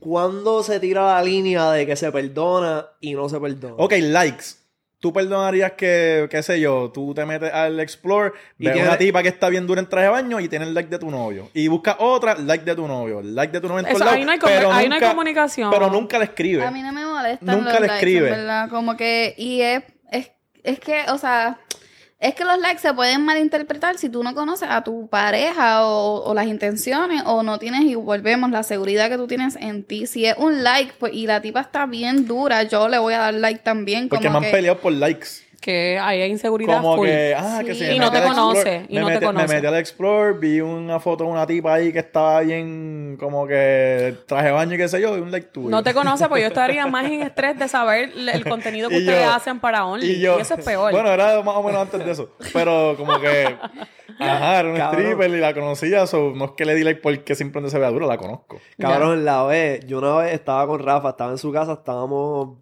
cuándo 0.00 0.62
se 0.62 0.80
tira 0.80 1.06
la 1.06 1.22
línea 1.22 1.70
de 1.70 1.86
que 1.86 1.96
se 1.96 2.10
perdona 2.12 2.86
y 3.00 3.14
no 3.14 3.28
se 3.28 3.38
perdona? 3.40 3.74
Ok, 3.78 3.94
likes. 4.00 4.44
Tú 5.00 5.12
perdonarías 5.12 5.72
que, 5.72 6.26
qué 6.28 6.42
sé 6.42 6.58
yo, 6.60 6.90
tú 6.92 7.14
te 7.14 7.24
metes 7.24 7.52
al 7.52 7.78
Explore, 7.78 8.32
ves 8.58 8.74
una 8.82 8.98
tipa 8.98 9.22
que 9.22 9.28
está 9.28 9.48
bien 9.48 9.64
dura 9.64 9.80
en 9.80 9.88
traje 9.88 10.06
de 10.06 10.10
baño 10.10 10.40
y 10.40 10.48
tiene 10.48 10.64
el 10.64 10.74
like 10.74 10.90
de 10.90 10.98
tu 10.98 11.08
novio. 11.08 11.48
Y 11.54 11.68
buscas 11.68 11.94
otra, 12.00 12.34
like 12.34 12.64
de 12.64 12.74
tu 12.74 12.88
novio. 12.88 13.20
el 13.20 13.32
Like 13.34 13.52
de 13.52 13.60
tu 13.60 13.68
novio 13.68 13.86
en 13.86 13.94
Eso, 13.94 14.08
ahí 14.08 14.24
no 14.24 14.32
hay 14.32 14.38
pero 14.40 14.72
ahí 14.72 14.88
no 14.88 14.94
hay 14.96 15.00
nunca- 15.00 15.10
comunicación. 15.10 15.70
Pero 15.70 15.88
nunca 15.88 16.18
le 16.18 16.24
escribe. 16.24 16.64
A 16.64 16.72
mí 16.72 16.82
no 16.82 16.92
me 16.92 17.06
molestan 17.06 17.46
Nunca 17.58 17.72
los 17.74 17.80
le 17.82 17.86
likes, 17.86 17.94
escribe. 17.94 18.26
en 18.28 18.34
verdad. 18.34 18.68
Como 18.70 18.96
que, 18.96 19.34
y 19.38 19.60
es, 19.60 19.84
es, 20.10 20.32
es 20.64 20.80
que, 20.80 21.04
o 21.12 21.18
sea, 21.18 21.58
es 22.20 22.34
que 22.34 22.44
los 22.44 22.58
likes 22.58 22.80
se 22.80 22.92
pueden 22.92 23.24
malinterpretar 23.24 23.96
si 23.96 24.08
tú 24.08 24.24
no 24.24 24.34
conoces 24.34 24.68
a 24.68 24.82
tu 24.82 25.08
pareja 25.08 25.86
o, 25.86 26.24
o 26.24 26.34
las 26.34 26.46
intenciones 26.46 27.22
o 27.26 27.44
no 27.44 27.58
tienes, 27.58 27.82
y 27.82 27.94
volvemos, 27.94 28.50
la 28.50 28.64
seguridad 28.64 29.08
que 29.08 29.16
tú 29.16 29.28
tienes 29.28 29.54
en 29.56 29.84
ti. 29.84 30.06
Si 30.06 30.26
es 30.26 30.36
un 30.36 30.64
like 30.64 30.94
pues, 30.98 31.14
y 31.14 31.26
la 31.26 31.40
tipa 31.40 31.60
está 31.60 31.86
bien 31.86 32.26
dura, 32.26 32.64
yo 32.64 32.88
le 32.88 32.98
voy 32.98 33.14
a 33.14 33.18
dar 33.18 33.34
like 33.34 33.60
también. 33.60 34.08
Porque 34.08 34.26
como 34.26 34.40
me 34.40 34.46
han 34.46 34.50
que, 34.50 34.56
peleado 34.56 34.78
por 34.78 34.92
likes. 34.92 35.47
Que 35.60 35.98
ahí 35.98 36.20
hay 36.22 36.30
inseguridad 36.30 36.80
Como 36.80 36.96
full. 36.96 37.06
que, 37.08 37.34
ah, 37.36 37.60
que 37.64 37.74
Sí. 37.74 37.84
si 37.86 37.92
Y 37.92 37.98
no 37.98 38.12
te 38.12 38.22
conoce, 38.22 38.86
y 38.88 38.94
me 38.94 39.00
no 39.00 39.08
te 39.08 39.14
metí- 39.18 39.24
conoce. 39.26 39.46
Me 39.48 39.54
metí 39.54 39.66
al 39.66 39.76
Explore, 39.76 40.32
vi 40.38 40.60
una 40.60 41.00
foto 41.00 41.24
de 41.24 41.30
una 41.30 41.46
tipa 41.46 41.74
ahí 41.74 41.92
que 41.92 41.98
estaba 41.98 42.40
bien, 42.42 43.16
como 43.18 43.46
que 43.46 44.14
traje 44.26 44.46
de 44.46 44.52
baño 44.52 44.74
y 44.74 44.78
qué 44.78 44.88
sé 44.88 45.00
yo, 45.00 45.16
y 45.16 45.20
un 45.20 45.30
like 45.32 45.48
tuyo. 45.48 45.68
No 45.68 45.82
te 45.82 45.92
conoce, 45.94 46.28
pues 46.28 46.42
yo 46.42 46.48
estaría 46.48 46.86
más 46.86 47.04
en 47.06 47.22
estrés 47.22 47.58
de 47.58 47.66
saber 47.68 48.10
el 48.16 48.44
contenido 48.48 48.88
que 48.88 48.96
Y 48.96 49.00
ustedes 49.00 49.24
yo- 49.24 49.32
hacen 49.32 49.58
para 49.58 49.84
Only. 49.84 50.06
Y, 50.12 50.26
eso 50.26 50.54
es 50.54 50.64
peor. 50.64 50.92
Bueno, 50.92 51.10
era 51.10 51.42
más 51.42 51.56
o 51.56 51.62
menos 51.62 51.82
antes 51.82 52.04
de 52.04 52.10
eso. 52.12 52.30
Pero 52.52 52.94
como 52.96 53.18
que, 53.20 53.56
ajá, 54.20 54.60
era 54.60 54.68
un 54.70 54.76
Cabrón. 54.76 55.00
stripper 55.02 55.30
y 55.30 55.40
la 55.40 55.54
conocía. 55.54 56.06
so, 56.06 56.32
no 56.36 56.44
es 56.46 56.50
que 56.52 56.64
le 56.64 56.74
di 56.76 56.84
like 56.84 57.00
porque 57.00 57.34
simplemente 57.34 57.72
se 57.72 57.78
vea 57.80 57.90
dura, 57.90 58.06
la 58.06 58.16
conozco. 58.16 58.60
Cabrón, 58.78 59.24
la 59.24 59.42
vez, 59.42 59.84
yo 59.86 59.98
una 59.98 60.16
vez 60.18 60.32
estaba 60.34 60.66
con 60.68 60.78
Rafa, 60.80 61.10
estaba 61.10 61.32
en 61.32 61.38
su 61.38 61.52
casa, 61.52 61.72
estábamos 61.72 62.58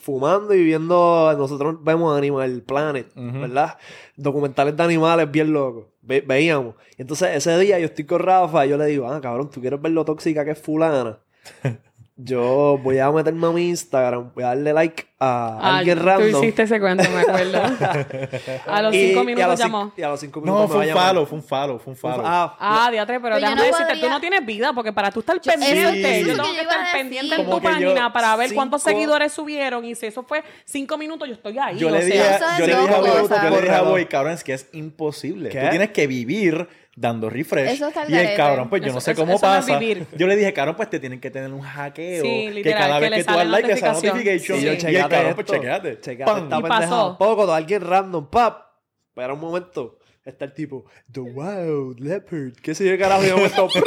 fumando 0.00 0.54
y 0.54 0.64
viendo, 0.64 1.32
nosotros 1.36 1.76
vemos 1.82 2.16
Animal 2.16 2.62
Planet. 2.62 3.06
¿verdad? 3.14 3.78
Documentales 4.16 4.76
de 4.76 4.82
animales 4.82 5.30
bien 5.30 5.52
locos, 5.52 5.86
Ve- 6.02 6.24
veíamos. 6.26 6.74
Y 6.98 7.02
entonces 7.02 7.36
ese 7.36 7.58
día 7.58 7.78
yo 7.78 7.86
estoy 7.86 8.04
con 8.04 8.20
Rafa 8.20 8.64
y 8.66 8.70
yo 8.70 8.76
le 8.78 8.86
digo, 8.86 9.06
ah, 9.08 9.20
cabrón, 9.20 9.50
¿tú 9.50 9.60
quieres 9.60 9.80
ver 9.80 9.92
lo 9.92 10.04
tóxica 10.04 10.44
que 10.44 10.52
es 10.52 10.58
fulana? 10.60 11.18
yo 12.22 12.78
voy 12.82 12.98
a 12.98 13.10
meterme 13.10 13.46
a 13.46 13.50
mi 13.50 13.68
Instagram, 13.68 14.30
voy 14.34 14.44
a 14.44 14.48
darle 14.48 14.72
like 14.72 15.04
a 15.04 15.10
Ah, 15.22 15.78
alguien 15.78 15.98
Tú 15.98 16.04
random. 16.06 16.28
hiciste 16.42 16.62
ese 16.62 16.80
cuento, 16.80 17.04
me 17.10 17.20
acuerdo. 17.20 17.60
a 18.66 18.82
los 18.82 18.94
y- 18.94 19.08
cinco 19.08 19.18
y 19.18 19.22
a 19.22 19.24
minutos 19.24 19.48
los 19.50 19.58
llamó. 19.58 19.92
Y 19.96 20.02
a 20.02 20.08
los 20.08 20.20
cinco 20.20 20.40
minutos 20.40 20.60
No, 20.62 20.66
me 20.66 20.74
fue 20.74 20.86
va 20.86 20.92
a 20.92 20.96
un 20.96 21.08
follow, 21.08 21.26
fue 21.26 21.38
un 21.38 21.44
follow, 21.44 21.78
fue 21.78 21.90
un 21.92 21.96
follow. 21.98 22.22
Ah, 22.24 22.56
Ah, 22.58 22.90
diatre, 22.90 23.20
pero 23.20 23.34
Pero 23.34 23.40
déjame 23.46 23.56
no 23.56 23.62
decirte, 23.66 23.84
podría- 23.92 24.00
tú 24.04 24.10
no 24.10 24.20
tienes 24.20 24.46
vida, 24.46 24.72
porque 24.72 24.92
para 24.94 25.10
tú 25.10 25.20
estar 25.20 25.38
pendiente, 25.40 26.20
eso 26.20 26.28
yo 26.30 26.36
tengo 26.42 26.54
que 26.54 26.60
estar 26.62 26.78
pendiente 26.92 27.34
en 27.34 27.44
tu 27.44 27.50
yo- 27.50 27.60
página 27.60 28.12
para 28.12 28.34
ver 28.36 28.54
cuántos 28.54 28.82
seguidores 28.82 29.32
subieron 29.32 29.84
y 29.84 29.94
si 29.94 30.06
eso 30.06 30.22
fue 30.22 30.42
cinco 30.64 30.96
minutos, 30.96 31.28
yo 31.28 31.34
estoy 31.34 31.58
ahí. 31.58 31.76
Yo 31.78 31.88
o 31.88 31.90
le 31.90 32.02
dije, 32.04 32.18
sea, 32.18 32.58
yo 32.58 32.66
le 32.66 32.76
dije 32.76 32.94
a 32.94 32.98
Boy, 33.00 33.10
o 33.10 33.28
sea. 33.28 33.42
yo 33.44 33.50
le 33.50 33.56
dije 33.60 33.68
a 33.70 33.74
Reloj. 33.78 33.88
Boy, 33.90 34.06
cabrón, 34.06 34.32
es 34.32 34.42
que 34.44 34.54
es 34.54 34.68
imposible. 34.72 35.50
¿Qué? 35.50 35.60
Tú 35.60 35.68
tienes 35.68 35.90
que 35.90 36.06
vivir 36.06 36.66
dando 36.96 37.30
refresh. 37.30 37.70
Eso 37.70 37.88
está 37.88 38.04
y 38.08 38.14
el 38.14 38.36
cabrón, 38.36 38.68
pues 38.68 38.82
yo 38.82 38.88
Eso- 38.88 38.94
no 38.96 39.00
sé 39.00 39.12
eso- 39.12 39.22
cómo 39.22 39.32
no 39.34 39.38
pasa. 39.38 39.78
Yo 39.80 40.26
le 40.26 40.36
dije, 40.36 40.52
cabrón, 40.52 40.76
pues 40.76 40.90
te 40.90 40.98
tienen 41.00 41.20
que 41.20 41.30
tener 41.30 41.52
un 41.52 41.60
hackeo. 41.62 42.22
Sí, 42.22 42.28
que 42.46 42.50
literal, 42.50 42.78
cada 42.80 43.00
que 43.00 43.10
vez 43.10 43.18
que 43.18 43.24
tú 43.24 43.38
das 43.38 43.46
like, 43.48 43.68
te 43.68 43.76
sale 43.76 43.92
notificación. 43.92 44.16
notification. 44.16 44.58
Sí. 44.58 44.62
Y 44.62 44.66
yo, 44.66 44.90
Y 44.90 44.96
el 44.96 45.08
cabrón, 45.08 45.34
pues 45.34 45.46
esto. 45.46 45.52
chequeate. 45.54 46.00
Checate 46.00 46.24
Pam. 46.30 46.42
esta 46.44 46.58
Y 46.58 46.62
pendeja. 46.62 46.80
pasó. 46.80 47.16
Poco, 47.18 47.46
de 47.46 47.52
alguien 47.54 47.82
random, 47.82 48.30
pap. 48.30 48.62
Espera 49.08 49.32
un 49.34 49.40
momento. 49.40 49.98
Está 50.24 50.44
el 50.44 50.52
tipo, 50.54 50.84
The 51.10 51.20
Wild 51.20 51.98
Leopard. 52.00 52.52
¿Qué 52.62 52.74
sé 52.74 52.86
yo, 52.88 52.98
carajo? 52.98 53.24
Y 53.24 53.28
yo 53.28 53.36
me 53.38 53.48
toco. 53.48 53.78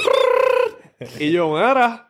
y 1.19 1.31
yo, 1.31 1.49
mira. 1.53 2.09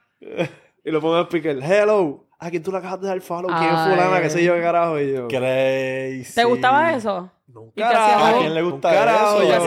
Y 0.86 0.92
lo 0.92 1.02
pongo 1.02 1.18
en 1.20 1.26
speaker. 1.26 1.60
Hello. 1.62 2.28
¿A 2.40 2.50
quién 2.50 2.62
tú 2.62 2.72
le 2.72 2.78
acabas 2.80 3.00
de 3.02 3.08
dar 3.08 3.22
follow? 3.22 3.50
¿Quién 3.50 3.70
es 3.74 3.82
fulana? 3.90 4.22
¿Qué 4.22 4.30
sé 4.30 4.44
yo, 4.44 4.54
qué 4.56 4.62
carajo? 4.62 5.00
Y 5.00 5.14
yo, 5.14 5.28
Crazy. 5.30 6.34
¿Te 6.36 6.44
gustaba 6.44 6.94
eso? 6.94 7.32
No, 7.54 7.66
¿Y 7.68 7.72
qué 7.76 7.84
hacías 7.84 8.22
¿A 8.22 8.38
quién 8.40 8.54
le 8.54 8.62
gusta 8.64 8.90
eso? 8.90 9.40
¿qué 9.40 9.54
¿A 9.54 9.60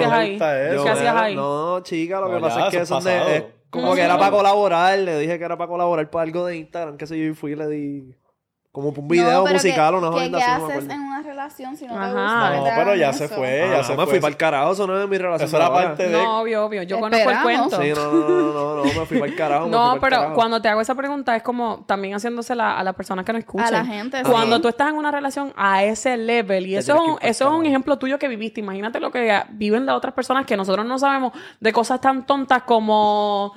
quién 0.72 0.89
hacías 0.89 1.16
ahí? 1.16 1.37
No, 1.37 1.80
chica, 1.80 2.20
lo 2.20 2.28
No, 2.28 2.34
que 2.34 2.41
pasa 2.41 2.66
es 2.66 2.70
que 2.70 2.80
eso 2.82 2.99
es 2.99 3.43
como 3.70 3.84
¿Cómo 3.84 3.95
que 3.95 4.01
era 4.01 4.14
llama? 4.14 4.20
para 4.20 4.37
colaborar. 4.37 4.99
Le 4.99 5.18
dije 5.18 5.39
que 5.39 5.45
era 5.45 5.57
para 5.57 5.68
colaborar 5.68 6.09
para 6.11 6.22
algo 6.22 6.47
de 6.47 6.57
Instagram, 6.57 6.97
qué 6.97 7.07
sé 7.07 7.18
yo, 7.18 7.24
y 7.24 7.34
fui 7.34 7.53
y 7.53 7.57
le 7.57 7.66
di. 7.68 8.14
Como 8.77 8.91
un 8.91 9.09
video 9.09 9.43
No, 9.47 9.53
musical 9.55 9.91
que- 9.93 9.97
o 9.97 9.99
una 10.01 10.09
que- 10.11 10.14
jodida 10.27 10.39
¿Qué 10.39 10.59
no 10.61 10.66
haces 10.66 10.89
en 10.91 11.01
una 11.01 11.22
relación 11.22 11.77
si 11.79 11.87
no 11.87 11.95
te 11.95 11.99
Ajá. 11.99 12.09
gusta? 12.12 12.51
que 12.53 12.57
No, 12.59 12.64
te 12.64 12.70
pero 12.77 12.95
ya 12.95 13.12
se 13.14 13.27
fue, 13.29 13.62
Ah, 13.62 13.77
ya 13.79 13.83
se 13.85 13.93
me 13.93 13.97
fue. 13.97 14.07
fui 14.07 14.20
para 14.20 14.31
el 14.33 14.37
carajo, 14.37 14.72
eso 14.72 14.87
no 14.87 15.03
es 15.03 15.09
mi 15.09 15.16
relación. 15.16 15.49
Eso 15.49 15.57
era 15.57 15.72
parte 15.72 16.09
de... 16.09 16.12
No, 16.12 16.41
obvio, 16.43 16.62
obvio. 16.66 16.83
Yo 16.83 17.01
conozco 17.01 17.31
el 17.31 17.39
cuento. 17.41 17.81
Sí, 17.81 17.89
no, 17.95 18.12
no, 18.12 18.29
no, 18.29 18.53
no, 18.53 18.77
no, 18.77 18.85
me 18.85 19.07
fui 19.07 19.18
para 19.18 19.31
el 19.33 19.35
carajo. 19.39 19.66
No, 19.68 19.97
pero 19.99 20.16
carajo. 20.16 20.35
cuando 20.35 20.61
te 20.61 20.68
hago 20.68 20.83
esa 20.83 20.95
pregunta 20.95 21.35
es 21.35 21.43
como 21.43 21.85
también 21.87 22.14
haciéndosela 22.16 22.77
a 22.79 22.85
las 22.85 22.95
personas 22.95 23.24
que 23.24 23.33
nos 23.33 23.41
escuchan. 23.41 23.66
A 23.68 23.70
la 23.70 23.85
gente, 23.87 24.18
sí. 24.22 24.31
Cuando 24.31 24.61
tú 24.61 24.68
estás 24.68 24.91
en 24.91 24.97
una 24.97 25.11
relación 25.11 25.55
a 25.57 25.83
ese 25.83 26.18
level, 26.18 26.66
y 26.66 26.72
Te 26.72 26.79
eso, 26.81 26.95
es 26.97 27.01
un, 27.01 27.16
eso 27.22 27.62
es 27.62 27.66
ejemplo 27.68 27.97
tuyo 27.99 28.18
que 28.18 28.29
viviste. 28.29 28.61
Imagínate 28.61 29.01
lo 29.01 29.11
que 29.11 29.43
viven 29.53 29.87
las 29.87 29.97
otras 29.97 30.12
personas 30.12 30.45
que 30.45 30.55
nosotros 30.55 30.85
no 30.85 30.99
sabemos 30.99 31.33
de 31.61 31.72
cosas 31.72 31.99
tan 32.03 32.27
tontas 32.27 32.64
como 32.64 33.55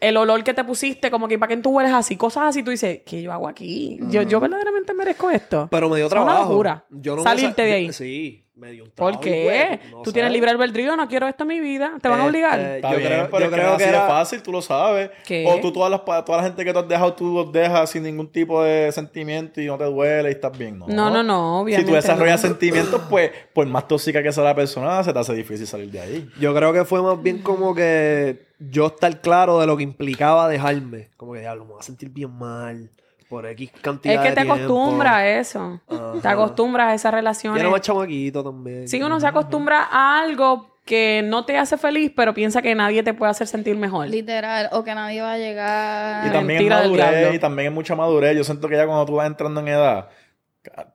el 0.00 0.16
olor 0.16 0.42
que 0.44 0.54
te 0.54 0.64
pusiste, 0.64 1.10
como 1.10 1.28
que 1.28 1.38
para 1.38 1.54
qué 1.54 1.60
tú 1.62 1.70
hueles 1.70 1.92
así, 1.92 2.16
cosas 2.16 2.44
así. 2.48 2.62
Tú 2.62 2.70
dices, 2.70 3.00
¿qué 3.06 3.22
yo 3.22 3.32
hago 3.32 3.48
aquí? 3.48 3.98
Yo, 4.08 4.22
yo 4.22 4.40
verdaderamente 4.40 4.94
merezco 4.94 5.30
esto. 5.30 5.68
Pero 5.70 5.88
me 5.88 5.96
dio 5.96 6.06
Es 6.06 6.12
una 6.12 6.22
trabajo. 6.24 6.50
locura. 6.50 6.84
Yo 6.90 7.16
no 7.16 7.22
me 7.22 7.30
Salirte 7.30 7.62
sa- 7.62 7.66
de 7.66 7.72
ahí. 7.72 7.92
Sí, 7.92 8.43
me 8.56 8.70
dio 8.70 8.84
un 8.84 8.90
¿Por 8.90 9.18
qué? 9.18 9.78
güey, 9.80 9.90
no 9.90 10.02
tú 10.02 10.10
sé. 10.10 10.14
tienes 10.14 10.30
libre 10.30 10.48
albedrío, 10.50 10.94
no 10.96 11.08
quiero 11.08 11.26
esto 11.26 11.42
en 11.42 11.48
mi 11.48 11.58
vida. 11.60 11.94
Te 12.00 12.08
van 12.08 12.20
a 12.20 12.22
Este, 12.26 12.30
obligar. 12.30 12.60
Está 12.60 12.90
Yo 12.92 12.96
bien, 12.98 13.08
creo- 13.10 13.28
pero 13.30 13.44
yo 13.46 13.50
creo 13.50 13.66
que 13.66 13.74
así 13.74 13.82
de 13.84 13.88
era- 13.90 14.06
fácil, 14.06 14.42
tú 14.42 14.52
lo 14.52 14.62
sabes. 14.62 15.10
¿Qué? 15.26 15.44
O 15.48 15.60
tú, 15.60 15.72
todas 15.72 15.90
las, 15.90 16.04
toda 16.04 16.36
la 16.38 16.44
gente 16.44 16.64
que 16.64 16.72
tú 16.72 16.78
has 16.78 16.86
dejado, 16.88 17.14
tú 17.14 17.34
los 17.34 17.50
dejas 17.52 17.90
sin 17.90 18.04
ningún 18.04 18.30
tipo 18.30 18.62
de 18.62 18.92
sentimiento 18.92 19.60
y 19.60 19.66
no 19.66 19.76
te 19.76 19.84
duele 19.84 20.28
y 20.28 20.32
estás 20.32 20.56
bien. 20.56 20.78
No, 20.78 20.86
No, 20.86 21.10
no, 21.10 21.22
no, 21.24 21.64
Si 21.68 21.84
tú 21.84 21.92
desarrollas 21.94 22.42
no. 22.44 22.48
sentimientos, 22.50 23.00
pues, 23.10 23.32
por 23.52 23.66
más 23.66 23.88
tóxica 23.88 24.22
que 24.22 24.30
sea 24.30 24.44
la 24.44 24.54
persona, 24.54 25.02
se 25.02 25.12
te 25.12 25.18
hace 25.18 25.34
difícil 25.34 25.66
salir 25.66 25.90
de 25.90 26.00
ahí. 26.00 26.30
Yo 26.38 26.54
creo 26.54 26.72
que 26.72 26.84
fue 26.84 27.02
más 27.02 27.20
bien 27.20 27.38
como 27.42 27.74
que 27.74 28.46
yo 28.60 28.86
estar 28.86 29.20
claro 29.20 29.58
de 29.58 29.66
lo 29.66 29.76
que 29.76 29.82
implicaba 29.82 30.48
dejarme. 30.48 31.08
Como 31.16 31.32
que, 31.32 31.40
diablo, 31.40 31.64
me 31.64 31.72
voy 31.72 31.80
a 31.80 31.82
sentir 31.82 32.08
bien 32.10 32.30
mal 32.30 32.88
por 33.34 33.46
X 33.46 33.70
cantidad 33.82 34.14
Es 34.14 34.20
que 34.20 34.28
de 34.28 34.34
te 34.34 34.42
tiempo. 34.42 34.54
acostumbras 34.54 35.12
a 35.14 35.28
eso. 35.28 35.80
Ajá. 35.88 36.12
Te 36.22 36.28
acostumbras 36.28 36.88
a 36.88 36.94
esas 36.94 37.12
Y 37.12 37.14
relaciones. 37.16 37.60
era 37.60 37.70
más 37.70 37.80
chamaquito 37.80 38.44
también. 38.44 38.86
Sí, 38.86 39.02
uno 39.02 39.18
se 39.18 39.26
acostumbra 39.26 39.88
a 39.90 40.20
algo 40.20 40.78
que 40.84 41.22
no 41.24 41.44
te 41.44 41.56
hace 41.58 41.76
feliz, 41.78 42.12
pero 42.14 42.32
piensa 42.34 42.62
que 42.62 42.74
nadie 42.74 43.02
te 43.02 43.12
puede 43.14 43.30
hacer 43.30 43.46
sentir 43.46 43.74
mejor. 43.76 44.06
Literal, 44.08 44.68
o 44.72 44.84
que 44.84 44.94
nadie 44.94 45.20
va 45.22 45.32
a 45.32 45.38
llegar. 45.38 46.26
Y 46.28 46.30
también 46.30 46.62
es 46.62 46.68
madurez, 46.68 47.34
y 47.34 47.38
también 47.38 47.68
es 47.68 47.74
mucha 47.74 47.96
madurez. 47.96 48.36
Yo 48.36 48.44
siento 48.44 48.68
que 48.68 48.76
ya 48.76 48.86
cuando 48.86 49.04
tú 49.06 49.14
vas 49.14 49.26
entrando 49.26 49.60
en 49.60 49.68
edad, 49.68 50.08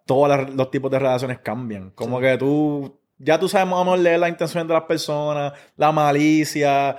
todos 0.05 0.49
los 0.55 0.71
tipos 0.71 0.89
de 0.91 0.99
relaciones 0.99 1.39
cambian. 1.39 1.89
Como 1.91 2.19
que 2.19 2.37
tú, 2.37 2.99
ya 3.17 3.37
tú 3.39 3.49
sabes 3.49 3.67
más 3.67 3.79
o 3.79 3.83
menos 3.83 3.99
leer 3.99 4.19
la 4.19 4.29
intención 4.29 4.67
de 4.67 4.73
las 4.75 4.83
personas, 4.83 5.53
la 5.75 5.91
malicia. 5.91 6.95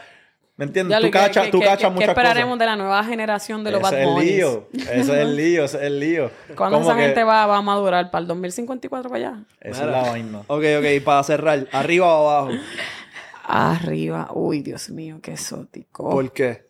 ¿Me 0.61 0.67
entiendes? 0.67 0.91
Ya 0.93 0.99
tú 1.01 1.07
lo 1.07 1.11
que- 1.11 1.19
cachas, 1.19 1.45
que- 1.47 1.51
tú 1.51 1.59
que- 1.59 1.65
cachas 1.65 1.79
que- 1.79 1.85
que 1.87 1.91
muchas 1.95 2.09
esperaremos 2.11 2.49
cosas. 2.51 2.59
de 2.61 2.67
la 2.67 2.77
nueva 2.77 3.03
generación 3.05 3.65
de 3.65 3.71
los 3.73 3.81
ese 3.81 3.91
Bad 3.91 4.01
es 4.03 4.07
el 4.09 4.15
lío, 4.27 4.69
ese 4.75 5.01
es 5.01 5.09
el 5.09 5.37
lío, 5.37 5.65
ese 5.65 5.77
es 5.79 5.83
el 5.85 6.01
lío. 6.01 6.31
¿Cuándo 6.57 6.81
esa 6.83 6.95
que 6.97 7.03
gente 7.03 7.25
va, 7.25 7.47
va 7.47 7.57
a 7.57 7.63
madurar? 7.63 8.11
¿Para 8.11 8.21
el 8.23 8.29
2054 8.29 9.09
para 9.11 9.29
allá? 9.31 9.43
Esa 9.61 9.85
es 9.87 9.91
la 9.91 10.03
vaina. 10.03 10.39
Ok, 10.47 10.63
ok, 10.79 11.03
para 11.05 11.23
cerrar, 11.25 11.67
¿arriba 11.73 12.07
o 12.15 12.29
abajo? 12.31 12.59
Arriba. 13.45 14.29
Uy, 14.33 14.63
Dios 14.63 14.91
mío, 14.91 15.19
qué 15.23 15.33
exótico. 15.33 16.09
¿Por 16.11 16.31
qué? 16.33 16.70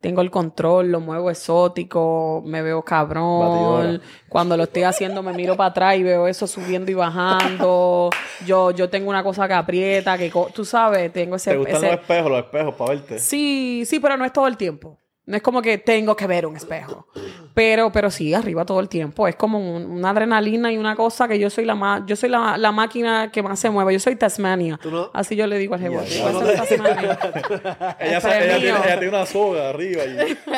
Tengo 0.00 0.20
el 0.20 0.30
control, 0.30 0.92
lo 0.92 1.00
muevo 1.00 1.28
exótico, 1.28 2.40
me 2.46 2.62
veo 2.62 2.82
cabrón. 2.82 3.40
Batidora. 3.40 4.00
Cuando 4.28 4.56
lo 4.56 4.62
estoy 4.62 4.84
haciendo 4.84 5.22
me 5.24 5.32
miro 5.32 5.56
para 5.56 5.70
atrás 5.70 5.96
y 5.96 6.04
veo 6.04 6.28
eso 6.28 6.46
subiendo 6.46 6.90
y 6.90 6.94
bajando. 6.94 8.10
yo, 8.46 8.70
yo 8.70 8.88
tengo 8.88 9.10
una 9.10 9.24
cosa 9.24 9.48
que 9.48 9.54
aprieta, 9.54 10.16
que 10.16 10.30
co- 10.30 10.50
tú 10.54 10.64
sabes, 10.64 11.12
tengo 11.12 11.34
ese... 11.36 11.50
¿Te 11.50 11.56
gustan 11.56 11.76
ese- 11.76 11.86
los 11.90 12.00
espejos, 12.00 12.30
los 12.30 12.38
espejos 12.44 12.74
para 12.76 12.90
verte? 12.90 13.18
Sí, 13.18 13.82
sí, 13.86 13.98
pero 13.98 14.16
no 14.16 14.24
es 14.24 14.32
todo 14.32 14.46
el 14.46 14.56
tiempo. 14.56 14.98
No 15.28 15.36
es 15.36 15.42
como 15.42 15.60
que 15.60 15.76
tengo 15.76 16.16
que 16.16 16.26
ver 16.26 16.46
un 16.46 16.56
espejo. 16.56 17.06
Pero, 17.52 17.92
pero 17.92 18.10
sí, 18.10 18.32
arriba 18.32 18.64
todo 18.64 18.80
el 18.80 18.88
tiempo. 18.88 19.28
Es 19.28 19.36
como 19.36 19.58
un- 19.58 19.84
una 19.90 20.08
adrenalina 20.10 20.72
y 20.72 20.78
una 20.78 20.96
cosa 20.96 21.28
que 21.28 21.38
yo 21.38 21.50
soy 21.50 21.66
la 21.66 21.74
más, 21.74 22.02
yo 22.06 22.16
soy 22.16 22.30
la, 22.30 22.56
la 22.56 22.72
máquina 22.72 23.30
que 23.30 23.42
más 23.42 23.60
se 23.60 23.68
mueve. 23.68 23.92
Yo 23.92 24.00
soy 24.00 24.16
Tasmania. 24.16 24.78
¿Tú 24.82 24.90
no? 24.90 25.10
Así 25.12 25.36
yo 25.36 25.46
le 25.46 25.58
digo 25.58 25.74
al 25.74 25.80
jevo. 25.80 26.02
Ya, 26.02 26.30
"Yo 26.32 26.40
voy 26.40 26.54
a 26.54 26.64
ser 26.64 26.80
Tasmania". 26.80 27.18
Ella, 28.00 28.20
tiene, 28.20 28.56
ella 28.68 28.82
tiene 28.98 29.08
una 29.08 29.26
soga 29.26 29.68
arriba 29.68 30.02
y 30.04 30.08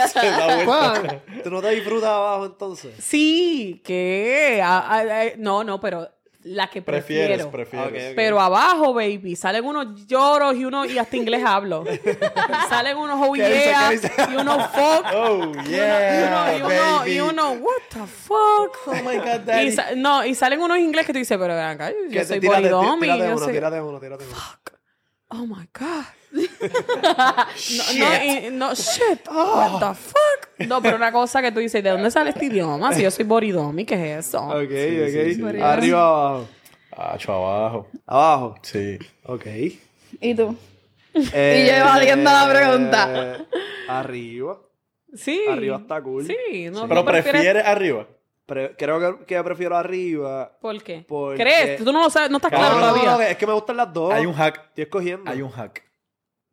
se 0.08 0.26
da 0.26 0.46
vuelta. 0.46 0.64
Juan, 0.66 1.22
¿tú 1.42 1.50
no 1.50 1.60
te 1.60 1.70
disfrutas 1.70 2.10
abajo 2.10 2.46
entonces? 2.46 2.94
Sí, 3.00 3.82
que 3.84 4.60
ah, 4.62 4.84
ah, 4.88 5.02
ah, 5.10 5.24
no, 5.36 5.64
no, 5.64 5.80
pero 5.80 6.08
la 6.42 6.68
que 6.68 6.80
Prefieres, 6.80 7.44
prefiero. 7.46 7.84
prefieres. 7.90 8.14
Pero 8.16 8.40
abajo, 8.40 8.94
baby, 8.94 9.36
salen 9.36 9.64
unos 9.64 10.06
lloros 10.06 10.56
y 10.56 10.64
uno 10.64 10.84
y 10.86 10.96
hasta 10.98 11.16
inglés 11.16 11.44
hablo. 11.44 11.84
salen 12.68 12.96
unos 12.96 13.18
oh 13.20 13.34
yeah 13.36 13.92
y 13.92 14.36
unos 14.36 14.66
fuck 14.68 15.04
Oh, 15.14 15.52
yeah, 15.68 16.18
y 16.18 16.22
uno, 16.26 16.52
y 16.52 16.60
uno, 16.62 16.98
baby. 16.98 17.10
y 17.12 17.20
uno, 17.20 17.50
what 17.52 17.82
the 17.92 18.06
fuck? 18.06 18.76
Oh 18.86 18.94
my 19.04 19.18
God, 19.18 19.40
Y 19.42 19.44
daddy. 19.44 19.72
sa- 19.72 19.94
no, 19.94 20.24
y 20.24 20.34
salen 20.34 20.60
unos 20.60 20.78
inglés 20.78 21.04
que 21.06 21.12
tú 21.12 21.18
dices, 21.18 21.36
pero 21.38 21.54
ven 21.54 21.64
acá, 21.64 21.90
yo, 21.90 21.96
yo 22.04 22.10
¿Qué 22.10 22.18
te- 22.20 22.24
soy 22.24 22.40
tírate, 22.40 22.58
polidomi, 22.70 23.00
tírate 23.02 23.20
yo 23.20 23.26
uno, 23.36 23.38
soy- 23.44 23.52
tírate 23.52 23.80
uno, 23.82 24.00
tírate 24.00 24.24
uno. 24.24 24.36
Oh 25.28 25.46
my 25.46 25.68
God. 25.78 26.04
No, 26.32 27.92
no, 27.98 28.24
y- 28.24 28.50
no, 28.52 28.74
shit. 28.74 29.26
What 29.30 29.78
the 29.80 29.94
fuck? 29.94 30.66
No, 30.68 30.80
pero 30.82 30.96
una 30.96 31.10
cosa 31.12 31.40
que 31.42 31.52
tú 31.52 31.60
dices, 31.60 31.82
¿de 31.82 31.90
dónde 31.90 32.10
sale 32.10 32.30
este 32.30 32.46
idioma? 32.46 32.92
Si 32.92 33.02
yo 33.02 33.10
soy 33.10 33.24
boridomi, 33.24 33.84
¿qué 33.84 33.94
es 34.18 34.26
eso? 34.28 34.42
Ok, 34.46 34.68
sí, 34.70 35.00
ok. 35.00 35.54
sí. 35.54 35.60
Arriba 35.62 36.12
o 36.12 36.16
abajo. 36.16 36.48
Acho, 36.96 37.32
abajo. 37.32 37.88
Abajo. 38.06 38.54
Sí. 38.62 38.98
Ok. 39.24 39.46
¿Y 40.20 40.34
tú? 40.34 40.56
Eh, 41.32 41.66
yo 41.70 41.76
evadiendo 41.76 42.30
la 42.30 42.48
pregunta. 42.48 43.08
eh, 43.14 43.46
Arriba. 43.88 44.58
Sí. 45.14 45.40
Arriba 45.48 45.76
está 45.78 46.00
cool. 46.02 46.26
Sí, 46.26 46.68
no, 46.70 46.86
Pero 46.88 47.04
prefieres- 47.04 47.30
prefieres 47.32 47.64
arriba. 47.66 48.06
Pre- 48.46 48.74
creo 48.76 48.98
que, 49.18 49.24
que 49.26 49.42
prefiero 49.44 49.76
arriba. 49.76 50.52
¿Por 50.60 50.82
qué? 50.82 51.04
Porque- 51.06 51.42
¿Crees? 51.42 51.84
Tú 51.84 51.92
no 51.92 52.02
lo 52.02 52.10
sabes, 52.10 52.30
no 52.30 52.36
estás 52.38 52.50
claro 52.50 52.74
no, 52.76 52.80
no, 52.80 52.88
todavía. 52.92 53.10
no, 53.12 53.20
es 53.20 53.36
que 53.36 53.46
me 53.46 53.52
gustan 53.52 53.76
las 53.76 53.92
dos. 53.92 54.12
Hay 54.12 54.26
un 54.26 54.34
hack. 54.34 54.56
Estoy 54.68 54.82
escogiendo. 54.84 55.30
Hay 55.30 55.40
un 55.42 55.50
hack. 55.50 55.82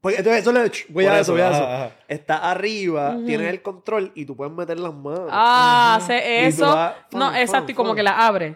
Porque, 0.02 0.18
entonces, 0.20 0.42
eso 0.42 0.52
le... 0.52 0.72
Voy 0.90 1.06
a 1.06 1.20
eso, 1.20 1.22
eso, 1.22 1.32
voy 1.34 1.42
a 1.42 1.48
ajá, 1.48 1.58
eso. 1.58 1.66
ajá. 1.66 1.92
Está 2.08 2.52
arriba, 2.52 3.18
tienes 3.26 3.48
el 3.48 3.62
control 3.62 4.12
y 4.16 4.26
tú 4.26 4.36
puedes 4.36 4.54
meter 4.54 4.80
las 4.80 4.94
manos. 4.94 5.30
Ah, 5.32 5.96
hace 6.00 6.46
eso. 6.48 6.68
vas, 6.68 6.96
no, 7.12 7.32
fan, 7.32 7.36
exacto, 7.38 7.72
y 7.72 7.76
como 7.76 7.96
que 7.96 8.04
la 8.04 8.28
abre. 8.28 8.56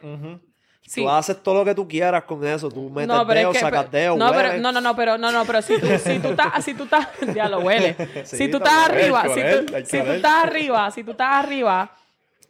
Sí. 0.85 1.03
Tú 1.03 1.09
haces 1.09 1.41
todo 1.41 1.55
lo 1.55 1.65
que 1.65 1.73
tú 1.73 1.87
quieras 1.87 2.23
con 2.23 2.45
eso. 2.45 2.69
Tú 2.69 2.89
metes 2.89 3.07
No, 3.07 3.25
pero 3.25 3.39
dedos, 3.39 3.55
es 3.55 3.61
que. 3.61 3.65
sacas 3.65 3.91
dedos, 3.91 4.17
no, 4.17 4.31
pero, 4.31 4.57
no, 4.57 4.71
no, 4.71 4.81
no, 4.81 4.95
pero, 4.95 5.17
no, 5.17 5.31
no, 5.31 5.45
pero 5.45 5.61
si 5.61 5.79
tú, 5.79 5.87
si 6.03 6.19
tú 6.19 6.29
estás, 6.29 6.65
si 6.65 6.73
tú 6.73 6.83
estás, 6.83 7.07
ya 7.35 7.47
lo 7.47 7.59
huele. 7.59 7.95
Sí, 8.25 8.37
si 8.37 8.47
tú 8.49 8.57
estás 8.57 8.89
arriba, 8.89 9.23
si 9.23 9.41
tú, 9.41 9.73
si 9.85 9.99
tú 10.01 10.11
estás 10.11 10.43
arriba, 10.43 10.91
si 10.91 11.03
tú 11.03 11.11
estás 11.11 11.35
arriba, 11.35 11.91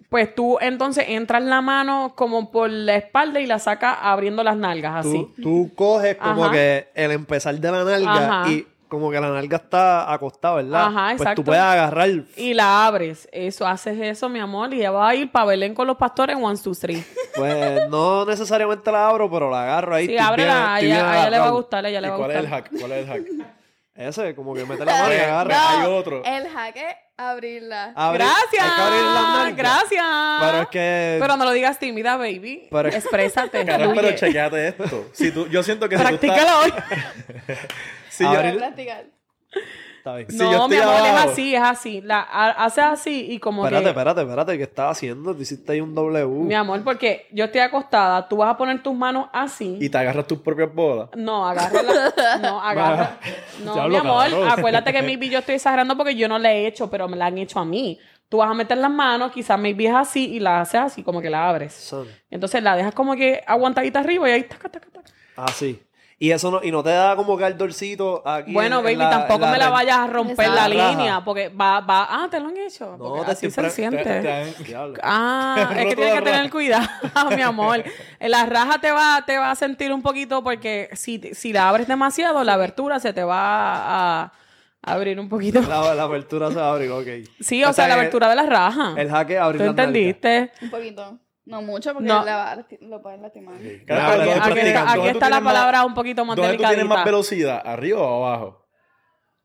pues 0.09 0.33
tú 0.33 0.57
entonces 0.59 1.05
entras 1.07 1.43
la 1.43 1.61
mano 1.61 2.13
como 2.15 2.51
por 2.51 2.69
la 2.69 2.95
espalda 2.95 3.39
y 3.39 3.45
la 3.45 3.59
sacas 3.59 3.97
abriendo 4.01 4.43
las 4.43 4.57
nalgas, 4.57 5.05
así. 5.05 5.27
Tú, 5.35 5.41
tú 5.41 5.71
coges 5.75 6.17
como 6.17 6.45
Ajá. 6.45 6.53
que 6.53 6.89
el 6.95 7.11
empezar 7.11 7.55
de 7.55 7.71
la 7.71 7.83
nalga 7.83 8.41
Ajá. 8.41 8.49
y 8.49 8.67
como 8.91 9.09
que 9.09 9.19
la 9.19 9.29
nalga 9.29 9.57
está 9.57 10.11
acostada, 10.13 10.55
¿verdad? 10.57 10.81
Ajá, 10.87 11.03
Pues 11.11 11.21
exacto. 11.21 11.41
tú 11.41 11.45
puedes 11.45 11.63
agarrar. 11.63 12.09
Y 12.35 12.53
la 12.53 12.85
abres. 12.85 13.27
Eso, 13.31 13.65
haces 13.65 13.97
eso, 13.99 14.27
mi 14.29 14.39
amor, 14.39 14.71
y 14.73 14.79
ya 14.79 14.91
va 14.91 15.07
a 15.09 15.15
ir 15.15 15.31
para 15.31 15.45
Belén 15.45 15.73
con 15.73 15.87
los 15.87 15.95
pastores 15.97 16.35
en 16.37 16.43
One, 16.43 16.59
two, 16.63 16.73
three. 16.75 17.03
Pues 17.35 17.87
no 17.89 18.25
necesariamente 18.25 18.91
la 18.91 19.07
abro, 19.07 19.31
pero 19.31 19.49
la 19.49 19.63
agarro 19.63 19.95
ahí. 19.95 20.05
Sí, 20.07 20.17
ábrela, 20.17 20.75
a 20.75 20.79
ella, 20.81 20.95
bien 20.95 21.05
a 21.05 21.19
ella 21.21 21.29
le 21.29 21.39
va 21.39 21.47
a 21.47 21.51
gustar, 21.51 21.85
a 21.85 21.89
ella 21.89 21.99
¿Y 21.99 22.01
le 22.01 22.09
va 22.09 22.15
a 22.15 22.17
cuál 22.17 22.31
es 22.31 22.37
el 22.37 22.43
gustar. 22.43 22.63
hack? 22.63 22.79
¿Cuál 22.79 22.91
es 22.91 22.97
el 22.99 23.07
hack? 23.07 23.47
Ese, 23.93 24.35
como 24.35 24.53
que 24.53 24.65
mete 24.65 24.83
la 24.85 24.91
mano 25.03 25.13
y 25.13 25.17
agarra. 25.17 25.53
No. 25.55 25.67
hay 25.81 25.87
otro. 25.87 26.23
El 26.25 26.47
jaque, 26.49 26.85
abrirla. 27.17 27.93
Abrir- 27.95 28.19
Gracias. 28.25 28.63
Hay 28.63 28.75
que 28.75 28.81
abrir 28.81 29.03
las 29.03 29.23
nalgas. 29.37 29.55
Gracias. 29.57 30.05
Pero 30.41 30.61
es 30.63 30.67
que. 30.69 31.17
Pero 31.19 31.37
no 31.37 31.45
lo 31.45 31.51
digas 31.51 31.77
tímida, 31.77 32.15
baby. 32.17 32.67
Pero- 32.71 32.89
Exprésate. 32.89 33.63
Carol, 33.65 33.91
pero 33.93 34.11
chequeate 34.15 34.69
esto. 34.69 35.05
Si 35.13 35.31
tú, 35.31 35.47
yo 35.47 35.61
siento 35.61 35.87
que 35.87 35.97
si 35.97 36.01
tú 36.03 36.07
Practícalo 36.07 36.65
estás... 36.65 36.83
hoy. 36.91 37.55
Si 38.11 38.23
yo-. 38.23 38.29
Está 39.97 40.15
bien. 40.15 40.31
Sí, 40.31 40.37
no, 40.37 40.51
yo 40.51 40.67
mi 40.67 40.77
amor, 40.77 40.95
es 40.95 41.11
así, 41.31 41.55
es 41.55 41.61
así. 41.61 42.01
La, 42.01 42.21
ha- 42.21 42.65
hace 42.65 42.81
así 42.81 43.27
y 43.31 43.37
como 43.39 43.63
Espérate, 43.65 43.83
que... 43.83 43.89
espérate, 43.91 44.21
espérate. 44.21 44.57
¿Qué 44.57 44.63
estás 44.63 44.97
haciendo? 44.97 45.35
Te 45.35 45.43
hiciste 45.43 45.71
ahí 45.73 45.81
un 45.81 45.93
W. 45.93 46.25
Mi 46.43 46.55
amor, 46.55 46.83
porque 46.83 47.27
yo 47.31 47.45
estoy 47.45 47.61
acostada, 47.61 48.27
tú 48.27 48.37
vas 48.37 48.49
a 48.49 48.57
poner 48.57 48.81
tus 48.81 48.95
manos 48.95 49.27
así. 49.31 49.77
y 49.79 49.89
te 49.89 49.97
agarras 49.99 50.25
tus 50.25 50.39
propias 50.39 50.73
bolas. 50.73 51.09
No, 51.15 51.47
agarra 51.47 51.83
la... 51.83 52.37
No, 52.41 52.59
agarra... 52.61 53.19
No, 53.63 53.87
mi 53.87 53.95
amor, 53.95 54.23
cabrón. 54.31 54.49
acuérdate 54.49 54.91
que 54.91 55.03
maybe 55.03 55.29
yo 55.29 55.37
estoy 55.39 55.55
exagerando 55.55 55.95
porque 55.95 56.15
yo 56.15 56.27
no 56.27 56.39
la 56.39 56.51
he 56.51 56.65
hecho, 56.65 56.89
pero 56.89 57.07
me 57.07 57.15
la 57.15 57.27
han 57.27 57.37
hecho 57.37 57.59
a 57.59 57.65
mí. 57.65 57.99
Tú 58.27 58.37
vas 58.37 58.49
a 58.49 58.53
meter 58.55 58.77
las 58.79 58.89
manos, 58.89 59.31
quizás 59.31 59.59
maybe 59.59 59.85
es 59.85 59.93
así 59.93 60.33
y 60.33 60.39
la 60.39 60.61
haces 60.61 60.81
así, 60.81 61.03
como 61.03 61.21
que 61.21 61.29
la 61.29 61.47
abres. 61.47 61.73
Son- 61.73 62.07
Entonces 62.31 62.63
la 62.63 62.75
dejas 62.75 62.95
como 62.95 63.15
que 63.15 63.43
aguantadita 63.45 63.99
arriba 63.99 64.27
y 64.29 64.31
ahí 64.31 64.43
taca, 64.45 64.67
taca, 64.69 64.87
taca. 64.89 65.11
Así. 65.35 65.79
Y 66.21 66.29
eso 66.29 66.51
no, 66.51 66.59
y 66.61 66.69
no 66.69 66.83
te 66.83 66.91
da 66.91 67.15
como 67.15 67.35
que 67.35 67.47
el 67.47 67.57
dorcito 67.57 68.21
aquí. 68.23 68.53
Bueno, 68.53 68.77
en- 68.77 68.83
baby, 68.83 68.93
en 68.93 68.99
la- 68.99 69.09
tampoco 69.09 69.47
me 69.47 69.57
la 69.57 69.69
vayas 69.71 69.97
a 69.97 70.05
romper 70.05 70.49
la 70.49 70.67
línea, 70.69 71.23
porque 71.25 71.49
va, 71.49 71.79
va, 71.79 72.05
ah, 72.11 72.27
te 72.29 72.39
lo 72.39 72.49
han 72.49 72.57
hecho. 72.57 72.95
No, 72.95 73.05
porque 73.05 73.25
te 73.25 73.31
así 73.31 73.49
se 73.49 73.69
siente. 73.71 74.03
Te- 74.03 74.21
te 74.21 74.31
han- 74.31 74.53
Diablo. 74.63 74.99
Ah, 75.01 75.55
es 75.77 75.87
que 75.87 75.95
tienes 75.95 76.13
que 76.13 76.21
tener 76.21 76.51
cuidado, 76.51 76.87
mi 77.35 77.41
amor. 77.41 77.83
La 78.19 78.45
raja 78.45 78.79
te 78.79 78.91
va, 78.91 79.23
te 79.25 79.35
va 79.39 79.49
a 79.49 79.55
sentir 79.55 79.91
un 79.91 80.03
poquito 80.03 80.43
porque 80.43 80.89
si, 80.93 81.19
si 81.33 81.53
la 81.53 81.67
abres 81.67 81.87
demasiado, 81.87 82.43
la 82.43 82.53
abertura 82.53 82.99
se 82.99 83.13
te 83.13 83.23
va 83.23 84.21
a 84.25 84.31
abrir 84.83 85.19
un 85.19 85.27
poquito. 85.27 85.59
La, 85.63 85.95
la 85.95 86.03
apertura 86.03 86.49
se 86.49 86.55
va 86.57 86.67
a 86.67 86.71
abrir, 86.73 86.91
ok. 86.91 87.07
Sí, 87.39 87.63
o, 87.63 87.73
sea, 87.73 87.87
la 87.87 87.95
abertura 87.95 88.29
de 88.29 88.35
la 88.35 88.43
raja. 88.43 88.93
El 88.95 89.09
jaque 89.09 89.39
abrir 89.39 89.63
¿Tú 89.63 89.69
entendiste? 89.71 90.51
Un 90.61 90.69
poquito. 90.69 91.17
No 91.51 91.61
mucho 91.61 91.93
porque 91.93 92.07
No. 92.07 92.23
la 92.25 92.65
lo 92.81 93.01
pueden 93.01 93.21
lastimar. 93.21 93.55
Aquí- 93.55 93.83
¿dónde 93.87 94.61
está, 94.67 94.83
aquí 94.83 94.97
dónde 94.97 95.11
tú 95.11 95.17
está 95.17 95.29
la 95.29 95.39
más- 95.41 95.53
palabra 95.53 95.85
un 95.85 95.93
poquito 95.93 96.25
más 96.25 96.35
¿Dónde 96.37 96.53
tú 96.53 96.57
tienes 96.59 96.69
más 96.77 96.79
delicadita. 96.79 97.03
velocidad? 97.05 97.61
¿Arriba 97.65 97.99
o 98.01 98.25
abajo? 98.25 98.65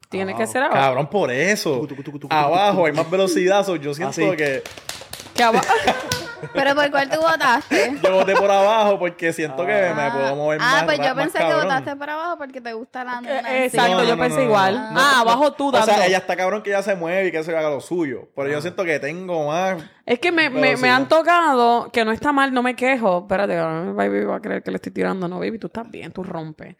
Tiene 0.08 0.34
que 0.36 0.46
ser 0.46 0.62
abajo. 0.62 0.80
Cabrón, 0.80 1.06
por 1.10 1.30
eso. 1.32 1.72
Tucu, 1.80 1.86
tucu, 1.88 2.02
tucu, 2.04 2.18
tucu, 2.20 2.34
Abajo 2.34 2.86
hay 2.86 2.92
más 2.92 3.10
velocidad. 3.10 3.66
yo 3.80 3.92
siento 3.92 4.10
Así. 4.10 4.36
que 4.36 4.62
Que 5.34 5.42
abajo. 5.42 5.66
Pero 6.54 6.74
¿por 6.74 6.90
cuál 6.90 7.10
tú 7.10 7.18
votaste? 7.20 7.96
yo 8.02 8.12
voté 8.12 8.34
por 8.36 8.50
abajo 8.50 8.98
porque 8.98 9.32
siento 9.32 9.66
que 9.66 9.72
me 9.96 10.10
puedo 10.12 10.36
mover 10.36 10.60
más 10.60 10.82
ah, 10.82 10.86
pues 10.86 10.98
yo 11.00 11.14
pensé 11.14 11.38
que 11.38 11.44
votaste 11.54 11.96
para 11.96 12.14
abajo 12.14 12.38
porque 12.38 12.60
te 12.60 12.72
gusta 12.72 13.02
la. 13.04 13.20
Eh, 13.26 13.64
Exacto, 13.66 13.96
No, 13.96 14.04
yo 14.04 14.16
no, 14.16 14.22
pensé 14.22 14.36
no, 14.36 14.42
no, 14.42 14.46
igual. 14.48 14.74
no. 14.94 15.00
ah, 15.00 15.20
abajo 15.20 15.52
tú 15.54 15.68
O 15.68 15.72
dando. 15.72 15.86
sea, 15.92 16.06
ella 16.06 16.18
está 16.18 16.36
cabrón 16.36 16.62
que 16.62 16.70
ella 16.70 16.82
se 16.82 16.94
mueve 16.94 17.28
y 17.28 17.32
que 17.32 17.42
se 17.42 17.56
haga 17.56 17.68
lo 17.70 17.80
suyo. 17.80 18.28
Pero 18.36 18.48
Ah. 18.48 18.52
yo 18.52 18.60
siento 18.60 18.84
que 18.84 19.00
tengo 19.00 19.48
más. 19.48 19.82
Es 20.06 20.20
que 20.20 20.30
me, 20.30 20.48
me, 20.50 20.88
han 20.88 21.08
tocado, 21.08 21.90
que 21.90 22.04
no 22.04 22.12
está 22.12 22.32
mal, 22.32 22.54
no 22.54 22.62
me 22.62 22.76
quejo. 22.76 23.22
Espérate, 23.22 23.56
baby 23.56 24.24
va 24.24 24.36
a 24.36 24.40
creer 24.40 24.62
que 24.62 24.70
le 24.70 24.76
estoy 24.76 24.92
tirando. 24.92 25.26
No, 25.26 25.40
baby, 25.40 25.58
tú 25.58 25.66
estás 25.66 25.90
bien, 25.90 26.12
tú 26.12 26.22
rompes. 26.22 26.76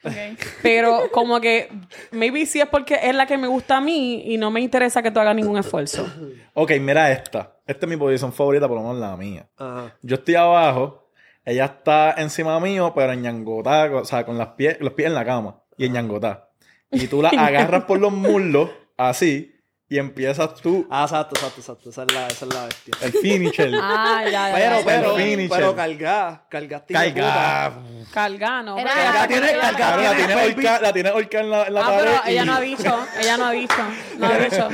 Pero 0.62 1.10
como 1.12 1.40
que, 1.40 1.68
maybe 2.12 2.46
sí 2.46 2.60
es 2.60 2.68
porque 2.68 3.00
es 3.02 3.16
la 3.16 3.26
que 3.26 3.36
me 3.36 3.48
gusta 3.48 3.78
a 3.78 3.80
mí 3.80 4.22
y 4.32 4.38
no 4.38 4.52
me 4.52 4.60
interesa 4.60 5.02
que 5.02 5.10
tú 5.10 5.18
hagas 5.18 5.34
ningún 5.34 5.58
esfuerzo. 5.58 6.06
Ok, 6.54 6.70
mira 6.80 7.10
esta. 7.10 7.56
Esta 7.66 7.86
es 7.86 7.90
mi 7.90 7.96
posición 7.96 8.32
favorita, 8.32 8.68
por 8.68 8.76
lo 8.76 8.84
menos 8.84 8.98
la 8.98 9.16
mía. 9.16 9.48
Ajá. 9.56 9.96
Yo 10.02 10.14
estoy 10.14 10.36
abajo, 10.36 11.10
ella 11.44 11.64
está 11.64 12.14
encima 12.18 12.60
mío, 12.60 12.92
pero 12.94 13.12
en 13.12 13.22
ñangotá, 13.22 13.90
o 13.92 14.04
sea, 14.04 14.24
con 14.24 14.38
las 14.38 14.50
pies, 14.50 14.76
los 14.78 14.92
pies 14.92 15.08
en 15.08 15.14
la 15.14 15.24
cama 15.24 15.62
y 15.76 15.86
en 15.86 15.94
ñangotá. 15.94 16.50
Y 16.92 17.08
tú 17.08 17.22
la 17.22 17.30
agarras 17.36 17.86
por 17.86 17.98
los 17.98 18.12
muslos, 18.12 18.70
así, 18.96 19.55
y 19.88 19.98
empiezas 19.98 20.54
tú 20.56 20.86
Ah, 20.90 21.04
exacto, 21.04 21.36
exacto, 21.36 21.60
exacto. 21.60 21.90
Esa 21.90 22.02
es 22.02 22.12
la, 22.12 22.26
esa 22.28 22.44
es 22.46 22.54
la 22.54 22.64
bestia. 22.64 22.94
el 23.02 23.12
finisher. 23.12 23.70
Ah, 23.80 24.22
ya, 24.24 24.30
ya. 24.30 24.54
Pero, 24.54 24.76
pero, 24.84 25.48
pero 25.48 25.76
carga, 25.76 26.42
cargaste. 26.48 26.92
Carga. 26.94 27.72
Carga, 28.12 28.62
no. 28.62 28.78
Era- 28.78 28.90
ella- 28.92 29.28
tiene- 29.28 29.52
Cabrón, 29.76 30.04
la 30.04 30.14
tiene 30.16 30.32
ahorcada 30.34 30.80
la 30.80 30.92
tiene 30.92 31.08
en 31.10 31.50
la, 31.50 31.62
en 31.66 31.74
la 31.74 31.80
Ah, 31.80 31.84
pared. 31.90 32.04
pero 32.04 32.20
ella 32.26 32.44
no 32.44 32.54
ha 32.54 32.60
dicho, 32.60 33.06
ella 33.20 33.36
no 33.36 33.44
ha 33.46 33.50
dicho, 33.52 33.76
no 34.18 34.26
ha 34.26 34.38
dicho. 34.38 34.68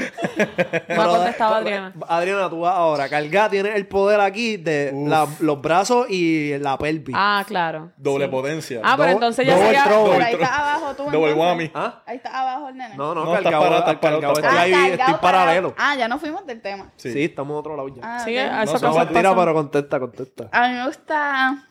No 0.89 1.03
ha 1.03 1.09
contestado 1.09 1.55
Adriana. 1.57 1.93
Adriana, 2.09 2.51
tú 2.51 2.61
vas 2.61 2.75
ahora. 2.75 3.09
Carga 3.09 3.49
tiene 3.51 3.75
el 3.77 3.87
poder 3.87 4.21
aquí 4.21 4.57
de 4.57 4.93
la- 5.07 5.27
los 5.41 5.61
brazos 5.61 6.07
y 6.09 6.57
la 6.59 6.79
pelvis. 6.79 7.15
Ah, 7.19 7.45
claro. 7.47 7.91
Doble 7.97 8.27
sí. 8.27 8.31
potencia. 8.31 8.81
Ah, 8.83 8.95
pero 8.97 9.11
entonces 9.11 9.47
ya 9.47 9.53
double 9.55 9.67
sería... 9.67 9.85
Pero 9.85 10.13
ahí 10.25 10.33
está 10.35 10.57
abajo 10.59 10.95
tú. 10.97 11.11
Double 11.11 11.35
whammy. 11.35 11.71
¿Ah? 11.75 12.03
Ahí 12.07 12.17
está 12.17 12.41
abajo 12.41 12.69
el 12.69 12.77
nene. 12.77 12.97
No, 12.97 13.15
no, 13.15 13.25
No, 13.25 13.37
estás 13.37 13.53
parado, 13.53 13.79
estás 13.79 13.97
parado, 13.97 15.02
Estoy 15.07 15.21
paralelo. 15.21 15.75
Ah, 15.79 15.95
ya 15.97 16.09
no 16.09 16.19
fuimos 16.19 16.47
del 16.47 16.61
tema. 16.61 16.91
Sí. 16.97 17.13
Sí, 17.13 17.25
estamos 17.25 17.53
en 17.55 17.59
otro 17.59 17.77
lado 17.77 17.89
ya. 17.89 18.03
Ah, 18.03 18.21
Sí, 18.25 18.37
ok. 18.39 18.45
a 18.45 18.65
No, 18.65 18.73
mentira, 18.73 19.31
pasan. 19.31 19.37
pero 19.37 19.55
contesta, 19.55 20.01
contesta. 20.01 20.49
A 20.53 20.69
mí 20.69 20.75
me 20.75 20.87
gusta. 20.87 21.65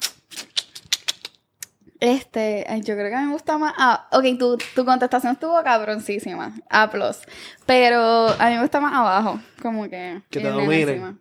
Este, 1.99 2.65
yo 2.83 2.95
creo 2.95 3.09
que 3.09 3.15
a 3.15 3.19
mí 3.19 3.27
me 3.27 3.33
gusta 3.33 3.57
más. 3.59 3.73
Ah, 3.77 4.07
ok, 4.11 4.23
tu, 4.39 4.57
tu 4.75 4.85
contestación 4.85 5.33
estuvo 5.33 5.61
cabroncísima. 5.63 6.55
A 6.69 6.89
plus. 6.89 7.19
Pero 7.67 8.27
a 8.39 8.49
mí 8.49 8.55
me 8.55 8.61
gusta 8.61 8.79
más 8.79 8.93
abajo. 8.93 9.39
Como 9.61 9.83
que. 9.83 10.21
Que 10.31 10.39
te 10.39 10.47
el 10.47 11.15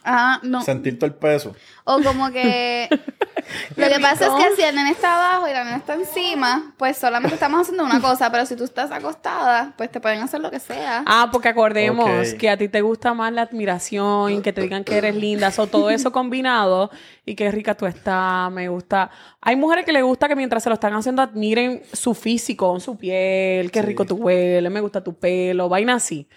encima. 0.00 0.34
Ah, 0.34 0.40
no. 0.42 0.62
Sentir 0.62 0.98
todo 0.98 1.06
el 1.06 1.14
peso. 1.14 1.54
O 1.84 2.02
como 2.02 2.30
que. 2.30 2.88
Lo 3.76 3.88
que 3.88 3.98
pasa 4.00 4.26
es 4.26 4.32
que 4.32 4.56
si 4.56 4.62
el 4.62 4.74
nene 4.74 4.90
está 4.90 5.14
abajo 5.14 5.48
y 5.48 5.52
la 5.52 5.64
nena 5.64 5.76
está 5.78 5.94
encima, 5.94 6.72
pues 6.76 6.96
solamente 6.96 7.34
estamos 7.34 7.62
haciendo 7.62 7.84
una 7.84 8.00
cosa. 8.00 8.30
Pero 8.30 8.46
si 8.46 8.54
tú 8.54 8.64
estás 8.64 8.90
acostada, 8.92 9.72
pues 9.76 9.90
te 9.90 10.00
pueden 10.00 10.20
hacer 10.22 10.40
lo 10.40 10.50
que 10.50 10.60
sea. 10.60 11.02
Ah, 11.06 11.28
porque 11.32 11.48
acordemos 11.48 12.34
que 12.34 12.48
a 12.48 12.56
ti 12.56 12.68
te 12.68 12.80
gusta 12.80 13.14
más 13.14 13.32
la 13.32 13.42
admiración, 13.42 14.42
que 14.42 14.52
te 14.52 14.60
digan 14.60 14.84
que 14.84 14.96
eres 14.96 15.16
linda, 15.16 15.52
o 15.56 15.66
todo 15.66 15.90
eso 15.90 16.12
combinado 16.12 16.90
y 17.30 17.34
qué 17.36 17.50
rica 17.50 17.74
tú 17.76 17.86
estás, 17.86 18.50
me 18.50 18.68
gusta. 18.68 19.10
Hay 19.40 19.56
mujeres 19.56 19.84
que 19.84 19.92
les 19.92 20.02
gusta 20.02 20.26
que 20.28 20.34
mientras 20.36 20.62
se 20.62 20.68
lo 20.68 20.74
están 20.74 20.92
haciendo 20.94 21.22
admiren 21.22 21.82
su 21.92 22.14
físico, 22.14 22.78
su 22.80 22.96
piel, 22.98 23.70
qué 23.70 23.82
rico 23.82 24.04
tú 24.04 24.16
hueles, 24.16 24.70
me 24.70 24.80
gusta 24.80 25.02
tu 25.02 25.14
pelo, 25.14 25.68
vaina 25.68 25.94
así. 25.94 26.28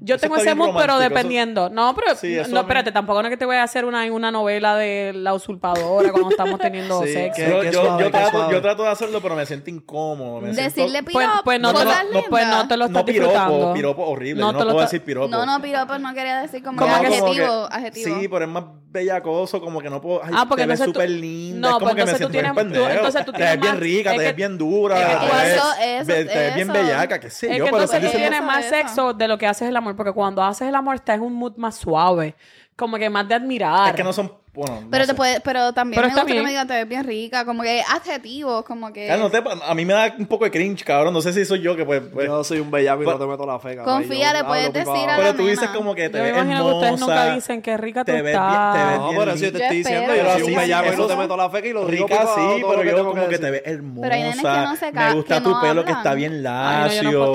Yo 0.00 0.16
Eso 0.16 0.22
tengo 0.22 0.36
ese 0.36 0.54
mood, 0.54 0.70
pero 0.76 0.94
eso- 0.94 0.98
dependiendo. 1.02 1.70
No, 1.70 1.94
pero 1.94 2.14
Sí, 2.16 2.36
no, 2.50 2.60
espérate, 2.60 2.90
tampoco 2.92 3.22
no 3.22 3.28
es 3.28 3.32
que 3.32 3.36
te 3.36 3.46
voy 3.46 3.56
a 3.56 3.62
hacer 3.62 3.84
una, 3.84 4.04
una 4.12 4.30
novela 4.30 4.74
de 4.76 5.12
la 5.14 5.34
usurpadora 5.34 6.10
cuando 6.12 6.30
estamos 6.30 6.58
teniendo 6.60 7.02
Sí, 7.02 7.12
sexo. 7.12 7.36
que- 7.36 7.50
Yo, 7.50 7.60
qué 7.60 7.70
yo- 7.72 7.82
suave, 7.84 8.02
yo 8.04 8.06
qué 8.10 8.18
trato, 8.18 8.30
suave. 8.36 8.52
yo 8.54 8.60
trato 8.62 8.82
de 8.82 8.88
hacerlo, 8.88 9.20
pero 9.22 9.36
me 9.36 9.46
siento 9.46 9.70
incómodo. 9.70 10.40
Me 10.40 10.52
Decirle 10.52 11.02
Pues, 11.02 11.16
piropo. 11.26 11.42
pues 11.44 11.60
no, 11.60 11.72
te 11.72 11.84
cosas 11.84 12.04
lo, 12.12 12.22
pues 12.28 12.46
no 12.46 12.68
te 12.68 12.76
lo 12.76 12.84
estás 12.86 13.00
no 13.02 13.04
piropo, 13.06 13.32
disfrutando. 13.32 13.72
piropo 13.72 14.02
horrible. 14.06 14.40
No 14.40 14.52
no 14.52 14.58
te 14.58 14.64
lo 14.64 14.70
puedo 14.72 14.84
decir 14.84 15.02
piropo. 15.02 15.28
No, 15.28 15.46
no, 15.46 15.62
piropo 15.62 15.98
no 15.98 16.12
quería 16.14 16.40
decir 16.42 16.62
como, 16.62 16.80
adjetivo. 16.84 17.68
adjetivo. 17.70 18.20
Sí, 18.20 18.28
pero 18.28 18.44
es 18.44 18.50
más 18.50 18.64
bellacoso, 18.92 19.60
como 19.60 19.80
que 19.80 19.88
no 19.90 20.00
puedo. 20.00 20.20
Ah, 20.40 20.46
porque 20.48 20.62
te 20.62 20.68
ves 20.68 20.78
tú- 20.80 20.84
súper 20.86 21.10
linda. 21.10 21.60
No, 21.60 21.66
es 21.68 21.72
como 21.74 21.86
pues 21.86 21.90
que 21.90 21.96
me 21.96 22.10
entonces 22.10 22.26
tú 22.26 22.32
siento 22.32 22.32
tienes- 22.32 22.50
tú- 22.50 22.56
pendejo. 22.56 22.88
entonces 22.96 23.24
tú 23.24 23.32
Te 23.32 23.36
tienes 23.38 23.54
ves 23.54 23.60
bien 23.62 23.80
rica, 23.80 24.10
te 24.12 24.18
ves 24.18 24.26
que- 24.28 24.32
bien 24.32 24.58
dura. 24.58 24.96
es 25.00 25.06
que 25.06 25.12
te 25.12 25.26
tú- 25.26 26.06
ves- 26.06 26.28
te 26.28 26.50
bien 26.54 26.68
bellaca, 26.72 27.20
qué 27.20 27.30
sé 27.30 27.50
Es 27.52 27.58
yo. 27.58 27.64
que 27.64 27.70
entonces 27.70 28.00
tú 28.00 28.16
tienes 28.16 28.42
más 28.42 28.64
sexo 28.66 29.12
de 29.14 29.28
lo 29.28 29.38
que 29.38 29.46
haces 29.46 29.68
el 29.68 29.76
amor, 29.76 29.96
porque 29.96 30.12
cuando 30.12 30.42
haces 30.42 30.68
el 30.68 30.74
amor 30.74 30.94
estás 30.96 31.16
en 31.16 31.22
un 31.22 31.34
mood 31.34 31.56
más 31.56 31.76
suave, 31.76 32.34
como 32.80 32.96
que 32.96 33.08
más 33.08 33.28
de 33.28 33.34
admirar. 33.36 33.90
Es 33.90 33.94
que 33.94 34.02
no 34.02 34.12
son. 34.12 34.32
Bueno, 34.52 34.80
no 34.80 34.88
Pero 34.90 35.06
te 35.06 35.14
puede, 35.14 35.40
pero 35.40 35.72
también 35.72 35.94
Pero 36.02 36.08
me 36.08 36.08
está 36.08 36.22
gusta 36.22 36.32
bien. 36.32 36.38
que 36.38 36.42
me 36.42 36.50
digan 36.50 36.66
te 36.66 36.74
ves 36.74 36.88
bien 36.88 37.04
rica, 37.04 37.44
como 37.44 37.62
que 37.62 37.82
adjetivos, 37.88 38.64
como 38.64 38.92
que 38.92 39.06
Claro, 39.06 39.22
no 39.22 39.30
te- 39.30 39.40
a 39.64 39.74
mí 39.76 39.84
me 39.84 39.92
da 39.92 40.12
un 40.18 40.26
poco 40.26 40.44
de 40.44 40.50
cringe, 40.50 40.82
cabrón. 40.82 41.14
No 41.14 41.20
sé 41.22 41.32
si 41.32 41.44
soy 41.44 41.60
yo 41.60 41.76
que 41.76 41.84
pues. 41.84 42.02
pues- 42.12 42.26
Yo 42.26 42.42
soy 42.42 42.58
un 42.58 42.68
bellaco 42.68 43.02
y 43.02 43.06
no 43.06 43.12
Pues- 43.12 43.24
te 43.24 43.30
meto 43.30 43.46
la 43.46 43.60
fe, 43.60 43.76
cabrón. 43.76 43.98
Confía, 44.02 44.32
le 44.32 44.42
puedes 44.42 44.72
decir 44.72 44.88
a 44.90 45.06
la 45.06 45.16
pero 45.18 45.34
tú 45.36 45.42
dices 45.46 45.60
nena. 45.60 45.72
como 45.72 45.94
que 45.94 46.08
te 46.08 46.18
Yo 46.18 46.24
me 46.24 46.32
ves 46.32 46.42
imagino 46.42 46.66
que 46.66 46.74
ustedes 46.74 47.00
nunca 47.00 47.14
hermosa, 47.14 47.34
dicen 47.36 47.62
qué 47.62 47.76
rica 47.76 48.00
tú 48.00 48.06
te 48.06 48.12
ves 48.12 48.22
bien- 48.24 48.34
estás. 48.34 48.74
te 48.74 48.84
ves 48.90 48.98
No, 48.98 49.08
bien 49.10 49.20
pero 49.20 49.36
si 49.36 49.44
yo 49.44 49.52
te 49.52 49.62
estoy 49.62 49.76
diciendo, 49.76 50.14
yo 50.16 50.32
soy 50.32 50.42
un 50.42 50.54
bellaco 50.56 50.82
y 50.84 50.88
no 50.88 50.92
eso 50.94 51.06
te 51.06 51.16
meto 51.16 51.36
la 51.36 51.50
fe 51.50 51.62
que 51.62 51.72
lo 51.72 51.86
digo 51.86 52.06
Rica 52.08 52.20
sí, 52.22 52.60
todo 52.60 52.70
pero 52.70 52.84
yo 52.96 53.04
como 53.04 53.28
que 53.28 53.38
te 53.38 53.50
ves 53.52 53.62
hermosa. 53.64 54.00
Pero 54.02 54.14
hay 54.16 54.22
nenes 54.22 54.36
que 54.36 54.42
no 54.42 54.76
se 54.76 54.90
ca- 54.92 55.08
me 55.10 55.14
gusta 55.14 55.34
que 55.36 55.40
tu 55.42 55.60
pelo 55.60 55.84
que 55.84 55.92
está 55.92 56.14
bien 56.14 56.42
lacio. 56.42 57.32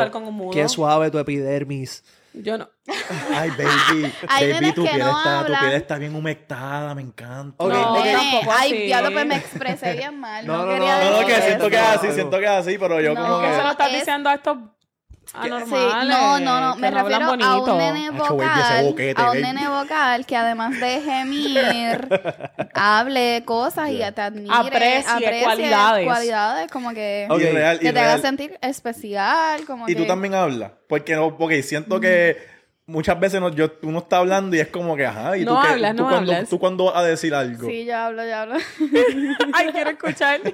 Qué 0.52 0.68
suave 0.68 1.10
tu 1.12 1.18
epidermis. 1.18 2.04
Yo 2.44 2.58
no. 2.58 2.70
Ay, 3.34 3.50
baby. 3.52 4.14
Hay 4.28 4.52
baby, 4.54 4.72
tu 4.74 4.84
que 4.84 4.90
piel, 4.92 5.00
no 5.04 5.18
está, 5.18 5.46
tu 5.46 5.54
piel 5.54 5.72
está 5.74 5.98
bien 5.98 6.16
humectada, 6.16 6.94
me 6.96 7.02
encanta. 7.02 7.64
No, 7.64 7.70
tampoco 7.70 8.52
ay, 8.52 8.72
así. 8.72 8.78
diablo, 8.88 9.12
pues 9.12 9.26
me 9.26 9.36
expresé 9.38 9.94
bien 9.94 10.20
mal. 10.20 10.46
No, 10.46 10.58
No, 10.58 10.66
no, 10.66 10.74
quería 10.74 10.96
no, 10.98 11.04
No, 11.06 11.12
no, 11.12 11.18
decir 11.20 11.36
que 11.36 11.42
siento 11.42 11.70
que 11.70 11.76
es 11.76 11.82
así, 11.82 12.12
siento 12.12 12.38
que 12.40 12.44
es 12.46 12.52
así, 12.52 12.78
pero 12.78 13.00
yo 13.02 13.14
No. 13.14 13.22
como 13.22 13.40
¿Qué 13.42 13.52
se 13.52 13.58
lo 13.58 13.64
que... 13.64 13.70
estás 13.72 13.88
es- 13.92 13.94
diciendo 14.00 14.30
a 14.30 14.34
estos 14.34 14.58
Sí, 15.42 15.48
anormales? 15.48 16.10
no, 16.18 16.40
no, 16.40 16.62
no, 16.62 16.76
que 16.76 16.82
me 16.82 16.92
no 16.92 16.98
refiero 16.98 17.26
a 17.26 17.32
un 17.32 17.40
bonito? 17.40 17.78
nene 17.78 18.10
vocal, 18.12 18.86
boquete, 18.86 19.22
a 19.22 19.32
un 19.32 19.42
nene 19.42 19.68
vocal 19.68 20.26
que 20.26 20.36
además 20.38 20.80
de 20.80 21.02
gemir, 21.02 22.08
hable 22.74 23.44
cosas 23.46 23.90
y 23.90 23.98
te 24.00 24.22
admire, 24.22 24.54
Aprecie 24.54 25.44
cualidades. 25.44 26.06
cualidades, 26.06 26.72
como 26.72 26.90
que, 26.94 27.28
te 27.82 28.00
haga 28.00 28.18
sentir 28.20 28.58
especial, 28.62 29.66
como 29.66 29.88
Y 29.90 29.94
que... 29.96 30.02
tú 30.02 30.08
también 30.08 30.36
hablas. 30.36 30.72
Porque 30.88 31.16
no, 31.16 31.38
porque 31.38 31.64
siento 31.64 32.00
que 32.00 32.55
muchas 32.88 33.20
veces 33.20 33.42
no- 33.42 33.50
yo, 33.50 33.68
uno 33.82 34.00
está 34.00 34.18
hablando 34.18 34.56
y 34.56 34.60
es 34.60 34.68
como 34.68 34.96
que, 34.96 35.06
ajá, 35.06 35.36
y 35.38 35.44
No 35.46 35.56
tú, 35.56 35.62
qué- 35.62 35.68
hablas, 35.74 35.96
tú 35.96 36.04
no 36.04 36.10
cuando, 36.10 36.32
hablas. 36.34 36.50
tú 36.50 36.60
cuando 36.60 36.86
vas 36.86 36.96
a 36.98 37.04
decir 37.04 37.34
algo. 37.34 37.68
Sí, 37.68 37.86
yo 37.86 37.98
hablo, 37.98 38.24
yo 38.26 38.36
hablo. 38.38 38.56
Ay, 39.54 39.68
quiero 39.72 39.90
escuchar. 39.92 40.40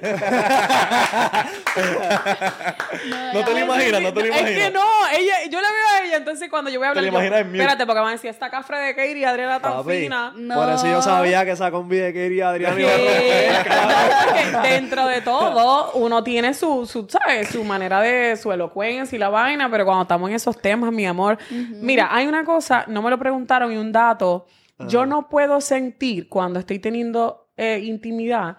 No 3.34 3.44
te 3.44 3.50
lo 3.52 3.58
imaginas, 3.60 4.02
no 4.02 4.12
te 4.12 4.20
lo 4.20 4.26
Es 4.26 4.40
imaginas. 4.40 4.52
que 4.64 4.70
no, 4.70 4.82
ella, 5.18 5.34
yo 5.50 5.60
la 5.60 5.68
veo 5.68 5.86
a 5.94 6.04
ella, 6.06 6.16
entonces 6.18 6.48
cuando 6.50 6.70
yo 6.70 6.78
voy 6.78 6.86
a 6.86 6.90
hablar. 6.90 7.04
Te 7.04 7.10
la 7.10 7.12
yo, 7.12 7.18
imaginas 7.26 7.40
en 7.46 7.54
espérate, 7.54 7.86
porque 7.86 8.00
van 8.00 8.08
a 8.08 8.12
decir, 8.12 8.30
esta 8.30 8.50
cafre 8.50 8.78
de 8.78 8.94
Katie 8.94 9.18
y 9.18 9.24
Adriana 9.24 9.60
tan 9.60 9.72
Papi, 9.74 10.02
fina. 10.02 10.32
No. 10.36 10.54
Por 10.54 10.70
eso 10.72 10.86
yo 10.86 11.00
sabía 11.02 11.44
que 11.44 11.52
esa 11.52 11.70
combi 11.70 11.96
de 11.96 12.12
Kerry 12.12 12.40
Adrián 12.42 12.78
iba 12.78 12.90
a 12.92 14.62
dentro 14.62 15.06
de 15.06 15.20
todo, 15.22 15.92
uno 15.94 16.22
tiene 16.22 16.54
su, 16.54 16.86
su, 16.86 17.06
¿sabes? 17.08 17.48
Su 17.48 17.64
manera 17.64 18.00
de, 18.00 18.36
su 18.36 18.52
elocuencia 18.52 19.16
y 19.16 19.18
la 19.18 19.28
vaina, 19.28 19.70
pero 19.70 19.84
cuando 19.84 20.02
estamos 20.02 20.28
en 20.30 20.36
esos 20.36 20.60
temas, 20.60 20.92
mi 20.92 21.06
amor. 21.06 21.38
Mira, 21.50 22.08
hay 22.10 22.21
una 22.26 22.44
cosa, 22.44 22.84
no 22.88 23.02
me 23.02 23.10
lo 23.10 23.18
preguntaron 23.18 23.72
y 23.72 23.76
un 23.76 23.92
dato. 23.92 24.46
Yo 24.88 25.06
no 25.06 25.28
puedo 25.28 25.60
sentir 25.60 26.28
cuando 26.28 26.58
estoy 26.58 26.80
teniendo 26.80 27.46
eh, 27.56 27.80
intimidad 27.84 28.56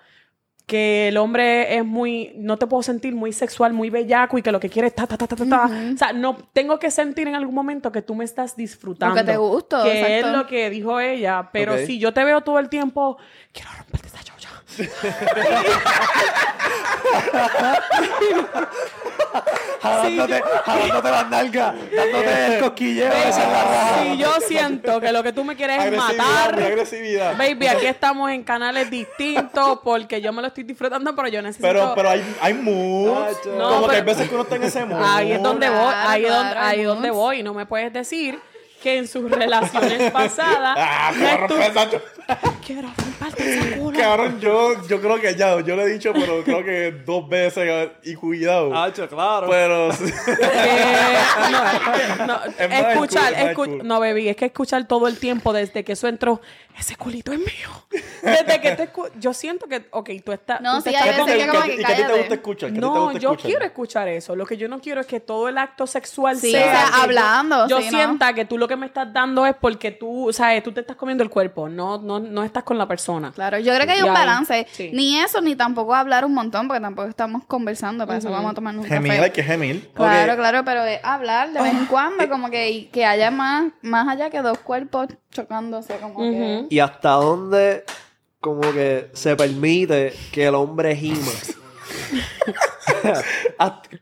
que 0.65 1.09
el 1.09 1.17
hombre 1.17 1.75
es 1.75 1.83
muy, 1.83 2.31
no 2.37 2.55
te 2.57 2.65
puedo 2.67 2.81
sentir 2.81 3.13
muy 3.13 3.33
sexual, 3.33 3.73
muy 3.73 3.89
bellaco 3.89 4.37
y 4.37 4.41
que 4.41 4.49
lo 4.49 4.61
que 4.61 4.69
quiere 4.69 4.87
es 4.87 4.95
ta, 4.95 5.05
ta, 5.05 5.17
ta, 5.17 5.27
ta, 5.27 5.35
ta, 5.35 5.45
ta. 5.45 5.65
O 5.93 5.97
sea, 5.97 6.13
no, 6.13 6.37
tengo 6.53 6.79
que 6.79 6.89
sentir 6.89 7.27
en 7.27 7.35
algún 7.35 7.53
momento 7.53 7.91
que 7.91 8.01
tú 8.01 8.15
me 8.15 8.23
estás 8.23 8.55
disfrutando. 8.55 9.13
Lo 9.15 9.21
que 9.25 9.29
te 9.31 9.37
gusta, 9.37 9.83
Que 9.83 9.99
exacto. 9.99 10.27
es 10.27 10.33
lo 10.37 10.47
que 10.47 10.69
dijo 10.69 10.99
ella. 11.01 11.49
Pero 11.51 11.73
Ok. 11.73 11.79
si 11.85 11.99
yo 11.99 12.13
te 12.13 12.23
veo 12.23 12.39
todo 12.41 12.59
el 12.59 12.69
tiempo, 12.69 13.17
quiero 13.51 13.71
romperte 13.77 14.07
esta 14.07 14.23
chocha. 14.23 14.49
Jalándote, 19.81 20.41
jalándote 20.65 21.09
las 21.11 21.29
nalgas, 21.29 21.73
dándote 21.95 22.45
el 22.55 22.59
cosquilleo. 22.61 23.11
Si 24.01 24.17
yo 24.17 24.33
siento 24.47 25.01
que 25.01 25.11
lo 25.11 25.23
que 25.23 25.33
tú 25.33 25.43
me 25.43 25.55
quieres 25.55 25.83
es 25.83 25.91
matar, 25.97 26.53
agresividad. 26.61 27.37
baby, 27.37 27.67
aquí 27.67 27.85
estamos 27.85 28.31
en 28.31 28.43
canales 28.43 28.89
distintos 28.89 29.79
porque 29.83 30.21
yo 30.21 30.31
me 30.31 30.41
lo 30.41 30.47
estoy 30.47 30.63
disfrutando, 30.63 31.13
pero 31.15 31.27
yo 31.27 31.41
necesito... 31.41 31.67
Pero, 31.67 31.93
pero 31.95 32.09
hay, 32.09 32.23
hay 32.41 32.53
moods. 32.53 33.45
No, 33.57 33.69
como 33.69 33.87
que 33.89 33.95
hay 33.97 34.01
veces 34.03 34.29
que 34.29 34.35
uno 34.35 34.43
está 34.43 34.55
en 34.55 34.63
ese 34.63 34.85
mood. 34.85 35.01
Ahí 35.03 35.31
es 35.33 35.43
donde 35.43 35.69
voy, 35.69 35.77
Claro, 35.79 36.09
ahí 36.09 36.25
es 36.25 36.31
donde, 36.31 36.51
claro, 36.51 36.67
ahí 36.67 36.83
donde 36.83 37.11
voy. 37.11 37.43
No 37.43 37.53
me 37.53 37.65
puedes 37.65 37.91
decir 37.91 38.39
que 38.81 38.97
en 38.97 39.07
sus 39.07 39.29
relaciones 39.31 40.11
pasadas 40.11 40.75
Ah, 40.77 41.11
estu- 41.13 42.01
quiero 42.65 42.89
romperte 42.95 43.57
esa 43.59 43.77
culo. 43.77 43.99
cabrón, 43.99 44.39
yo, 44.39 44.87
yo 44.87 45.01
creo 45.01 45.19
que 45.19 45.35
ya, 45.35 45.59
yo 45.61 45.75
lo 45.75 45.81
he 45.83 45.93
dicho, 45.93 46.11
pero 46.13 46.43
creo 46.43 46.63
que 46.63 46.91
dos 47.05 47.27
veces 47.27 47.89
y 48.03 48.15
cuidado. 48.15 48.73
Hacho, 48.75 49.07
claro. 49.07 49.47
Pero 49.49 49.89
Eh, 49.91 51.15
no, 52.19 52.27
no, 52.27 52.39
escuchar, 52.89 53.33
cool, 53.33 53.37
es 53.37 53.43
más 53.45 53.53
escu- 53.53 53.77
cool. 53.77 53.87
no, 53.87 53.99
baby, 53.99 54.29
es 54.29 54.35
que 54.35 54.45
escuchar 54.45 54.87
todo 54.87 55.07
el 55.07 55.17
tiempo 55.19 55.53
desde 55.53 55.83
que 55.83 55.93
eso 55.93 56.07
entró, 56.07 56.41
ese 56.77 56.95
culito 56.95 57.31
es 57.31 57.39
mío. 57.39 57.69
Desde 58.21 58.61
que 58.61 58.71
te 58.71 58.91
escu- 58.91 59.11
yo 59.19 59.33
siento 59.33 59.67
que, 59.67 59.85
ok, 59.91 60.09
tú 60.25 60.31
estás. 60.31 60.61
No, 60.61 60.77
tú 60.77 60.83
te 60.83 60.89
sí, 60.91 60.95
estás 60.95 61.09
hay 61.09 61.25
veces 61.25 61.43
que 61.45 61.49
como 61.51 61.63
que 61.63 61.73
¿Y 61.73 61.77
que 61.77 61.85
a 61.85 61.95
ti 61.95 62.03
te 62.03 62.17
gusta 62.17 62.33
escuchar? 62.35 62.69
¿Qué 62.71 62.71
a 62.71 62.75
ti 62.75 62.79
te 62.79 62.81
No, 62.81 63.03
gusta 63.05 63.19
yo 63.19 63.29
escuchar? 63.31 63.51
quiero 63.51 63.65
escuchar 63.65 64.07
eso. 64.07 64.35
Lo 64.35 64.45
que 64.45 64.57
yo 64.57 64.67
no 64.67 64.79
quiero 64.79 65.01
es 65.01 65.07
que 65.07 65.19
todo 65.19 65.47
el 65.49 65.57
acto 65.57 65.85
sexual 65.87 66.37
Sí, 66.37 66.51
sea 66.51 66.65
o 66.65 66.71
sea, 66.71 66.89
yo- 66.97 67.03
hablando, 67.03 67.67
Yo, 67.67 67.79
sí, 67.81 67.89
¿no? 67.91 67.97
sienta 67.97 68.33
que 68.33 68.45
tú 68.45 68.57
lo 68.57 68.67
que 68.67 68.75
me 68.75 68.85
estás 68.85 69.11
dando 69.13 69.45
es 69.45 69.55
porque 69.59 69.91
tú, 69.91 70.29
sabes, 70.31 70.63
tú 70.63 70.71
te 70.71 70.81
estás 70.81 70.95
comiendo 70.95 71.23
el 71.23 71.29
cuerpo, 71.29 71.69
no, 71.69 71.97
no, 71.99 72.12
no 72.19 72.43
estás 72.43 72.63
con 72.63 72.77
la 72.77 72.87
persona. 72.87 73.31
Claro, 73.31 73.59
yo 73.59 73.73
creo 73.73 73.85
que 73.85 73.93
hay 73.93 74.01
un 74.01 74.13
balance. 74.13 74.67
sí. 74.71 74.91
Ni 74.93 75.17
eso, 75.19 75.41
ni 75.41 75.55
tampoco 75.55 75.95
hablar 75.95 76.25
un 76.25 76.33
montón, 76.33 76.67
porque 76.67 76.81
tampoco 76.81 77.07
estamos 77.07 77.45
conversando, 77.45 78.05
para 78.05 78.19
eso 78.19 78.29
vamos 78.29 78.51
a 78.51 78.55
tomar 78.55 78.77
un 78.77 78.83
Gemir, 78.83 79.11
café. 79.11 79.23
hay 79.23 79.31
que 79.31 79.43
gemir. 79.43 79.91
Claro, 79.93 80.35
claro, 80.35 80.63
pero 80.65 80.83
de 80.83 80.99
hablar 81.03 81.51
de 81.53 81.61
vez 81.61 81.73
en 81.73 81.85
cuando, 81.85 82.27
como 82.29 82.49
que, 82.49 82.71
y 82.71 82.85
que 82.85 83.05
haya 83.05 83.31
más, 83.31 83.71
más 83.81 84.07
allá 84.07 84.29
que 84.29 84.41
dos 84.41 84.57
cuerpos 84.59 85.07
chocándose, 85.31 85.97
como 85.97 86.19
que... 86.19 86.65
¿Y 86.69 86.79
hasta 86.79 87.11
dónde 87.11 87.83
como 88.39 88.61
que 88.61 89.09
se 89.13 89.35
permite 89.35 90.13
que 90.31 90.47
el 90.47 90.55
hombre 90.55 90.95
gima? 90.95 91.31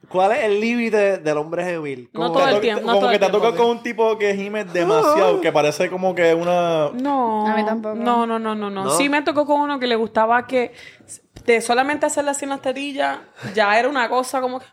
¿Cuál 0.09 0.31
es 0.33 0.43
el 0.43 0.59
límite 0.59 1.17
del 1.19 1.37
hombre 1.37 1.63
gemil? 1.63 2.09
No 2.13 2.21
Como 2.21 2.33
todo 2.33 2.45
que- 2.45 2.51
el 2.55 2.61
tiempo. 2.61 2.81
no 2.81 2.87
como 2.87 2.99
todo 3.01 3.09
que 3.11 3.19
te 3.19 3.25
tiempo, 3.25 3.37
toca 3.37 3.49
ok. 3.49 3.57
con 3.57 3.69
un 3.69 3.83
tipo 3.83 4.17
que 4.17 4.35
gime 4.35 4.65
demasiado, 4.65 5.41
que 5.41 5.51
parece 5.51 5.89
como 5.89 6.13
que 6.15 6.33
una... 6.33 6.89
No. 6.93 7.47
A 7.47 7.55
mí 7.55 7.65
tampoco. 7.65 7.95
No, 7.95 8.25
no, 8.25 8.39
no, 8.39 8.55
no, 8.55 8.69
no. 8.69 8.83
¿No? 8.85 8.89
Sí 8.91 9.09
me 9.09 9.21
tocó 9.21 9.45
con 9.45 9.61
uno 9.61 9.79
que 9.79 9.87
le 9.87 9.95
gustaba 9.95 10.45
que 10.47 10.73
de 11.45 11.61
solamente 11.61 12.05
hacerle 12.05 12.31
así 12.31 12.45
en 12.45 12.49
las 12.49 12.61
tetillas, 12.61 13.17
ya 13.55 13.77
era 13.79 13.89
una 13.89 14.07
cosa 14.09 14.41
como 14.41 14.59
que... 14.59 14.65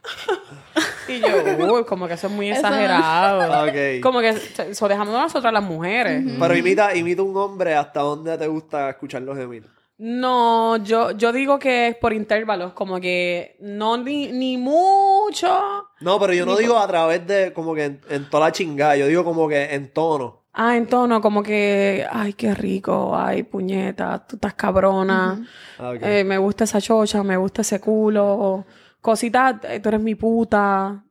y 1.08 1.20
yo, 1.20 1.28
uy, 1.72 1.84
como 1.84 2.06
que 2.06 2.14
eso 2.14 2.26
es 2.26 2.32
muy 2.32 2.48
no. 2.48 2.54
exagerado. 2.54 3.64
Ok. 3.68 4.02
Como 4.02 4.20
que 4.20 4.28
eso 4.30 4.88
dejamos 4.88 5.14
a 5.14 5.22
nosotras 5.22 5.52
las 5.52 5.62
mujeres. 5.62 6.24
Pero 6.38 6.56
imita, 6.56 6.94
imita 6.94 7.22
un 7.22 7.36
hombre 7.36 7.74
hasta 7.74 8.00
dónde 8.00 8.36
te 8.36 8.46
gusta 8.46 8.90
escucharlo 8.90 9.34
gemir. 9.34 9.64
No, 10.00 10.76
yo, 10.76 11.10
yo 11.10 11.32
digo 11.32 11.58
que 11.58 11.88
es 11.88 11.96
por 11.96 12.12
intervalos, 12.12 12.72
como 12.72 13.00
que 13.00 13.56
no 13.60 13.96
ni, 13.96 14.30
ni 14.30 14.56
mucho. 14.56 15.86
No, 16.00 16.20
pero 16.20 16.32
yo 16.32 16.46
no 16.46 16.56
digo 16.56 16.78
a 16.78 16.86
través 16.86 17.26
de 17.26 17.52
como 17.52 17.74
que 17.74 17.84
en, 17.86 18.00
en 18.08 18.30
toda 18.30 18.46
la 18.46 18.52
chingada, 18.52 18.96
yo 18.96 19.06
digo 19.08 19.24
como 19.24 19.48
que 19.48 19.74
en 19.74 19.92
tono. 19.92 20.44
Ah, 20.52 20.76
en 20.76 20.86
tono, 20.86 21.20
como 21.20 21.42
que, 21.42 22.06
ay, 22.10 22.32
qué 22.34 22.54
rico, 22.54 23.16
ay, 23.16 23.42
puñeta, 23.42 24.24
tú 24.26 24.36
estás 24.36 24.54
cabrona, 24.54 25.44
Ah, 25.78 25.92
eh, 26.00 26.24
me 26.24 26.38
gusta 26.38 26.64
esa 26.64 26.80
chocha, 26.80 27.22
me 27.22 27.36
gusta 27.36 27.62
ese 27.62 27.80
culo, 27.80 28.64
cositas, 29.00 29.56
eh, 29.64 29.78
tú 29.80 29.88
eres 29.88 30.00
mi 30.00 30.14
puta, 30.14 31.04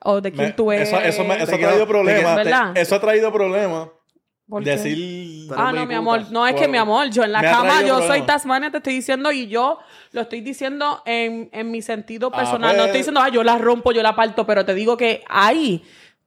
o 0.00 0.20
de 0.20 0.32
quién 0.32 0.48
Me- 0.48 0.52
tú 0.52 0.70
eres. 0.72 0.88
eso, 0.88 1.00
eso, 1.00 1.24
me- 1.24 1.42
eso 1.42 1.54
ha 1.54 1.58
traído 1.58 1.86
problemas. 1.86 2.40
Eso 2.76 2.94
ha 2.94 3.00
traído 3.00 3.32
problemas. 3.32 3.88
Decir... 4.46 5.48
Ah, 5.56 5.72
no, 5.72 5.86
mi 5.86 5.94
amor. 5.94 6.30
No, 6.30 6.46
es 6.46 6.54
que 6.54 6.68
mi 6.68 6.76
amor, 6.76 7.08
yo 7.10 7.22
en 7.24 7.32
la 7.32 7.40
cama, 7.42 7.82
yo 7.82 8.06
soy. 8.06 8.22
Tasmania, 8.22 8.70
te 8.70 8.76
estoy 8.78 8.94
diciendo, 8.94 9.32
y 9.32 9.46
yo 9.48 9.78
lo 10.12 10.20
estoy 10.20 10.40
diciendo 10.42 11.02
en, 11.06 11.48
en 11.52 11.70
mi 11.70 11.80
sentido 11.82 12.30
Ah, 12.32 12.36
personal. 12.36 12.72
No 12.72 12.82
pues. 12.82 12.86
estoy 12.86 12.98
diciendo, 12.98 13.20
ah, 13.20 13.28
yo 13.30 13.42
la 13.42 13.56
rompo, 13.58 13.92
yo 13.92 14.02
la 14.02 14.14
parto, 14.14 14.46
pero 14.46 14.64
te 14.64 14.74
digo 14.74 14.96
que 14.96 15.24
ahí 15.28 15.82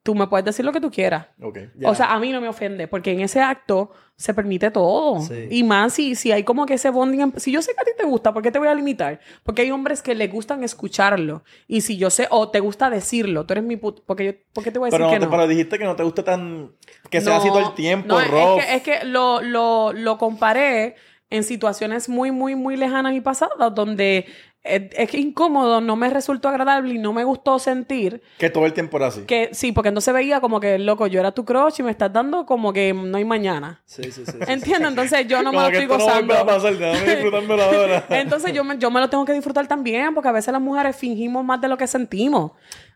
tú 0.08 0.16
me 0.16 0.28
puedes 0.28 0.46
decir 0.46 0.64
lo 0.64 0.72
que 0.72 0.80
tú 0.80 0.90
quieras. 0.90 1.28
Ok. 1.42 1.60
Ya. 1.76 1.90
O 1.90 1.94
sea, 1.94 2.14
a 2.14 2.20
mí 2.22 2.32
no 2.32 2.40
me 2.40 2.48
ofende, 2.48 2.88
porque 2.88 3.12
en 3.12 3.20
ese 3.20 3.42
acto 3.42 3.92
se 4.16 4.34
permite 4.34 4.72
todo. 4.72 5.20
Sí. 5.20 5.50
Y 5.52 5.64
más 5.66 5.96
si, 5.96 6.16
si 6.16 6.32
hay 6.32 6.46
como 6.46 6.66
que 6.66 6.76
ese 6.76 6.90
bonding. 6.92 7.34
Si 7.36 7.52
yo 7.52 7.62
sé 7.62 7.74
que 7.76 7.82
a 7.82 7.84
ti 7.84 7.92
te 7.98 8.06
gusta, 8.06 8.34
¿por 8.34 8.42
qué 8.42 8.50
te 8.50 8.58
voy 8.58 8.70
a 8.70 8.74
limitar? 8.74 9.20
Porque 9.44 9.64
hay 9.64 9.72
hombres 9.72 10.02
que 10.02 10.16
les 10.16 10.32
gustan 10.32 10.64
escucharlo. 10.64 11.44
Y 11.68 11.82
si 11.82 11.98
yo 11.98 12.10
sé, 12.10 12.26
o 12.30 12.50
te 12.50 12.62
gusta 12.62 12.90
decirlo, 12.90 13.46
tú 13.46 13.52
eres 13.52 13.66
mi 13.66 13.76
puto. 13.76 14.02
Porque 14.06 14.26
yo, 14.26 14.32
¿Por 14.54 14.64
qué 14.64 14.72
te 14.72 14.80
voy 14.80 14.88
a 14.88 14.92
decir 14.92 14.98
Pero, 14.98 15.12
no 15.12 15.20
que 15.20 15.26
no? 15.26 15.30
pero 15.30 15.46
dijiste 15.46 15.78
que 15.78 15.84
no 15.84 15.98
te 15.98 16.04
gusta 16.04 16.24
tan... 16.24 16.72
Que 17.10 17.20
sea 17.20 17.34
No, 17.34 17.40
así 17.42 17.50
todo 17.50 17.68
el 17.68 17.74
tiempo, 17.74 18.08
no, 18.08 18.22
rough. 18.22 18.60
Es 18.60 18.66
que, 18.66 18.76
es 18.94 19.00
que 19.02 19.06
lo, 19.08 19.42
lo, 19.42 19.92
lo 19.92 20.18
comparé 20.18 20.96
en 21.30 21.44
situaciones 21.44 22.08
muy, 22.08 22.32
muy, 22.32 22.56
muy 22.56 22.78
lejanas 22.78 23.14
y 23.14 23.20
pasadas, 23.20 23.76
donde 23.76 24.26
es, 24.64 24.82
es 24.92 25.10
que 25.10 25.18
incómodo, 25.18 25.80
no 25.80 25.96
me 25.96 26.10
resultó 26.10 26.50
agradable 26.50 26.94
y 26.94 26.98
no 26.98 27.14
me 27.14 27.24
gustó 27.24 27.58
sentir 27.58 28.22
Que 28.38 28.50
todo 28.50 28.66
el 28.66 28.74
tiempo 28.74 28.98
era 28.98 29.08
así. 29.08 29.22
que 29.22 29.50
sí, 29.54 29.72
porque 29.72 29.90
entonces 29.90 30.14
veía 30.14 30.42
como 30.42 30.60
que, 30.60 30.78
loco, 30.78 31.08
yo 31.08 31.20
era 31.20 31.32
tu 31.32 31.46
crush 31.46 31.76
y 31.80 31.84
me 31.84 31.92
estás 31.92 32.12
dando 32.12 32.46
como 32.46 32.74
que 32.74 32.94
no 32.94 33.18
hay 33.18 33.24
mañana. 33.26 33.82
Sí, 33.86 34.04
sí, 34.12 34.26
sí. 34.26 34.32
sí. 34.32 34.38
¿Entiendes? 34.48 34.90
Entonces 34.90 35.26
yo 35.28 35.42
no 35.42 35.52
me 35.52 35.60
lo 35.62 35.70
que 35.70 35.78
estoy 35.78 35.84
esto 35.84 35.98
no 35.98 36.04
gozando. 36.06 36.34
a 36.34 36.46
pasar, 36.46 36.78
déjame 36.78 37.12
disfrutármelo 37.16 37.64
ahora. 37.64 38.06
Entonces 38.10 38.54
yo 38.54 38.64
me, 38.64 38.78
yo 38.78 38.92
me 38.92 39.00
lo 39.00 39.10
tengo 39.10 39.24
que 39.26 39.34
disfrutar 39.34 39.68
también, 39.68 40.14
porque 40.14 40.30
a 40.30 40.34
veces 40.34 40.52
las 40.52 40.62
mujeres 40.62 40.96
fingimos 40.96 41.46
más 41.46 41.62
de 41.62 41.68
lo 41.70 41.78
que 41.78 41.88
sentimos. 41.88 42.52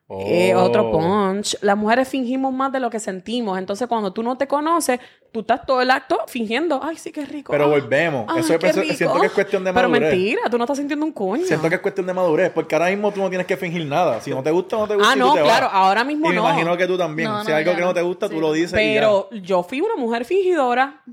Eh, 0.10 0.54
Oh. 0.54 0.64
otro 0.64 0.92
punch. 0.92 1.56
Las 1.62 1.78
mujeres 1.78 2.08
fingimos 2.10 2.52
más 2.54 2.72
de 2.74 2.82
lo 2.82 2.90
que 2.90 3.00
sentimos. 3.00 3.58
Entonces, 3.58 3.88
cuando 3.88 4.12
tú 4.12 4.24
no 4.24 4.38
te 4.38 4.46
conoces, 4.46 5.00
tú 5.32 5.40
estás 5.40 5.66
todo 5.66 5.82
el 5.82 5.90
acto 5.90 6.20
fingiendo. 6.28 6.82
Ay, 6.84 6.98
sí, 6.98 7.14
qué 7.14 7.24
rico. 7.26 7.54
Pero 7.54 7.64
Ah, 7.64 7.68
volvemos. 7.68 8.26
ay, 8.28 8.42
Eso 8.42 8.60
pienso- 8.60 8.82
rico. 8.82 8.94
siento 8.94 9.20
que 9.22 9.28
es 9.28 9.32
cuestión 9.32 9.64
de 9.64 9.72
Pero 9.72 9.88
madurez. 9.88 10.10
mentira, 10.12 10.42
tú 10.52 10.58
no 10.58 10.66
estás 10.66 10.78
sintiendo 10.80 11.06
un 11.06 11.14
coño. 11.14 11.46
Siento 11.46 11.70
que 11.70 11.76
es 11.76 11.82
cuestión 11.82 12.06
de 12.08 12.14
madurez, 12.14 12.52
porque 12.54 12.76
ahora 12.76 12.90
mismo 12.90 13.10
tú 13.14 13.22
no 13.22 13.30
tienes 13.30 13.48
que 13.48 13.56
fingir 13.56 13.86
nada. 13.86 14.20
Si 14.20 14.32
no 14.32 14.44
te 14.44 14.52
gusta, 14.52 14.76
no 14.76 14.86
te 14.86 14.96
gusta. 14.96 15.12
Ah, 15.12 15.16
y 15.16 15.20
no, 15.20 15.30
tú 15.30 15.36
te 15.36 15.44
claro, 15.44 15.68
vas. 15.68 15.76
ahora 15.76 16.04
mismo 16.04 16.26
y 16.26 16.30
me 16.32 16.36
no. 16.36 16.42
imagino 16.42 16.76
que 16.76 16.88
tú 16.88 16.98
también. 16.98 17.30
No, 17.30 17.42
si 17.46 17.50
no, 17.50 17.56
hay 17.56 17.64
algo 17.64 17.76
que 17.76 17.82
no 17.82 17.88
no. 17.88 17.94
te 17.94 18.02
gusta, 18.02 18.28
Sí. 18.28 18.34
tú 18.36 18.42
lo 18.42 18.52
dices. 18.52 18.74
Pero 18.74 19.30
yo 19.32 19.64
fui 19.64 19.80
una 19.80 19.96
mujer 19.96 20.26
fingidora. 20.26 21.04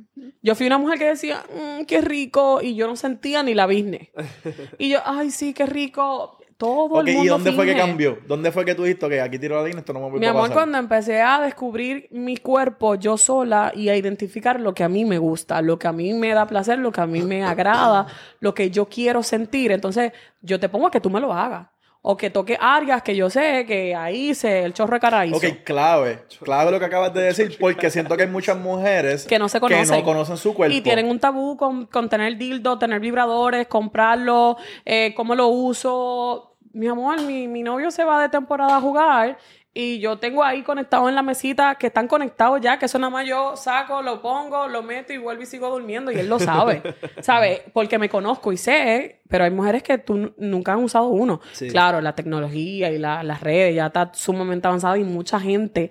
Yo 0.42 0.56
fui 0.56 0.66
una 0.66 0.78
mujer 0.78 0.98
que 0.98 1.04
decía, 1.04 1.44
"Mm, 1.54 1.84
qué 1.84 2.00
rico, 2.00 2.60
y 2.62 2.74
yo 2.74 2.88
no 2.88 2.96
sentía 2.96 3.44
ni 3.44 3.54
la 3.54 3.66
business. 3.66 4.08
y 4.78 4.88
yo, 4.88 4.98
ay, 5.04 5.30
sí, 5.30 5.54
qué 5.54 5.66
rico. 5.66 6.37
Todo 6.58 6.86
Ok, 6.98 7.06
el 7.06 7.14
mundo 7.14 7.24
¿y 7.24 7.28
dónde 7.28 7.52
fue 7.52 7.64
que 7.66 7.76
cambió? 7.76 8.18
¿Dónde 8.26 8.52
fue 8.52 8.64
que 8.64 8.74
tú 8.74 8.82
dijiste 8.82 9.08
que 9.08 9.20
aquí 9.20 9.38
tiro 9.38 9.56
la 9.56 9.62
línea, 9.62 9.78
esto 9.78 9.92
no 9.92 10.00
me 10.00 10.04
vuelve 10.06 10.20
Mi 10.20 10.26
a 10.26 10.30
amor, 10.30 10.42
pasar? 10.42 10.54
cuando 10.56 10.78
empecé 10.78 11.22
a 11.22 11.40
descubrir 11.40 12.08
mi 12.10 12.36
cuerpo 12.36 12.96
yo 12.96 13.16
sola 13.16 13.72
y 13.74 13.88
a 13.88 13.96
identificar 13.96 14.60
lo 14.60 14.74
que 14.74 14.84
a 14.84 14.88
mí 14.88 15.04
me 15.04 15.18
gusta, 15.18 15.62
lo 15.62 15.78
que 15.78 15.86
a 15.88 15.92
mí 15.92 16.12
me 16.14 16.34
da 16.34 16.46
placer, 16.46 16.78
lo 16.80 16.92
que 16.92 17.00
a 17.00 17.06
mí 17.06 17.22
me 17.22 17.44
agrada, 17.44 18.06
lo 18.40 18.54
que 18.54 18.70
yo 18.70 18.86
quiero 18.86 19.22
sentir, 19.22 19.72
entonces 19.72 20.12
yo 20.42 20.58
te 20.60 20.68
pongo 20.68 20.88
a 20.88 20.90
que 20.90 21.00
tú 21.00 21.08
me 21.10 21.20
lo 21.20 21.32
hagas. 21.32 21.68
O 22.00 22.16
que 22.16 22.30
toque 22.30 22.56
áreas 22.60 23.02
que 23.02 23.16
yo 23.16 23.28
sé 23.28 23.66
que 23.66 23.92
ahí 23.94 24.32
se 24.32 24.62
el 24.64 24.72
chorro 24.72 24.94
de 24.94 25.00
cara 25.00 25.26
hizo. 25.26 25.36
Ok, 25.36 25.64
clave. 25.64 26.20
Clave 26.42 26.70
lo 26.70 26.78
que 26.78 26.84
acabas 26.84 27.12
de 27.12 27.22
decir, 27.22 27.56
porque 27.58 27.90
siento 27.90 28.16
que 28.16 28.22
hay 28.22 28.28
muchas 28.28 28.56
mujeres 28.56 29.26
que 29.26 29.36
no 29.38 29.48
se 29.48 29.58
conocen. 29.58 29.90
que 29.90 29.96
no 29.98 30.04
conocen 30.04 30.36
su 30.36 30.54
cuerpo. 30.54 30.74
Y 30.76 30.80
tienen 30.80 31.06
un 31.10 31.18
tabú 31.18 31.56
con, 31.56 31.86
con 31.86 32.08
tener 32.08 32.38
dildo, 32.38 32.78
tener 32.78 33.00
vibradores, 33.00 33.66
comprarlo, 33.66 34.56
eh, 34.84 35.12
cómo 35.16 35.34
lo 35.34 35.48
uso. 35.48 36.47
Mi 36.72 36.86
amor, 36.88 37.20
mi, 37.22 37.48
mi 37.48 37.62
novio 37.62 37.90
se 37.90 38.04
va 38.04 38.20
de 38.22 38.28
temporada 38.28 38.76
a 38.76 38.80
jugar 38.80 39.38
y 39.74 40.00
yo 40.00 40.18
tengo 40.18 40.42
ahí 40.42 40.62
conectado 40.62 41.08
en 41.08 41.14
la 41.14 41.22
mesita 41.22 41.76
que 41.76 41.86
están 41.88 42.08
conectados 42.08 42.60
ya, 42.60 42.78
que 42.78 42.86
eso 42.86 42.98
nada 42.98 43.10
más 43.10 43.26
yo 43.26 43.54
saco, 43.56 44.02
lo 44.02 44.20
pongo, 44.20 44.66
lo 44.66 44.82
meto 44.82 45.12
y 45.12 45.18
vuelvo 45.18 45.42
y 45.42 45.46
sigo 45.46 45.68
durmiendo 45.70 46.10
y 46.10 46.16
él 46.18 46.28
lo 46.28 46.38
sabe, 46.38 46.82
¿sabes? 47.20 47.60
Porque 47.72 47.98
me 47.98 48.08
conozco 48.08 48.52
y 48.52 48.56
sé, 48.56 49.22
pero 49.28 49.44
hay 49.44 49.50
mujeres 49.50 49.82
que 49.82 49.98
tú 49.98 50.34
nunca 50.38 50.72
han 50.72 50.82
usado 50.82 51.08
uno. 51.08 51.40
Sí. 51.52 51.68
Claro, 51.68 52.00
la 52.00 52.14
tecnología 52.14 52.90
y 52.90 52.98
la- 52.98 53.22
las 53.22 53.40
redes 53.40 53.74
ya 53.76 53.86
está 53.86 54.10
sumamente 54.14 54.66
avanzada 54.66 54.98
y 54.98 55.04
mucha 55.04 55.38
gente... 55.38 55.90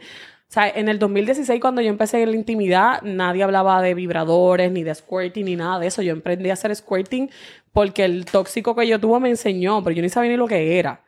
O 0.50 0.54
sea, 0.54 0.70
en 0.70 0.88
el 0.88 0.98
2016, 0.98 1.60
cuando 1.60 1.82
yo 1.82 1.90
empecé 1.90 2.24
en 2.24 2.32
la 2.32 2.38
intimidad, 2.38 3.02
nadie 3.02 3.44
hablaba 3.44 3.82
de 3.82 3.94
vibradores, 3.94 4.72
ni 4.72 4.84
de 4.84 4.96
squirting, 4.96 5.46
ni 5.46 5.58
nada 5.58 5.78
de 5.78 5.88
eso. 5.88 6.02
Yo 6.02 6.14
emprendí 6.14 6.50
a 6.50 6.54
hacer 6.54 6.74
squirting 6.74 7.30
porque 7.74 8.06
el 8.06 8.24
tóxico 8.24 8.74
que 8.74 8.88
yo 8.88 8.98
tuve 8.98 9.20
me 9.20 9.30
enseñó, 9.30 9.84
pero 9.84 9.96
yo 9.96 10.02
ni 10.02 10.10
sabía 10.10 10.32
ni 10.32 10.38
lo 10.38 10.48
que 10.48 10.80
era. 10.80 11.04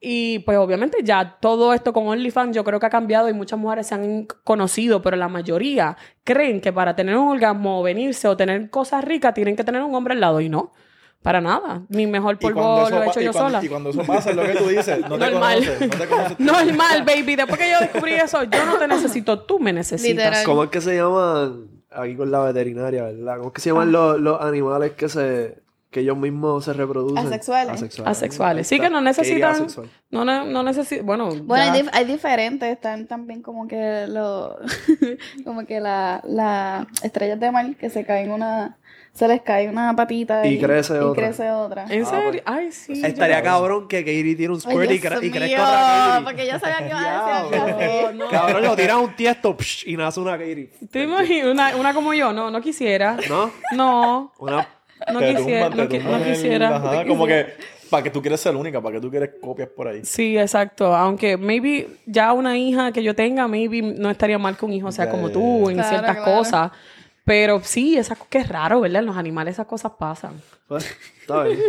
Y 0.00 0.38
pues 0.40 0.56
obviamente 0.56 0.98
ya 1.04 1.36
todo 1.40 1.74
esto 1.74 1.92
con 1.92 2.08
OnlyFans 2.08 2.56
yo 2.56 2.64
creo 2.64 2.80
que 2.80 2.86
ha 2.86 2.90
cambiado 2.90 3.28
y 3.28 3.34
muchas 3.34 3.58
mujeres 3.58 3.86
se 3.86 3.94
han 3.94 4.26
conocido, 4.44 5.02
pero 5.02 5.18
la 5.18 5.28
mayoría 5.28 5.98
creen 6.24 6.62
que 6.62 6.72
para 6.72 6.96
tener 6.96 7.18
un 7.18 7.28
orgasmo 7.28 7.80
o 7.80 7.82
venirse 7.82 8.26
o 8.26 8.36
tener 8.36 8.70
cosas 8.70 9.04
ricas 9.04 9.34
tienen 9.34 9.56
que 9.56 9.64
tener 9.64 9.82
un 9.82 9.94
hombre 9.94 10.14
al 10.14 10.20
lado 10.20 10.40
y 10.40 10.48
no, 10.48 10.72
para 11.22 11.40
nada. 11.40 11.82
Mi 11.88 12.06
mejor 12.06 12.38
polvo 12.38 12.88
lo 12.90 13.02
he 13.02 13.06
hecho 13.08 13.20
yo 13.20 13.32
cuando- 13.32 13.50
sola. 13.50 13.64
Y 13.64 13.68
cuando 13.68 13.90
eso 13.90 14.02
pasa, 14.04 14.30
es 14.30 14.36
lo 14.36 14.42
que 14.42 14.54
tú 14.54 14.64
dices. 14.68 15.00
No 15.08 15.18
te 15.18 15.30
Normal. 15.30 15.58
conoces. 15.64 15.80
No 15.90 15.96
te 15.98 16.06
conoces. 16.06 16.36
tú. 16.38 16.42
Normal, 16.44 17.02
baby. 17.04 17.36
Después 17.36 17.58
que 17.60 17.70
yo 17.70 17.78
descubrí 17.80 18.12
eso, 18.14 18.42
yo 18.44 18.64
no 18.66 18.76
te 18.78 18.88
necesito, 18.88 19.40
tú 19.40 19.58
me 19.58 19.72
necesitas. 19.72 20.10
Literal. 20.16 20.44
¿Cómo 20.44 20.64
es 20.64 20.70
que 20.70 20.80
se 20.80 20.96
llaman 20.96 21.66
aquí 21.90 22.14
con 22.16 22.30
la 22.30 22.40
veterinaria, 22.40 23.02
verdad? 23.04 23.36
¿Cómo 23.36 23.48
es 23.48 23.54
que 23.54 23.60
se 23.60 23.70
llaman 23.70 23.92
los, 23.92 24.18
los 24.20 24.40
animales 24.40 24.92
que 24.92 25.08
se 25.08 25.58
que 25.90 26.00
ellos 26.00 26.16
mismos 26.16 26.64
se 26.64 26.72
reproducen? 26.72 27.18
Asexuales. 27.26 27.74
Asexuales. 27.74 28.16
Asexuales. 28.16 28.68
Sí 28.68 28.78
que 28.78 28.88
no 28.88 29.00
necesitan. 29.00 29.66
No, 30.12 30.24
no, 30.24 30.44
no 30.44 30.62
necesitan. 30.62 31.04
Bueno, 31.04 31.30
Bueno, 31.42 31.64
ya. 31.64 31.72
hay, 31.72 31.82
dif- 31.82 31.90
hay 31.92 32.04
diferentes, 32.04 32.70
están 32.72 33.08
también 33.08 33.42
como 33.42 33.66
que 33.66 34.06
los, 34.08 34.54
como 35.44 35.66
que 35.66 35.80
la, 35.80 36.20
la 36.24 36.86
estrellas 37.02 37.40
de 37.40 37.50
mar 37.50 37.74
que 37.76 37.90
se 37.90 38.04
caen 38.04 38.30
una, 38.30 38.78
se 39.20 39.28
les 39.28 39.42
cae 39.42 39.68
una 39.68 39.94
patita 39.94 40.46
Y 40.46 40.58
crece 40.58 40.94
y 40.94 40.96
otra. 40.98 41.22
crece 41.26 41.50
otra. 41.50 41.84
¿En 41.90 42.02
Ah, 42.02 42.06
serio? 42.06 42.30
pues. 42.30 42.42
Ay, 42.46 42.72
sí. 42.72 42.92
Estaría 43.04 43.38
yo- 43.38 43.44
cabrón 43.44 43.86
que 43.88 43.98
Katie 43.98 44.34
tiene 44.34 44.54
un 44.54 44.60
Ay, 44.64 44.72
squirt 44.72 44.90
y, 44.90 44.98
cre- 44.98 45.22
y 45.24 45.30
crezca 45.30 45.62
otra 45.62 45.80
Katie. 46.08 46.24
Porque 46.24 46.46
yo 46.46 46.58
sabía 46.58 46.78
que 46.78 46.86
iba 46.88 47.36
a 47.38 47.42
decir 47.42 47.58
algo. 47.60 48.12
No, 48.12 48.24
no. 48.24 48.30
Cabrón, 48.30 48.62
lo 48.64 48.76
tiras 48.76 48.96
un 48.96 49.14
tiesto 49.14 49.56
psh, 49.56 49.86
y 49.88 49.96
nace 49.96 50.18
una 50.20 50.32
Katie. 50.32 50.70
¿Te 50.90 51.02
imaginas? 51.02 51.46
Una, 51.52 51.76
una 51.76 51.94
como 51.94 52.14
yo, 52.14 52.32
no, 52.32 52.50
no 52.50 52.60
quisiera. 52.60 53.16
¿No? 53.28 53.50
No, 53.72 54.32
Una... 54.38 54.66
no 55.12 55.18
Te 55.20 55.34
quisiera. 55.36 55.68
tumban, 55.68 55.76
No, 55.84 55.88
te 55.88 55.96
qui- 55.98 56.02
tumban 56.02 56.20
no 56.20 56.26
el- 56.26 56.32
quisiera. 56.32 56.76
ajá, 56.76 57.06
como 57.06 57.26
que 57.26 57.46
para 57.90 58.02
que 58.04 58.10
tú 58.10 58.20
quieres 58.22 58.40
ser 58.40 58.54
única, 58.56 58.80
para 58.80 58.94
que 58.94 59.00
tú 59.00 59.10
quieres 59.10 59.30
copias 59.40 59.68
por 59.68 59.88
ahí. 59.88 60.00
Sí, 60.04 60.38
exacto. 60.38 60.94
Aunque 60.96 61.36
maybe 61.36 61.88
ya 62.06 62.32
una 62.32 62.56
hija 62.56 62.90
que 62.92 63.02
yo 63.02 63.14
tenga, 63.14 63.46
maybe 63.48 63.82
no 63.82 64.08
estaría 64.10 64.38
mal 64.38 64.56
que 64.56 64.64
un 64.64 64.72
hijo 64.72 64.90
sea 64.92 65.10
como 65.10 65.28
tú 65.30 65.68
en 65.68 65.74
Claro, 65.74 65.88
ciertas 65.90 66.16
claro. 66.16 66.32
cosas. 66.38 66.70
Pero 67.30 67.60
sí, 67.62 67.96
esas 67.96 68.18
co- 68.18 68.26
que 68.28 68.38
es 68.38 68.48
raro, 68.48 68.80
¿verdad? 68.80 69.02
En 69.02 69.06
los 69.06 69.16
animales 69.16 69.54
esas 69.54 69.66
cosas 69.68 69.92
pasan. 69.96 70.32
Pues, 70.66 70.84
está 71.20 71.44
bien. 71.44 71.60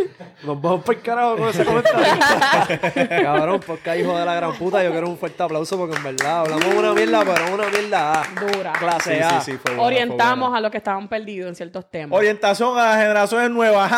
Nos 0.42 0.60
vamos 0.60 0.82
por 0.84 1.00
carajo 1.02 1.36
con 1.36 1.48
ese 1.50 1.64
comentario. 1.64 2.04
Cabrón, 3.22 3.60
porque 3.64 4.00
hijo 4.00 4.18
de 4.18 4.24
la 4.24 4.34
gran 4.34 4.54
puta, 4.54 4.82
yo 4.82 4.90
quiero 4.90 5.08
un 5.08 5.16
fuerte 5.16 5.40
aplauso 5.40 5.78
porque 5.78 5.96
en 5.96 6.02
verdad 6.02 6.40
hablamos 6.40 6.64
una 6.66 6.92
mierda, 6.92 7.24
pero 7.24 7.54
una 7.54 7.68
mierda 7.68 8.22
A. 8.22 8.26
Dura. 8.40 8.72
Clase 8.72 9.16
Sí, 9.16 9.22
A. 9.22 9.40
sí, 9.40 9.52
sí, 9.52 9.58
fue 9.58 9.70
buena, 9.72 9.82
Orientamos 9.86 10.34
fue 10.34 10.36
buena. 10.48 10.58
a 10.58 10.60
los 10.62 10.70
que 10.72 10.78
estaban 10.78 11.06
perdidos 11.08 11.48
en 11.50 11.54
ciertos 11.54 11.88
temas. 11.88 12.18
Orientación 12.18 12.76
a 12.76 12.82
las 12.86 12.96
generaciones 12.96 13.50
nuevas. 13.50 13.92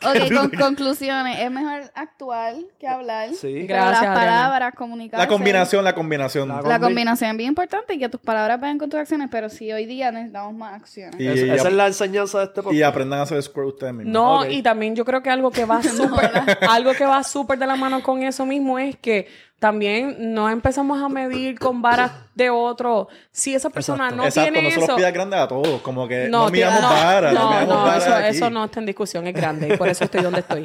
Ok, 0.06 0.32
con 0.34 0.50
conclusiones. 0.50 1.38
Es 1.40 1.50
mejor 1.50 1.82
actuar 1.94 2.54
que 2.78 2.88
hablar. 2.88 3.28
Sí. 3.34 3.64
Pero 3.66 3.80
Gracias, 3.82 3.90
las 3.90 3.98
Adriana. 4.02 4.14
palabras, 4.14 4.74
comunicarse. 4.74 5.22
La 5.24 5.28
combinación, 5.28 5.84
la 5.84 5.94
combinación. 5.94 6.48
La 6.48 6.62
La 6.62 6.78
combi- 6.78 6.80
combinación 6.84 7.30
es 7.32 7.36
bien 7.36 7.48
importante 7.48 7.94
y 7.94 7.98
que 7.98 8.08
tus 8.08 8.20
palabras 8.20 8.58
vayan 8.60 8.78
con 8.78 8.88
tus 8.88 8.98
acciones, 8.98 9.28
pero 9.30 9.48
sí 9.50 9.70
hoy 9.72 9.84
día 9.84 10.10
necesitamos 10.10 10.54
más 10.54 10.74
acciones. 10.80 11.20
Y, 11.20 11.26
Es- 11.26 11.36
y 11.42 11.50
esa 11.50 11.68
es 11.68 11.74
la 11.74 11.86
enseñanza 11.86 12.38
de 12.38 12.44
este 12.44 12.60
y 12.60 12.62
podcast. 12.64 12.84
aprendan 12.84 13.18
a 13.20 13.22
hacer 13.24 13.42
square 13.42 13.68
ustedes 13.68 13.92
mismos. 13.92 14.12
No, 14.12 14.46
y 14.46 14.62
también 14.62 14.96
yo 14.96 15.04
creo 15.04 15.22
que 15.22 15.28
algo 15.30 15.50
que 15.50 15.64
va 15.66 15.82
súper, 15.82 16.30
algo 16.68 16.92
que 16.94 17.04
va 17.04 17.22
súper 17.22 17.58
de 17.58 17.66
la 17.66 17.76
mano 17.76 18.02
con 18.02 18.22
eso 18.22 18.46
mismo 18.46 18.78
es 18.78 18.96
que 18.96 19.28
también 19.60 20.16
no 20.32 20.48
empezamos 20.48 21.02
a 21.02 21.10
medir 21.10 21.58
con 21.58 21.82
varas 21.82 22.12
de 22.34 22.48
otro. 22.48 23.08
Si 23.30 23.54
esa 23.54 23.68
persona 23.68 24.04
Exacto. 24.04 24.16
no 24.16 24.24
Exacto, 24.24 24.52
tiene 24.52 24.62
no 24.68 24.70
se 24.70 24.76
los 24.80 24.84
eso. 24.88 24.96
pidas 24.96 25.12
grandes 25.12 25.38
a 25.38 25.48
todos. 25.48 25.82
Como 25.82 26.08
que 26.08 26.28
No, 26.30 26.46
no, 26.46 26.50
miramos 26.50 26.80
no, 26.80 26.88
varas, 26.88 27.34
no, 27.34 27.40
no, 27.40 27.50
miramos 27.50 27.68
no, 27.76 27.82
varas 27.84 28.02
eso, 28.06 28.14
aquí. 28.14 28.26
eso 28.38 28.48
no 28.48 28.64
está 28.64 28.80
en 28.80 28.86
discusión, 28.86 29.26
es 29.26 29.34
grande 29.34 29.68
y 29.68 29.76
por 29.76 29.86
eso 29.90 30.04
estoy 30.04 30.22
donde 30.22 30.40
estoy. 30.40 30.64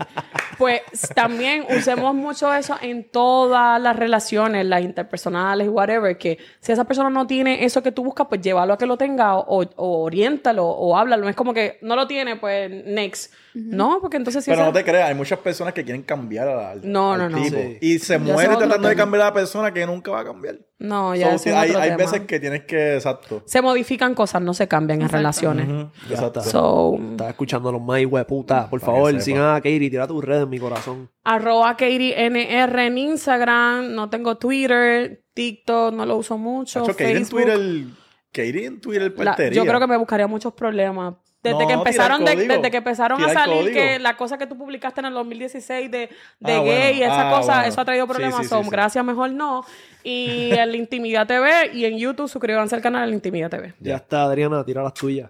Pues 0.58 0.82
también 1.14 1.66
usemos 1.70 2.16
mucho 2.16 2.54
eso 2.54 2.78
en 2.82 3.04
todas 3.04 3.82
las 3.82 3.96
relaciones, 3.96 4.66
las 4.66 4.82
interpersonales, 4.82 5.68
whatever, 5.70 6.18
que 6.18 6.38
si 6.60 6.72
esa 6.72 6.86
persona 6.86 7.10
no 7.10 7.28
tiene 7.28 7.66
eso 7.66 7.84
que 7.84 7.92
tú 7.92 8.04
buscas, 8.04 8.28
pues 8.28 8.42
llévalo 8.42 8.74
a 8.74 8.78
que 8.78 8.86
lo 8.86 8.98
tenga 8.98 9.38
o, 9.38 9.64
o 9.76 10.04
oriéntalo 10.04 10.66
o 10.66 10.96
háblalo. 10.98 11.28
Es 11.28 11.36
como 11.36 11.54
que 11.54 11.78
no 11.82 11.96
lo 11.96 12.08
tiene, 12.08 12.36
pues 12.38 12.70
next. 12.86 13.34
No, 13.56 14.00
porque 14.02 14.18
entonces 14.18 14.44
si 14.44 14.52
Pero 14.52 14.66
no 14.66 14.74
te 14.74 14.84
creas, 14.84 15.08
hay 15.10 15.16
muchas 15.16 15.40
personas 15.40 15.74
que 15.74 15.84
quieren 15.86 16.04
cambiar 16.04 16.48
al, 16.50 16.82
No, 16.92 17.14
al 17.14 17.20
no, 17.20 17.30
no. 17.30 17.42
tipo. 17.44 17.58
Sí. 17.58 17.78
Y 17.82 18.00
se 18.00 18.18
muere 18.20 18.56
tratando 18.58 18.88
de 18.90 18.96
cambiar 18.96 19.22
a 19.22 19.26
la 19.28 19.34
persona 19.34 19.74
que 19.74 19.86
nunca 19.86 20.12
va 20.12 20.20
a 20.20 20.26
cambiar. 20.26 20.58
No, 20.78 21.16
ya 21.16 21.30
So, 21.38 21.50
es 21.50 21.56
hay 21.56 21.70
otro 21.70 21.82
hay 21.82 21.90
tema. 21.92 21.98
veces 21.98 22.22
que 22.28 22.40
tienes 22.40 22.66
que, 22.66 22.96
exacto. 22.96 23.44
Se 23.46 23.62
modifican 23.62 24.14
cosas, 24.14 24.42
no 24.42 24.54
se 24.54 24.68
cambian 24.68 25.02
en 25.02 25.08
relaciones. 25.10 25.68
Ya 26.10 26.16
Exacto. 26.16 26.42
So, 26.42 26.98
Estás 27.12 27.30
escuchando 27.30 27.70
a 27.70 27.72
los 27.72 27.82
más 27.82 28.02
puta. 28.28 28.70
Por 28.70 28.82
favor, 28.82 29.22
sigan 29.22 29.56
a 29.56 29.62
Katie. 29.62 29.90
Tira 29.90 30.06
tus 30.06 30.24
redes 30.24 30.44
en 30.44 30.50
mi 30.50 30.60
corazón. 30.60 31.10
arroba 31.24 31.78
KatieNR 31.78 32.80
en 32.80 32.98
Instagram, 32.98 33.94
no 33.96 34.10
tengo 34.10 34.38
Twitter, 34.38 35.24
TikTok, 35.34 35.94
no 35.94 36.06
lo 36.06 36.18
uso 36.18 36.38
mucho. 36.38 36.82
Chacho, 36.82 36.92
Katie 36.92 37.12
en 37.12 37.18
Facebook. 37.26 37.42
Twitter, 37.44 37.86
Katie 38.32 38.66
en 38.66 38.82
Twitter 38.82 39.14
La- 39.18 39.24
partería. 39.32 39.56
yo 39.56 39.66
creo 39.66 39.80
que 39.80 39.88
me 39.88 39.98
buscaría 39.98 40.28
muchos 40.28 40.54
problemas. 40.54 41.16
Desde 41.46 41.60
No, 41.62 41.68
que 41.68 41.74
empezaron, 41.74 42.26
de- 42.26 42.36
desde 42.36 42.72
que 42.72 42.78
empezaron 42.78 43.24
a 43.24 43.30
salir 43.34 43.58
código. 43.62 43.74
que 43.74 44.00
la 44.00 44.18
cosa 44.18 44.38
que 44.38 44.48
tú 44.48 44.58
publicaste 44.58 45.00
en 45.02 45.06
el 45.06 45.14
2016 45.14 45.92
de, 45.92 45.98
de 46.40 46.54
Ah, 46.54 46.60
gay 46.60 46.64
bueno. 46.66 46.98
y 47.00 47.04
esa 47.04 47.30
Ah, 47.30 47.32
cosa, 47.38 47.54
bueno. 47.54 47.68
eso 47.70 47.82
ha 47.82 47.86
traído 47.86 48.08
problemas. 48.08 48.48
sí, 48.48 48.48
sí, 48.50 48.64
sí. 48.64 48.70
Gracias, 48.70 49.06
mejor 49.06 49.32
no. 49.32 49.64
Y 50.04 50.50
en 50.52 50.72
la 50.72 50.78
Intimidad 50.78 51.28
TV 51.28 51.72
y 51.74 51.86
en 51.86 51.98
YouTube 51.98 52.28
suscríbanse 52.30 52.76
al 52.76 52.82
canal 52.82 53.02
de 53.04 53.08
la 53.08 53.14
Intimidad 53.16 53.50
TV. 53.50 53.74
Ya 53.80 53.96
está, 53.98 54.24
Adriana. 54.24 54.64
Tira 54.66 54.84
las 54.84 54.94
tuyas. 54.94 55.30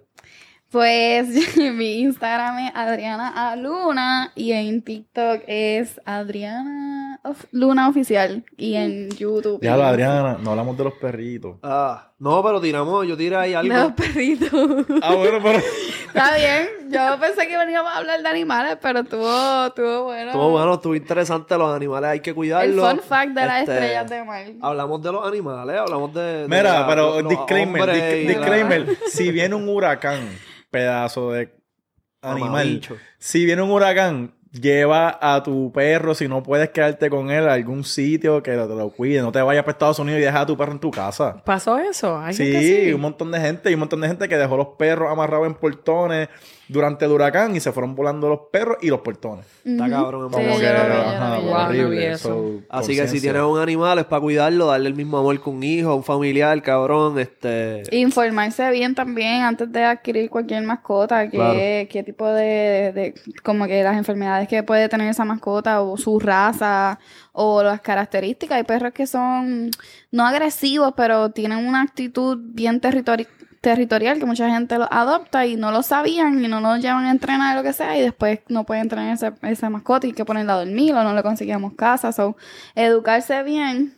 Pues 0.72 1.28
mi 1.58 2.00
Instagram 2.00 2.60
es 2.68 2.72
Adriana 2.76 3.52
A. 3.52 3.56
Luna 3.56 4.32
y 4.36 4.52
en 4.52 4.82
TikTok 4.82 5.44
es 5.48 6.02
Adriana 6.06 7.15
Of- 7.26 7.46
Luna 7.52 7.90
Oficial 7.90 8.46
y 8.56 8.76
en 8.76 9.10
YouTube. 9.10 9.60
Ya 9.62 9.76
lo, 9.76 9.84
Adriana, 9.84 10.38
no 10.42 10.52
hablamos 10.52 10.78
de 10.78 10.84
los 10.84 10.94
perritos. 10.94 11.58
Ah, 11.64 12.12
no, 12.20 12.44
pero 12.44 12.62
tiramos. 12.62 13.08
Yo 13.08 13.18
tiré 13.18 13.36
ahí 13.36 13.52
De 13.54 13.64
los 13.64 13.78
algo. 13.78 13.96
perritos. 13.96 14.86
Ah, 15.02 15.16
bueno, 15.16 15.40
pero... 15.42 15.60
Está 16.08 16.38
bien. 16.38 16.70
Yo 16.92 17.20
pensé 17.20 17.48
que 17.48 17.58
veníamos 17.58 17.92
a 17.92 17.98
hablar 17.98 18.22
de 18.22 18.30
animales, 18.30 18.78
pero 18.82 19.00
estuvo, 19.00 19.66
estuvo 19.66 20.04
bueno. 20.06 20.32
Estuvo 20.32 20.50
bueno, 20.52 20.74
estuvo 20.76 20.96
interesante. 20.96 21.58
Los 21.58 21.76
animales 21.76 22.10
hay 22.12 22.20
que 22.22 22.30
El 22.30 22.36
cuidarlos. 22.36 22.90
fun 22.90 23.00
fact 23.02 23.32
de 23.34 23.46
las 23.46 23.60
Este, 23.62 23.74
estrellas 23.74 24.10
de 24.10 24.24
mar. 24.24 24.46
Hablamos 24.62 25.02
de 25.02 25.12
los 25.12 25.28
animales, 25.28 25.78
hablamos 25.78 26.14
de. 26.14 26.22
de 26.22 26.48
Mira, 26.48 26.82
la- 26.82 26.88
pero 26.88 27.22
los 27.22 27.30
disclaimer, 27.30 27.86
la- 27.88 27.94
disclaimer. 27.94 28.98
Si 29.08 29.32
viene 29.32 29.56
un 29.56 29.68
huracán, 29.68 30.30
pedazo 30.72 31.32
de 31.32 31.54
animal, 32.22 32.82
si 33.18 33.46
viene 33.46 33.62
un 33.62 33.72
huracán, 33.72 34.34
lleva 34.62 35.18
a 35.22 35.44
tu 35.44 35.72
perro, 35.72 36.16
si 36.16 36.28
no 36.28 36.42
puedes 36.44 36.70
quedarte 36.70 37.10
con 37.10 37.30
él, 37.32 37.48
a 37.48 37.54
algún 37.54 37.84
sitio 37.84 38.42
que 38.42 38.52
te 38.52 38.58
lo 38.58 38.90
cuide. 38.90 39.22
No 39.22 39.32
te 39.32 39.42
vayas 39.42 39.64
para 39.64 39.74
Estados 39.74 40.00
Unidos 40.00 40.20
y 40.22 40.24
deja 40.24 40.42
a 40.42 40.46
tu 40.46 40.58
perro 40.58 40.72
en 40.72 40.80
tu 40.80 40.92
casa. 40.92 41.42
¿Pasó 41.44 41.78
eso? 41.78 42.18
Hay 42.18 42.34
Sí, 42.34 42.52
gente 42.52 42.94
un 42.96 43.02
montón 43.02 43.32
de 43.32 43.40
gente 43.40 43.70
y 43.70 43.74
un 43.74 43.82
montón 43.82 44.02
de 44.02 44.08
gente 44.08 44.28
que 44.28 44.38
dejó 44.38 44.58
los 44.58 44.68
perros 44.78 45.12
amarrados 45.12 45.48
en 45.48 45.54
portones 45.56 46.30
durante 46.68 47.06
el 47.06 47.12
huracán 47.12 47.56
y 47.56 47.60
se 47.60 47.72
fueron 47.72 47.96
volando 47.96 48.28
los 48.30 48.40
perros 48.52 48.78
y 48.82 48.88
los 48.88 49.02
portones. 49.02 49.46
Está 49.64 49.90
cabrón. 49.90 50.30
Sí, 50.30 50.36
Como 50.36 50.56
ajá, 50.58 51.40
horrible. 51.40 52.12
No. 52.12 52.18
So, 52.18 52.52
Así 52.70 52.96
que 52.96 53.08
si 53.08 53.22
tienes 53.22 53.42
un 53.44 53.60
animal 53.60 54.00
es 54.00 54.06
para 54.06 54.22
cuidarlo, 54.22 54.68
darle 54.68 54.88
el 54.90 54.96
mismo 54.96 55.18
amor 55.18 55.42
que 55.42 55.50
un 55.50 55.62
hijo, 55.64 55.94
un 55.96 56.04
familiar, 56.04 56.62
cabrón, 56.62 57.20
este... 57.20 57.84
Informarse 57.92 58.70
bien 58.72 58.96
también 58.96 59.44
antes 59.44 59.72
de 59.72 59.84
adquirir 59.84 60.30
cualquier 60.30 60.64
mascota, 60.64 61.30
qué, 61.30 61.38
Claro. 61.38 61.54
qué 61.90 62.04
tipo 62.06 62.28
de, 62.28 62.92
de- 62.94 63.14
como 63.44 63.66
que 63.68 63.84
las 63.84 63.98
enfermedades 63.98 64.48
que 64.48 64.64
puede 64.64 64.90
tener 64.90 65.10
esa 65.10 65.26
mascota 65.26 65.82
o 65.82 65.98
su 65.98 66.20
raza 66.20 67.00
o 67.32 67.62
las 67.64 67.82
características. 67.82 68.58
Hay 68.58 68.64
perros 68.64 68.94
que 68.94 69.08
son 69.08 69.70
no 70.12 70.26
agresivos, 70.26 70.94
pero 70.96 71.30
tienen 71.32 71.66
una 71.66 71.82
actitud 71.82 72.38
bien 72.42 72.80
territori- 72.82 73.28
territorial 73.70 74.20
que 74.20 74.26
mucha 74.26 74.48
gente 74.50 74.78
los 74.78 74.88
adopta 74.92 75.46
y 75.48 75.56
no 75.56 75.72
lo 75.72 75.82
sabían 75.82 76.44
y 76.44 76.48
no 76.48 76.62
lo 76.62 76.78
llevan 76.78 77.06
a 77.06 77.12
entrenar 77.12 77.56
o 77.56 77.60
lo 77.60 77.64
que 77.64 77.74
sea 77.74 77.98
y 77.98 78.02
después 78.02 78.40
no 78.48 78.64
pueden 78.64 78.88
tener 78.90 79.12
ese- 79.14 79.34
esa 79.42 79.70
mascota 79.72 80.06
y 80.06 80.12
hay 80.12 80.16
que 80.16 80.24
ponerla 80.24 80.54
a 80.54 80.58
dormir 80.66 80.94
o 80.94 81.04
no 81.04 81.14
le 81.16 81.24
conseguimos 81.24 81.74
casa. 81.74 82.12
So, 82.12 82.38
educarse 82.76 83.42
bien. 83.44 83.98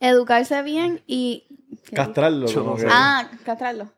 Educarse 0.00 0.62
bien 0.62 1.02
y... 1.06 1.44
Castrarlo. 1.94 2.46
Que- 2.46 2.86
Ah, 2.90 3.28
castrarlo. 3.44 3.90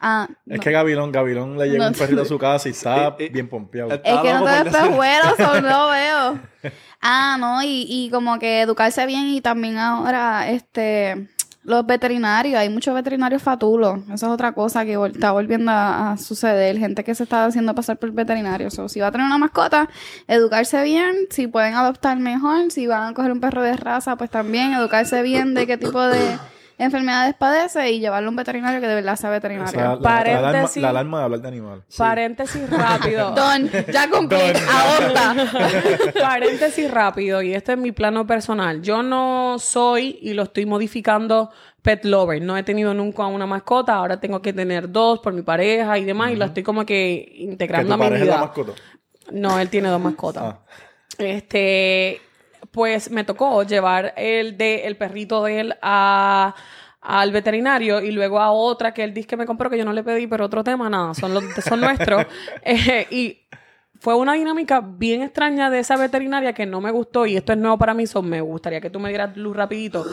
Ah, 0.00 0.28
Es 0.46 0.56
no. 0.58 0.62
que 0.62 0.70
Gavilón, 0.70 1.10
Gavilón 1.10 1.58
le 1.58 1.66
llega 1.66 1.84
No. 1.84 1.88
un 1.90 1.94
perrito 1.94 2.22
a 2.22 2.24
su 2.24 2.38
casa 2.38 2.68
y 2.68 2.72
está 2.72 3.16
Eh, 3.18 3.28
bien 3.30 3.48
pompeado. 3.48 3.90
Es 3.92 4.00
que 4.00 4.32
no 4.32 4.44
te 4.44 4.64
por 4.64 4.66
espejuelos, 4.68 5.62
no 5.62 5.88
veo. 5.90 6.40
Ah, 7.00 7.36
no, 7.38 7.62
y, 7.62 7.84
y 7.88 8.08
como 8.10 8.38
que 8.38 8.60
educarse 8.62 9.04
bien 9.06 9.26
y 9.26 9.40
también 9.40 9.76
ahora, 9.78 10.48
este, 10.50 11.28
los 11.68 11.84
veterinarios, 11.84 12.58
hay 12.58 12.70
muchos 12.70 12.94
veterinarios 12.94 13.42
fatulos. 13.42 13.98
Eso 14.06 14.26
es 14.26 14.32
otra 14.32 14.52
cosa 14.52 14.86
que 14.86 14.94
está 15.12 15.32
volviendo 15.32 15.70
a, 15.70 16.16
suceder. 16.16 16.78
Gente 16.78 17.04
que 17.04 17.14
se 17.14 17.24
está 17.24 17.44
haciendo 17.44 17.74
pasar 17.74 17.98
por 17.98 18.10
veterinarios. 18.10 18.78
O 18.78 18.88
si 18.88 19.00
va 19.00 19.08
a 19.08 19.12
tener 19.12 19.26
una 19.26 19.36
mascota, 19.36 19.90
educarse 20.26 20.82
bien. 20.82 21.26
Si 21.28 21.46
pueden 21.46 21.74
adoptar 21.74 22.18
mejor. 22.18 22.70
Si 22.70 22.86
van 22.86 23.10
a 23.10 23.14
coger 23.14 23.32
un 23.32 23.40
perro 23.40 23.62
de 23.62 23.76
raza, 23.76 24.16
pues 24.16 24.30
también 24.30 24.72
educarse 24.72 25.20
bien 25.20 25.52
de 25.52 25.66
qué 25.66 25.76
tipo 25.76 26.00
de 26.00 26.38
enfermedades 26.78 27.34
padece 27.34 27.90
y 27.90 28.00
llevarlo 28.00 28.28
a 28.28 28.30
un 28.30 28.36
veterinario 28.36 28.80
que 28.80 28.86
de 28.86 28.94
verdad 28.94 29.16
sea 29.16 29.30
O 29.30 29.32
veterinario. 29.32 29.70
sea, 29.72 29.80
la, 29.80 29.86
la 29.88 29.92
alarma, 29.96 30.08
Paréntesis. 30.50 30.82
la 30.82 30.88
alarma 30.90 31.18
de 31.18 31.24
hablar 31.24 31.40
de 31.40 31.48
animales. 31.48 31.84
Paréntesis 31.96 32.70
rápido. 32.70 33.30
Don, 33.36 33.70
ya 33.92 34.08
cumplí, 34.10 34.38
adopta. 34.38 35.34
Paréntesis 36.20 36.90
rápido, 36.90 37.42
y 37.42 37.54
este 37.54 37.72
es 37.72 37.78
mi 37.78 37.92
plano 37.92 38.26
personal. 38.26 38.80
Yo 38.82 39.02
no 39.02 39.58
soy, 39.58 40.18
y 40.22 40.34
lo 40.34 40.44
estoy 40.44 40.66
modificando, 40.66 41.50
pet 41.82 42.04
lover. 42.04 42.40
No 42.42 42.56
he 42.56 42.62
tenido 42.62 42.94
nunca 42.94 43.26
una 43.26 43.46
mascota, 43.46 43.94
ahora 43.94 44.20
tengo 44.20 44.40
que 44.42 44.52
tener 44.52 44.90
dos 44.90 45.18
por 45.20 45.32
mi 45.32 45.42
pareja 45.42 45.98
y 45.98 46.04
demás, 46.04 46.30
y 46.32 46.36
lo 46.36 46.44
estoy 46.44 46.62
como 46.62 46.80
que 46.86 46.86
Que 46.88 47.34
integrando 47.42 47.88
tu 47.88 47.94
a 47.94 47.96
mi 47.96 48.02
pareja 48.04 48.22
es 48.24 48.28
la 48.28 48.36
vida. 48.36 48.44
mascota. 48.46 48.72
No, 49.32 49.58
él 49.58 49.68
tiene 49.68 49.88
dos 49.88 50.00
mascotas. 50.00 50.42
Ah. 50.44 50.58
Este, 51.18 52.20
pues 52.70 53.10
me 53.10 53.24
tocó 53.24 53.62
llevar 53.62 54.14
el 54.16 54.56
de 54.56 54.86
el 54.86 54.96
perrito 54.96 55.44
de 55.44 55.60
él 55.60 55.74
a 55.82 56.54
al 57.00 57.32
veterinario 57.32 58.00
y 58.00 58.10
luego 58.10 58.40
a 58.40 58.50
otra 58.50 58.92
que 58.92 59.04
él 59.04 59.14
dice 59.14 59.28
que 59.28 59.36
me 59.36 59.46
compró 59.46 59.70
que 59.70 59.78
yo 59.78 59.84
no 59.84 59.92
le 59.92 60.02
pedí, 60.02 60.26
pero 60.26 60.44
otro 60.44 60.64
tema, 60.64 60.90
nada, 60.90 61.14
son 61.14 61.32
los 61.32 61.44
son 61.64 61.80
nuestros. 61.80 62.26
Eh, 62.62 63.06
y 63.10 63.38
fue 64.00 64.14
una 64.14 64.34
dinámica 64.34 64.80
bien 64.80 65.22
extraña 65.22 65.70
de 65.70 65.80
esa 65.80 65.96
veterinaria 65.96 66.52
que 66.52 66.66
no 66.66 66.80
me 66.80 66.90
gustó 66.90 67.26
y 67.26 67.36
esto 67.36 67.52
es 67.52 67.58
nuevo 67.58 67.78
para 67.78 67.94
mí, 67.94 68.06
so 68.06 68.22
me 68.22 68.40
gustaría 68.40 68.80
que 68.80 68.90
tú 68.90 69.00
me 69.00 69.08
dieras 69.08 69.36
luz 69.36 69.56
rapidito. 69.56 70.04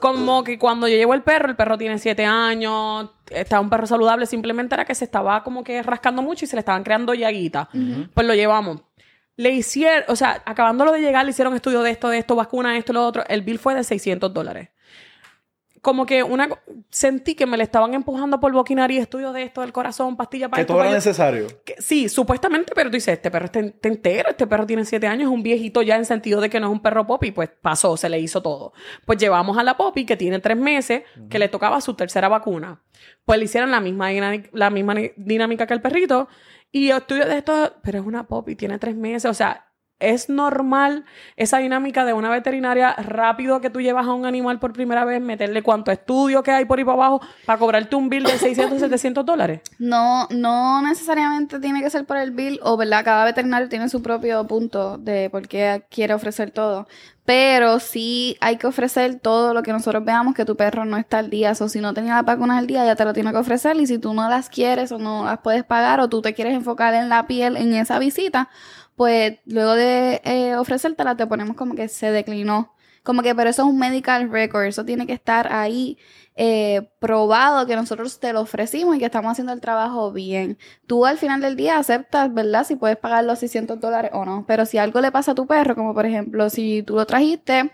Como 0.00 0.44
que 0.44 0.58
cuando 0.58 0.88
yo 0.88 0.96
llevo 0.96 1.14
el 1.14 1.22
perro, 1.22 1.48
el 1.48 1.56
perro 1.56 1.76
tiene 1.76 1.98
siete 1.98 2.24
años, 2.24 3.10
está 3.30 3.60
un 3.60 3.68
perro 3.68 3.86
saludable, 3.86 4.26
simplemente 4.26 4.74
era 4.74 4.84
que 4.84 4.94
se 4.94 5.04
estaba 5.04 5.42
como 5.42 5.64
que 5.64 5.82
rascando 5.82 6.22
mucho 6.22 6.44
y 6.44 6.48
se 6.48 6.56
le 6.56 6.60
estaban 6.60 6.84
creando 6.84 7.14
llaguitas. 7.14 7.68
Pues 8.14 8.26
lo 8.26 8.34
llevamos. 8.34 8.80
Le 9.36 9.50
hicieron, 9.50 10.04
o 10.08 10.16
sea, 10.16 10.42
acabándolo 10.44 10.92
de 10.92 11.00
llegar, 11.00 11.24
le 11.24 11.30
hicieron 11.30 11.54
estudio 11.54 11.82
de 11.82 11.90
esto, 11.90 12.08
de 12.08 12.18
esto, 12.18 12.36
vacuna, 12.36 12.76
esto, 12.76 12.92
lo 12.92 13.04
otro. 13.04 13.24
El 13.28 13.42
bill 13.42 13.58
fue 13.58 13.74
de 13.74 13.82
600 13.84 14.32
dólares. 14.32 14.68
Como 15.82 16.06
que 16.06 16.22
una 16.22 16.48
sentí 16.88 17.34
que 17.34 17.44
me 17.44 17.58
le 17.58 17.62
estaban 17.62 17.92
empujando 17.92 18.40
por 18.40 18.50
boquinaria, 18.52 19.02
estudios 19.02 19.34
de 19.34 19.42
esto, 19.42 19.60
del 19.60 19.70
corazón, 19.72 20.16
pastilla 20.16 20.48
para 20.48 20.56
Que 20.56 20.62
esto, 20.62 20.72
todo 20.72 20.80
era 20.80 20.88
para 20.88 20.96
necesario. 20.96 21.46
Que- 21.62 21.74
sí, 21.78 22.08
supuestamente, 22.08 22.72
pero 22.74 22.88
tú 22.88 22.94
dices, 22.94 23.12
este 23.12 23.30
perro 23.30 23.44
está, 23.46 23.58
entero, 23.58 24.30
este 24.30 24.46
perro 24.46 24.64
tiene 24.64 24.86
siete 24.86 25.06
años, 25.08 25.24
es 25.24 25.34
un 25.34 25.42
viejito 25.42 25.82
ya 25.82 25.96
en 25.96 26.06
sentido 26.06 26.40
de 26.40 26.48
que 26.48 26.58
no 26.58 26.68
es 26.68 26.72
un 26.72 26.80
perro 26.80 27.06
popi, 27.06 27.32
pues 27.32 27.50
pasó, 27.60 27.98
se 27.98 28.08
le 28.08 28.18
hizo 28.18 28.40
todo. 28.40 28.72
Pues 29.04 29.18
llevamos 29.18 29.58
a 29.58 29.62
la 29.62 29.76
popi, 29.76 30.06
que 30.06 30.16
tiene 30.16 30.38
tres 30.38 30.56
meses, 30.56 31.02
que 31.28 31.38
le 31.38 31.48
tocaba 31.48 31.82
su 31.82 31.92
tercera 31.92 32.28
vacuna. 32.28 32.80
Pues 33.26 33.38
le 33.38 33.44
hicieron 33.44 33.70
la 33.70 33.80
misma, 33.80 34.10
la 34.52 34.70
misma 34.70 34.94
dinámica 35.16 35.66
que 35.66 35.74
el 35.74 35.82
perrito, 35.82 36.28
y 36.74 36.88
yo 36.88 36.96
estudio 36.96 37.24
de 37.26 37.38
esto, 37.38 37.72
pero 37.82 38.00
es 38.00 38.04
una 38.04 38.26
popi, 38.26 38.56
tiene 38.56 38.80
tres 38.80 38.96
meses, 38.96 39.30
o 39.30 39.34
sea, 39.34 39.63
es 40.00 40.28
normal 40.28 41.04
esa 41.36 41.58
dinámica 41.58 42.04
de 42.04 42.12
una 42.12 42.30
veterinaria 42.30 42.92
rápido 42.94 43.60
que 43.60 43.70
tú 43.70 43.80
llevas 43.80 44.06
a 44.06 44.12
un 44.12 44.26
animal 44.26 44.58
por 44.58 44.72
primera 44.72 45.04
vez, 45.04 45.20
meterle 45.20 45.62
cuánto 45.62 45.90
estudio 45.90 46.42
que 46.42 46.50
hay 46.50 46.64
por 46.64 46.78
ahí 46.78 46.84
para 46.84 46.96
abajo 46.96 47.20
para 47.46 47.58
cobrarte 47.58 47.96
un 47.96 48.08
bill 48.08 48.24
de 48.24 48.38
600, 48.38 48.80
700 48.80 49.24
dólares. 49.24 49.60
No, 49.78 50.26
no 50.30 50.82
necesariamente 50.82 51.60
tiene 51.60 51.82
que 51.82 51.90
ser 51.90 52.04
por 52.04 52.16
el 52.16 52.32
bill, 52.32 52.60
o 52.62 52.76
verdad, 52.76 53.04
cada 53.04 53.24
veterinario 53.24 53.68
tiene 53.68 53.88
su 53.88 54.02
propio 54.02 54.46
punto 54.46 54.98
de 54.98 55.30
por 55.30 55.48
qué 55.48 55.84
quiere 55.88 56.14
ofrecer 56.14 56.50
todo. 56.50 56.86
Pero 57.24 57.80
sí 57.80 58.36
hay 58.40 58.58
que 58.58 58.66
ofrecer 58.66 59.18
todo 59.18 59.54
lo 59.54 59.62
que 59.62 59.72
nosotros 59.72 60.04
veamos 60.04 60.34
que 60.34 60.44
tu 60.44 60.56
perro 60.56 60.84
no 60.84 60.98
está 60.98 61.20
al 61.20 61.30
día. 61.30 61.52
O 61.58 61.68
si 61.68 61.80
no 61.80 61.94
tenía 61.94 62.16
las 62.16 62.24
vacunas 62.24 62.58
al 62.58 62.66
día, 62.66 62.84
ya 62.84 62.96
te 62.96 63.04
lo 63.06 63.14
tiene 63.14 63.32
que 63.32 63.38
ofrecer. 63.38 63.76
Y 63.78 63.86
si 63.86 63.98
tú 63.98 64.12
no 64.12 64.28
las 64.28 64.50
quieres 64.50 64.92
o 64.92 64.98
no 64.98 65.24
las 65.24 65.38
puedes 65.38 65.64
pagar, 65.64 66.00
o 66.00 66.08
tú 66.08 66.20
te 66.20 66.34
quieres 66.34 66.52
enfocar 66.52 66.92
en 66.92 67.08
la 67.08 67.26
piel 67.26 67.56
en 67.56 67.72
esa 67.72 67.98
visita, 67.98 68.50
pues 68.96 69.38
luego 69.46 69.74
de 69.74 70.20
eh, 70.24 70.56
ofrecértela 70.56 71.16
te 71.16 71.26
ponemos 71.26 71.56
como 71.56 71.74
que 71.74 71.88
se 71.88 72.10
declinó. 72.10 72.72
Como 73.02 73.22
que, 73.22 73.34
pero 73.34 73.50
eso 73.50 73.62
es 73.62 73.68
un 73.68 73.78
medical 73.78 74.30
record, 74.30 74.64
eso 74.64 74.84
tiene 74.84 75.06
que 75.06 75.12
estar 75.12 75.52
ahí 75.52 75.98
eh, 76.36 76.90
probado 77.00 77.66
que 77.66 77.76
nosotros 77.76 78.18
te 78.18 78.32
lo 78.32 78.40
ofrecimos 78.40 78.96
y 78.96 78.98
que 78.98 79.04
estamos 79.04 79.32
haciendo 79.32 79.52
el 79.52 79.60
trabajo 79.60 80.10
bien. 80.12 80.58
Tú 80.86 81.04
al 81.06 81.18
final 81.18 81.40
del 81.42 81.54
día 81.54 81.78
aceptas, 81.78 82.32
¿verdad? 82.32 82.64
Si 82.64 82.76
puedes 82.76 82.96
pagar 82.96 83.24
los 83.24 83.38
600 83.40 83.78
dólares 83.78 84.10
o 84.14 84.24
no. 84.24 84.44
Pero 84.46 84.64
si 84.66 84.78
algo 84.78 85.00
le 85.00 85.12
pasa 85.12 85.32
a 85.32 85.34
tu 85.34 85.46
perro, 85.46 85.74
como 85.74 85.94
por 85.94 86.06
ejemplo, 86.06 86.48
si 86.50 86.82
tú 86.82 86.96
lo 86.96 87.06
trajiste 87.06 87.72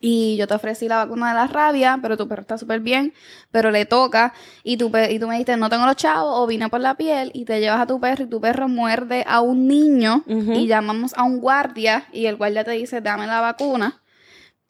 y 0.00 0.36
yo 0.36 0.46
te 0.46 0.54
ofrecí 0.54 0.88
la 0.88 0.96
vacuna 1.04 1.28
de 1.30 1.34
la 1.34 1.46
rabia, 1.46 1.98
pero 2.00 2.16
tu 2.16 2.28
perro 2.28 2.42
está 2.42 2.56
súper 2.58 2.80
bien, 2.80 3.12
pero 3.50 3.70
le 3.70 3.84
toca, 3.86 4.32
y 4.62 4.76
tú, 4.76 4.90
y 5.10 5.18
tú 5.18 5.26
me 5.26 5.34
dijiste, 5.34 5.56
no 5.56 5.68
tengo 5.68 5.84
los 5.86 5.96
chavos, 5.96 6.32
o 6.38 6.46
vine 6.46 6.68
por 6.68 6.80
la 6.80 6.94
piel, 6.96 7.30
y 7.34 7.44
te 7.44 7.60
llevas 7.60 7.80
a 7.80 7.86
tu 7.86 7.98
perro, 8.00 8.24
y 8.24 8.28
tu 8.28 8.40
perro 8.40 8.68
muerde 8.68 9.24
a 9.26 9.40
un 9.40 9.66
niño, 9.66 10.22
y 10.56 10.66
llamamos 10.66 11.12
a 11.16 11.24
un 11.24 11.40
guardia, 11.40 12.04
y 12.12 12.26
el 12.26 12.36
guardia 12.36 12.64
te 12.64 12.70
dice, 12.72 13.00
dame 13.00 13.26
la 13.26 13.40
vacuna, 13.40 14.00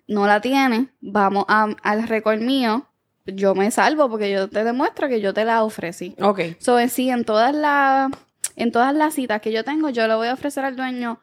no 0.09 0.27
la 0.27 0.41
tiene, 0.41 0.89
vamos 1.01 1.45
a- 1.49 1.69
al 1.83 2.09
récord 2.09 2.41
mío, 2.41 2.87
yo 3.27 3.55
me 3.55 3.71
salvo 3.71 4.09
porque 4.11 4.31
yo 4.33 4.49
te 4.49 4.65
demuestro 4.65 5.07
que 5.09 5.21
yo 5.21 5.33
te 5.35 5.45
la 5.45 5.63
ofrecí. 5.63 6.17
Ok. 6.21 6.41
So, 6.59 6.81
en 6.81 6.89
sí, 6.91 7.11
en 7.11 7.25
todas 7.25 7.55
las 7.55 8.11
en 8.57 8.73
todas 8.73 8.93
las 8.95 9.15
citas 9.15 9.41
que 9.41 9.53
yo 9.53 9.63
tengo, 9.65 9.89
yo 9.91 10.07
le 10.09 10.15
voy 10.15 10.27
a 10.29 10.35
ofrecer 10.35 10.65
al 10.65 10.75
dueño 10.77 11.21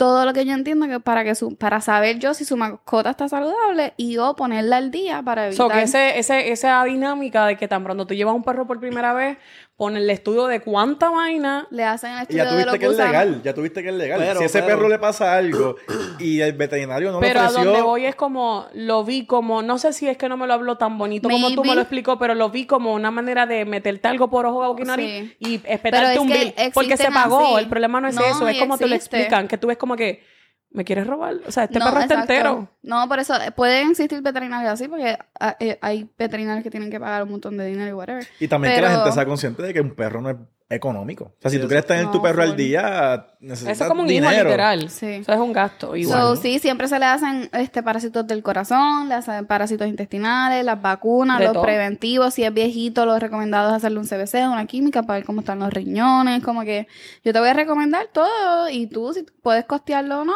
todo 0.00 0.24
lo 0.24 0.32
que 0.32 0.46
yo 0.46 0.54
entiendo 0.54 0.88
que 0.88 0.98
para 0.98 1.24
que 1.24 1.34
su, 1.34 1.56
para 1.56 1.82
saber 1.82 2.18
yo 2.18 2.32
si 2.32 2.46
su 2.46 2.56
mascota 2.56 3.10
está 3.10 3.28
saludable 3.28 3.92
y 3.98 4.14
yo 4.14 4.34
ponerla 4.34 4.78
al 4.78 4.90
día 4.90 5.20
para 5.20 5.48
evitar 5.48 5.66
So, 5.66 5.68
que 5.70 5.82
ese, 5.82 6.18
ese, 6.18 6.52
esa 6.52 6.82
dinámica 6.84 7.44
de 7.44 7.58
que 7.58 7.68
tan 7.68 7.84
pronto 7.84 8.06
tú 8.06 8.14
llevas 8.14 8.34
un 8.34 8.42
perro 8.42 8.66
por 8.66 8.80
primera 8.80 9.12
vez, 9.12 9.36
pon 9.80 9.96
el 9.96 10.10
estudio 10.10 10.46
de 10.46 10.60
cuánta 10.60 11.08
vaina. 11.08 11.66
le 11.70 11.84
hacen 11.84 12.10
el 12.12 12.18
Y 12.18 12.22
estudio 12.24 12.44
ya 12.44 12.50
de 12.50 12.64
los 12.66 12.74
tuviste 12.74 12.78
que 12.86 12.92
es 12.92 12.98
legal, 12.98 13.42
ya 13.42 13.54
tuviste 13.54 13.82
que 13.82 13.88
es 13.88 13.94
legal. 13.94 14.20
Pero, 14.20 14.36
si 14.36 14.42
a 14.42 14.46
ese 14.46 14.62
pero- 14.62 14.76
perro 14.76 14.88
le 14.90 14.98
pasa 14.98 15.34
algo 15.34 15.76
y 16.18 16.40
el 16.42 16.52
veterinario 16.52 17.10
no 17.12 17.18
pero 17.20 17.40
a 17.40 17.44
ofreció... 17.46 17.64
donde 17.64 17.80
voy 17.82 18.04
es 18.04 18.14
como, 18.14 18.66
lo 18.74 19.04
vi 19.04 19.24
como, 19.24 19.62
no 19.62 19.78
sé 19.78 19.94
si 19.94 20.06
es 20.06 20.18
que 20.18 20.28
no 20.28 20.36
me 20.36 20.46
lo 20.46 20.52
habló 20.52 20.76
tan 20.76 20.98
bonito 20.98 21.30
como 21.30 21.54
tú 21.54 21.64
me 21.64 21.74
lo 21.74 21.80
explicó, 21.80 22.18
pero 22.18 22.34
lo 22.34 22.50
vi 22.50 22.66
como 22.66 22.92
una 22.92 23.10
manera 23.10 23.46
de 23.46 23.64
meterte 23.64 24.06
algo 24.06 24.28
por 24.28 24.44
ojo, 24.44 24.76
y 24.78 24.82
nariz 24.82 25.06
Sí. 25.10 25.36
y 25.38 25.58
Pero 25.58 25.74
esperarte 25.74 26.12
es 26.12 26.18
un 26.20 26.28
que 26.28 26.38
bill. 26.38 26.54
Porque 26.74 26.96
se 26.98 27.10
pagó, 27.10 27.56
así. 27.56 27.64
el 27.64 27.68
problema 27.70 28.02
no 28.02 28.08
es 28.08 28.16
No, 28.16 28.22
eso, 28.26 28.46
es 28.48 28.56
y 28.56 28.60
como 28.60 28.76
te 28.76 28.86
lo 28.86 28.94
explican, 28.94 29.48
que 29.48 29.56
tú 29.56 29.68
ves 29.68 29.78
como 29.78 29.96
que, 29.96 30.22
¿me 30.72 30.84
quieres 30.84 31.06
robar? 31.06 31.36
O 31.46 31.50
sea, 31.52 31.64
este 31.64 31.78
No, 31.78 31.86
perro 31.86 32.00
está 32.00 32.14
exacto. 32.14 32.32
entero. 32.32 32.68
No, 32.82 33.08
por 33.08 33.18
eso 33.18 33.34
eh, 33.40 33.50
pueden 33.50 33.90
existir 33.90 34.22
veterinarios 34.22 34.72
así 34.72 34.88
porque 34.88 35.18
ah, 35.38 35.56
eh, 35.60 35.78
hay 35.82 36.08
veterinarios 36.18 36.62
que 36.64 36.70
tienen 36.70 36.90
que 36.90 36.98
pagar 37.00 37.22
un 37.24 37.30
montón 37.30 37.56
de 37.56 37.66
dinero 37.66 37.90
y 37.90 37.92
whatever. 37.92 38.26
Y 38.38 38.48
también 38.48 38.74
que 38.74 38.80
la 38.82 38.90
gente 38.90 39.12
sea 39.12 39.26
consciente 39.26 39.62
de 39.62 39.74
que 39.74 39.80
un 39.80 39.94
perro 39.94 40.20
no 40.20 40.30
es 40.30 40.36
económico. 40.72 41.24
O 41.24 41.42
sea, 41.42 41.50
si 41.50 41.56
Sí, 41.56 41.62
tú 41.62 41.66
quieres 41.66 41.84
tener 41.84 42.12
tu 42.12 42.22
perro 42.22 42.42
al 42.42 42.54
día, 42.54 43.26
necesitas 43.40 43.72
Eso 43.74 43.84
es 43.84 43.88
como 43.90 44.02
un 44.02 44.06
dinero. 44.06 44.32
hijo 44.32 44.44
literal. 44.44 44.88
Sí. 44.88 45.06
Eso 45.06 45.32
es 45.32 45.38
un 45.40 45.52
gasto. 45.52 45.96
Igual. 45.96 46.20
So, 46.20 46.36
sí, 46.36 46.60
siempre 46.60 46.86
se 46.86 47.00
le 47.00 47.06
hacen 47.06 47.50
este 47.52 47.82
parásitos 47.82 48.24
del 48.28 48.40
corazón, 48.44 49.08
le 49.08 49.14
hacen 49.16 49.46
parásitos 49.46 49.88
intestinales, 49.88 50.64
las 50.64 50.80
vacunas, 50.80 51.40
De 51.40 51.46
los 51.46 51.54
todo. 51.54 51.64
preventivos, 51.64 52.34
si 52.34 52.44
es 52.44 52.54
viejito, 52.54 53.04
lo 53.04 53.18
recomendado 53.18 53.70
es 53.70 53.74
hacerle 53.74 53.98
un 53.98 54.06
CBC, 54.06 54.46
una 54.46 54.64
química 54.66 55.02
para 55.02 55.18
ver 55.18 55.26
cómo 55.26 55.40
están 55.40 55.58
los 55.58 55.72
riñones, 55.72 56.40
como 56.44 56.62
que 56.62 56.86
yo 57.24 57.32
te 57.32 57.40
voy 57.40 57.48
a 57.48 57.54
recomendar 57.54 58.06
todo 58.12 58.68
y 58.70 58.86
tú 58.86 59.12
si 59.12 59.24
puedes 59.42 59.64
costearlo 59.64 60.20
o 60.20 60.24
no, 60.24 60.34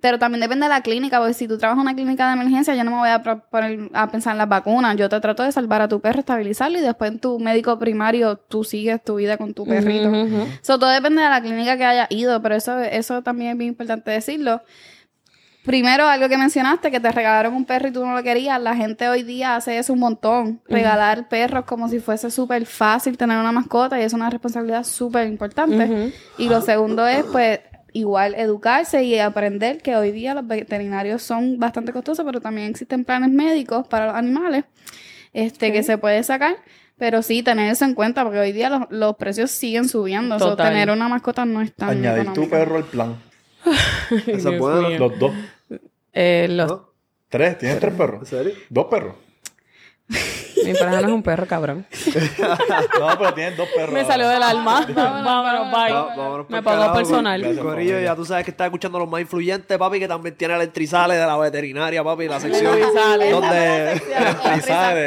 Pero 0.00 0.18
también 0.18 0.40
depende 0.40 0.64
de 0.64 0.70
la 0.70 0.80
clínica, 0.80 1.18
porque 1.18 1.34
si 1.34 1.46
tú 1.46 1.58
trabajas 1.58 1.82
en 1.82 1.88
una 1.88 1.94
clínica 1.94 2.26
de 2.28 2.34
emergencia, 2.34 2.74
yo 2.74 2.84
no 2.84 2.90
me 2.90 2.96
voy 2.98 3.08
a 3.10 3.22
poner 3.22 3.90
a 3.92 4.10
pensar 4.10 4.32
en 4.32 4.38
las 4.38 4.48
vacunas. 4.48 4.96
Yo 4.96 5.08
te 5.08 5.20
trato 5.20 5.42
de 5.42 5.52
salvar 5.52 5.82
a 5.82 5.88
tu 5.88 6.00
perro, 6.00 6.20
estabilizarlo 6.20 6.78
y 6.78 6.80
después 6.80 7.10
en 7.10 7.18
tu 7.18 7.38
médico 7.38 7.78
primario 7.78 8.36
tú 8.36 8.64
sigues 8.64 9.02
tu 9.04 9.16
vida 9.16 9.36
con 9.36 9.52
tu 9.52 9.66
perrito. 9.66 10.10
So, 10.62 10.78
todo 10.78 10.90
depende 10.90 11.22
de 11.22 11.28
la 11.28 11.40
clínica 11.40 11.76
que 11.76 11.84
haya 11.84 12.06
ido, 12.10 12.40
pero 12.40 12.54
eso, 12.54 12.78
eso 12.80 13.22
también 13.22 13.52
es 13.52 13.58
bien 13.58 13.68
importante 13.68 14.10
decirlo. 14.10 14.62
Primero, 15.64 16.06
algo 16.06 16.26
que 16.30 16.38
mencionaste, 16.38 16.90
que 16.90 17.00
te 17.00 17.12
regalaron 17.12 17.54
un 17.54 17.66
perro 17.66 17.88
y 17.88 17.92
tú 17.92 18.04
no 18.04 18.14
lo 18.14 18.22
querías. 18.22 18.60
La 18.60 18.74
gente 18.74 19.08
hoy 19.10 19.22
día 19.22 19.56
hace 19.56 19.76
eso 19.76 19.92
un 19.92 19.98
montón. 19.98 20.62
Regalar 20.66 21.28
perros 21.28 21.66
como 21.66 21.88
si 21.90 22.00
fuese 22.00 22.30
súper 22.30 22.64
fácil 22.64 23.18
tener 23.18 23.38
una 23.38 23.52
mascota 23.52 24.00
y 24.00 24.02
es 24.02 24.14
una 24.14 24.30
responsabilidad 24.30 24.84
súper 24.84 25.26
importante. 25.28 26.14
Y 26.38 26.48
lo 26.48 26.62
segundo 26.62 27.06
es, 27.06 27.24
pues, 27.24 27.60
igual 27.92 28.34
educarse 28.34 29.02
y 29.04 29.18
aprender 29.18 29.82
que 29.82 29.96
hoy 29.96 30.12
día 30.12 30.34
los 30.34 30.46
veterinarios 30.46 31.22
son 31.22 31.58
bastante 31.58 31.92
costosos, 31.92 32.24
pero 32.24 32.40
también 32.40 32.68
existen 32.70 33.04
planes 33.04 33.30
médicos 33.30 33.86
para 33.88 34.06
los 34.06 34.14
animales 34.14 34.64
este, 35.32 35.72
que 35.72 35.82
se 35.82 35.98
puede 35.98 36.22
sacar. 36.22 36.56
Pero 36.98 37.22
sí, 37.22 37.42
tener 37.42 37.70
eso 37.72 37.86
en 37.86 37.94
cuenta, 37.94 38.24
porque 38.24 38.38
hoy 38.40 38.52
día 38.52 38.68
los, 38.68 38.82
los 38.90 39.16
precios 39.16 39.50
siguen 39.50 39.88
subiendo. 39.88 40.36
Tener 40.56 40.90
una 40.90 41.08
mascota 41.08 41.44
no 41.46 41.62
es 41.62 41.72
tan 41.74 41.90
Añadir 41.90 42.32
tu 42.34 42.48
perro 42.48 42.76
al 42.76 42.84
plan. 42.84 43.16
Los 44.98 45.18
dos. 45.18 45.32
Eh, 46.12 46.46
los- 46.50 46.68
¿No? 46.68 46.90
Tres. 47.28 47.58
¿Tienes 47.58 47.78
tres 47.78 47.92
¿En 47.92 47.98
perros? 47.98 48.28
serio? 48.28 48.52
Dos 48.68 48.86
perros. 48.86 49.14
Mi 50.64 50.72
pareja 50.74 51.00
no 51.00 51.08
es 51.08 51.14
un 51.14 51.22
perro, 51.22 51.46
cabrón. 51.46 51.86
No, 52.98 53.18
pero 53.18 53.34
tienes 53.34 53.56
dos 53.56 53.68
perros. 53.74 53.92
Me 53.92 54.04
salió 54.04 54.28
del 54.28 54.42
alma. 54.42 54.86
Vámonos, 54.94 55.70
bye. 55.70 55.92
Va- 55.92 56.14
vámonos 56.16 56.50
Me 56.50 56.56
pa'l 56.62 56.64
pagó 56.64 56.80
carajo. 56.80 56.96
personal. 56.96 57.40
Gracias. 57.42 57.64
Corillo, 57.64 58.00
ya 58.00 58.14
tú 58.16 58.24
sabes 58.24 58.44
que 58.44 58.50
estás 58.50 58.66
escuchando 58.66 58.98
a 58.98 59.00
los 59.02 59.10
más 59.10 59.20
influyentes, 59.20 59.78
papi, 59.78 59.98
que 59.98 60.08
también 60.08 60.34
tiene 60.36 60.54
el 60.56 60.62
entrizale 60.62 61.14
de 61.14 61.26
la 61.26 61.36
veterinaria, 61.36 62.02
papi, 62.04 62.28
la 62.28 62.40
sección 62.40 62.78
donde... 62.80 64.00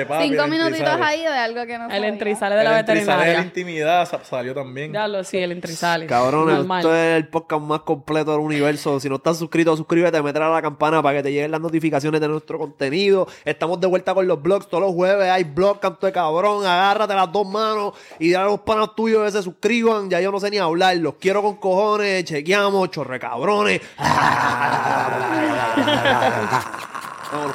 Papi, 0.07 0.27
Cinco 0.27 0.47
minutitos 0.47 0.89
ahí 1.01 1.21
de 1.21 1.27
algo 1.27 1.65
que 1.65 1.77
no 1.77 1.85
El 1.85 1.91
sabía. 1.91 2.07
entrizale 2.07 2.55
de 2.55 2.63
la 2.63 2.71
El 2.73 2.79
entrizale 2.79 2.99
de 2.99 3.05
la 3.05 3.15
veterinaria. 3.17 3.41
intimidad 3.45 4.09
sa- 4.09 4.23
salió 4.23 4.53
también. 4.53 4.93
Ya 4.93 5.07
lo 5.07 5.23
sí, 5.23 5.37
el 5.37 5.51
entrizale. 5.51 6.05
Cabrón, 6.07 6.47
Normal. 6.49 6.79
esto 6.79 6.95
es 6.95 7.17
el 7.17 7.27
podcast 7.27 7.61
más 7.61 7.81
completo 7.81 8.31
del 8.31 8.39
universo. 8.41 8.99
Si 8.99 9.09
no 9.09 9.15
estás 9.15 9.37
suscrito, 9.37 9.75
suscríbete, 9.77 10.21
métele 10.21 10.45
a 10.45 10.49
la 10.49 10.61
campana 10.61 11.01
para 11.01 11.17
que 11.17 11.23
te 11.23 11.31
lleguen 11.31 11.51
las 11.51 11.61
notificaciones 11.61 12.19
de 12.21 12.27
nuestro 12.27 12.57
contenido. 12.57 13.27
Estamos 13.45 13.79
de 13.79 13.87
vuelta 13.87 14.13
con 14.13 14.27
los 14.27 14.41
blogs. 14.41 14.67
Todos 14.67 14.83
los 14.83 14.93
jueves 14.93 15.29
hay 15.29 15.42
blog, 15.43 15.79
canto 15.79 16.05
de 16.05 16.11
cabrón. 16.11 16.65
Agárrate 16.65 17.13
las 17.13 17.31
dos 17.31 17.47
manos 17.47 17.93
y 18.19 18.31
dale 18.31 18.45
a 18.45 18.49
los 18.49 18.59
panas 18.61 18.95
tuyos 18.95 19.25
que 19.25 19.31
se 19.31 19.43
suscriban. 19.43 20.09
Ya 20.09 20.19
yo 20.21 20.31
no 20.31 20.39
sé 20.39 20.49
ni 20.49 20.57
hablar. 20.57 20.97
Los 20.97 21.15
quiero 21.15 21.41
con 21.41 21.57
cojones. 21.57 22.25
Chequeamos, 22.25 22.91
chorre 22.91 23.19
cabrones. 23.19 23.81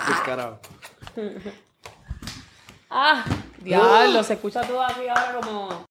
Pues, 0.06 0.20
carajo. 0.24 0.59
Ah, 2.90 3.24
diablo, 3.59 4.23
se 4.23 4.35
escucha 4.35 4.62
todo 4.62 4.82
aquí 4.82 5.06
ahora 5.09 5.40
como. 5.40 5.86